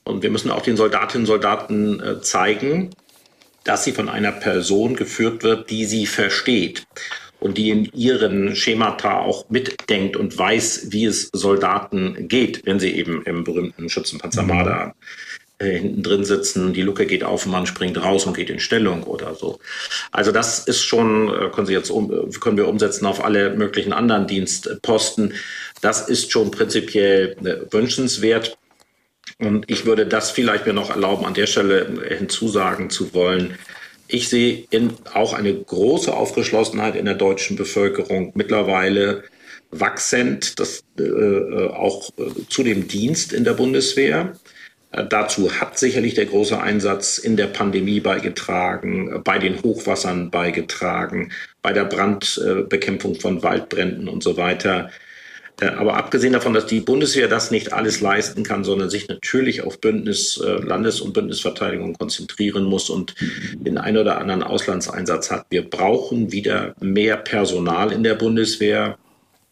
Und 0.04 0.22
wir 0.22 0.30
müssen 0.30 0.50
auch 0.50 0.62
den 0.62 0.76
Soldatinnen 0.76 1.22
und 1.22 1.26
Soldaten 1.26 2.00
äh, 2.00 2.20
zeigen, 2.20 2.90
dass 3.64 3.84
sie 3.84 3.92
von 3.92 4.08
einer 4.08 4.32
Person 4.32 4.96
geführt 4.96 5.42
wird, 5.42 5.70
die 5.70 5.84
sie 5.84 6.06
versteht 6.06 6.86
und 7.42 7.58
die 7.58 7.70
in 7.70 7.84
ihren 7.92 8.54
Schemata 8.54 9.18
auch 9.18 9.50
mitdenkt 9.50 10.16
und 10.16 10.36
weiß, 10.36 10.86
wie 10.90 11.04
es 11.06 11.28
Soldaten 11.32 12.28
geht, 12.28 12.64
wenn 12.64 12.78
sie 12.80 12.92
eben 12.92 13.22
im 13.24 13.44
berühmten 13.44 13.88
Schützenpanzer 13.88 14.42
Marder 14.42 14.94
äh, 15.62 15.78
hinten 15.78 16.02
drin 16.02 16.24
sitzen, 16.24 16.72
die 16.72 16.82
Luke 16.82 17.06
geht 17.06 17.24
auf, 17.24 17.46
Mann 17.46 17.66
springt 17.66 18.02
raus 18.02 18.26
und 18.26 18.36
geht 18.36 18.50
in 18.50 18.60
Stellung 18.60 19.04
oder 19.04 19.34
so. 19.34 19.58
Also 20.10 20.32
das 20.32 20.66
ist 20.66 20.82
schon, 20.82 21.28
äh, 21.28 21.50
können 21.50 21.66
Sie 21.66 21.72
jetzt 21.72 21.90
um, 21.90 22.12
äh, 22.12 22.30
können 22.40 22.56
wir 22.56 22.68
umsetzen 22.68 23.06
auf 23.06 23.24
alle 23.24 23.54
möglichen 23.54 23.92
anderen 23.92 24.26
Dienstposten. 24.26 25.34
Das 25.80 26.08
ist 26.08 26.30
schon 26.32 26.50
prinzipiell 26.50 27.36
wünschenswert. 27.70 28.56
Und 29.38 29.64
ich 29.68 29.86
würde 29.86 30.06
das 30.06 30.30
vielleicht 30.30 30.66
mir 30.66 30.72
noch 30.72 30.90
erlauben, 30.90 31.24
an 31.24 31.34
der 31.34 31.46
Stelle 31.46 32.04
hinzusagen 32.08 32.90
zu 32.90 33.14
wollen. 33.14 33.58
Ich 34.08 34.28
sehe 34.28 34.64
in, 34.70 34.92
auch 35.14 35.32
eine 35.32 35.54
große 35.54 36.12
Aufgeschlossenheit 36.12 36.96
in 36.96 37.06
der 37.06 37.14
deutschen 37.14 37.56
Bevölkerung 37.56 38.32
mittlerweile 38.34 39.24
wachsend, 39.72 40.60
das, 40.60 40.84
äh, 40.98 41.68
auch 41.68 42.10
äh, 42.18 42.46
zu 42.48 42.62
dem 42.62 42.86
Dienst 42.86 43.32
in 43.32 43.44
der 43.44 43.54
Bundeswehr. 43.54 44.34
Äh, 44.92 45.06
Dazu 45.08 45.50
hat 45.52 45.78
sicherlich 45.78 46.14
der 46.14 46.26
große 46.26 46.60
Einsatz 46.60 47.18
in 47.18 47.36
der 47.36 47.46
Pandemie 47.46 48.00
beigetragen, 48.00 49.16
äh, 49.16 49.18
bei 49.18 49.38
den 49.38 49.62
Hochwassern 49.62 50.30
beigetragen, 50.30 51.32
bei 51.62 51.72
der 51.72 51.84
Brandbekämpfung 51.84 53.16
von 53.16 53.42
Waldbränden 53.42 54.08
und 54.08 54.22
so 54.22 54.36
weiter. 54.36 54.90
Äh, 55.60 55.66
Aber 55.66 55.96
abgesehen 55.96 56.32
davon, 56.32 56.54
dass 56.54 56.66
die 56.66 56.80
Bundeswehr 56.80 57.28
das 57.28 57.50
nicht 57.50 57.72
alles 57.72 58.00
leisten 58.00 58.42
kann, 58.42 58.64
sondern 58.64 58.90
sich 58.90 59.08
natürlich 59.08 59.62
auf 59.62 59.80
Bündnis, 59.80 60.40
Landes- 60.42 61.00
und 61.00 61.12
Bündnisverteidigung 61.12 61.94
konzentrieren 61.94 62.64
muss 62.64 62.90
und 62.90 63.14
den 63.54 63.78
einen 63.78 63.98
oder 63.98 64.18
anderen 64.18 64.42
Auslandseinsatz 64.42 65.30
hat. 65.30 65.46
Wir 65.50 65.68
brauchen 65.68 66.32
wieder 66.32 66.74
mehr 66.80 67.16
Personal 67.16 67.92
in 67.92 68.02
der 68.02 68.14
Bundeswehr. 68.14 68.98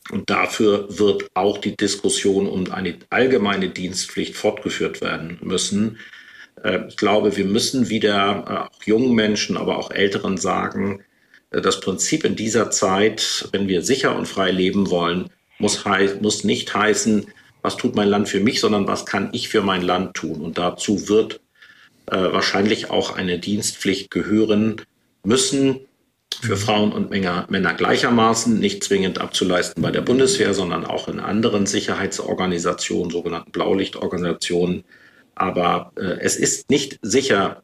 Und 0.09 0.31
dafür 0.31 0.87
wird 0.99 1.31
auch 1.35 1.59
die 1.59 1.77
Diskussion 1.77 2.49
um 2.49 2.71
eine 2.73 2.97
allgemeine 3.11 3.69
Dienstpflicht 3.69 4.37
fortgeführt 4.37 5.01
werden 5.01 5.39
müssen. 5.43 5.99
Äh, 6.63 6.81
Ich 6.89 6.97
glaube, 6.97 7.37
wir 7.37 7.45
müssen 7.45 7.91
wieder 7.91 8.45
äh, 8.49 8.75
auch 8.75 8.83
jungen 8.85 9.15
Menschen, 9.15 9.57
aber 9.57 9.79
auch 9.79 9.91
Älteren 9.91 10.37
sagen, 10.37 11.05
äh, 11.51 11.61
das 11.61 11.81
Prinzip 11.81 12.25
in 12.25 12.37
dieser 12.37 12.71
Zeit, 12.71 13.49
wenn 13.53 13.69
wir 13.69 13.83
sicher 13.83 14.17
und 14.17 14.27
frei 14.27 14.51
leben 14.51 14.91
wollen, 14.91 15.31
muss, 15.59 15.85
muss 16.21 16.45
nicht 16.45 16.75
heißen, 16.75 17.27
was 17.63 17.77
tut 17.77 17.95
mein 17.95 18.09
Land 18.09 18.29
für 18.29 18.41
mich, 18.41 18.61
sondern 18.61 18.87
was 18.89 19.05
kann 19.07 19.29
ich 19.33 19.49
für 19.49 19.63
mein 19.63 19.83
Land 19.83 20.15
tun. 20.15 20.41
Und 20.41 20.59
dazu 20.59 21.09
wird 21.09 21.41
äh, 22.07 22.17
wahrscheinlich 22.17 22.91
auch 22.91 23.15
eine 23.17 23.39
Dienstpflicht 23.39 24.11
gehören 24.11 24.81
müssen 25.23 25.81
für 26.41 26.57
Frauen 26.57 26.93
und 26.93 27.11
Männer, 27.11 27.47
Männer 27.51 27.75
gleichermaßen, 27.75 28.59
nicht 28.59 28.83
zwingend 28.85 29.21
abzuleisten 29.21 29.83
bei 29.83 29.91
der 29.91 30.01
Bundeswehr, 30.01 30.55
sondern 30.55 30.85
auch 30.85 31.09
in 31.09 31.21
anderen 31.21 31.67
Sicherheitsorganisationen, 31.67 33.11
sogenannten 33.11 33.51
Blaulichtorganisationen. 33.51 34.85
Aber 35.35 35.93
äh, 35.97 36.19
es 36.21 36.37
ist 36.37 36.71
nicht 36.71 36.99
sicher, 37.03 37.63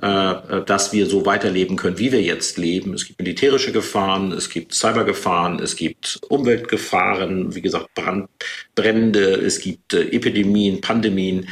äh, 0.00 0.62
dass 0.64 0.92
wir 0.92 1.06
so 1.06 1.26
weiterleben 1.26 1.76
können, 1.76 1.98
wie 1.98 2.12
wir 2.12 2.22
jetzt 2.22 2.56
leben. 2.56 2.94
Es 2.94 3.04
gibt 3.06 3.18
militärische 3.18 3.72
Gefahren, 3.72 4.30
es 4.30 4.48
gibt 4.48 4.72
Cybergefahren, 4.72 5.58
es 5.58 5.74
gibt 5.74 6.20
Umweltgefahren, 6.28 7.54
wie 7.54 7.62
gesagt, 7.62 7.94
Brand, 7.94 8.28
Brände, 8.74 9.34
es 9.34 9.58
gibt 9.58 9.94
äh, 9.94 10.02
Epidemien, 10.02 10.80
Pandemien. 10.80 11.48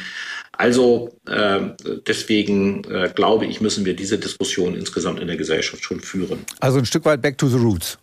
Also 0.57 1.11
äh, 1.27 1.61
deswegen 2.07 2.85
äh, 2.85 3.11
glaube 3.15 3.47
ich, 3.47 3.61
müssen 3.61 3.85
wir 3.85 3.95
diese 3.95 4.19
Diskussion 4.19 4.75
insgesamt 4.75 5.21
in 5.21 5.27
der 5.27 5.37
Gesellschaft 5.37 5.85
schon 5.85 6.01
führen. 6.01 6.45
Also 6.61 6.79
ein 6.79 6.87
Stück 6.87 7.05
weit 7.05 7.23
back 7.23 7.37
to 7.39 7.49
the 7.49 7.59
roots. 7.59 7.99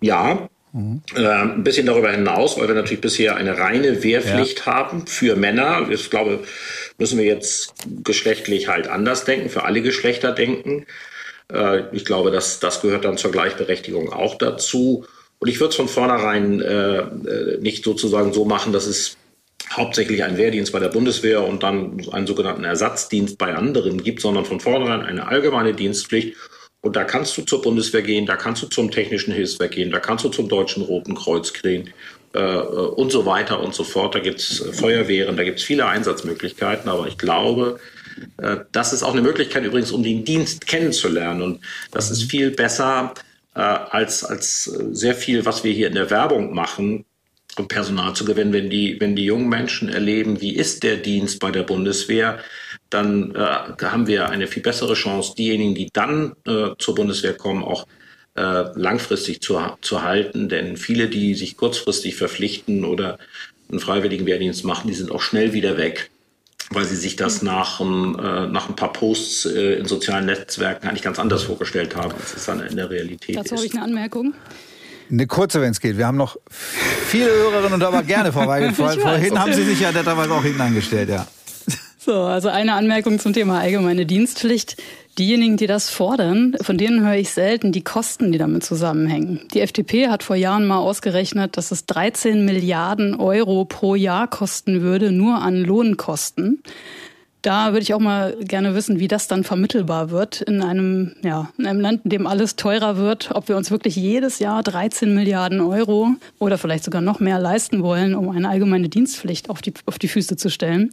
Ja, 0.00 0.48
äh, 0.74 1.26
ein 1.26 1.64
bisschen 1.64 1.86
darüber 1.86 2.10
hinaus, 2.10 2.58
weil 2.58 2.66
wir 2.66 2.74
natürlich 2.74 3.02
bisher 3.02 3.36
eine 3.36 3.58
reine 3.58 4.02
Wehrpflicht 4.02 4.64
haben 4.64 5.06
für 5.06 5.36
Männer. 5.36 5.86
Ich 5.90 6.08
glaube, 6.08 6.40
müssen 6.96 7.18
wir 7.18 7.26
jetzt 7.26 7.74
geschlechtlich 8.02 8.68
halt 8.68 8.88
anders 8.88 9.24
denken, 9.24 9.50
für 9.50 9.64
alle 9.64 9.82
Geschlechter 9.82 10.32
denken. 10.32 10.86
Äh, 11.52 11.82
ich 11.92 12.06
glaube, 12.06 12.30
dass 12.30 12.58
das 12.58 12.80
gehört 12.80 13.04
dann 13.04 13.18
zur 13.18 13.32
Gleichberechtigung 13.32 14.12
auch 14.12 14.38
dazu. 14.38 15.04
Und 15.38 15.48
ich 15.48 15.60
würde 15.60 15.70
es 15.70 15.76
von 15.76 15.88
vornherein 15.88 16.60
äh, 16.62 16.98
äh, 17.00 17.58
nicht 17.60 17.84
sozusagen 17.84 18.32
so 18.32 18.46
machen, 18.46 18.72
dass 18.72 18.86
es 18.86 19.18
hauptsächlich 19.70 20.24
einen 20.24 20.36
Wehrdienst 20.36 20.72
bei 20.72 20.80
der 20.80 20.88
Bundeswehr 20.88 21.46
und 21.46 21.62
dann 21.62 22.04
einen 22.10 22.26
sogenannten 22.26 22.64
Ersatzdienst 22.64 23.38
bei 23.38 23.54
anderen 23.54 24.02
gibt, 24.02 24.20
sondern 24.20 24.44
von 24.44 24.60
vornherein 24.60 25.02
eine 25.02 25.26
allgemeine 25.28 25.74
Dienstpflicht. 25.74 26.36
Und 26.80 26.96
da 26.96 27.04
kannst 27.04 27.36
du 27.38 27.42
zur 27.42 27.62
Bundeswehr 27.62 28.02
gehen, 28.02 28.26
da 28.26 28.36
kannst 28.36 28.62
du 28.62 28.66
zum 28.66 28.90
Technischen 28.90 29.32
Hilfswerk 29.32 29.70
gehen, 29.72 29.92
da 29.92 30.00
kannst 30.00 30.24
du 30.24 30.28
zum 30.30 30.48
Deutschen 30.48 30.82
Roten 30.82 31.14
Kreuz 31.14 31.52
gehen 31.52 31.90
äh, 32.34 32.56
und 32.56 33.12
so 33.12 33.24
weiter 33.24 33.60
und 33.60 33.72
so 33.74 33.84
fort. 33.84 34.16
Da 34.16 34.18
gibt's 34.18 34.60
äh, 34.60 34.72
Feuerwehren, 34.72 35.36
da 35.36 35.44
gibt's 35.44 35.62
viele 35.62 35.86
Einsatzmöglichkeiten, 35.86 36.90
aber 36.90 37.06
ich 37.06 37.18
glaube, 37.18 37.78
äh, 38.38 38.58
das 38.72 38.92
ist 38.92 39.04
auch 39.04 39.12
eine 39.12 39.22
Möglichkeit 39.22 39.64
übrigens, 39.64 39.92
um 39.92 40.02
den 40.02 40.24
Dienst 40.24 40.66
kennenzulernen. 40.66 41.42
Und 41.42 41.60
das 41.92 42.10
ist 42.10 42.24
viel 42.24 42.50
besser 42.50 43.14
äh, 43.54 43.60
als, 43.60 44.24
als 44.24 44.66
äh, 44.66 44.86
sehr 44.92 45.14
viel, 45.14 45.44
was 45.44 45.64
wir 45.64 45.72
hier 45.72 45.86
in 45.86 45.94
der 45.94 46.10
Werbung 46.10 46.54
machen, 46.54 47.04
um 47.58 47.68
Personal 47.68 48.14
zu 48.14 48.24
gewinnen. 48.24 48.52
Wenn 48.52 48.70
die, 48.70 49.00
wenn 49.00 49.16
die 49.16 49.24
jungen 49.24 49.48
Menschen 49.48 49.88
erleben, 49.88 50.40
wie 50.40 50.54
ist 50.54 50.82
der 50.82 50.96
Dienst 50.96 51.40
bei 51.40 51.50
der 51.50 51.62
Bundeswehr, 51.62 52.38
dann 52.90 53.34
äh, 53.34 53.84
haben 53.84 54.06
wir 54.06 54.28
eine 54.30 54.46
viel 54.46 54.62
bessere 54.62 54.94
Chance, 54.94 55.34
diejenigen, 55.36 55.74
die 55.74 55.88
dann 55.92 56.34
äh, 56.46 56.70
zur 56.78 56.94
Bundeswehr 56.94 57.34
kommen, 57.34 57.62
auch 57.62 57.86
äh, 58.34 58.64
langfristig 58.74 59.40
zu, 59.42 59.60
zu 59.80 60.02
halten. 60.02 60.48
Denn 60.48 60.76
viele, 60.76 61.08
die 61.08 61.34
sich 61.34 61.56
kurzfristig 61.56 62.16
verpflichten 62.16 62.84
oder 62.84 63.18
einen 63.70 63.80
freiwilligen 63.80 64.26
Wehrdienst 64.26 64.64
machen, 64.64 64.88
die 64.88 64.94
sind 64.94 65.10
auch 65.10 65.20
schnell 65.20 65.52
wieder 65.52 65.76
weg, 65.76 66.10
weil 66.70 66.84
sie 66.84 66.96
sich 66.96 67.16
das 67.16 67.42
nach, 67.42 67.80
ein, 67.80 68.18
äh, 68.18 68.46
nach 68.46 68.68
ein 68.68 68.76
paar 68.76 68.92
Posts 68.92 69.46
äh, 69.46 69.74
in 69.74 69.86
sozialen 69.86 70.26
Netzwerken 70.26 70.88
eigentlich 70.88 71.02
ganz 71.02 71.18
anders 71.18 71.44
vorgestellt 71.44 71.96
haben, 71.96 72.12
als 72.12 72.34
es 72.34 72.46
dann 72.46 72.60
in 72.60 72.76
der 72.76 72.90
Realität 72.90 73.36
Dazu 73.36 73.54
ist. 73.54 73.60
habe 73.60 73.66
ich 73.66 73.72
eine 73.74 73.82
Anmerkung. 73.82 74.34
Eine 75.12 75.26
kurze, 75.26 75.60
wenn 75.60 75.72
es 75.72 75.80
geht. 75.80 75.98
Wir 75.98 76.06
haben 76.06 76.16
noch 76.16 76.38
viele 77.06 77.26
Hörerinnen 77.26 77.74
und 77.74 77.84
aber 77.84 78.02
gerne, 78.02 78.32
Frau 78.32 78.46
Weigel. 78.46 78.72
Vor, 78.72 78.90
vorhin 78.92 79.38
haben 79.38 79.52
Sie 79.52 79.62
sich 79.62 79.78
ja 79.78 79.92
netterweise 79.92 80.32
auch 80.32 80.42
hinten 80.42 80.62
angestellt, 80.62 81.10
ja. 81.10 81.26
So, 81.98 82.14
also 82.14 82.48
eine 82.48 82.74
Anmerkung 82.74 83.20
zum 83.20 83.32
Thema 83.32 83.60
allgemeine 83.60 84.06
Dienstpflicht. 84.06 84.76
Diejenigen, 85.18 85.56
die 85.56 85.68
das 85.68 85.88
fordern, 85.88 86.56
von 86.60 86.76
denen 86.76 87.06
höre 87.06 87.14
ich 87.14 87.30
selten 87.30 87.70
die 87.70 87.84
Kosten, 87.84 88.32
die 88.32 88.38
damit 88.38 88.64
zusammenhängen. 88.64 89.46
Die 89.54 89.60
FDP 89.60 90.08
hat 90.08 90.24
vor 90.24 90.34
Jahren 90.34 90.66
mal 90.66 90.78
ausgerechnet, 90.78 91.56
dass 91.56 91.70
es 91.70 91.86
13 91.86 92.44
Milliarden 92.44 93.14
Euro 93.14 93.66
pro 93.66 93.94
Jahr 93.94 94.26
kosten 94.26 94.80
würde, 94.80 95.12
nur 95.12 95.42
an 95.42 95.62
Lohnkosten. 95.62 96.62
Da 97.42 97.72
würde 97.72 97.82
ich 97.82 97.92
auch 97.92 98.00
mal 98.00 98.36
gerne 98.40 98.76
wissen, 98.76 99.00
wie 99.00 99.08
das 99.08 99.26
dann 99.26 99.42
vermittelbar 99.42 100.10
wird 100.10 100.42
in 100.42 100.62
einem, 100.62 101.16
ja, 101.24 101.50
in 101.58 101.66
einem 101.66 101.80
Land, 101.80 102.04
in 102.04 102.10
dem 102.10 102.28
alles 102.28 102.54
teurer 102.54 102.96
wird, 102.96 103.30
ob 103.34 103.48
wir 103.48 103.56
uns 103.56 103.72
wirklich 103.72 103.96
jedes 103.96 104.38
Jahr 104.38 104.62
13 104.62 105.12
Milliarden 105.12 105.60
Euro 105.60 106.10
oder 106.38 106.56
vielleicht 106.56 106.84
sogar 106.84 107.02
noch 107.02 107.18
mehr 107.18 107.40
leisten 107.40 107.82
wollen, 107.82 108.14
um 108.14 108.30
eine 108.30 108.48
allgemeine 108.48 108.88
Dienstpflicht 108.88 109.50
auf 109.50 109.60
die, 109.60 109.74
auf 109.86 109.98
die 109.98 110.06
Füße 110.06 110.36
zu 110.36 110.50
stellen. 110.50 110.92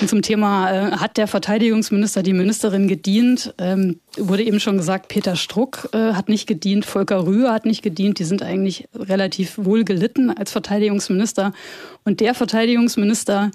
Und 0.00 0.08
zum 0.08 0.22
Thema, 0.22 0.70
äh, 0.70 0.90
hat 0.92 1.16
der 1.18 1.26
Verteidigungsminister 1.26 2.22
die 2.22 2.34
Ministerin 2.34 2.88
gedient? 2.88 3.54
Ähm, 3.58 4.00
wurde 4.16 4.44
eben 4.44 4.60
schon 4.60 4.76
gesagt, 4.76 5.08
Peter 5.08 5.36
Struck 5.36 5.88
äh, 5.92 6.12
hat 6.12 6.28
nicht 6.28 6.46
gedient, 6.46 6.84
Volker 6.84 7.26
Rühr 7.26 7.52
hat 7.52 7.64
nicht 7.64 7.82
gedient. 7.82 8.18
Die 8.18 8.24
sind 8.24 8.42
eigentlich 8.42 8.88
relativ 8.94 9.56
wohl 9.56 9.84
gelitten 9.84 10.30
als 10.30 10.52
Verteidigungsminister. 10.52 11.52
Und 12.04 12.20
der 12.20 12.34
Verteidigungsminister, 12.34 13.50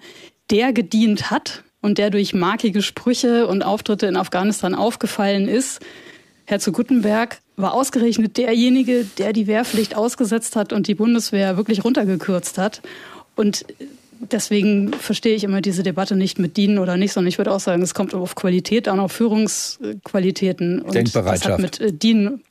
der 0.49 0.73
gedient 0.73 1.29
hat 1.29 1.63
und 1.81 1.97
der 1.97 2.09
durch 2.09 2.33
markige 2.33 2.81
Sprüche 2.81 3.47
und 3.47 3.63
Auftritte 3.63 4.05
in 4.05 4.15
Afghanistan 4.15 4.75
aufgefallen 4.75 5.47
ist, 5.47 5.81
Herr 6.45 6.59
zu 6.59 6.71
Guttenberg, 6.71 7.39
war 7.55 7.73
ausgerechnet 7.73 8.37
derjenige, 8.37 9.05
der 9.17 9.33
die 9.33 9.47
Wehrpflicht 9.47 9.95
ausgesetzt 9.95 10.55
hat 10.55 10.73
und 10.73 10.87
die 10.87 10.95
Bundeswehr 10.95 11.57
wirklich 11.57 11.83
runtergekürzt 11.83 12.57
hat. 12.57 12.81
Und 13.35 13.65
deswegen 14.19 14.93
verstehe 14.93 15.35
ich 15.35 15.43
immer 15.43 15.61
diese 15.61 15.83
Debatte 15.83 16.15
nicht 16.15 16.39
mit 16.39 16.57
dienen 16.57 16.77
oder 16.77 16.97
nicht, 16.97 17.13
sondern 17.13 17.29
ich 17.29 17.37
würde 17.37 17.51
auch 17.51 17.59
sagen, 17.59 17.81
es 17.81 17.93
kommt 17.93 18.13
auf 18.13 18.35
Qualität 18.35 18.87
an, 18.87 18.99
auf 18.99 19.11
Führungsqualitäten. 19.11 20.81
Und 20.81 20.95
Denkbereitschaft. 20.95 21.45
Das 21.45 21.51
hat 21.53 21.59
mit 21.59 21.79
äh, 21.79 21.93
Dienen 21.93 22.41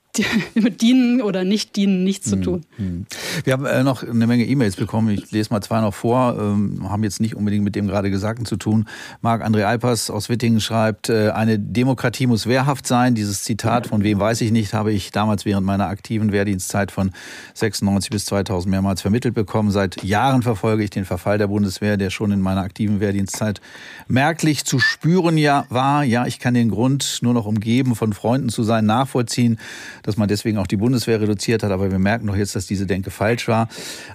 mit 0.55 0.81
Dienen 0.83 1.23
oder 1.23 1.45
nicht 1.45 1.77
Dienen 1.77 2.05
nichts 2.05 2.29
zu 2.29 2.37
tun. 2.37 2.65
Mhm. 2.79 3.07
Wir 3.45 3.53
haben 3.53 3.65
äh, 3.65 3.83
noch 3.83 4.03
eine 4.03 4.27
Menge 4.27 4.45
E-Mails 4.45 4.77
bekommen. 4.77 5.11
Ich 5.11 5.31
lese 5.31 5.51
mal 5.53 5.61
zwei 5.61 5.81
noch 5.81 5.95
vor. 5.95 6.37
Ähm, 6.39 6.89
haben 6.89 7.05
jetzt 7.05 7.21
nicht 7.21 7.37
unbedingt 7.37 7.65
mit 7.65 7.77
dem 7.77 7.87
gerade 7.87 8.11
Gesagten 8.11 8.45
zu 8.45 8.57
tun. 8.57 8.87
Marc-André 9.23 9.65
Alpers 9.65 10.11
aus 10.11 10.29
Wittingen 10.29 10.61
schreibt, 10.61 11.09
äh, 11.09 11.31
eine 11.31 11.59
Demokratie 11.59 12.27
muss 12.27 12.47
wehrhaft 12.47 12.87
sein. 12.87 13.15
Dieses 13.15 13.43
Zitat, 13.43 13.87
von 13.87 14.03
wem 14.03 14.19
weiß 14.19 14.41
ich 14.41 14.51
nicht, 14.51 14.75
habe 14.75 14.93
ich 14.93 15.13
damals 15.13 15.45
während 15.45 15.67
meiner 15.67 15.87
aktiven 15.87 16.33
Wehrdienstzeit 16.33 16.91
von 16.91 17.13
96 17.55 18.11
bis 18.11 18.25
2000 18.27 18.71
mehrmals 18.71 19.03
vermittelt 19.03 19.35
bekommen. 19.35 19.71
Seit 19.71 20.03
Jahren 20.03 20.43
verfolge 20.43 20.83
ich 20.85 20.91
den 20.91 21.05
Verfall 21.05 21.39
der 21.39 21.49
Bundeswehr, 21.49 21.97
der 21.97 22.11
schon 22.11 22.33
in 22.33 22.41
meiner 22.41 22.63
aktiven 22.63 23.01
Wehrdienstzeit 23.01 23.61
merklich 24.09 24.65
zu 24.65 24.79
spüren 24.79 25.37
ja 25.37 25.67
war. 25.69 26.05
Ja, 26.05 26.27
ich 26.27 26.39
kann 26.39 26.55
den 26.55 26.71
Grund, 26.71 27.19
nur 27.23 27.35
noch 27.35 27.47
umgeben 27.47 27.95
von 27.95 28.13
Freunden 28.13 28.49
zu 28.49 28.63
sein, 28.63 28.87
nachvollziehen 28.87 29.59
dass 30.03 30.17
man 30.17 30.29
deswegen 30.29 30.59
auch 30.59 30.67
die 30.67 30.77
Bundeswehr 30.77 31.21
reduziert 31.21 31.63
hat. 31.63 31.71
Aber 31.71 31.91
wir 31.91 31.99
merken 31.99 32.27
doch 32.27 32.37
jetzt, 32.37 32.57
dass 32.57 32.67
diese 32.67 32.87
Denke 32.87 33.11
falsch 33.11 33.49
war. 33.49 33.69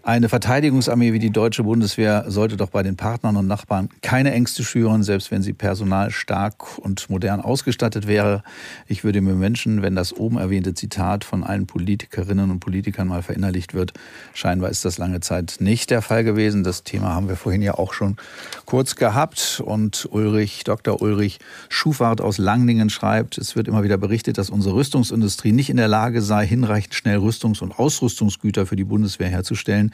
Eine 0.03 0.30
Verteidigungsarmee 0.30 1.14
wie 1.14 1.20
die 1.20 1.32
deutsche 1.32 1.64
Bundeswehr 1.64 2.26
sollte 2.28 2.57
doch 2.57 2.70
bei 2.70 2.84
den 2.84 2.95
Partnern 2.95 3.38
und 3.38 3.48
Nachbarn 3.48 3.90
keine 4.02 4.32
Ängste 4.32 4.64
schüren, 4.64 5.03
selbst 5.03 5.32
wenn 5.32 5.41
sie 5.41 5.53
personal 5.53 6.12
stark 6.12 6.78
und 6.78 7.10
modern 7.10 7.41
ausgestattet 7.41 8.07
wäre. 8.07 8.44
Ich 8.88 9.03
würde 9.03 9.22
mir 9.22 9.40
wünschen, 9.40 9.82
wenn 9.82 9.95
das 9.95 10.14
oben 10.14 10.38
erwähnte 10.38 10.74
Zitat 10.74 11.24
von 11.24 11.44
allen 11.44 11.68
Politikerinnen 11.68 12.52
und 12.52 12.60
Politikern 12.60 13.07
mal 13.07 13.22
verinnerlicht 13.22 13.74
wird. 13.74 13.94
Scheinbar 14.34 14.70
ist 14.70 14.86
das 14.86 14.98
lange 14.98 15.20
Zeit 15.20 15.57
nicht 15.60 15.90
der 15.90 16.02
Fall 16.02 16.24
gewesen. 16.24 16.64
Das 16.64 16.84
Thema 16.84 17.14
haben 17.14 17.28
wir 17.28 17.36
vorhin 17.36 17.62
ja 17.62 17.76
auch 17.76 17.94
schon 17.94 18.18
kurz 18.66 18.95
gehabt. 18.95 19.62
Und 19.64 20.07
Ulrich, 20.12 20.64
Dr. 20.64 21.02
Ulrich 21.02 21.40
Schufart 21.70 22.22
aus 22.22 22.38
Langningen 22.38 22.90
schreibt, 22.90 23.38
es 23.38 23.56
wird 23.56 23.68
immer 23.68 23.84
wieder 23.84 23.98
berichtet, 23.98 24.38
dass 24.38 24.49
unsere 24.49 24.76
Rüstungsindustrie 24.76 25.52
nicht 25.52 25.70
in 25.76 25.78
der 25.78 25.90
Lage 25.90 26.22
sei, 26.22 26.48
hinreichend 26.48 26.96
schnell 26.96 27.18
Rüstungs- 27.18 27.62
und 27.62 27.78
Ausrüstungsgüter 27.78 28.66
für 28.66 28.78
die 28.78 28.86
Bundeswehr 28.86 29.28
herzustellen. 29.28 29.92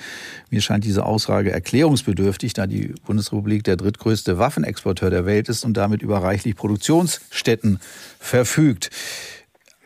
Mir 0.52 0.62
scheint 0.62 0.84
diese 0.84 1.08
Aussage 1.08 1.52
erklärungsbedürftig, 1.52 2.54
da 2.54 2.68
die 2.68 2.94
Bundesrepublik 3.08 3.64
der 3.64 3.78
drittgrößte 3.78 4.38
Waffenexporteur 4.38 5.10
der 5.10 5.26
Welt 5.26 5.50
ist 5.50 5.66
und 5.66 5.76
damit 5.76 6.04
über 6.04 6.22
reichlich 6.22 6.56
Produktionsstätten 6.56 7.80
verfügt. 8.20 8.92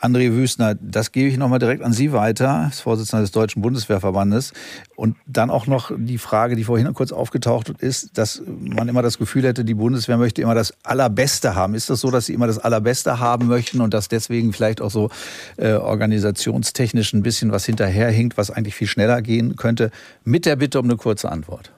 André 0.06 0.32
Wüstner, 0.34 0.76
das 0.76 1.11
gebe 1.11 1.30
ich 1.30 1.38
nochmal 1.38 1.57
direkt 1.57 1.82
an 1.82 1.91
Sie 1.91 2.14
weiter, 2.14 2.49
als 2.65 2.80
Vorsitzender 2.80 3.22
des 3.22 3.32
Deutschen 3.32 3.64
Bundeswehrverbandes. 3.64 4.53
Und 4.95 5.18
dann 5.26 5.49
auch 5.49 5.65
noch 5.65 5.91
die 5.98 6.19
Frage, 6.19 6.56
die 6.56 6.64
vorhin 6.64 6.94
kurz 6.94 7.11
aufgetaucht 7.11 7.69
ist, 7.80 8.18
dass 8.18 8.41
man 8.48 8.88
immer 8.88 9.02
das 9.02 9.18
Gefühl 9.18 9.44
hätte, 9.44 9.65
die 9.65 9.73
Bundeswehr 9.73 10.18
möchte 10.18 10.41
immer 10.41 10.53
das 10.53 10.73
Allerbeste 10.84 11.56
haben. 11.56 11.73
Ist 11.73 11.90
das 11.90 12.02
so, 12.02 12.11
dass 12.11 12.27
Sie 12.27 12.34
immer 12.34 12.48
das 12.48 12.60
Allerbeste 12.60 13.19
haben 13.19 13.48
möchten 13.48 13.82
und 13.82 13.94
dass 13.94 14.07
deswegen 14.07 14.53
vielleicht 14.53 14.80
auch 14.80 14.91
so 14.91 15.10
äh, 15.57 15.73
organisationstechnisch 15.73 17.14
ein 17.14 17.23
bisschen 17.23 17.52
was 17.52 17.65
hinterherhinkt, 17.65 18.38
was 18.38 18.52
eigentlich 18.52 18.76
viel 18.76 18.88
schneller 18.88 19.22
gehen 19.22 19.56
könnte? 19.56 19.90
Mit 20.23 20.45
der 20.45 20.56
Bitte 20.56 20.80
um 20.80 20.86
eine 20.86 20.98
kurze 20.98 21.32
Antwort. 21.32 21.74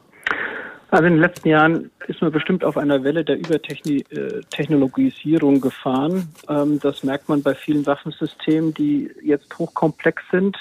Also 0.97 1.05
in 1.05 1.13
den 1.13 1.21
letzten 1.21 1.47
Jahren 1.49 1.91
ist 2.07 2.23
man 2.23 2.31
bestimmt 2.31 2.65
auf 2.65 2.75
einer 2.75 3.03
Welle 3.03 3.23
der 3.23 3.37
Übertechnologisierung 3.37 5.61
gefahren. 5.61 6.27
Ähm, 6.49 6.79
das 6.81 7.03
merkt 7.03 7.29
man 7.29 7.43
bei 7.43 7.53
vielen 7.53 7.85
Waffensystemen, 7.85 8.73
die 8.73 9.11
jetzt 9.21 9.55
hochkomplex 9.59 10.23
sind 10.31 10.57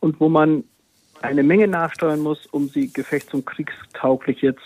und 0.00 0.20
wo 0.20 0.28
man 0.28 0.64
eine 1.22 1.42
Menge 1.42 1.68
nachsteuern 1.68 2.20
muss, 2.20 2.44
um 2.48 2.68
sie 2.68 2.92
gefechts- 2.92 3.32
und 3.32 3.46
kriegstauglich 3.46 4.42
jetzt 4.42 4.60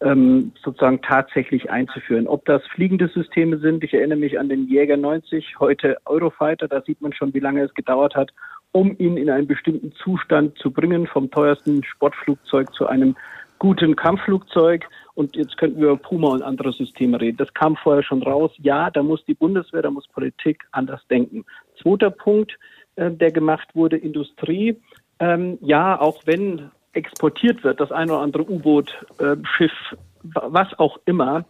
ähm, 0.00 0.50
sozusagen 0.64 1.00
tatsächlich 1.00 1.70
einzuführen. 1.70 2.26
Ob 2.26 2.44
das 2.46 2.66
fliegende 2.66 3.06
Systeme 3.06 3.58
sind, 3.58 3.84
ich 3.84 3.94
erinnere 3.94 4.18
mich 4.18 4.36
an 4.36 4.48
den 4.48 4.66
Jäger 4.66 4.96
90, 4.96 5.60
heute 5.60 5.96
Eurofighter, 6.06 6.66
da 6.66 6.82
sieht 6.82 7.00
man 7.00 7.12
schon, 7.12 7.32
wie 7.34 7.38
lange 7.38 7.62
es 7.62 7.72
gedauert 7.74 8.16
hat, 8.16 8.32
um 8.72 8.96
ihn 8.98 9.16
in 9.16 9.30
einen 9.30 9.46
bestimmten 9.46 9.92
Zustand 9.92 10.58
zu 10.58 10.72
bringen, 10.72 11.06
vom 11.06 11.30
teuersten 11.30 11.84
Sportflugzeug 11.84 12.74
zu 12.74 12.88
einem 12.88 13.14
guten 13.58 13.96
Kampfflugzeug. 13.96 14.86
Und 15.14 15.34
jetzt 15.36 15.56
könnten 15.56 15.80
wir 15.80 15.88
über 15.88 15.96
Puma 15.96 16.28
und 16.28 16.42
andere 16.42 16.72
Systeme 16.72 17.20
reden. 17.20 17.38
Das 17.38 17.52
kam 17.54 17.76
vorher 17.76 18.02
schon 18.02 18.22
raus. 18.22 18.52
Ja, 18.58 18.90
da 18.90 19.02
muss 19.02 19.24
die 19.24 19.34
Bundeswehr, 19.34 19.82
da 19.82 19.90
muss 19.90 20.06
Politik 20.08 20.64
anders 20.72 21.00
denken. 21.08 21.44
Zweiter 21.82 22.10
Punkt, 22.10 22.58
äh, 22.96 23.10
der 23.10 23.32
gemacht 23.32 23.68
wurde, 23.74 23.96
Industrie. 23.96 24.80
Ähm, 25.18 25.58
ja, 25.62 25.98
auch 26.00 26.22
wenn 26.26 26.70
exportiert 26.92 27.62
wird, 27.64 27.80
das 27.80 27.92
eine 27.92 28.12
oder 28.12 28.22
andere 28.22 28.50
U-Boot, 28.50 28.94
äh, 29.18 29.36
Schiff, 29.56 29.72
was 30.22 30.78
auch 30.78 30.98
immer, 31.04 31.44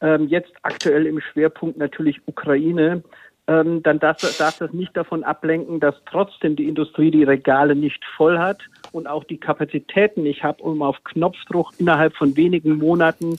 ähm, 0.00 0.28
jetzt 0.28 0.52
aktuell 0.62 1.06
im 1.06 1.20
Schwerpunkt 1.20 1.76
natürlich 1.76 2.20
Ukraine, 2.26 3.02
ähm, 3.48 3.82
dann 3.82 3.98
darf, 3.98 4.18
darf 4.38 4.58
das 4.58 4.72
nicht 4.72 4.96
davon 4.96 5.24
ablenken, 5.24 5.80
dass 5.80 5.94
trotzdem 6.06 6.56
die 6.56 6.68
Industrie 6.68 7.10
die 7.10 7.24
Regale 7.24 7.74
nicht 7.74 8.04
voll 8.16 8.38
hat 8.38 8.60
und 8.92 9.06
auch 9.06 9.24
die 9.24 9.38
Kapazitäten 9.38 10.22
nicht 10.22 10.44
hat, 10.44 10.60
um 10.60 10.82
auf 10.82 11.02
Knopfdruck 11.04 11.72
innerhalb 11.78 12.14
von 12.14 12.36
wenigen 12.36 12.78
Monaten, 12.78 13.38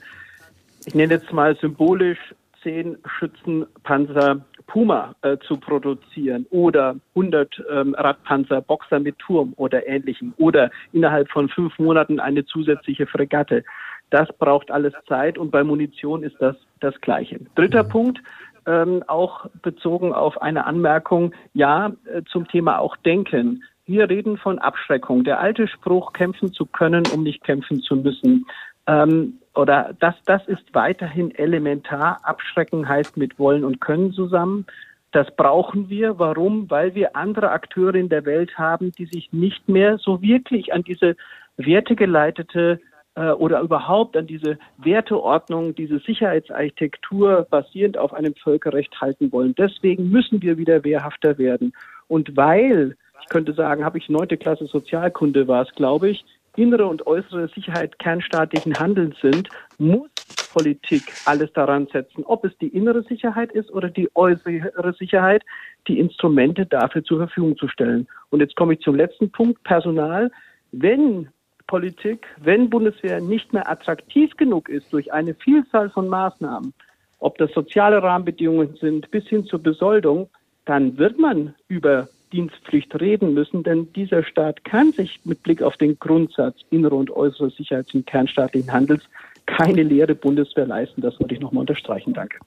ich 0.86 0.94
nenne 0.94 1.14
jetzt 1.14 1.32
mal 1.32 1.56
symbolisch, 1.56 2.20
zehn 2.62 2.98
Schützenpanzer 3.18 4.46
Puma 4.68 5.16
äh, 5.22 5.38
zu 5.48 5.58
produzieren 5.58 6.46
oder 6.50 6.96
100 7.16 7.64
ähm, 7.70 7.96
Radpanzer 7.98 8.62
Boxer 8.62 9.00
mit 9.00 9.20
Turm 9.20 9.54
oder 9.58 9.86
ähnlichem 9.88 10.34
oder 10.38 10.72
innerhalb 10.94 11.30
von 11.30 11.50
fünf 11.50 11.78
Monaten 11.80 12.20
eine 12.20 12.46
zusätzliche 12.46 13.06
Fregatte. 13.06 13.64
Das 14.10 14.30
braucht 14.38 14.72
alles 14.72 14.94
Zeit 15.08 15.38
und 15.38 15.52
bei 15.52 15.64
Munition 15.64 16.24
ist 16.24 16.36
das 16.40 16.56
das 16.80 17.00
Gleiche. 17.02 17.40
Dritter 17.56 17.84
mhm. 17.84 17.90
Punkt, 17.90 18.20
ähm, 18.66 19.04
auch 19.08 19.46
bezogen 19.62 20.14
auf 20.14 20.42
eine 20.42 20.66
Anmerkung, 20.66 21.34
ja, 21.54 21.94
äh, 22.06 22.22
zum 22.32 22.48
Thema 22.48 22.80
auch 22.80 22.96
Denken. 22.98 23.64
Wir 23.86 24.10
reden 24.10 24.38
von 24.38 24.60
Abschreckung. 24.60 25.24
Der 25.24 25.40
alte 25.40 25.68
Spruch, 25.68 26.14
kämpfen 26.14 26.54
zu 26.54 26.66
können, 26.66 27.04
um 27.14 27.24
nicht 27.24 27.44
kämpfen 27.44 27.82
zu 27.82 27.98
müssen. 27.98 28.46
Ähm, 28.88 29.40
oder 29.56 29.94
das, 30.00 30.16
das 30.26 30.48
ist 30.48 30.74
weiterhin 30.74 31.32
elementar. 31.36 32.20
Abschrecken 32.24 32.88
heißt 32.88 33.18
mit 33.18 33.38
wollen 33.38 33.64
und 33.64 33.82
können 33.82 34.12
zusammen. 34.14 34.66
Das 35.12 35.28
brauchen 35.36 35.90
wir. 35.90 36.18
Warum? 36.18 36.70
Weil 36.70 36.96
wir 36.96 37.16
andere 37.16 37.52
Akteure 37.52 37.96
in 37.96 38.10
der 38.10 38.26
Welt 38.26 38.58
haben, 38.58 38.92
die 38.94 39.06
sich 39.06 39.32
nicht 39.32 39.70
mehr 39.70 39.98
so 39.98 40.22
wirklich 40.22 40.74
an 40.74 40.84
diese 40.84 41.16
wertegeleitete 41.58 42.80
oder 43.16 43.62
überhaupt 43.62 44.18
an 44.18 44.26
diese 44.26 44.58
Werteordnung, 44.78 45.76
diese 45.76 46.00
Sicherheitsarchitektur 46.00 47.46
basierend 47.50 47.98
auf 47.98 48.14
einem 48.14 48.34
Völkerrecht 48.36 49.00
halten 49.00 49.32
wollen. 49.32 49.54
Deswegen 49.56 50.10
müssen 50.10 50.42
wir 50.42 50.58
wieder 50.58 50.84
wehrhafter 50.84 51.38
werden. 51.38 51.74
Und 52.08 52.36
weil, 52.36 52.98
ich 53.22 53.30
könnte 53.30 53.54
sagen, 53.54 53.86
habe 53.86 54.00
ich 54.00 54.10
neunte 54.10 54.38
Klasse 54.38 54.66
Sozialkunde 54.66 55.48
war 55.48 55.62
es, 55.62 55.76
glaube 55.76 56.10
ich, 56.10 56.26
innere 56.56 56.86
und 56.86 57.06
äußere 57.08 57.48
Sicherheit 57.50 57.98
kernstaatlichen 58.00 58.80
Handelns 58.80 59.16
sind, 59.22 59.50
muss 59.78 60.10
Politik 60.54 61.02
alles 61.26 61.52
daran 61.54 61.88
setzen, 61.92 62.24
ob 62.26 62.46
es 62.46 62.56
die 62.60 62.68
innere 62.68 63.02
Sicherheit 63.04 63.52
ist 63.52 63.72
oder 63.72 63.90
die 63.90 64.10
äußere 64.16 64.94
Sicherheit, 64.98 65.44
die 65.88 66.00
Instrumente 66.00 66.66
dafür 66.66 67.04
zur 67.04 67.18
Verfügung 67.18 67.58
zu 67.58 67.68
stellen. 67.68 68.08
Und 68.30 68.40
jetzt 68.40 68.56
komme 68.56 68.74
ich 68.74 68.82
zum 68.82 68.96
letzten 68.96 69.32
Punkt, 69.32 69.64
Personal. 69.64 70.32
Wenn 70.72 71.30
Bundespolitik, 71.74 72.28
wenn 72.38 72.70
Bundeswehr 72.70 73.20
nicht 73.20 73.52
mehr 73.52 73.68
attraktiv 73.68 74.38
genug 74.38 74.70
ist 74.70 74.94
durch 74.94 75.12
eine 75.12 75.34
Vielzahl 75.34 75.90
von 75.90 76.08
Maßnahmen, 76.08 76.72
ob 77.18 77.38
das 77.40 77.52
soziale 77.52 78.04
Rahmenbedingungen 78.04 78.76
sind 78.80 79.10
bis 79.10 79.28
hin 79.28 79.46
zur 79.46 79.60
Besoldung, 79.60 80.30
dann 80.66 80.98
wird 80.98 81.18
man 81.18 81.56
über 81.70 82.08
Dienstpflicht 82.32 82.94
reden 83.02 83.34
müssen, 83.34 83.64
denn 83.64 83.92
dieser 83.94 84.24
Staat 84.24 84.64
kann 84.66 84.92
sich 84.92 85.20
mit 85.24 85.42
Blick 85.42 85.64
auf 85.64 85.76
den 85.78 85.98
Grundsatz 85.98 86.58
innere 86.70 86.96
und 86.96 87.10
äußere 87.10 87.50
Sicherheit 87.50 87.88
im 87.94 88.06
kernstaatlichen 88.06 88.72
Handels 88.72 89.02
keine 89.46 89.84
leere 89.84 90.16
Bundeswehr 90.16 90.66
leisten. 90.66 91.02
Das 91.02 91.20
wollte 91.20 91.36
ich 91.36 91.42
nochmal 91.42 91.62
unterstreichen. 91.62 92.14
Danke. 92.14 92.38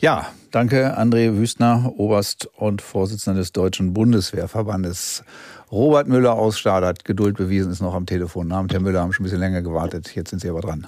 Ja, 0.00 0.26
danke 0.50 0.98
André 0.98 1.36
Wüstner, 1.38 1.92
Oberst 1.96 2.48
und 2.56 2.82
Vorsitzender 2.82 3.40
des 3.40 3.52
Deutschen 3.52 3.94
Bundeswehrverbandes. 3.94 5.24
Robert 5.70 6.06
Müller 6.06 6.34
aus 6.34 6.58
Stadert, 6.58 7.04
Geduld 7.04 7.36
bewiesen, 7.36 7.72
ist 7.72 7.80
noch 7.80 7.94
am 7.94 8.06
Telefon. 8.06 8.52
Abend, 8.52 8.72
Herr 8.72 8.80
Müller, 8.80 9.00
haben 9.00 9.12
schon 9.12 9.24
ein 9.24 9.26
bisschen 9.26 9.40
länger 9.40 9.62
gewartet. 9.62 10.14
Jetzt 10.14 10.30
sind 10.30 10.38
Sie 10.40 10.48
aber 10.48 10.60
dran. 10.60 10.86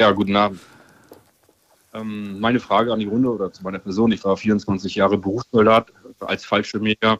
Ja, 0.00 0.10
guten 0.12 0.34
Abend. 0.34 0.60
Ähm, 1.92 2.40
meine 2.40 2.58
Frage 2.58 2.92
an 2.92 2.98
die 2.98 3.06
Runde 3.06 3.30
oder 3.30 3.52
zu 3.52 3.62
meiner 3.62 3.78
Person. 3.78 4.12
Ich 4.12 4.24
war 4.24 4.36
24 4.36 4.94
Jahre 4.94 5.18
Berufssoldat 5.18 5.92
als 6.20 6.46
Fallschirmjäger 6.46 7.18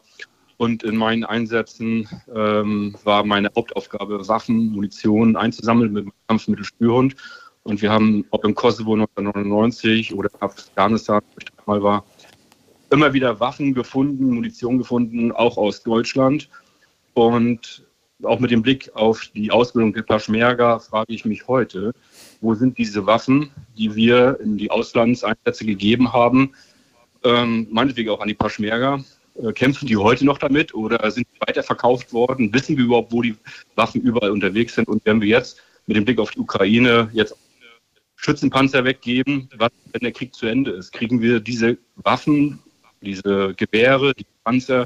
und 0.57 0.81
in 0.83 0.95
meinen 0.95 1.23
Einsätzen 1.23 2.09
ähm, 2.33 2.95
war 3.03 3.23
meine 3.23 3.51
Hauptaufgabe, 3.55 4.27
Waffen, 4.27 4.69
Munition 4.69 5.35
einzusammeln 5.35 5.93
mit 5.93 6.05
dem 6.05 6.13
Kampfmittelspürhund. 6.27 7.15
Und 7.61 7.81
wir 7.81 7.91
haben, 7.91 8.25
ob 8.31 8.43
im 8.43 8.55
Kosovo 8.55 8.93
1999 8.93 10.15
oder 10.15 10.29
Afghanistan, 10.39 11.21
wo 11.33 11.37
ich 11.39 11.67
mal 11.67 11.83
war, 11.83 12.05
immer 12.89 13.13
wieder 13.13 13.39
Waffen 13.39 13.73
gefunden, 13.73 14.33
Munition 14.33 14.79
gefunden, 14.79 15.31
auch 15.31 15.57
aus 15.57 15.83
Deutschland. 15.83 16.49
Und 17.17 17.83
auch 18.21 18.39
mit 18.39 18.51
dem 18.51 18.61
Blick 18.61 18.91
auf 18.93 19.31
die 19.33 19.49
Ausbildung 19.49 19.91
der 19.91 20.03
Paschmerga 20.03 20.77
frage 20.77 21.15
ich 21.15 21.25
mich 21.25 21.47
heute, 21.47 21.91
wo 22.41 22.53
sind 22.53 22.77
diese 22.77 23.07
Waffen, 23.07 23.49
die 23.75 23.95
wir 23.95 24.39
in 24.39 24.55
die 24.55 24.69
Auslandseinsätze 24.69 25.65
gegeben 25.65 26.13
haben, 26.13 26.53
ähm, 27.23 27.65
meinetwegen 27.71 28.11
auch 28.11 28.19
an 28.19 28.27
die 28.27 28.35
Paschmerga, 28.35 29.03
äh, 29.41 29.51
kämpfen 29.51 29.87
die 29.87 29.97
heute 29.97 30.25
noch 30.25 30.37
damit 30.37 30.75
oder 30.75 31.09
sind 31.09 31.25
die 31.33 31.41
weiterverkauft 31.47 32.13
worden? 32.13 32.53
Wissen 32.53 32.77
wir 32.77 32.85
überhaupt, 32.85 33.11
wo 33.11 33.23
die 33.23 33.35
Waffen 33.73 34.01
überall 34.01 34.29
unterwegs 34.29 34.75
sind? 34.75 34.87
Und 34.87 35.03
wenn 35.05 35.19
wir 35.19 35.27
jetzt 35.27 35.59
mit 35.87 35.97
dem 35.97 36.05
Blick 36.05 36.19
auf 36.19 36.29
die 36.29 36.39
Ukraine 36.39 37.09
jetzt 37.13 37.35
Schützenpanzer 38.15 38.85
weggeben, 38.85 39.49
was, 39.57 39.71
wenn 39.91 40.01
der 40.01 40.11
Krieg 40.11 40.35
zu 40.35 40.45
Ende 40.45 40.69
ist? 40.69 40.91
Kriegen 40.93 41.19
wir 41.19 41.39
diese 41.39 41.79
Waffen, 41.95 42.59
diese 43.01 43.55
Gewehre, 43.55 44.13
die 44.13 44.27
Panzer, 44.43 44.85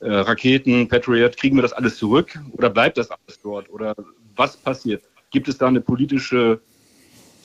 äh, 0.00 0.10
Raketen, 0.10 0.88
Patriot, 0.88 1.36
kriegen 1.36 1.56
wir 1.56 1.62
das 1.62 1.72
alles 1.72 1.96
zurück 1.96 2.38
oder 2.52 2.70
bleibt 2.70 2.98
das 2.98 3.10
alles 3.10 3.40
dort? 3.42 3.70
Oder 3.70 3.94
was 4.36 4.56
passiert? 4.56 5.02
Gibt 5.30 5.48
es 5.48 5.58
da 5.58 5.68
eine 5.68 5.80
politische 5.80 6.60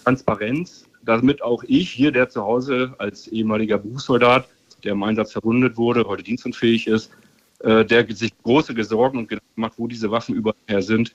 Transparenz, 0.03 0.85
damit 1.03 1.41
auch 1.41 1.63
ich 1.67 1.91
hier, 1.91 2.11
der 2.11 2.29
zu 2.29 2.41
Hause 2.41 2.93
als 2.97 3.27
ehemaliger 3.27 3.77
Berufssoldat, 3.77 4.47
der 4.83 4.93
im 4.93 5.03
Einsatz 5.03 5.33
verwundet 5.33 5.77
wurde, 5.77 6.05
heute 6.05 6.23
dienstunfähig 6.23 6.87
ist, 6.87 7.11
äh, 7.59 7.85
der 7.85 8.05
sich 8.13 8.31
große 8.43 8.81
Sorgen 8.83 9.19
und 9.19 9.29
Gedanken 9.29 9.61
macht, 9.61 9.73
wo 9.77 9.87
diese 9.87 10.11
Waffen 10.11 10.35
überall 10.35 10.81
sind, 10.81 11.13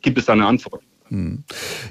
gibt 0.00 0.18
es 0.18 0.26
da 0.26 0.34
eine 0.34 0.46
Antwort? 0.46 0.82
Hm. 1.08 1.44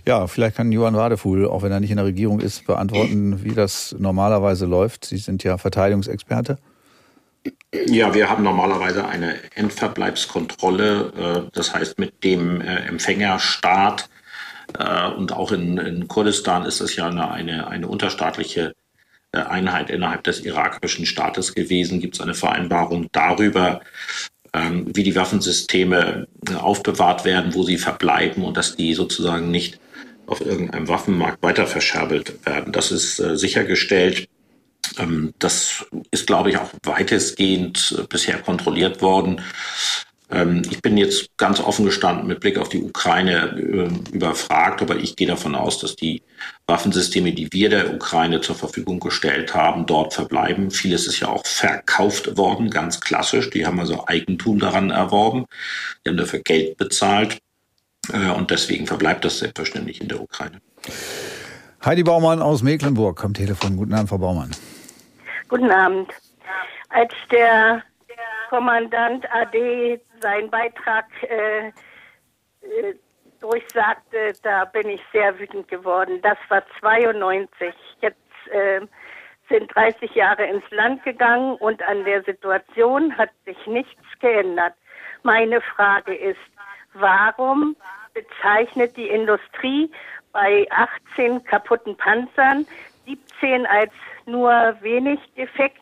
Ja, 0.06 0.28
vielleicht 0.28 0.57
kann 0.57 0.72
Johann 0.72 0.95
Wadefuhl, 0.95 1.48
auch 1.48 1.64
wenn 1.64 1.72
er 1.72 1.80
nicht 1.80 1.90
in 1.90 1.98
der 1.98 2.06
Regierung 2.06 2.40
ist, 2.40 2.65
beantworten, 2.68 3.44
wie 3.44 3.53
das 3.53 3.95
normalerweise 3.98 4.65
läuft. 4.65 5.06
Sie 5.06 5.18
sind 5.18 5.44
ja 5.44 5.57
Verteidigungsexperte. 5.57 6.60
Ja, 7.74 8.14
wir 8.14 8.30
haben 8.30 8.44
normalerweise 8.44 9.07
eine 9.07 9.36
Endverbleibskontrolle, 9.56 11.45
äh, 11.48 11.52
das 11.53 11.74
heißt 11.74 11.99
mit 11.99 12.24
dem 12.24 12.61
äh, 12.61 12.86
Empfängerstaat 12.88 14.10
äh, 14.78 15.07
und 15.10 15.34
auch 15.34 15.52
in, 15.52 15.78
in 15.78 16.07
Kurdistan 16.07 16.65
ist 16.65 16.82
das 16.82 16.95
ja 16.95 17.07
eine, 17.07 17.32
eine, 17.32 17.68
eine 17.68 17.88
unterstaatliche 17.88 18.74
Einheit 19.34 19.90
innerhalb 19.90 20.24
des 20.24 20.40
irakischen 20.40 21.06
Staates 21.06 21.53
gewesen. 21.53 21.99
Gibt 21.99 22.15
es 22.15 22.22
eine 22.22 22.34
Vereinbarung 22.34 23.07
darüber, 23.11 23.82
ähm, 24.53 24.86
wie 24.95 25.03
die 25.03 25.15
Waffensysteme 25.15 26.28
aufbewahrt 26.57 27.26
werden, 27.26 27.53
wo 27.53 27.64
sie 27.64 27.78
verbleiben 27.78 28.44
und 28.44 28.56
dass 28.56 28.78
die 28.78 28.94
sozusagen 28.94 29.52
nicht 29.52 29.80
auf 30.26 30.41
irgendeinem 30.41 30.88
Waffenmarkt 30.88 31.44
weiter 31.44 31.68
verscherbelt 31.68 32.45
werden. 32.45 32.72
Das 32.72 32.91
ist 32.91 33.18
sichergestellt. 33.18 34.30
Ähm, 34.98 35.34
das 35.40 35.86
ist, 36.12 36.28
glaube 36.28 36.49
ich, 36.49 36.58
auch 36.58 36.70
weitestgehend 36.84 37.95
äh, 37.98 38.04
bisher 38.04 38.40
kontrolliert 38.40 39.02
worden. 39.02 39.41
Ähm, 40.30 40.62
ich 40.70 40.82
bin 40.82 40.98
jetzt 40.98 41.38
ganz 41.38 41.60
offen 41.60 41.86
gestanden 41.86 42.28
mit 42.28 42.40
Blick 42.40 42.58
auf 42.58 42.70
die 42.70 42.82
Ukraine 42.82 43.56
äh, 43.58 44.16
überfragt, 44.16 44.82
aber 44.82 44.98
ich 44.98 45.16
gehe 45.16 45.28
davon 45.28 45.56
aus, 45.56 45.80
dass 45.80 45.95
die 45.95 46.22
Waffensysteme, 46.66 47.32
die 47.32 47.52
wir 47.54 47.70
der 47.70 47.94
Ukraine 47.94 48.41
zur 48.41 48.56
Verfügung 48.56 48.99
gestellt 48.99 49.54
haben, 49.54 49.86
dort 49.86 50.14
verbleiben. 50.14 50.72
Vieles 50.72 51.08
ist 51.08 51.20
ja 51.20 51.30
auch 51.30 51.45
verkauft 51.45 52.38
worden, 52.38 52.70
ganz 52.70 52.99
klassisch. 52.99 53.49
Die 53.49 53.66
haben 53.66 53.80
also 53.80 54.06
Eigentum 54.08 54.60
daran 54.60 54.90
erworben. 54.90 55.45
Die 56.06 56.10
haben 56.10 56.18
dafür 56.18 56.40
Geld 56.40 56.78
bezahlt. 56.78 57.38
Äh, 58.12 58.32
und 58.32 58.52
deswegen 58.52 58.86
verbleibt 58.86 59.24
das 59.24 59.40
selbstverständlich 59.40 60.02
in 60.02 60.10
der 60.10 60.22
Ukraine. 60.22 60.60
Heidi 61.86 62.04
Baumann 62.04 62.41
aus 62.41 62.64
Mecklenburg 62.64 63.24
am 63.24 63.34
Telefon. 63.34 63.78
Guten 63.78 63.94
Abend, 63.94 64.10
Frau 64.10 64.18
Baumann. 64.18 64.52
Guten 65.49 65.72
Abend. 65.72 66.11
Als 66.90 67.14
der 67.32 67.82
Kommandant 68.49 69.26
AD 69.34 70.02
seinen 70.19 70.49
Beitrag 70.49 71.06
äh, 71.24 71.68
äh, 71.68 71.74
durchsagte, 73.40 74.34
da 74.44 74.65
bin 74.65 74.90
ich 74.90 75.02
sehr 75.14 75.40
wütend 75.40 75.69
geworden. 75.69 76.19
Das 76.22 76.38
war 76.49 76.64
92. 76.82 77.74
Jetzt 78.02 78.18
äh, 78.52 78.82
sind 79.48 79.74
30 79.74 80.14
Jahre 80.15 80.45
ins 80.45 80.69
Land 80.72 81.03
gegangen 81.03 81.56
und 81.56 81.82
an 81.84 82.03
der 82.03 82.24
Situation 82.24 83.18
hat 83.18 83.30
sich 83.45 83.57
nichts 83.68 84.03
geändert. 84.19 84.74
Meine 85.24 85.61
Frage 85.61 86.14
ist, 86.14 86.40
warum 86.94 87.78
bezeichnet 88.14 88.98
die 88.98 89.07
Industrie 89.07 89.90
bei 90.34 90.68
18 90.72 91.41
kaputten 91.45 91.95
Panzern 91.95 92.68
17 93.06 93.65
als 93.65 93.94
nur 94.28 94.52
wenig 94.82 95.20
defekt 95.36 95.82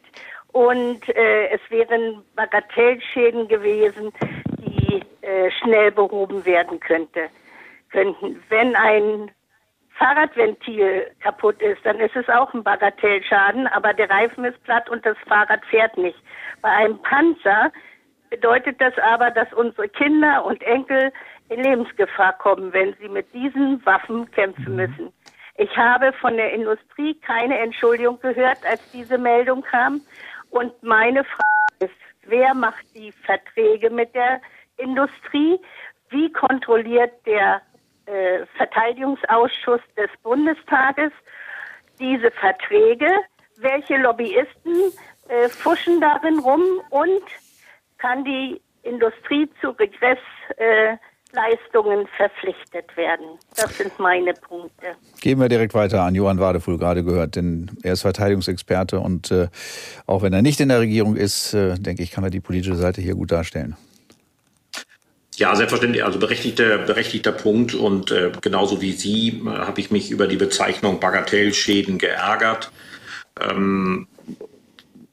und 0.51 1.01
äh, 1.09 1.47
es 1.49 1.61
wären 1.69 2.23
Bagatellschäden 2.35 3.47
gewesen, 3.47 4.13
die 4.59 5.01
äh, 5.21 5.51
schnell 5.51 5.91
behoben 5.91 6.45
werden 6.45 6.79
könnte, 6.79 7.29
könnten. 7.91 8.41
Wenn 8.49 8.75
ein 8.75 9.31
Fahrradventil 9.97 11.11
kaputt 11.21 11.61
ist, 11.61 11.85
dann 11.85 11.99
ist 11.99 12.15
es 12.15 12.27
auch 12.29 12.53
ein 12.53 12.63
Bagatellschaden, 12.63 13.67
aber 13.67 13.93
der 13.93 14.09
Reifen 14.09 14.45
ist 14.45 14.61
platt 14.63 14.89
und 14.89 15.05
das 15.05 15.17
Fahrrad 15.27 15.65
fährt 15.65 15.97
nicht. 15.97 16.17
Bei 16.61 16.69
einem 16.69 17.01
Panzer 17.01 17.71
bedeutet 18.29 18.79
das 18.81 18.93
aber, 18.97 19.31
dass 19.31 19.51
unsere 19.53 19.87
Kinder 19.89 20.45
und 20.45 20.61
Enkel 20.63 21.11
in 21.49 21.63
Lebensgefahr 21.63 22.33
kommen, 22.37 22.73
wenn 22.73 22.93
sie 22.99 23.07
mit 23.07 23.33
diesen 23.33 23.85
Waffen 23.85 24.29
kämpfen 24.31 24.75
müssen. 24.75 25.13
Ich 25.57 25.75
habe 25.77 26.11
von 26.13 26.35
der 26.35 26.51
Industrie 26.51 27.15
keine 27.21 27.57
Entschuldigung 27.59 28.19
gehört, 28.19 28.65
als 28.65 28.81
diese 28.91 29.17
Meldung 29.17 29.61
kam. 29.61 30.01
Und 30.49 30.71
meine 30.83 31.23
Frage 31.23 31.91
ist, 31.91 32.01
wer 32.23 32.53
macht 32.53 32.85
die 32.93 33.11
Verträge 33.11 33.89
mit 33.89 34.13
der 34.13 34.41
Industrie? 34.77 35.59
Wie 36.09 36.31
kontrolliert 36.31 37.13
der 37.25 37.61
äh, 38.05 38.45
Verteidigungsausschuss 38.57 39.81
des 39.95 40.09
Bundestages 40.23 41.11
diese 41.99 42.31
Verträge? 42.31 43.09
Welche 43.57 43.97
Lobbyisten 43.97 44.91
äh, 45.29 45.47
fuschen 45.47 46.01
darin 46.01 46.39
rum? 46.39 46.63
Und 46.89 47.23
kann 47.97 48.25
die 48.25 48.61
Industrie 48.83 49.49
zu 49.61 49.69
Regress 49.69 50.19
äh, 50.57 50.97
Leistungen 51.35 52.07
verpflichtet 52.17 52.95
werden. 52.95 53.37
Das 53.55 53.77
sind 53.77 53.97
meine 53.99 54.33
Punkte. 54.33 54.95
Gehen 55.21 55.39
wir 55.39 55.49
direkt 55.49 55.73
weiter 55.73 56.01
an 56.03 56.15
Johann 56.15 56.39
Wadefuhl, 56.39 56.77
gerade 56.77 57.03
gehört, 57.03 57.35
denn 57.35 57.71
er 57.83 57.93
ist 57.93 58.01
Verteidigungsexperte 58.01 58.99
und 58.99 59.31
äh, 59.31 59.47
auch 60.05 60.21
wenn 60.21 60.33
er 60.33 60.41
nicht 60.41 60.59
in 60.59 60.69
der 60.69 60.79
Regierung 60.79 61.15
ist, 61.15 61.53
äh, 61.53 61.75
denke 61.75 62.03
ich, 62.03 62.11
kann 62.11 62.23
er 62.23 62.29
die 62.29 62.39
politische 62.39 62.75
Seite 62.75 63.01
hier 63.01 63.15
gut 63.15 63.31
darstellen. 63.31 63.75
Ja, 65.37 65.53
selbstverständlich, 65.55 66.03
also 66.05 66.17
berechtigter, 66.17 66.77
berechtigter 66.77 67.33
Punkt 67.33 67.73
und 67.73 68.11
äh, 68.11 68.31
genauso 68.39 68.81
wie 68.81 68.93
Sie 68.93 69.41
äh, 69.45 69.49
habe 69.49 69.81
ich 69.81 69.91
mich 69.91 70.09
über 70.09 70.27
die 70.27 70.37
Bezeichnung 70.37 71.01
Bagatellschäden 71.01 71.97
geärgert. 71.97 72.71
Ähm, 73.41 74.07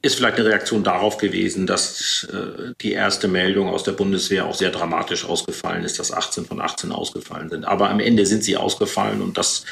ist 0.03 0.17
vielleicht 0.17 0.39
eine 0.39 0.49
Reaktion 0.49 0.83
darauf 0.83 1.17
gewesen, 1.17 1.67
dass 1.67 2.27
äh, 2.33 2.75
die 2.81 2.93
erste 2.93 3.29
Meldung 3.29 3.69
aus 3.69 3.85
der 3.85 3.93
Bundeswehr 3.93 4.47
auch 4.47 4.55
sehr 4.55 4.71
dramatisch 4.71 5.25
ausgefallen 5.25 5.85
ist, 5.85 5.99
dass 6.01 6.13
18 6.13 6.45
von 6.45 6.61
18 6.61 6.91
ausgefallen 6.91 7.49
sind. 7.49 7.65
Aber 7.65 7.89
am 7.89 8.01
Ende 8.01 8.27
sind 8.27 8.43
sie 8.43 8.57
ausgefallen 8.57 9.23
und 9.23 9.39
das 9.39 9.65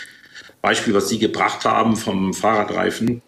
Beispiel, 0.62 0.94
was 0.94 1.08
Sie 1.08 1.18
gebracht 1.18 1.64
haben 1.64 1.96
vom 1.96 2.32
Fahrradreifen, 2.32 3.22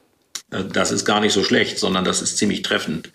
äh, 0.51 0.65
das 0.65 0.93
ist 0.93 1.05
gar 1.05 1.21
nicht 1.21 1.33
so 1.33 1.43
schlecht, 1.43 1.79
sondern 1.79 2.05
das 2.05 2.23
ist 2.23 2.39
ziemlich 2.39 2.63
treffend. 2.63 3.11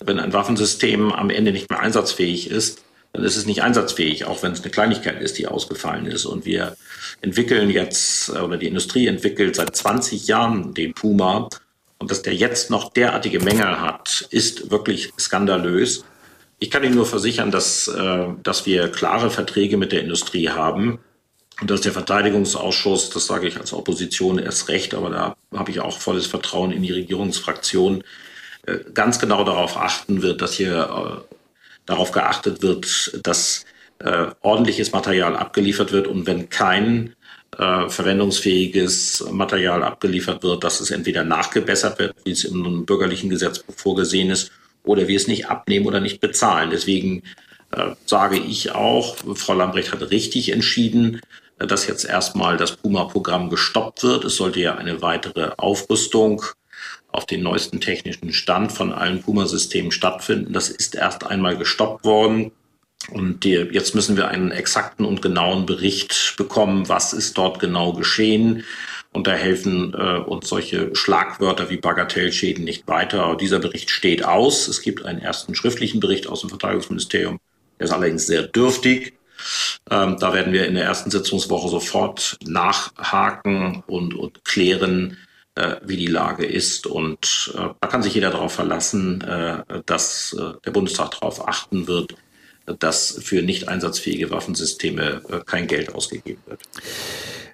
Wenn 0.00 0.18
ein 0.18 0.32
Waffensystem 0.32 1.12
am 1.12 1.30
Ende 1.30 1.52
nicht 1.52 1.70
mehr 1.70 1.80
einsatzfähig 1.80 2.50
ist, 2.50 2.82
dann 3.12 3.24
ist 3.24 3.36
es 3.36 3.46
nicht 3.46 3.62
einsatzfähig, 3.62 4.24
auch 4.24 4.42
wenn 4.42 4.52
es 4.52 4.62
eine 4.62 4.70
Kleinigkeit 4.70 5.22
ist, 5.22 5.38
die 5.38 5.46
ausgefallen 5.46 6.06
ist. 6.06 6.24
Und 6.24 6.44
wir 6.44 6.76
entwickeln 7.20 7.70
jetzt, 7.70 8.30
äh, 8.30 8.40
oder 8.40 8.56
die 8.56 8.66
Industrie 8.66 9.06
entwickelt 9.06 9.56
seit 9.56 9.76
20 9.76 10.26
Jahren 10.26 10.74
den 10.74 10.94
Puma. 10.94 11.48
Und 11.98 12.10
dass 12.10 12.22
der 12.22 12.34
jetzt 12.34 12.70
noch 12.70 12.92
derartige 12.92 13.40
Mängel 13.40 13.80
hat, 13.80 14.26
ist 14.30 14.70
wirklich 14.70 15.12
skandalös. 15.18 16.04
Ich 16.60 16.70
kann 16.70 16.84
Ihnen 16.84 16.94
nur 16.94 17.06
versichern, 17.06 17.50
dass, 17.50 17.88
äh, 17.88 18.26
dass 18.42 18.66
wir 18.66 18.90
klare 18.90 19.30
Verträge 19.30 19.76
mit 19.76 19.92
der 19.92 20.02
Industrie 20.02 20.48
haben 20.48 21.00
und 21.60 21.70
dass 21.70 21.80
der 21.80 21.92
Verteidigungsausschuss, 21.92 23.10
das 23.10 23.26
sage 23.26 23.48
ich 23.48 23.58
als 23.58 23.72
Opposition 23.72 24.38
erst 24.38 24.68
recht, 24.68 24.94
aber 24.94 25.10
da 25.10 25.36
habe 25.56 25.70
ich 25.70 25.80
auch 25.80 25.98
volles 25.98 26.26
Vertrauen 26.26 26.70
in 26.70 26.82
die 26.82 26.92
Regierungsfraktion, 26.92 28.04
äh, 28.66 28.78
ganz 28.94 29.18
genau 29.18 29.42
darauf 29.42 29.76
achten 29.76 30.22
wird, 30.22 30.40
dass 30.40 30.54
hier 30.54 31.24
äh, 31.28 31.34
darauf 31.86 32.12
geachtet 32.12 32.62
wird, 32.62 33.18
dass 33.26 33.64
ordentliches 34.42 34.92
Material 34.92 35.36
abgeliefert 35.36 35.90
wird 35.90 36.06
und 36.06 36.24
wenn 36.24 36.48
kein 36.48 37.16
äh, 37.58 37.88
verwendungsfähiges 37.88 39.26
Material 39.30 39.82
abgeliefert 39.82 40.42
wird, 40.42 40.64
dass 40.64 40.80
es 40.80 40.90
entweder 40.90 41.24
nachgebessert 41.24 41.98
wird, 41.98 42.14
wie 42.24 42.30
es 42.30 42.44
im 42.44 42.86
bürgerlichen 42.86 43.30
Gesetzbuch 43.30 43.74
vorgesehen 43.76 44.30
ist, 44.30 44.52
oder 44.84 45.08
wir 45.08 45.16
es 45.16 45.26
nicht 45.26 45.46
abnehmen 45.46 45.86
oder 45.86 46.00
nicht 46.00 46.20
bezahlen. 46.20 46.70
Deswegen 46.70 47.24
äh, 47.72 47.90
sage 48.06 48.38
ich 48.38 48.72
auch, 48.72 49.16
Frau 49.34 49.54
Lambrecht 49.54 49.92
hat 49.92 50.10
richtig 50.10 50.52
entschieden, 50.52 51.20
äh, 51.58 51.66
dass 51.66 51.86
jetzt 51.86 52.04
erstmal 52.04 52.56
das 52.56 52.76
Puma-Programm 52.76 53.50
gestoppt 53.50 54.04
wird. 54.04 54.24
Es 54.24 54.36
sollte 54.36 54.60
ja 54.60 54.76
eine 54.76 55.02
weitere 55.02 55.50
Aufrüstung 55.56 56.42
auf 57.10 57.26
den 57.26 57.42
neuesten 57.42 57.80
technischen 57.80 58.32
Stand 58.32 58.70
von 58.70 58.92
allen 58.92 59.22
Puma-Systemen 59.22 59.90
stattfinden. 59.90 60.52
Das 60.52 60.68
ist 60.68 60.94
erst 60.94 61.26
einmal 61.26 61.56
gestoppt 61.56 62.04
worden. 62.04 62.52
Und 63.10 63.44
die, 63.44 63.52
jetzt 63.52 63.94
müssen 63.94 64.16
wir 64.16 64.28
einen 64.28 64.50
exakten 64.50 65.04
und 65.04 65.22
genauen 65.22 65.66
Bericht 65.66 66.34
bekommen, 66.36 66.88
was 66.88 67.12
ist 67.12 67.38
dort 67.38 67.58
genau 67.58 67.92
geschehen. 67.92 68.64
Und 69.12 69.26
da 69.26 69.32
helfen 69.32 69.94
äh, 69.94 70.18
uns 70.18 70.48
solche 70.48 70.94
Schlagwörter 70.94 71.70
wie 71.70 71.78
Bagatellschäden 71.78 72.64
nicht 72.64 72.86
weiter. 72.86 73.36
Dieser 73.40 73.58
Bericht 73.58 73.90
steht 73.90 74.24
aus. 74.24 74.68
Es 74.68 74.82
gibt 74.82 75.04
einen 75.04 75.20
ersten 75.20 75.54
schriftlichen 75.54 76.00
Bericht 76.00 76.26
aus 76.26 76.42
dem 76.42 76.50
Verteidigungsministerium. 76.50 77.40
Der 77.78 77.86
ist 77.86 77.92
allerdings 77.92 78.26
sehr 78.26 78.42
dürftig. 78.42 79.14
Ähm, 79.90 80.16
da 80.18 80.34
werden 80.34 80.52
wir 80.52 80.66
in 80.66 80.74
der 80.74 80.84
ersten 80.84 81.10
Sitzungswoche 81.10 81.68
sofort 81.68 82.36
nachhaken 82.44 83.82
und, 83.86 84.14
und 84.14 84.44
klären, 84.44 85.16
äh, 85.54 85.76
wie 85.84 85.96
die 85.96 86.06
Lage 86.06 86.44
ist. 86.44 86.86
Und 86.86 87.52
äh, 87.56 87.68
da 87.80 87.88
kann 87.88 88.02
sich 88.02 88.14
jeder 88.14 88.30
darauf 88.30 88.52
verlassen, 88.52 89.22
äh, 89.22 89.62
dass 89.86 90.36
äh, 90.38 90.52
der 90.64 90.70
Bundestag 90.70 91.12
darauf 91.12 91.48
achten 91.48 91.86
wird, 91.86 92.14
dass 92.78 93.18
für 93.22 93.42
nicht 93.42 93.68
einsatzfähige 93.68 94.30
Waffensysteme 94.30 95.22
äh, 95.28 95.40
kein 95.44 95.66
Geld 95.66 95.94
ausgegeben 95.94 96.42
wird. 96.46 96.60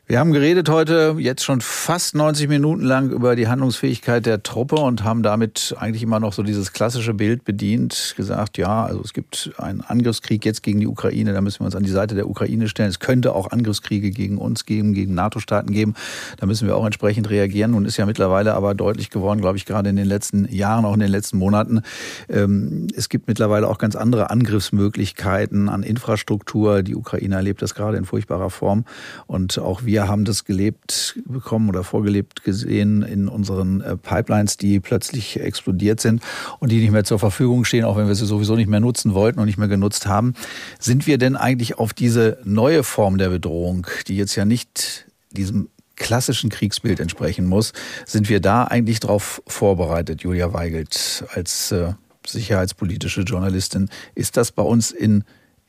Wir 0.07 0.19
haben 0.19 0.33
geredet 0.33 0.69
heute 0.69 1.17
jetzt 1.19 1.43
schon 1.43 1.63
fast 1.63 2.15
90 2.15 2.47
Minuten 2.47 2.83
lang 2.83 3.09
über 3.09 3.37
die 3.37 3.49
Handlungsfähigkeit 3.49 4.27
der 4.27 4.43
Truppe 4.43 4.77
und 4.77 5.03
haben 5.03 5.23
damit 5.23 5.75
eigentlich 5.79 6.03
immer 6.03 6.21
noch 6.21 6.35
so 6.35 6.43
dieses 6.43 6.75
klassische 6.75 7.15
Bild 7.15 7.45
bedient, 7.45 8.13
gesagt, 8.15 8.59
ja, 8.59 8.85
also 8.85 9.01
es 9.01 9.15
gibt 9.15 9.53
einen 9.57 9.81
Angriffskrieg 9.81 10.45
jetzt 10.45 10.63
gegen 10.63 10.79
die 10.79 10.87
Ukraine, 10.87 11.33
da 11.33 11.41
müssen 11.41 11.61
wir 11.61 11.65
uns 11.65 11.75
an 11.75 11.85
die 11.85 11.91
Seite 11.91 12.15
der 12.15 12.29
Ukraine 12.29 12.69
stellen. 12.69 12.91
Es 12.91 12.99
könnte 12.99 13.35
auch 13.35 13.51
Angriffskriege 13.51 14.11
gegen 14.11 14.37
uns 14.37 14.67
geben, 14.67 14.93
gegen 14.93 15.15
NATO-Staaten 15.15 15.73
geben. 15.73 15.95
Da 16.37 16.45
müssen 16.45 16.69
wir 16.69 16.77
auch 16.77 16.85
entsprechend 16.85 17.31
reagieren. 17.31 17.71
Nun 17.71 17.87
ist 17.87 17.97
ja 17.97 18.05
mittlerweile 18.05 18.53
aber 18.53 18.75
deutlich 18.75 19.09
geworden, 19.09 19.41
glaube 19.41 19.57
ich, 19.57 19.65
gerade 19.65 19.89
in 19.89 19.97
den 19.97 20.07
letzten 20.07 20.47
Jahren, 20.53 20.85
auch 20.85 20.93
in 20.93 21.01
den 21.01 21.11
letzten 21.11 21.39
Monaten. 21.39 21.81
Ähm, 22.29 22.89
es 22.95 23.09
gibt 23.09 23.27
mittlerweile 23.27 23.69
auch 23.69 23.79
ganz 23.79 23.97
andere 23.97 24.29
Angriffsmöglichkeiten 24.29 25.71
an 25.71 25.83
Infrastruktur. 25.83 26.83
Die 26.83 26.95
Ukraine 26.95 27.37
erlebt 27.37 27.63
das 27.63 27.75
gerade 27.75 27.97
in 27.97 28.05
furchtbarer 28.05 28.51
Form 28.51 28.85
und 29.27 29.59
auch 29.59 29.87
wir 29.87 29.94
wir 29.95 30.09
haben 30.09 30.25
das 30.25 30.45
gelebt 30.45 31.21
bekommen 31.25 31.69
oder 31.69 31.85
vorgelebt 31.85 32.43
gesehen 32.43 33.03
in 33.03 33.29
unseren 33.29 33.81
äh, 33.81 33.97
Pipelines, 33.97 34.57
die 34.57 34.81
plötzlich 34.81 35.39
explodiert 35.39 36.01
sind 36.01 36.21
und 36.59 36.73
die 36.73 36.81
nicht 36.81 36.91
mehr 36.91 37.05
zur 37.05 37.21
Verfügung 37.21 37.65
stehen, 37.65 37.85
auch 37.85 37.97
wenn 37.97 38.09
wir 38.09 38.15
sie 38.17 38.27
sowieso 38.27 38.57
nicht 38.57 38.69
mehr 38.69 38.81
nutzen 38.81 39.15
wollten 39.15 39.39
und 39.39 39.47
nicht 39.47 39.57
mehr 39.57 39.69
genutzt 39.69 40.07
haben. 40.07 40.35
Sind 40.81 41.07
wir 41.07 41.17
denn 41.17 41.37
eigentlich 41.37 41.79
auf 41.79 41.93
diese 41.93 42.39
neue 42.43 42.83
Form 42.83 43.19
der 43.19 43.29
Bedrohung, 43.29 43.87
die 44.09 44.17
jetzt 44.17 44.35
ja 44.35 44.45
nicht 44.45 45.07
diesem 45.31 45.69
klassischen 45.95 46.51
Kriegsbild 46.51 46.99
entsprechen 46.99 47.47
muss, 47.47 47.73
sind 48.05 48.29
wir 48.29 48.41
da 48.41 48.65
eigentlich 48.65 48.99
darauf 48.99 49.43
vorbereitet, 49.47 50.23
Julia 50.23 50.53
Weigelt, 50.53 51.25
als 51.35 51.71
äh, 51.71 51.93
sicherheitspolitische 52.27 53.21
Journalistin? 53.21 53.89
Ist 54.17 54.37
das 54.37 54.51
bei 54.51 54.65
uns 54.65 54.91
in, 54.91 55.23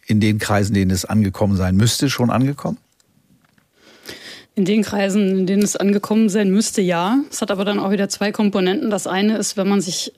in 0.07 0.19
den 0.19 0.39
Kreisen, 0.39 0.73
denen 0.73 0.89
es 0.89 1.05
angekommen 1.05 1.55
sein 1.55 1.75
müsste, 1.75 2.09
schon 2.09 2.31
angekommen? 2.31 2.79
In 4.55 4.65
den 4.65 4.83
Kreisen, 4.83 5.39
in 5.39 5.45
denen 5.45 5.63
es 5.63 5.75
angekommen 5.75 6.29
sein 6.29 6.49
müsste, 6.49 6.81
ja. 6.81 7.19
Es 7.29 7.41
hat 7.41 7.51
aber 7.51 7.65
dann 7.65 7.79
auch 7.79 7.91
wieder 7.91 8.07
zwei 8.09 8.31
Komponenten. 8.31 8.89
Das 8.89 9.05
eine 9.05 9.37
ist, 9.37 9.57
wenn 9.57 9.67
man 9.67 9.81
sich 9.81 10.13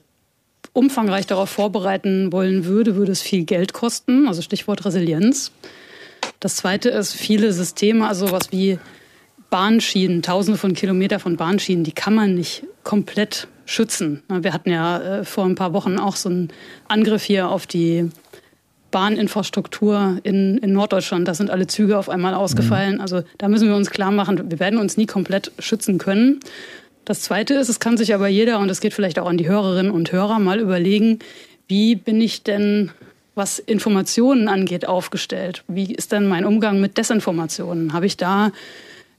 umfangreich 0.73 1.25
darauf 1.25 1.49
vorbereiten 1.49 2.31
wollen 2.31 2.65
würde, 2.65 2.95
würde 2.95 3.11
es 3.11 3.21
viel 3.21 3.45
Geld 3.45 3.73
kosten, 3.73 4.27
also 4.27 4.43
Stichwort 4.43 4.85
Resilienz. 4.85 5.51
Das 6.39 6.55
zweite 6.55 6.89
ist, 6.89 7.13
viele 7.13 7.51
Systeme, 7.51 8.07
also 8.07 8.31
was 8.31 8.51
wie 8.51 8.77
Bahnschienen, 9.49 10.21
tausende 10.21 10.59
von 10.59 10.73
Kilometern 10.73 11.19
von 11.19 11.35
Bahnschienen, 11.35 11.83
die 11.83 11.93
kann 11.93 12.13
man 12.13 12.35
nicht 12.35 12.63
komplett 12.83 13.47
schützen. 13.65 14.23
Wir 14.29 14.53
hatten 14.53 14.69
ja 14.69 14.99
äh, 14.99 15.23
vor 15.25 15.45
ein 15.45 15.55
paar 15.55 15.73
Wochen 15.73 15.97
auch 15.97 16.15
so 16.15 16.29
einen 16.29 16.49
Angriff 16.87 17.23
hier 17.23 17.49
auf 17.49 17.65
die 17.65 18.09
Bahninfrastruktur 18.91 20.19
in, 20.23 20.57
in 20.57 20.73
Norddeutschland. 20.73 21.27
Da 21.27 21.33
sind 21.33 21.49
alle 21.49 21.67
Züge 21.67 21.97
auf 21.97 22.09
einmal 22.09 22.33
ausgefallen. 22.33 22.95
Mhm. 22.95 23.01
Also 23.01 23.23
da 23.37 23.47
müssen 23.47 23.67
wir 23.67 23.75
uns 23.75 23.89
klar 23.89 24.11
machen, 24.11 24.49
wir 24.49 24.59
werden 24.59 24.79
uns 24.79 24.97
nie 24.97 25.05
komplett 25.05 25.51
schützen 25.59 25.97
können. 25.97 26.39
Das 27.05 27.21
Zweite 27.21 27.53
ist, 27.53 27.69
es 27.69 27.79
kann 27.79 27.97
sich 27.97 28.13
aber 28.13 28.27
jeder, 28.27 28.59
und 28.59 28.67
das 28.67 28.81
geht 28.81 28.93
vielleicht 28.93 29.17
auch 29.19 29.29
an 29.29 29.37
die 29.37 29.47
Hörerinnen 29.47 29.91
und 29.91 30.11
Hörer, 30.11 30.39
mal 30.39 30.59
überlegen, 30.59 31.19
wie 31.67 31.95
bin 31.95 32.19
ich 32.19 32.43
denn, 32.43 32.91
was 33.33 33.59
Informationen 33.59 34.47
angeht, 34.47 34.87
aufgestellt? 34.87 35.63
Wie 35.67 35.93
ist 35.93 36.11
denn 36.11 36.27
mein 36.27 36.43
Umgang 36.43 36.81
mit 36.81 36.97
Desinformationen? 36.97 37.93
Habe 37.93 38.07
ich 38.07 38.17
da 38.17 38.51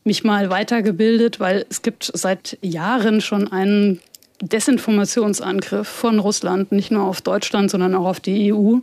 mich 0.05 0.25
mal 0.25 0.51
weitergebildet, 0.51 1.41
weil 1.41 1.65
es 1.71 1.83
gibt 1.83 2.11
seit 2.13 2.59
Jahren 2.63 3.21
schon 3.21 3.51
einen 3.51 4.01
Desinformationsangriff 4.41 5.89
von 5.89 6.21
Russland, 6.21 6.71
nicht 6.71 6.91
nur 6.91 7.05
auf 7.05 7.21
Deutschland, 7.21 7.71
sondern 7.71 7.95
auch 7.95 8.07
auf 8.07 8.21
die 8.21 8.53
EU, 8.53 8.77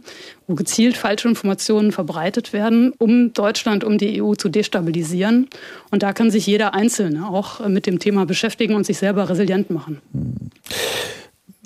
wo 0.48 0.56
gezielt 0.56 0.98
falsche 0.98 1.30
Informationen 1.30 1.91
verbreitet 1.91 2.52
werden, 2.52 2.94
um 2.98 3.34
Deutschland, 3.34 3.84
um 3.84 3.98
die 3.98 4.22
EU 4.22 4.36
zu 4.36 4.49
destabilisieren. 4.49 5.48
Und 5.91 6.03
da 6.03 6.11
kann 6.14 6.30
sich 6.30 6.45
jeder 6.45 6.73
Einzelne 6.73 7.30
auch 7.30 7.65
mit 7.68 7.86
dem 7.86 7.99
Thema 7.99 8.26
beschäftigen 8.26 8.76
und 8.76 8.86
sich 8.86 8.98
selber 8.98 9.30
resilient 9.30 9.69
machen. 9.69 10.02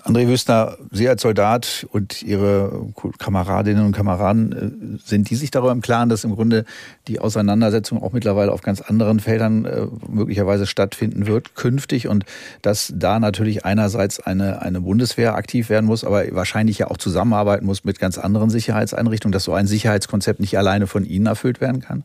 André 0.03 0.27
Wüstner, 0.27 0.77
Sie 0.91 1.07
als 1.09 1.21
Soldat 1.21 1.87
und 1.91 2.21
Ihre 2.23 2.87
Kameradinnen 3.17 3.85
und 3.85 3.91
Kameraden, 3.91 4.51
äh, 4.51 4.97
sind 5.03 5.29
die 5.29 5.35
sich 5.35 5.51
darüber 5.51 5.71
im 5.71 5.81
Klaren, 5.81 6.09
dass 6.09 6.23
im 6.23 6.35
Grunde 6.35 6.65
die 7.07 7.19
Auseinandersetzung 7.19 8.01
auch 8.01 8.13
mittlerweile 8.13 8.51
auf 8.51 8.61
ganz 8.61 8.81
anderen 8.81 9.19
Feldern 9.19 9.65
äh, 9.65 9.87
möglicherweise 10.07 10.67
stattfinden 10.67 11.27
wird 11.27 11.55
künftig 11.55 12.07
und 12.07 12.25
dass 12.61 12.93
da 12.95 13.19
natürlich 13.19 13.65
einerseits 13.65 14.19
eine, 14.19 14.61
eine 14.61 14.81
Bundeswehr 14.81 15.35
aktiv 15.35 15.69
werden 15.69 15.85
muss, 15.85 16.03
aber 16.03 16.23
wahrscheinlich 16.31 16.79
ja 16.79 16.91
auch 16.91 16.97
zusammenarbeiten 16.97 17.65
muss 17.65 17.83
mit 17.83 17.99
ganz 17.99 18.17
anderen 18.17 18.49
Sicherheitseinrichtungen, 18.49 19.33
dass 19.33 19.43
so 19.43 19.53
ein 19.53 19.67
Sicherheitskonzept 19.67 20.39
nicht 20.39 20.57
alleine 20.57 20.87
von 20.87 21.05
Ihnen 21.05 21.25
erfüllt 21.25 21.61
werden 21.61 21.81
kann? 21.81 22.03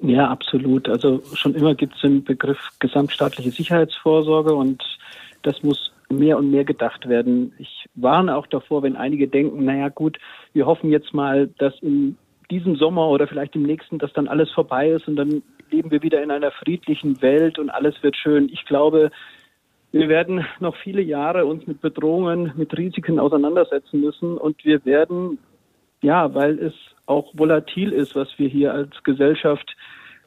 Ja, 0.00 0.28
absolut. 0.28 0.88
Also 0.88 1.22
schon 1.34 1.54
immer 1.54 1.74
gibt 1.74 1.94
es 1.94 2.02
den 2.02 2.24
Begriff 2.24 2.58
gesamtstaatliche 2.78 3.50
Sicherheitsvorsorge 3.50 4.54
und 4.54 4.82
das 5.42 5.62
muss 5.62 5.93
mehr 6.08 6.38
und 6.38 6.50
mehr 6.50 6.64
gedacht 6.64 7.08
werden. 7.08 7.52
Ich 7.58 7.86
warne 7.94 8.36
auch 8.36 8.46
davor, 8.46 8.82
wenn 8.82 8.96
einige 8.96 9.28
denken, 9.28 9.64
naja 9.64 9.88
gut, 9.88 10.18
wir 10.52 10.66
hoffen 10.66 10.90
jetzt 10.90 11.14
mal, 11.14 11.48
dass 11.58 11.74
in 11.80 12.16
diesem 12.50 12.76
Sommer 12.76 13.08
oder 13.08 13.26
vielleicht 13.26 13.56
im 13.56 13.62
nächsten, 13.62 13.98
dass 13.98 14.12
dann 14.12 14.28
alles 14.28 14.50
vorbei 14.50 14.90
ist 14.90 15.08
und 15.08 15.16
dann 15.16 15.42
leben 15.70 15.90
wir 15.90 16.02
wieder 16.02 16.22
in 16.22 16.30
einer 16.30 16.50
friedlichen 16.50 17.20
Welt 17.22 17.58
und 17.58 17.70
alles 17.70 18.02
wird 18.02 18.16
schön. 18.16 18.48
Ich 18.52 18.64
glaube, 18.66 19.10
wir 19.92 20.08
werden 20.08 20.44
noch 20.60 20.76
viele 20.76 21.02
Jahre 21.02 21.46
uns 21.46 21.66
mit 21.66 21.80
Bedrohungen, 21.80 22.52
mit 22.56 22.76
Risiken 22.76 23.18
auseinandersetzen 23.18 24.00
müssen 24.00 24.36
und 24.36 24.64
wir 24.64 24.84
werden, 24.84 25.38
ja, 26.02 26.34
weil 26.34 26.58
es 26.58 26.74
auch 27.06 27.30
volatil 27.34 27.92
ist, 27.92 28.14
was 28.14 28.28
wir 28.38 28.48
hier 28.48 28.74
als 28.74 28.90
Gesellschaft 29.04 29.76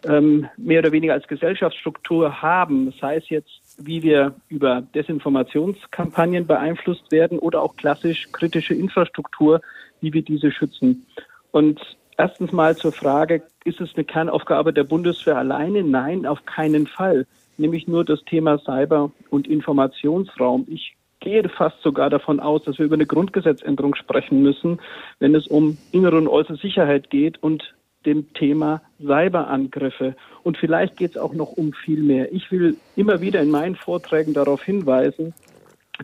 ähm, 0.08 0.48
mehr 0.58 0.80
oder 0.80 0.92
weniger 0.92 1.14
als 1.14 1.28
Gesellschaftsstruktur 1.28 2.42
haben, 2.42 2.94
sei 3.00 3.18
es 3.18 3.30
jetzt 3.30 3.67
wie 3.78 4.04
wir 4.04 4.34
über 4.50 4.82
Desinformationskampagnen 4.94 6.48
beeinflusst 6.48 7.12
werden 7.12 7.40
oder 7.40 7.62
auch 7.62 7.76
klassisch 7.76 8.28
kritische 8.32 8.74
Infrastruktur, 8.74 9.62
wie 10.02 10.14
wir 10.14 10.24
diese 10.24 10.52
schützen. 10.52 11.06
Und 11.52 11.80
erstens 12.18 12.52
mal 12.52 12.76
zur 12.76 12.92
Frage, 12.92 13.44
ist 13.64 13.82
es 13.82 13.96
eine 13.96 14.04
Kernaufgabe 14.04 14.74
der 14.74 14.84
Bundeswehr 14.84 15.38
alleine? 15.38 15.84
Nein, 15.84 16.26
auf 16.26 16.46
keinen 16.46 16.88
Fall. 16.88 17.26
Nämlich 17.58 17.88
nur 17.88 18.06
das 18.06 18.24
Thema 18.26 18.60
Cyber- 18.60 19.12
und 19.30 19.48
Informationsraum. 19.48 20.66
Ich 20.70 20.96
gehe 21.20 21.48
fast 21.50 21.82
sogar 21.82 22.10
davon 22.10 22.40
aus, 22.40 22.64
dass 22.64 22.78
wir 22.78 22.86
über 22.86 22.96
eine 22.96 23.08
Grundgesetzänderung 23.08 23.96
sprechen 23.96 24.42
müssen, 24.42 24.80
wenn 25.20 25.34
es 25.34 25.48
um 25.48 25.78
innere 25.92 26.18
und 26.18 26.28
äußere 26.28 26.58
Sicherheit 26.58 27.10
geht 27.10 27.42
und 27.42 27.74
dem 28.08 28.34
Thema 28.34 28.82
Cyberangriffe. 29.00 30.16
Und 30.44 30.58
vielleicht 30.58 30.98
geht 30.98 31.12
es 31.12 31.18
auch 31.18 31.34
noch 31.34 31.52
um 31.52 31.74
viel 31.74 32.02
mehr. 32.02 32.32
Ich 32.32 32.52
will 32.52 32.78
immer 32.96 33.22
wieder 33.22 33.42
in 33.42 33.52
meinen 33.52 33.76
Vorträgen 33.76 34.34
darauf 34.34 34.64
hinweisen, 34.64 35.36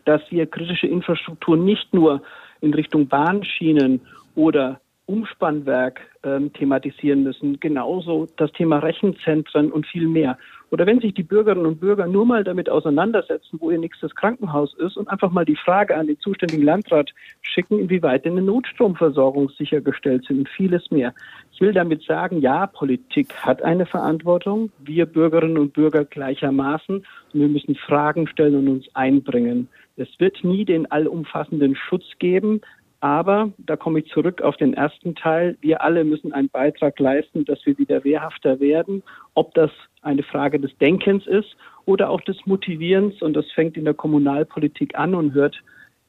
dass 0.06 0.22
wir 0.30 0.46
kritische 0.46 0.88
Infrastruktur 0.88 1.58
nicht 1.58 1.94
nur 1.94 2.22
in 2.62 2.74
Richtung 2.74 3.08
Bahnschienen 3.08 4.02
oder 4.36 4.80
Umspannwerk 5.06 6.02
ähm, 6.24 6.54
thematisieren 6.54 7.24
müssen, 7.24 7.60
genauso 7.60 8.28
das 8.38 8.52
Thema 8.54 8.80
Rechenzentren 8.80 9.72
und 9.72 9.86
viel 9.86 10.08
mehr. 10.08 10.38
Oder 10.74 10.88
wenn 10.88 11.00
sich 11.00 11.14
die 11.14 11.22
Bürgerinnen 11.22 11.68
und 11.68 11.80
Bürger 11.80 12.08
nur 12.08 12.26
mal 12.26 12.44
damit 12.44 12.68
auseinandersetzen, 12.68 13.60
wo 13.62 13.70
ihr 13.70 13.78
nächstes 13.78 14.16
Krankenhaus 14.16 14.74
ist 14.80 14.98
und 14.98 15.08
einfach 15.08 15.30
mal 15.30 15.46
die 15.46 15.56
Frage 15.56 15.96
an 15.96 16.08
den 16.08 16.20
zuständigen 16.20 16.66
Landrat 16.66 17.12
schicken, 17.44 17.78
inwieweit 17.78 18.26
denn 18.26 18.32
eine 18.32 18.42
Notstromversorgung 18.42 19.50
sichergestellt 19.50 20.26
sind 20.26 20.40
und 20.40 20.50
vieles 20.50 20.90
mehr. 20.90 21.14
Ich 21.52 21.62
will 21.62 21.74
damit 21.74 22.02
sagen, 22.02 22.42
ja, 22.42 22.66
Politik 22.66 23.36
hat 23.36 23.62
eine 23.62 23.86
Verantwortung, 23.86 24.72
wir 24.80 25.06
Bürgerinnen 25.06 25.60
und 25.60 25.74
Bürger 25.74 26.06
gleichermaßen 26.06 26.96
und 26.96 27.40
wir 27.40 27.50
müssen 27.50 27.76
Fragen 27.76 28.26
stellen 28.26 28.56
und 28.56 28.68
uns 28.68 28.96
einbringen. 28.96 29.68
Es 29.96 30.10
wird 30.18 30.44
nie 30.44 30.66
den 30.66 30.90
allumfassenden 30.90 31.76
Schutz 31.76 32.06
geben, 32.18 32.62
aber 33.04 33.52
da 33.58 33.76
komme 33.76 34.00
ich 34.00 34.08
zurück 34.08 34.42
auf 34.42 34.56
den 34.56 34.74
ersten 34.76 35.14
Teil. 35.14 35.58
Wir 35.60 35.82
alle 35.82 36.06
müssen 36.06 36.32
einen 36.32 36.48
Beitrag 36.48 36.98
leisten, 37.00 37.44
dass 37.44 37.60
wir 37.66 37.78
wieder 37.78 38.06
wehrhafter 38.06 38.62
werden. 38.62 39.04
Ob 39.34 39.54
das 39.56 39.72
eine 40.04 40.24
Frage 40.24 40.58
des 40.58 40.72
Denkens 40.78 41.28
ist 41.28 41.58
oder 41.84 42.10
auch 42.10 42.22
des 42.22 42.38
Motivierens. 42.46 43.22
Und 43.22 43.34
das 43.34 43.52
fängt 43.52 43.76
in 43.76 43.84
der 43.84 43.94
Kommunalpolitik 43.94 44.98
an 44.98 45.16
und 45.16 45.34
hört 45.34 45.62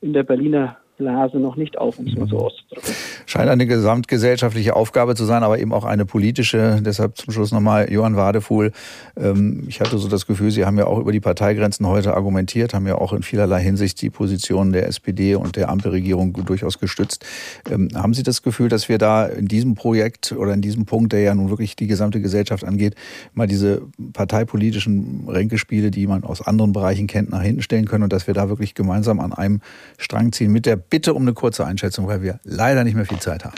in 0.02 0.12
der 0.12 0.22
Berliner 0.22 0.76
Blase 0.96 1.38
noch 1.38 1.56
nicht 1.56 1.76
auf, 1.78 1.98
um 1.98 2.06
es 2.06 2.14
mal 2.14 2.28
so 2.28 2.38
auszudrücken. 2.38 2.94
Scheint 3.26 3.50
eine 3.50 3.66
gesamtgesellschaftliche 3.66 4.76
Aufgabe 4.76 5.14
zu 5.14 5.24
sein, 5.24 5.42
aber 5.42 5.58
eben 5.58 5.72
auch 5.72 5.84
eine 5.84 6.04
politische. 6.04 6.80
Deshalb 6.84 7.16
zum 7.16 7.32
Schluss 7.32 7.52
nochmal 7.52 7.90
Johann 7.92 8.16
Wadefuhl. 8.16 8.70
Ähm, 9.16 9.64
ich 9.68 9.80
hatte 9.80 9.98
so 9.98 10.08
das 10.08 10.26
Gefühl, 10.26 10.50
Sie 10.50 10.64
haben 10.64 10.78
ja 10.78 10.86
auch 10.86 10.98
über 10.98 11.10
die 11.10 11.20
Parteigrenzen 11.20 11.86
heute 11.86 12.14
argumentiert, 12.14 12.74
haben 12.74 12.86
ja 12.86 12.96
auch 12.96 13.12
in 13.12 13.22
vielerlei 13.22 13.60
Hinsicht 13.60 14.00
die 14.02 14.10
Position 14.10 14.72
der 14.72 14.86
SPD 14.86 15.34
und 15.34 15.56
der 15.56 15.68
Ampelregierung 15.68 16.32
durchaus 16.44 16.78
gestützt. 16.78 17.24
Ähm, 17.70 17.88
haben 17.94 18.14
Sie 18.14 18.22
das 18.22 18.42
Gefühl, 18.42 18.68
dass 18.68 18.88
wir 18.88 18.98
da 18.98 19.26
in 19.26 19.48
diesem 19.48 19.74
Projekt 19.74 20.32
oder 20.32 20.54
in 20.54 20.62
diesem 20.62 20.84
Punkt, 20.84 21.12
der 21.12 21.20
ja 21.20 21.34
nun 21.34 21.50
wirklich 21.50 21.74
die 21.74 21.88
gesamte 21.88 22.20
Gesellschaft 22.20 22.64
angeht, 22.64 22.94
mal 23.32 23.48
diese 23.48 23.82
parteipolitischen 24.12 25.28
Ränkespiele, 25.28 25.90
die 25.90 26.06
man 26.06 26.22
aus 26.22 26.40
anderen 26.40 26.72
Bereichen 26.72 27.08
kennt, 27.08 27.30
nach 27.30 27.42
hinten 27.42 27.62
stellen 27.62 27.86
können 27.86 28.04
und 28.04 28.12
dass 28.12 28.26
wir 28.28 28.34
da 28.34 28.48
wirklich 28.48 28.74
gemeinsam 28.74 29.18
an 29.18 29.32
einem 29.32 29.60
Strang 29.98 30.32
ziehen 30.32 30.52
mit 30.52 30.66
der 30.66 30.83
bitte 30.90 31.14
um 31.14 31.22
eine 31.22 31.34
kurze 31.34 31.64
Einschätzung, 31.64 32.08
weil 32.08 32.22
wir 32.22 32.40
leider 32.44 32.84
nicht 32.84 32.94
mehr 32.94 33.06
viel 33.06 33.18
Zeit 33.18 33.44
haben. 33.44 33.54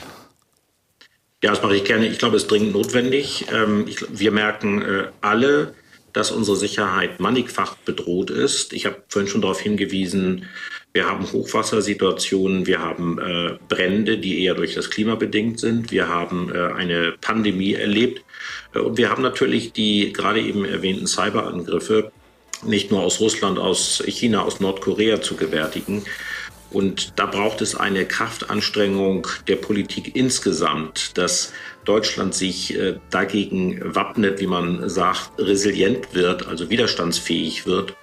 Ja, 1.42 1.50
das 1.50 1.62
mache 1.62 1.76
ich 1.76 1.84
gerne. 1.84 2.06
Ich 2.06 2.18
glaube, 2.18 2.36
es 2.36 2.44
ist 2.44 2.50
dringend 2.50 2.72
notwendig. 2.72 3.46
Ähm, 3.52 3.86
wir 4.08 4.32
merken 4.32 4.82
äh, 4.82 5.04
alle, 5.20 5.74
dass 6.12 6.30
unsere 6.30 6.56
Sicherheit 6.56 7.20
mannigfach 7.20 7.76
bedroht 7.76 8.30
ist. 8.30 8.72
Ich 8.72 8.86
habe 8.86 9.02
vorhin 9.08 9.30
schon 9.30 9.42
darauf 9.42 9.60
hingewiesen, 9.60 10.46
wir 10.94 11.06
haben 11.06 11.30
Hochwassersituationen, 11.30 12.66
wir 12.66 12.78
haben 12.78 13.18
äh, 13.18 13.58
Brände, 13.68 14.16
die 14.16 14.42
eher 14.42 14.54
durch 14.54 14.74
das 14.74 14.88
Klima 14.88 15.14
bedingt 15.14 15.60
sind, 15.60 15.90
wir 15.90 16.08
haben 16.08 16.50
äh, 16.50 16.72
eine 16.72 17.12
Pandemie 17.20 17.74
erlebt 17.74 18.24
und 18.72 18.96
wir 18.96 19.10
haben 19.10 19.22
natürlich 19.22 19.74
die 19.74 20.14
gerade 20.14 20.40
eben 20.40 20.64
erwähnten 20.64 21.06
Cyberangriffe 21.06 22.12
nicht 22.64 22.90
nur 22.90 23.02
aus 23.02 23.20
Russland, 23.20 23.58
aus 23.58 24.02
China, 24.06 24.42
aus 24.42 24.60
Nordkorea 24.60 25.20
zu 25.20 25.36
gewärtigen. 25.36 26.04
Und 26.76 27.18
da 27.18 27.24
braucht 27.24 27.62
es 27.62 27.74
eine 27.74 28.04
Kraftanstrengung 28.04 29.26
der 29.48 29.56
Politik 29.56 30.14
insgesamt, 30.14 31.16
dass 31.16 31.54
Deutschland 31.86 32.34
sich 32.34 32.78
äh, 32.78 32.98
dagegen 33.08 33.80
wappnet, 33.82 34.40
wie 34.40 34.46
man 34.46 34.86
sagt, 34.90 35.30
resilient 35.38 36.12
wird, 36.12 36.46
also 36.46 36.68
widerstandsfähig 36.68 37.64
wird. 37.64 37.96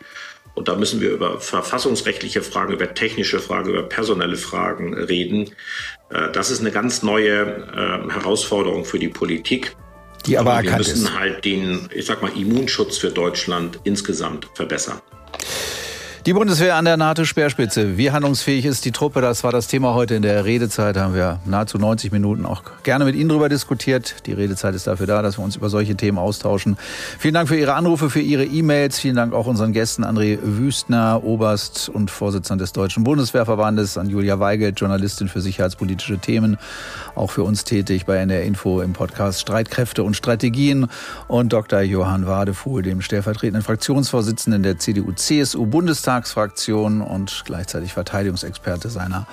Und 0.56 0.70
da 0.70 0.76
müssen 0.76 1.02
wir 1.02 1.12
über 1.12 1.40
verfassungsrechtliche 1.40 2.42
Fragen, 2.42 2.74
über 2.74 2.96
technische 2.96 3.38
Fragen, 3.38 3.70
über 3.70 3.84
personelle 3.84 4.38
Fragen 4.38 4.96
reden. 4.96 5.52
Äh, 6.10 6.32
das 6.32 6.50
ist 6.50 6.62
eine 6.62 6.72
ganz 6.72 7.04
neue 7.04 7.42
äh, 7.42 8.12
Herausforderung 8.12 8.86
für 8.86 8.98
die 8.98 9.10
Politik. 9.10 9.76
Die 10.26 10.36
aber, 10.36 10.54
aber. 10.54 10.64
Wir 10.64 10.78
müssen 10.78 11.06
ist. 11.06 11.20
halt 11.20 11.46
den, 11.46 11.90
ich 11.94 12.08
sag 12.08 12.24
mal, 12.24 12.32
Immunschutz 12.36 12.98
für 12.98 13.12
Deutschland 13.12 13.80
insgesamt 13.84 14.48
verbessern. 14.56 15.00
Die 16.26 16.32
Bundeswehr 16.32 16.78
an 16.78 16.86
der 16.86 16.96
NATO-Speerspitze. 16.96 17.98
Wie 17.98 18.12
handlungsfähig 18.12 18.64
ist 18.64 18.86
die 18.86 18.94
Truppe? 18.94 19.20
Das 19.20 19.44
war 19.44 19.52
das 19.52 19.68
Thema 19.68 19.94
heute 19.94 20.16
in 20.16 20.22
der 20.22 20.46
Redezeit. 20.46 20.96
Haben 20.96 21.16
wir 21.16 21.42
nahezu 21.44 21.78
90 21.78 22.14
Minuten 22.14 22.46
auch 22.46 22.64
gerne 22.84 23.04
mit 23.04 23.16
Ihnen 23.16 23.28
darüber 23.28 23.50
diskutiert. 23.50 24.26
Die 24.26 24.32
Redezeit 24.32 24.74
ist 24.74 24.88
dafür 24.88 25.06
da, 25.06 25.22
dass 25.22 25.38
wir 25.38 25.44
uns 25.44 25.58
über 25.58 25.68
solche 25.68 25.98
Themen 25.98 26.18
austauschen. 26.18 26.78
Vielen 27.20 27.34
Dank 27.34 27.50
für 27.50 27.58
Ihre 27.58 27.74
Anrufe, 27.74 28.10
für 28.10 28.22
Ihre 28.22 28.46
E-Mails. 28.46 29.00
Vielen 29.00 29.18
Dank 29.18 29.34
auch 29.34 29.48
unseren 29.48 29.74
Gästen 29.74 30.06
André 30.06 30.40
Wüstner, 30.42 31.26
Oberst 31.26 31.90
und 31.90 32.10
Vorsitzender 32.10 32.64
des 32.64 32.72
Deutschen 32.72 33.04
Bundeswehrverbandes, 33.04 33.98
an 33.98 34.10
Julia 34.10 34.40
Weigelt, 34.40 34.80
Journalistin 34.80 35.28
für 35.28 35.42
sicherheitspolitische 35.42 36.20
Themen, 36.20 36.58
auch 37.16 37.32
für 37.32 37.44
uns 37.44 37.66
tätig 37.66 38.06
bei 38.06 38.16
NR 38.16 38.44
Info 38.44 38.80
im 38.80 38.94
Podcast 38.94 39.42
Streitkräfte 39.42 40.04
und 40.04 40.16
Strategien 40.16 40.88
und 41.28 41.52
Dr. 41.52 41.82
Johann 41.82 42.28
Wadefuhl, 42.28 42.82
dem 42.82 43.02
stellvertretenden 43.02 43.62
Fraktionsvorsitzenden 43.62 44.64
der 44.64 44.78
CDU-CSU-Bundestag 44.78 46.13
Bundestagsfraktion 46.14 47.02
und 47.02 47.44
gleichzeitig 47.46 47.94
Verteidigungsexperte 47.94 48.90
seiner 48.90 49.26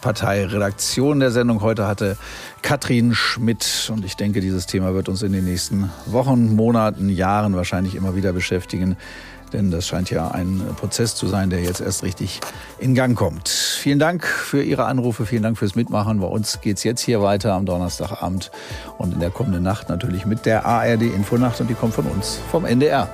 Partei. 0.00 0.46
Redaktion 0.46 1.18
der 1.18 1.32
Sendung 1.32 1.62
heute 1.62 1.86
hatte 1.86 2.16
Katrin 2.62 3.14
Schmidt. 3.14 3.90
Und 3.92 4.04
ich 4.04 4.16
denke, 4.16 4.40
dieses 4.40 4.66
Thema 4.66 4.94
wird 4.94 5.08
uns 5.08 5.22
in 5.22 5.32
den 5.32 5.44
nächsten 5.44 5.90
Wochen, 6.06 6.54
Monaten, 6.54 7.08
Jahren 7.08 7.56
wahrscheinlich 7.56 7.96
immer 7.96 8.14
wieder 8.14 8.32
beschäftigen. 8.32 8.96
Denn 9.52 9.70
das 9.70 9.86
scheint 9.86 10.10
ja 10.10 10.28
ein 10.28 10.62
Prozess 10.76 11.16
zu 11.16 11.26
sein, 11.26 11.50
der 11.50 11.62
jetzt 11.62 11.80
erst 11.80 12.02
richtig 12.02 12.40
in 12.78 12.94
Gang 12.94 13.16
kommt. 13.16 13.48
Vielen 13.48 13.98
Dank 13.98 14.24
für 14.24 14.62
Ihre 14.62 14.84
Anrufe, 14.84 15.26
vielen 15.26 15.42
Dank 15.42 15.58
fürs 15.58 15.74
Mitmachen. 15.74 16.20
Bei 16.20 16.26
uns 16.26 16.60
geht 16.60 16.76
es 16.76 16.84
jetzt 16.84 17.00
hier 17.00 17.22
weiter 17.22 17.54
am 17.54 17.64
Donnerstagabend 17.64 18.50
und 18.98 19.14
in 19.14 19.20
der 19.20 19.30
kommenden 19.30 19.62
Nacht 19.62 19.88
natürlich 19.88 20.26
mit 20.26 20.44
der 20.44 20.66
ARD 20.66 21.02
Infonacht 21.02 21.60
und 21.60 21.68
die 21.68 21.74
kommt 21.74 21.94
von 21.94 22.06
uns 22.06 22.38
vom 22.50 22.66
NDR. 22.66 23.08